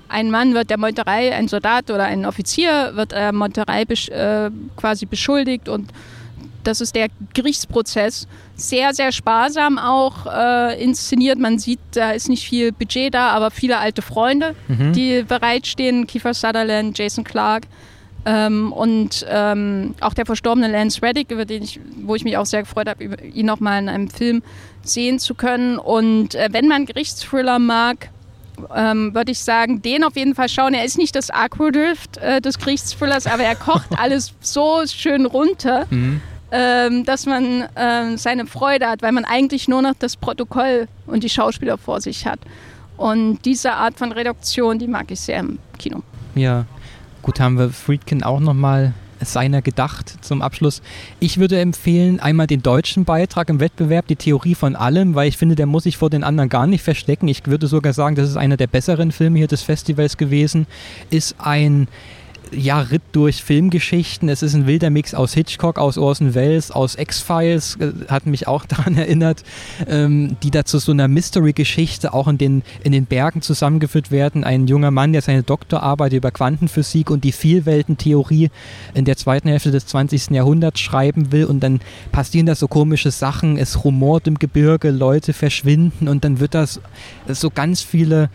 ein 0.09 0.31
Mann 0.31 0.53
wird 0.53 0.69
der 0.69 0.77
Meuterei, 0.77 1.33
ein 1.35 1.47
Soldat 1.47 1.91
oder 1.91 2.05
ein 2.05 2.25
Offizier 2.25 2.91
wird 2.95 3.11
der 3.11 3.33
Meuterei 3.33 3.85
besch 3.85 4.09
äh, 4.09 4.49
quasi 4.77 5.05
beschuldigt 5.05 5.67
und 5.67 5.91
das 6.63 6.81
ist 6.81 6.95
der 6.95 7.07
Gerichtsprozess. 7.33 8.27
Sehr, 8.55 8.93
sehr 8.93 9.13
sparsam 9.13 9.77
auch 9.77 10.25
äh, 10.25 10.83
inszeniert. 10.83 11.39
Man 11.39 11.59
sieht, 11.59 11.79
da 11.91 12.11
ist 12.11 12.27
nicht 12.27 12.45
viel 12.45 12.73
Budget 12.73 13.13
da, 13.13 13.29
aber 13.29 13.51
viele 13.51 13.77
alte 13.77 14.01
Freunde, 14.01 14.53
mhm. 14.67 14.91
die 14.91 15.23
bereitstehen. 15.23 16.07
Kiefer 16.07 16.33
Sutherland, 16.33 16.97
Jason 16.97 17.23
Clark. 17.23 17.63
Ähm, 18.27 18.73
und 18.73 19.25
ähm, 19.29 19.95
auch 20.01 20.13
der 20.13 20.25
verstorbene 20.25 20.69
Lance 20.69 21.01
Reddick, 21.01 21.31
über 21.31 21.45
den 21.45 21.63
ich, 21.63 21.79
wo 22.01 22.13
ich 22.13 22.25
mich 22.25 22.35
auch 22.35 22.45
sehr 22.45 22.63
gefreut 22.63 22.89
habe, 22.89 23.05
ihn 23.25 23.45
nochmal 23.45 23.81
in 23.81 23.87
einem 23.87 24.09
Film 24.09 24.43
sehen 24.83 25.17
zu 25.17 25.33
können. 25.33 25.77
Und 25.79 26.35
äh, 26.35 26.49
wenn 26.51 26.67
man 26.67 26.85
Gerichtsthriller 26.85 27.57
mag, 27.57 28.09
ähm, 28.75 29.15
würde 29.15 29.31
ich 29.31 29.39
sagen, 29.39 29.81
den 29.81 30.03
auf 30.03 30.17
jeden 30.17 30.35
Fall 30.35 30.49
schauen. 30.49 30.73
Er 30.73 30.83
ist 30.83 30.97
nicht 30.97 31.15
das 31.15 31.29
Aquadrift 31.29 32.17
äh, 32.17 32.41
des 32.41 32.57
Gerichtsthrillers, 32.57 33.27
aber 33.27 33.43
er 33.43 33.55
kocht 33.55 33.87
alles 33.97 34.33
so 34.41 34.81
schön 34.85 35.25
runter. 35.25 35.85
Mhm. 35.89 36.19
Ähm, 36.49 37.03
dass 37.03 37.25
man 37.25 37.67
ähm, 37.75 38.17
seine 38.17 38.45
Freude 38.45 38.87
hat, 38.87 39.01
weil 39.01 39.11
man 39.11 39.25
eigentlich 39.25 39.67
nur 39.67 39.81
noch 39.81 39.95
das 39.99 40.15
Protokoll 40.15 40.87
und 41.05 41.23
die 41.25 41.29
Schauspieler 41.29 41.77
vor 41.77 41.99
sich 41.99 42.25
hat. 42.25 42.39
Und 42.95 43.39
diese 43.43 43.73
Art 43.73 43.97
von 43.97 44.13
Reduktion, 44.13 44.79
die 44.79 44.87
mag 44.87 45.11
ich 45.11 45.19
sehr 45.19 45.41
im 45.41 45.59
Kino. 45.77 46.03
Ja, 46.35 46.65
Gut, 47.27 47.41
haben 47.41 47.59
wir 47.59 47.71
Friedkin 47.71 48.23
auch 48.23 48.39
nochmal 48.39 48.93
seiner 49.19 49.61
gedacht 49.61 50.15
zum 50.21 50.41
Abschluss. 50.41 50.81
Ich 51.19 51.39
würde 51.39 51.59
empfehlen, 51.59 52.21
einmal 52.21 52.47
den 52.47 52.63
deutschen 52.63 53.03
Beitrag 53.03 53.49
im 53.49 53.59
Wettbewerb, 53.59 54.07
die 54.07 54.15
Theorie 54.15 54.55
von 54.55 54.77
allem, 54.77 55.13
weil 55.13 55.27
ich 55.27 55.35
finde, 55.35 55.55
der 55.55 55.65
muss 55.65 55.83
sich 55.83 55.97
vor 55.97 56.09
den 56.09 56.23
anderen 56.23 56.47
gar 56.47 56.67
nicht 56.67 56.83
verstecken. 56.83 57.27
Ich 57.27 57.45
würde 57.45 57.67
sogar 57.67 57.91
sagen, 57.91 58.15
das 58.15 58.29
ist 58.29 58.37
einer 58.37 58.55
der 58.55 58.67
besseren 58.67 59.11
Filme 59.11 59.39
hier 59.39 59.49
des 59.49 59.61
Festivals 59.61 60.15
gewesen. 60.15 60.67
Ist 61.09 61.35
ein 61.39 61.89
ja, 62.53 62.79
Ritt 62.79 63.01
durch 63.11 63.43
Filmgeschichten. 63.43 64.29
Es 64.29 64.41
ist 64.41 64.53
ein 64.53 64.67
wilder 64.67 64.89
Mix 64.89 65.13
aus 65.13 65.33
Hitchcock, 65.33 65.77
aus 65.77 65.97
Orson 65.97 66.35
Welles, 66.35 66.71
aus 66.71 66.95
X-Files, 66.97 67.77
äh, 67.79 67.91
hat 68.07 68.25
mich 68.25 68.47
auch 68.47 68.65
daran 68.67 68.95
erinnert, 68.95 69.43
ähm, 69.87 70.37
die 70.43 70.51
da 70.51 70.65
zu 70.65 70.79
so 70.79 70.91
einer 70.91 71.07
Mystery-Geschichte 71.07 72.13
auch 72.13 72.27
in 72.27 72.37
den, 72.37 72.63
in 72.83 72.91
den 72.91 73.05
Bergen 73.05 73.41
zusammengeführt 73.41 74.11
werden. 74.11 74.43
Ein 74.43 74.67
junger 74.67 74.91
Mann, 74.91 75.13
der 75.13 75.21
seine 75.21 75.43
Doktorarbeit 75.43 76.13
über 76.13 76.31
Quantenphysik 76.31 77.09
und 77.09 77.23
die 77.23 77.31
Vielweltentheorie 77.31 78.49
in 78.93 79.05
der 79.05 79.17
zweiten 79.17 79.49
Hälfte 79.49 79.71
des 79.71 79.85
20. 79.87 80.31
Jahrhunderts 80.31 80.79
schreiben 80.79 81.31
will 81.31 81.45
und 81.45 81.61
dann 81.61 81.79
passieren 82.11 82.45
da 82.45 82.55
so 82.55 82.67
komische 82.67 83.11
Sachen, 83.11 83.57
es 83.57 83.83
rumort 83.83 84.27
im 84.27 84.39
Gebirge, 84.39 84.91
Leute 84.91 85.33
verschwinden 85.33 86.07
und 86.07 86.23
dann 86.23 86.39
wird 86.39 86.53
das 86.53 86.81
so 87.27 87.49
ganz 87.49 87.81
viele 87.81 88.29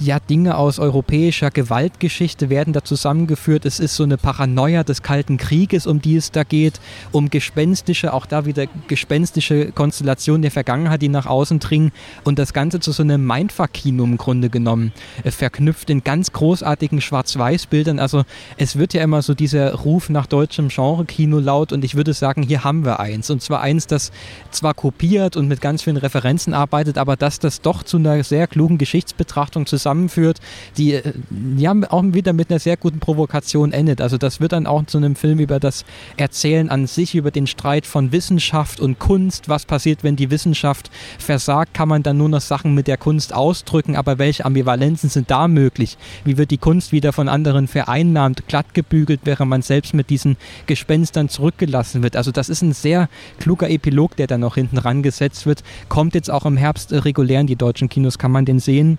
ja, 0.00 0.18
Dinge 0.18 0.56
aus 0.56 0.78
europäischer 0.78 1.50
Gewaltgeschichte 1.50 2.48
werden 2.48 2.72
da 2.72 2.82
zusammengeführt. 2.82 3.66
Es 3.66 3.78
ist 3.78 3.94
so 3.94 4.04
eine 4.04 4.16
Paranoia 4.16 4.84
des 4.84 5.02
Kalten 5.02 5.36
Krieges, 5.36 5.86
um 5.86 6.00
die 6.00 6.16
es 6.16 6.30
da 6.30 6.44
geht, 6.44 6.80
um 7.12 7.28
gespenstische, 7.30 8.14
auch 8.14 8.26
da 8.26 8.46
wieder 8.46 8.66
gespenstische 8.88 9.72
Konstellationen 9.72 10.42
der 10.42 10.50
Vergangenheit, 10.50 11.02
die 11.02 11.08
nach 11.08 11.26
außen 11.26 11.58
dringen 11.58 11.92
und 12.24 12.38
das 12.38 12.52
Ganze 12.52 12.80
zu 12.80 12.92
so 12.92 13.02
einem 13.02 13.26
Mindfuck-Kino 13.26 14.02
im 14.04 14.16
Grunde 14.16 14.48
genommen, 14.48 14.92
äh, 15.24 15.30
verknüpft 15.30 15.90
in 15.90 16.02
ganz 16.04 16.32
großartigen 16.32 17.00
Schwarz-Weiß-Bildern. 17.00 17.98
Also 17.98 18.24
es 18.56 18.76
wird 18.76 18.94
ja 18.94 19.02
immer 19.02 19.20
so 19.20 19.34
dieser 19.34 19.74
Ruf 19.74 20.08
nach 20.08 20.26
deutschem 20.26 20.68
Genre-Kino 20.68 21.38
laut 21.38 21.72
und 21.72 21.84
ich 21.84 21.94
würde 21.94 22.14
sagen, 22.14 22.42
hier 22.42 22.64
haben 22.64 22.84
wir 22.84 22.98
eins. 22.98 23.28
Und 23.28 23.42
zwar 23.42 23.60
eins, 23.60 23.86
das 23.86 24.10
zwar 24.50 24.72
kopiert 24.74 25.36
und 25.36 25.48
mit 25.48 25.60
ganz 25.60 25.82
vielen 25.82 25.98
Referenzen 25.98 26.54
arbeitet, 26.54 26.96
aber 26.96 27.16
dass 27.16 27.38
das 27.38 27.60
doch 27.60 27.82
zu 27.82 27.98
einer 27.98 28.24
sehr 28.24 28.46
klugen 28.46 28.78
Geschichtsbetrachtung 28.78 29.49
Betrachtung 29.50 29.66
zusammenführt, 29.66 30.38
die 30.76 30.94
äh, 30.94 31.12
ja 31.56 31.74
auch 31.88 32.04
wieder 32.04 32.32
mit 32.32 32.50
einer 32.50 32.58
sehr 32.60 32.76
guten 32.76 33.00
Provokation 33.00 33.72
endet. 33.72 34.00
Also 34.00 34.16
das 34.16 34.40
wird 34.40 34.52
dann 34.52 34.66
auch 34.66 34.84
zu 34.86 34.98
einem 34.98 35.16
Film 35.16 35.40
über 35.40 35.58
das 35.58 35.84
Erzählen 36.16 36.70
an 36.70 36.86
sich, 36.86 37.14
über 37.14 37.30
den 37.30 37.46
Streit 37.46 37.84
von 37.84 38.12
Wissenschaft 38.12 38.80
und 38.80 38.98
Kunst. 38.98 39.48
Was 39.48 39.66
passiert, 39.66 40.04
wenn 40.04 40.16
die 40.16 40.30
Wissenschaft 40.30 40.90
versagt? 41.18 41.74
Kann 41.74 41.88
man 41.88 42.02
dann 42.02 42.16
nur 42.16 42.28
noch 42.28 42.40
Sachen 42.40 42.74
mit 42.74 42.86
der 42.86 42.96
Kunst 42.96 43.34
ausdrücken? 43.34 43.96
Aber 43.96 44.18
welche 44.18 44.44
Ambivalenzen 44.44 45.10
sind 45.10 45.30
da 45.30 45.48
möglich? 45.48 45.98
Wie 46.24 46.38
wird 46.38 46.50
die 46.50 46.58
Kunst 46.58 46.92
wieder 46.92 47.12
von 47.12 47.28
anderen 47.28 47.66
vereinnahmt, 47.66 48.46
glatt 48.46 48.72
gebügelt, 48.72 49.20
während 49.24 49.50
man 49.50 49.62
selbst 49.62 49.94
mit 49.94 50.10
diesen 50.10 50.36
Gespenstern 50.66 51.28
zurückgelassen 51.28 52.02
wird? 52.02 52.16
Also 52.16 52.30
das 52.30 52.48
ist 52.48 52.62
ein 52.62 52.72
sehr 52.72 53.08
kluger 53.40 53.68
Epilog, 53.68 54.16
der 54.16 54.26
da 54.26 54.38
noch 54.38 54.54
hinten 54.54 54.78
rangesetzt 54.78 55.44
wird. 55.46 55.62
Kommt 55.88 56.14
jetzt 56.14 56.30
auch 56.30 56.46
im 56.46 56.56
Herbst 56.56 56.92
äh, 56.92 56.98
regulär 56.98 57.40
in 57.40 57.46
die 57.46 57.56
deutschen 57.56 57.88
Kinos, 57.88 58.18
kann 58.18 58.30
man 58.30 58.44
den 58.44 58.60
sehen. 58.60 58.98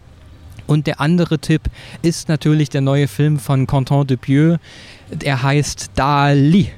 Und 0.72 0.88
der 0.88 1.02
andere 1.02 1.38
Tipp 1.38 1.64
ist 2.02 2.30
natürlich 2.30 2.70
der 2.70 2.80
neue 2.80 3.10
Film 3.10 3.40
von 3.40 3.68
Quentin 3.68 4.08
Dupieux. 4.08 4.58
Der 5.10 5.44
heißt 5.44 5.92
Dali. 5.96 6.72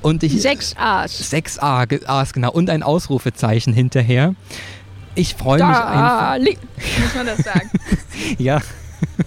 Und 0.00 0.22
ich, 0.22 0.40
sechs 0.40 0.74
A's. 0.78 1.28
Sechs 1.28 1.58
A's, 1.58 2.32
genau. 2.32 2.50
Und 2.50 2.70
ein 2.70 2.82
Ausrufezeichen 2.82 3.74
hinterher. 3.74 4.34
Ich 5.14 5.34
freue 5.34 5.58
mich 5.58 5.76
einfach. 5.76 6.38
Muss 6.38 7.14
man 7.14 7.26
das 7.26 7.38
sagen? 7.44 7.70
ja. 8.38 8.62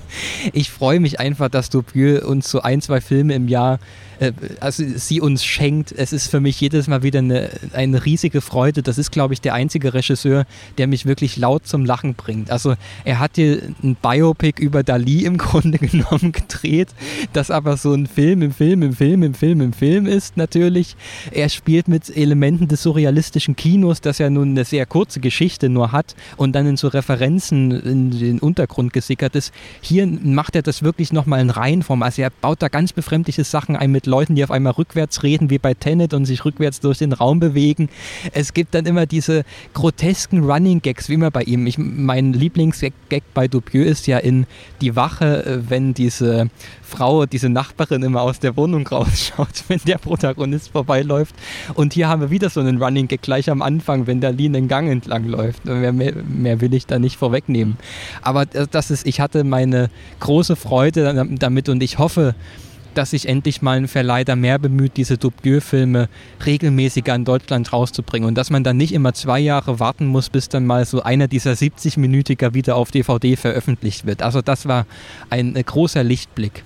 Ich 0.54 0.72
freue 0.72 1.00
mich 1.00 1.20
einfach, 1.20 1.50
dass 1.50 1.70
Dupieux 1.70 2.24
uns 2.24 2.50
so 2.50 2.62
ein, 2.62 2.82
zwei 2.82 3.02
Filme 3.02 3.34
im 3.34 3.48
Jahr 3.48 3.80
äh, 4.20 4.32
also 4.60 4.84
sie 4.96 5.22
uns 5.22 5.44
schenkt. 5.44 5.92
Es 5.92 6.14
ist 6.14 6.28
für 6.28 6.40
mich 6.40 6.60
jedes 6.60 6.88
Mal 6.88 7.04
wieder 7.04 7.20
eine, 7.20 7.50
eine 7.74 8.06
riesige 8.06 8.42
Freude. 8.42 8.84
Das 8.84 8.98
ist, 8.98 9.12
glaube 9.12 9.34
ich, 9.34 9.42
der 9.42 9.54
einzige 9.54 9.94
Regisseur, 9.94 10.46
der 10.78 10.88
mich 10.88 11.06
wirklich 11.06 11.38
laut 11.38 11.68
zum 11.68 11.86
Lachen 11.86 12.16
bringt. 12.16 12.52
Also 12.52 12.76
er 13.04 13.20
hat 13.20 13.32
hier 13.36 13.62
ein 13.84 13.96
Biopic 13.96 14.62
über 14.62 14.84
Dali 14.84 15.26
im 15.26 15.38
Grunde 15.48 15.78
genommen 15.78 16.32
gedreht, 16.32 16.90
das 17.34 17.52
aber 17.52 17.78
so 17.78 17.94
ein 17.94 18.08
Film 18.08 18.42
im 18.42 18.52
Film 18.52 18.82
im 18.84 18.94
Film 18.94 19.24
im 19.24 19.34
Film 19.34 19.62
im 19.62 19.74
Film 19.74 20.06
ist 20.06 20.38
natürlich. 20.38 20.96
Er 21.32 21.50
spielt 21.50 21.88
mit 21.88 22.16
Elementen 22.16 22.68
des 22.68 22.84
surrealistischen 22.84 23.56
Kinos, 23.56 24.02
das 24.02 24.18
ja 24.18 24.30
nun 24.30 24.50
eine 24.50 24.66
sehr 24.66 24.86
kurze 24.86 25.20
Geschichte 25.20 25.70
nur 25.70 25.92
hat 25.92 26.16
und 26.38 26.54
dann 26.54 26.68
in 26.68 26.78
so 26.78 26.88
Referenzen 26.88 27.72
in 27.72 28.12
den 28.12 28.40
Untergrund 28.40 28.94
gesickert 28.94 29.36
ist. 29.36 29.54
Hier 29.82 30.08
macht 30.08 30.56
er 30.56 30.62
das 30.62 30.84
wirklich 30.84 31.14
nochmal 31.14 31.42
in 31.42 31.50
Reihenform. 31.50 32.04
Also 32.04 32.22
er 32.22 32.30
baut 32.30 32.62
da 32.62 32.68
ganz 32.68 32.94
befremdliche 32.94 33.44
Sachen 33.44 33.76
ein 33.76 33.92
mit 33.92 34.06
Leuten, 34.06 34.36
die 34.36 34.44
auf 34.44 34.52
einmal 34.52 34.74
rückwärts 34.74 35.24
reden, 35.24 35.50
wie 35.50 35.60
bei 35.60 35.74
Tenet 35.74 36.14
und 36.14 36.26
sich 36.26 36.46
rückwärts 36.46 36.80
durch 36.80 36.98
den 37.00 37.14
Raum 37.14 37.40
bewegen. 37.40 37.90
Es 38.34 38.54
gibt 38.54 38.76
dann 38.76 38.86
immer 38.86 39.06
diese 39.06 39.44
grotesken 39.74 40.44
Running 40.44 40.82
Gags, 40.82 41.10
wie 41.10 41.14
immer 41.14 41.32
bei 41.32 41.44
ihm. 41.44 41.68
Ich, 41.68 41.78
mein 41.78 42.34
Lieblingsgag 42.34 42.94
bei 43.34 43.48
Dupieux 43.48 43.88
ist 43.88 44.08
ja 44.08 44.18
in 44.18 44.46
Die 44.82 44.96
Wache, 44.96 45.46
äh, 45.46 45.70
wenn 45.70 45.94
diese 45.94 46.50
Frau, 46.82 47.26
diese 47.26 47.50
Nachbarin 47.50 48.02
immer 48.04 48.22
aus 48.22 48.40
der 48.40 48.56
Wohnung 48.56 48.88
rausschaut, 48.88 49.64
wenn 49.68 49.80
der 49.86 49.98
Protagonist 49.98 50.70
vorbeiläuft. 50.70 51.36
Und 51.74 51.94
hier 51.94 52.08
haben 52.08 52.22
wir 52.22 52.30
wieder 52.30 52.50
so 52.50 52.60
einen 52.60 52.82
Running 52.82 53.08
Gag 53.08 53.22
gleich 53.22 53.50
am 53.50 53.62
Anfang, 53.62 54.08
wenn 54.08 54.22
der 54.22 54.32
Lee 54.32 54.50
den 54.50 54.68
Gang 54.68 54.90
entlang 54.90 55.26
läuft. 55.26 55.66
Mehr, 55.66 55.92
mehr, 55.92 56.14
mehr, 56.28 56.62
will 56.62 56.74
ich 56.74 56.86
da 56.86 57.00
nicht 57.00 57.18
vorwegnehmen. 57.18 57.78
Aber 58.22 58.46
das 58.46 58.92
ist, 58.92 59.06
ich 59.06 59.20
hatte 59.20 59.44
meine 59.70 59.90
große 60.20 60.56
Freude 60.56 61.28
damit 61.40 61.70
und 61.70 61.84
ich 61.84 61.98
hoffe, 61.98 62.36
dass 62.94 63.12
sich 63.12 63.30
endlich 63.30 63.62
mal 63.62 63.78
ein 63.78 63.88
Verleih 63.88 64.24
da 64.24 64.36
mehr 64.36 64.58
bemüht, 64.58 64.98
diese 64.98 65.18
Dupieux-Filme 65.20 66.10
regelmäßiger 66.44 67.14
in 67.14 67.26
Deutschland 67.26 67.72
rauszubringen 67.72 68.28
und 68.28 68.36
dass 68.36 68.50
man 68.50 68.64
dann 68.64 68.78
nicht 68.78 68.92
immer 68.92 69.14
zwei 69.14 69.40
Jahre 69.40 69.80
warten 69.80 70.08
muss, 70.08 70.30
bis 70.30 70.50
dann 70.50 70.66
mal 70.66 70.84
so 70.86 71.04
einer 71.04 71.28
dieser 71.28 71.52
70-Minütiger 71.52 72.56
wieder 72.56 72.76
auf 72.76 72.90
DVD 72.90 73.36
veröffentlicht 73.36 74.08
wird. 74.08 74.24
Also 74.24 74.42
das 74.42 74.68
war 74.68 74.88
ein 75.30 75.56
äh, 75.56 75.62
großer 75.62 76.04
Lichtblick. 76.04 76.64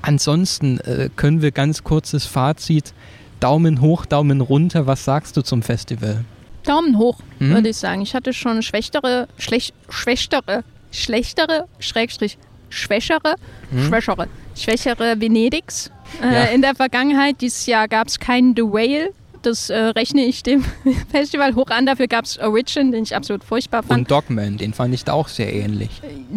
Ansonsten 0.00 0.78
äh, 0.78 1.10
können 1.16 1.42
wir 1.42 1.50
ganz 1.50 1.82
kurzes 1.82 2.24
Fazit. 2.24 2.94
Daumen 3.40 3.80
hoch, 3.80 4.06
Daumen 4.06 4.40
runter. 4.40 4.86
Was 4.86 5.04
sagst 5.04 5.36
du 5.36 5.42
zum 5.42 5.62
Festival? 5.62 6.24
Daumen 6.62 6.98
hoch, 6.98 7.18
mhm. 7.40 7.54
würde 7.54 7.70
ich 7.70 7.76
sagen. 7.78 8.00
Ich 8.02 8.14
hatte 8.14 8.32
schon 8.32 8.62
schwächere, 8.62 9.26
schlech, 9.38 9.72
schwächere, 9.88 10.62
schlechtere, 10.90 11.66
Schrägstrich, 11.78 12.38
schwächere, 12.70 13.36
mhm. 13.70 13.88
schwächere 13.88 14.28
schwächere 14.58 15.20
Venedigs 15.20 15.90
äh, 16.22 16.34
ja. 16.34 16.44
in 16.44 16.62
der 16.62 16.74
Vergangenheit. 16.74 17.40
Dieses 17.40 17.66
Jahr 17.66 17.88
gab 17.88 18.08
es 18.08 18.18
keinen 18.18 18.54
The 18.56 18.62
Whale. 18.62 19.12
Das 19.42 19.70
äh, 19.70 19.78
rechne 19.78 20.24
ich 20.24 20.42
dem 20.42 20.64
Festival 21.10 21.54
hoch 21.54 21.68
an. 21.68 21.86
Dafür 21.86 22.08
gab 22.08 22.24
es 22.24 22.38
Origin, 22.38 22.90
den 22.90 23.04
ich 23.04 23.14
absolut 23.14 23.44
furchtbar 23.44 23.82
fand. 23.82 24.00
Und 24.00 24.10
Dogman, 24.10 24.58
den 24.58 24.74
fand 24.74 24.92
ich 24.92 25.04
da 25.04 25.12
auch 25.12 25.28
sehr 25.28 25.52
ähnlich. 25.52 25.90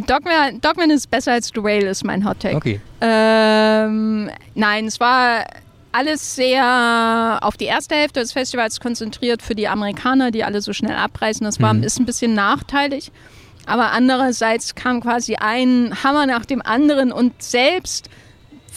Dogman, 0.07 0.61
Dogman 0.61 0.91
ist 0.91 1.09
besser 1.09 1.33
als 1.33 1.51
The 1.53 1.63
Whale, 1.63 1.89
ist 1.89 2.05
mein 2.05 2.27
Hot 2.27 2.39
Take. 2.39 2.55
Okay. 2.55 2.79
Ähm, 3.01 4.29
nein, 4.53 4.85
es 4.85 4.99
war 4.99 5.45
alles 5.91 6.35
sehr 6.35 7.39
auf 7.41 7.57
die 7.57 7.65
erste 7.65 7.95
Hälfte 7.95 8.21
des 8.21 8.31
Festivals 8.31 8.79
konzentriert 8.79 9.41
für 9.41 9.55
die 9.55 9.67
Amerikaner, 9.67 10.31
die 10.31 10.43
alle 10.43 10.61
so 10.61 10.71
schnell 10.71 10.95
abreißen. 10.95 11.43
Das 11.43 11.59
war, 11.59 11.73
mhm. 11.73 11.83
ist 11.83 11.99
ein 11.99 12.05
bisschen 12.05 12.33
nachteilig. 12.33 13.11
Aber 13.65 13.91
andererseits 13.91 14.75
kam 14.75 15.01
quasi 15.01 15.35
ein 15.35 16.03
Hammer 16.03 16.25
nach 16.25 16.45
dem 16.45 16.61
anderen 16.61 17.11
und 17.11 17.41
selbst, 17.41 18.09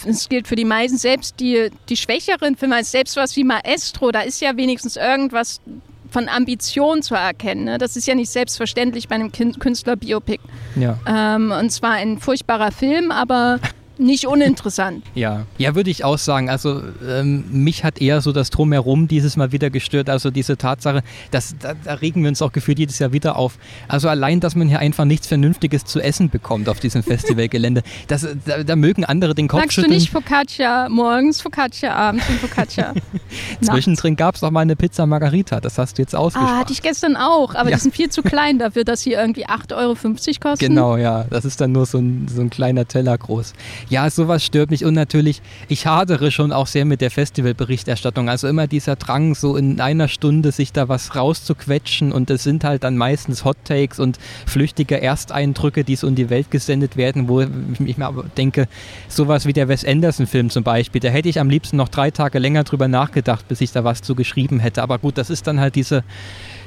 es 0.05 0.29
gilt 0.29 0.47
für 0.47 0.55
die 0.55 0.65
meisten, 0.65 0.97
selbst 0.97 1.39
die, 1.39 1.69
die 1.89 1.97
schwächeren 1.97 2.55
Filme, 2.55 2.83
selbst 2.83 3.15
was 3.15 3.35
wie 3.35 3.43
Maestro, 3.43 4.11
da 4.11 4.21
ist 4.21 4.41
ja 4.41 4.55
wenigstens 4.57 4.95
irgendwas 4.95 5.61
von 6.11 6.29
Ambition 6.29 7.01
zu 7.01 7.15
erkennen. 7.15 7.65
Ne? 7.65 7.77
Das 7.77 7.97
ist 7.97 8.07
ja 8.07 8.15
nicht 8.15 8.29
selbstverständlich 8.29 9.07
bei 9.07 9.15
einem 9.15 9.31
Künstler-Biopic. 9.31 10.39
Ja. 10.75 10.97
Ähm, 11.07 11.51
und 11.51 11.71
zwar 11.71 11.91
ein 11.91 12.19
furchtbarer 12.19 12.71
Film, 12.71 13.11
aber 13.11 13.59
nicht 13.97 14.27
uninteressant. 14.27 15.03
Ja, 15.15 15.45
ja, 15.57 15.75
würde 15.75 15.89
ich 15.89 16.03
auch 16.03 16.17
sagen. 16.17 16.49
Also 16.49 16.81
ähm, 17.07 17.45
mich 17.51 17.83
hat 17.83 18.01
eher 18.01 18.21
so 18.21 18.31
das 18.31 18.49
Drumherum 18.49 19.07
dieses 19.07 19.37
Mal 19.37 19.51
wieder 19.51 19.69
gestört. 19.69 20.09
Also 20.09 20.31
diese 20.31 20.57
Tatsache, 20.57 21.03
dass, 21.31 21.55
da, 21.59 21.73
da, 21.73 21.95
regen 21.95 22.21
wir 22.23 22.29
uns 22.29 22.41
auch 22.41 22.51
gefühlt 22.51 22.79
jedes 22.79 22.99
Jahr 22.99 23.13
wieder 23.13 23.37
auf. 23.37 23.57
Also 23.87 24.09
allein, 24.09 24.39
dass 24.39 24.55
man 24.55 24.67
hier 24.67 24.79
einfach 24.79 25.05
nichts 25.05 25.27
Vernünftiges 25.27 25.85
zu 25.85 25.99
essen 25.99 26.29
bekommt 26.29 26.69
auf 26.69 26.79
diesem 26.79 27.03
Festivalgelände. 27.03 27.83
Das, 28.07 28.27
da, 28.45 28.63
da, 28.63 28.75
mögen 28.75 29.03
andere 29.03 29.33
den 29.33 29.47
Kopf 29.47 29.61
Magst 29.61 29.73
schütteln. 29.73 29.93
du 29.93 29.99
nicht 29.99 30.11
Focaccia 30.11 30.89
morgens, 30.89 31.41
Focaccia 31.41 31.93
abends 31.93 32.27
und 32.29 32.39
Focaccia 32.39 32.93
Zwischendrin 33.61 34.15
gab 34.15 34.35
es 34.35 34.41
noch 34.41 34.51
mal 34.51 34.61
eine 34.61 34.75
Pizza 34.75 35.05
Margarita. 35.05 35.59
Das 35.59 35.77
hast 35.77 35.97
du 35.97 36.01
jetzt 36.01 36.15
ausgesprochen. 36.15 36.55
Ah, 36.55 36.59
hatte 36.59 36.73
ich 36.73 36.81
gestern 36.81 37.15
auch. 37.15 37.55
Aber 37.55 37.69
ja. 37.69 37.77
die 37.77 37.81
sind 37.81 37.95
viel 37.95 38.09
zu 38.09 38.21
klein 38.21 38.59
dafür, 38.59 38.83
dass 38.83 39.01
sie 39.01 39.13
irgendwie 39.13 39.47
8,50 39.47 39.75
Euro 39.75 39.95
kosten. 40.39 40.65
Genau, 40.65 40.97
ja. 40.97 41.25
Das 41.29 41.45
ist 41.45 41.61
dann 41.61 41.71
nur 41.71 41.85
so 41.85 41.97
ein, 41.97 42.27
so 42.27 42.41
ein 42.41 42.49
kleiner 42.49 42.85
Teller 42.87 43.17
groß. 43.17 43.53
Ja, 43.87 44.09
sowas 44.09 44.43
stört 44.43 44.71
mich 44.71 44.83
und 44.83 44.95
natürlich, 44.95 45.43
ich 45.67 45.85
hadere 45.85 46.31
schon 46.31 46.51
auch 46.51 46.65
sehr 46.65 46.85
mit 46.85 47.01
der 47.01 47.11
Festivalberichterstattung. 47.11 48.29
Also 48.29 48.47
immer 48.47 48.65
dieser 48.65 48.95
Drang, 48.95 49.35
so 49.35 49.55
in 49.55 49.79
einer 49.79 50.07
Stunde 50.07 50.51
sich 50.51 50.73
da 50.73 50.89
was 50.89 51.15
rauszuquetschen 51.15 52.11
und 52.11 52.31
es 52.31 52.43
sind 52.43 52.63
halt 52.63 52.83
dann 52.83 52.97
meistens 52.97 53.45
Hot 53.45 53.57
Takes 53.63 53.99
und 53.99 54.17
flüchtige 54.47 54.99
Ersteindrücke, 54.99 55.83
die 55.83 55.95
so 55.95 56.07
in 56.07 56.15
die 56.15 56.31
Welt 56.31 56.49
gesendet 56.49 56.97
werden, 56.97 57.27
wo 57.27 57.41
ich 57.41 57.97
mir 57.97 58.07
aber 58.07 58.23
denke, 58.23 58.67
sowas 59.07 59.45
wie 59.45 59.53
der 59.53 59.67
Wes 59.67 59.85
Anderson-Film 59.85 60.49
zum 60.49 60.63
Beispiel, 60.63 60.99
da 60.99 61.09
hätte 61.09 61.29
ich 61.29 61.39
am 61.39 61.49
liebsten 61.49 61.77
noch 61.77 61.89
drei 61.89 62.09
Tage 62.09 62.39
länger 62.39 62.63
drüber 62.63 62.87
nachgedacht, 62.87 63.47
bis 63.47 63.61
ich 63.61 63.71
da 63.71 63.83
was 63.83 64.01
zu 64.01 64.15
geschrieben 64.15 64.59
hätte. 64.59 64.81
Aber 64.81 64.97
gut, 64.97 65.19
das 65.19 65.29
ist 65.29 65.45
dann 65.45 65.59
halt 65.59 65.75
diese 65.75 66.03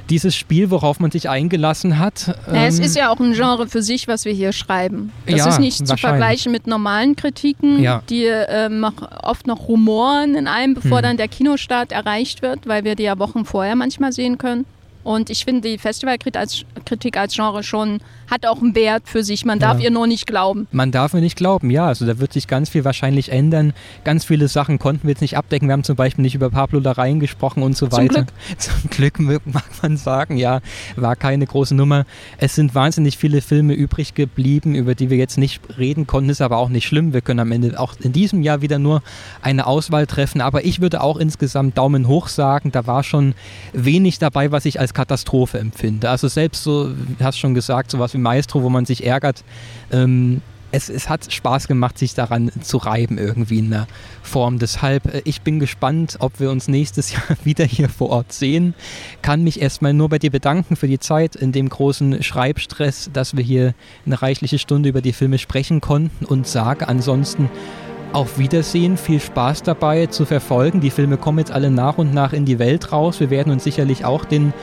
dieses 0.09 0.35
Spiel, 0.35 0.71
worauf 0.71 0.99
man 0.99 1.11
sich 1.11 1.29
eingelassen 1.29 1.99
hat. 1.99 2.35
Ja, 2.47 2.65
es 2.65 2.79
ähm, 2.79 2.85
ist 2.85 2.95
ja 2.95 3.09
auch 3.09 3.19
ein 3.19 3.33
Genre 3.33 3.67
für 3.67 3.81
sich, 3.81 4.07
was 4.07 4.25
wir 4.25 4.33
hier 4.33 4.51
schreiben. 4.51 5.11
Das 5.25 5.37
ja, 5.37 5.49
ist 5.49 5.59
nicht 5.59 5.87
zu 5.87 5.97
vergleichen 5.97 6.51
mit 6.51 6.67
normalen 6.67 7.15
Kritiken, 7.15 7.81
ja. 7.81 8.01
die 8.09 8.25
ähm, 8.25 8.85
oft 9.21 9.47
noch 9.47 9.67
rumoren 9.67 10.35
in 10.35 10.47
allem, 10.47 10.73
bevor 10.73 10.97
hm. 10.97 11.03
dann 11.03 11.17
der 11.17 11.27
Kinostart 11.27 11.91
erreicht 11.91 12.41
wird, 12.41 12.67
weil 12.67 12.83
wir 12.83 12.95
die 12.95 13.03
ja 13.03 13.19
Wochen 13.19 13.45
vorher 13.45 13.75
manchmal 13.75 14.11
sehen 14.11 14.37
können. 14.37 14.65
Und 15.09 15.31
ich 15.31 15.43
finde 15.43 15.67
die 15.67 15.79
Festivalkritik 15.79 16.39
als, 16.39 16.65
Kritik 16.85 17.17
als 17.17 17.33
Genre 17.33 17.63
schon 17.63 17.99
hat 18.29 18.45
auch 18.45 18.61
einen 18.61 18.75
Wert 18.75 19.09
für 19.09 19.23
sich. 19.23 19.43
Man 19.43 19.57
darf 19.57 19.79
ja. 19.79 19.85
ihr 19.85 19.89
nur 19.89 20.05
nicht 20.05 20.27
glauben. 20.27 20.67
Man 20.71 20.91
darf 20.91 21.13
mir 21.13 21.21
nicht 21.21 21.35
glauben, 21.35 21.71
ja. 21.71 21.87
Also 21.87 22.05
da 22.05 22.19
wird 22.19 22.31
sich 22.31 22.45
ganz 22.45 22.69
viel 22.69 22.85
wahrscheinlich 22.85 23.31
ändern. 23.31 23.73
Ganz 24.03 24.23
viele 24.23 24.47
Sachen 24.47 24.77
konnten 24.77 25.07
wir 25.07 25.09
jetzt 25.09 25.21
nicht 25.21 25.35
abdecken. 25.35 25.67
Wir 25.67 25.73
haben 25.73 25.83
zum 25.83 25.95
Beispiel 25.95 26.21
nicht 26.21 26.35
über 26.35 26.51
Pablo 26.51 26.79
Larein 26.79 27.19
gesprochen 27.19 27.63
und 27.63 27.75
so 27.75 27.87
zum 27.87 28.03
weiter. 28.03 28.25
Glück. 28.25 28.27
Zum 28.59 28.89
Glück 28.91 29.19
mag 29.19 29.63
man 29.81 29.97
sagen, 29.97 30.37
ja, 30.37 30.59
war 30.95 31.15
keine 31.15 31.47
große 31.47 31.73
Nummer. 31.73 32.05
Es 32.37 32.53
sind 32.53 32.75
wahnsinnig 32.75 33.17
viele 33.17 33.41
Filme 33.41 33.73
übrig 33.73 34.13
geblieben, 34.13 34.75
über 34.75 34.93
die 34.93 35.09
wir 35.09 35.17
jetzt 35.17 35.39
nicht 35.39 35.59
reden 35.79 36.05
konnten. 36.05 36.29
Ist 36.29 36.41
aber 36.41 36.57
auch 36.57 36.69
nicht 36.69 36.85
schlimm. 36.85 37.13
Wir 37.13 37.21
können 37.21 37.39
am 37.39 37.51
Ende 37.51 37.79
auch 37.79 37.95
in 37.99 38.11
diesem 38.11 38.43
Jahr 38.43 38.61
wieder 38.61 38.77
nur 38.77 39.01
eine 39.41 39.65
Auswahl 39.65 40.05
treffen. 40.05 40.39
Aber 40.39 40.65
ich 40.65 40.81
würde 40.81 41.01
auch 41.01 41.17
insgesamt 41.17 41.79
Daumen 41.79 42.07
hoch 42.07 42.27
sagen. 42.27 42.71
Da 42.71 42.85
war 42.85 43.01
schon 43.01 43.33
wenig 43.73 44.19
dabei, 44.19 44.51
was 44.51 44.65
ich 44.65 44.79
als 44.79 44.93
Katastrophe 44.99 45.59
empfinde. 45.59 46.09
Also 46.09 46.27
selbst 46.27 46.61
so, 46.61 46.89
du 46.89 47.23
hast 47.23 47.39
schon 47.39 47.53
gesagt, 47.53 47.89
sowas 47.89 48.13
wie 48.13 48.17
Maestro, 48.17 48.63
wo 48.63 48.69
man 48.69 48.83
sich 48.83 49.05
ärgert, 49.05 49.45
ähm, 49.93 50.41
es, 50.71 50.89
es 50.89 51.07
hat 51.07 51.31
Spaß 51.31 51.69
gemacht, 51.69 51.97
sich 51.97 52.15
daran 52.15 52.51
zu 52.61 52.75
reiben 52.75 53.17
irgendwie 53.17 53.59
in 53.59 53.69
der 53.69 53.87
Form. 54.21 54.59
Deshalb, 54.59 55.05
äh, 55.05 55.21
ich 55.23 55.41
bin 55.41 55.57
gespannt, 55.61 56.17
ob 56.19 56.41
wir 56.41 56.51
uns 56.51 56.67
nächstes 56.67 57.11
Jahr 57.13 57.37
wieder 57.45 57.63
hier 57.63 57.87
vor 57.87 58.09
Ort 58.09 58.33
sehen. 58.33 58.73
Kann 59.21 59.41
mich 59.41 59.61
erstmal 59.61 59.93
nur 59.93 60.09
bei 60.09 60.19
dir 60.19 60.31
bedanken 60.31 60.75
für 60.75 60.89
die 60.89 60.99
Zeit 60.99 61.37
in 61.37 61.53
dem 61.53 61.69
großen 61.69 62.21
Schreibstress, 62.21 63.09
dass 63.13 63.37
wir 63.37 63.43
hier 63.43 63.73
eine 64.05 64.21
reichliche 64.21 64.59
Stunde 64.59 64.89
über 64.89 65.01
die 65.01 65.13
Filme 65.13 65.37
sprechen 65.37 65.79
konnten 65.79 66.25
und 66.25 66.45
sage 66.45 66.89
ansonsten 66.89 67.49
auf 68.11 68.39
Wiedersehen, 68.39 68.97
viel 68.97 69.19
Spaß 69.19 69.63
dabei 69.63 70.07
zu 70.07 70.25
verfolgen. 70.25 70.81
Die 70.81 70.89
Filme 70.89 71.17
kommen 71.17 71.39
jetzt 71.39 71.51
alle 71.51 71.69
nach 71.69 71.97
und 71.97 72.13
nach 72.13 72.33
in 72.33 72.45
die 72.45 72.59
Welt 72.59 72.91
raus. 72.91 73.19
Wir 73.19 73.29
werden 73.29 73.51
uns 73.51 73.63
sicherlich 73.63 74.03
auch 74.05 74.25
den 74.25 74.53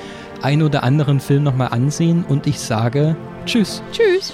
ein 0.42 0.62
oder 0.62 0.82
anderen 0.82 1.20
Film 1.20 1.42
nochmal 1.42 1.68
ansehen 1.68 2.24
und 2.28 2.46
ich 2.46 2.58
sage 2.60 3.16
Tschüss. 3.44 3.82
Tschüss. 3.92 4.32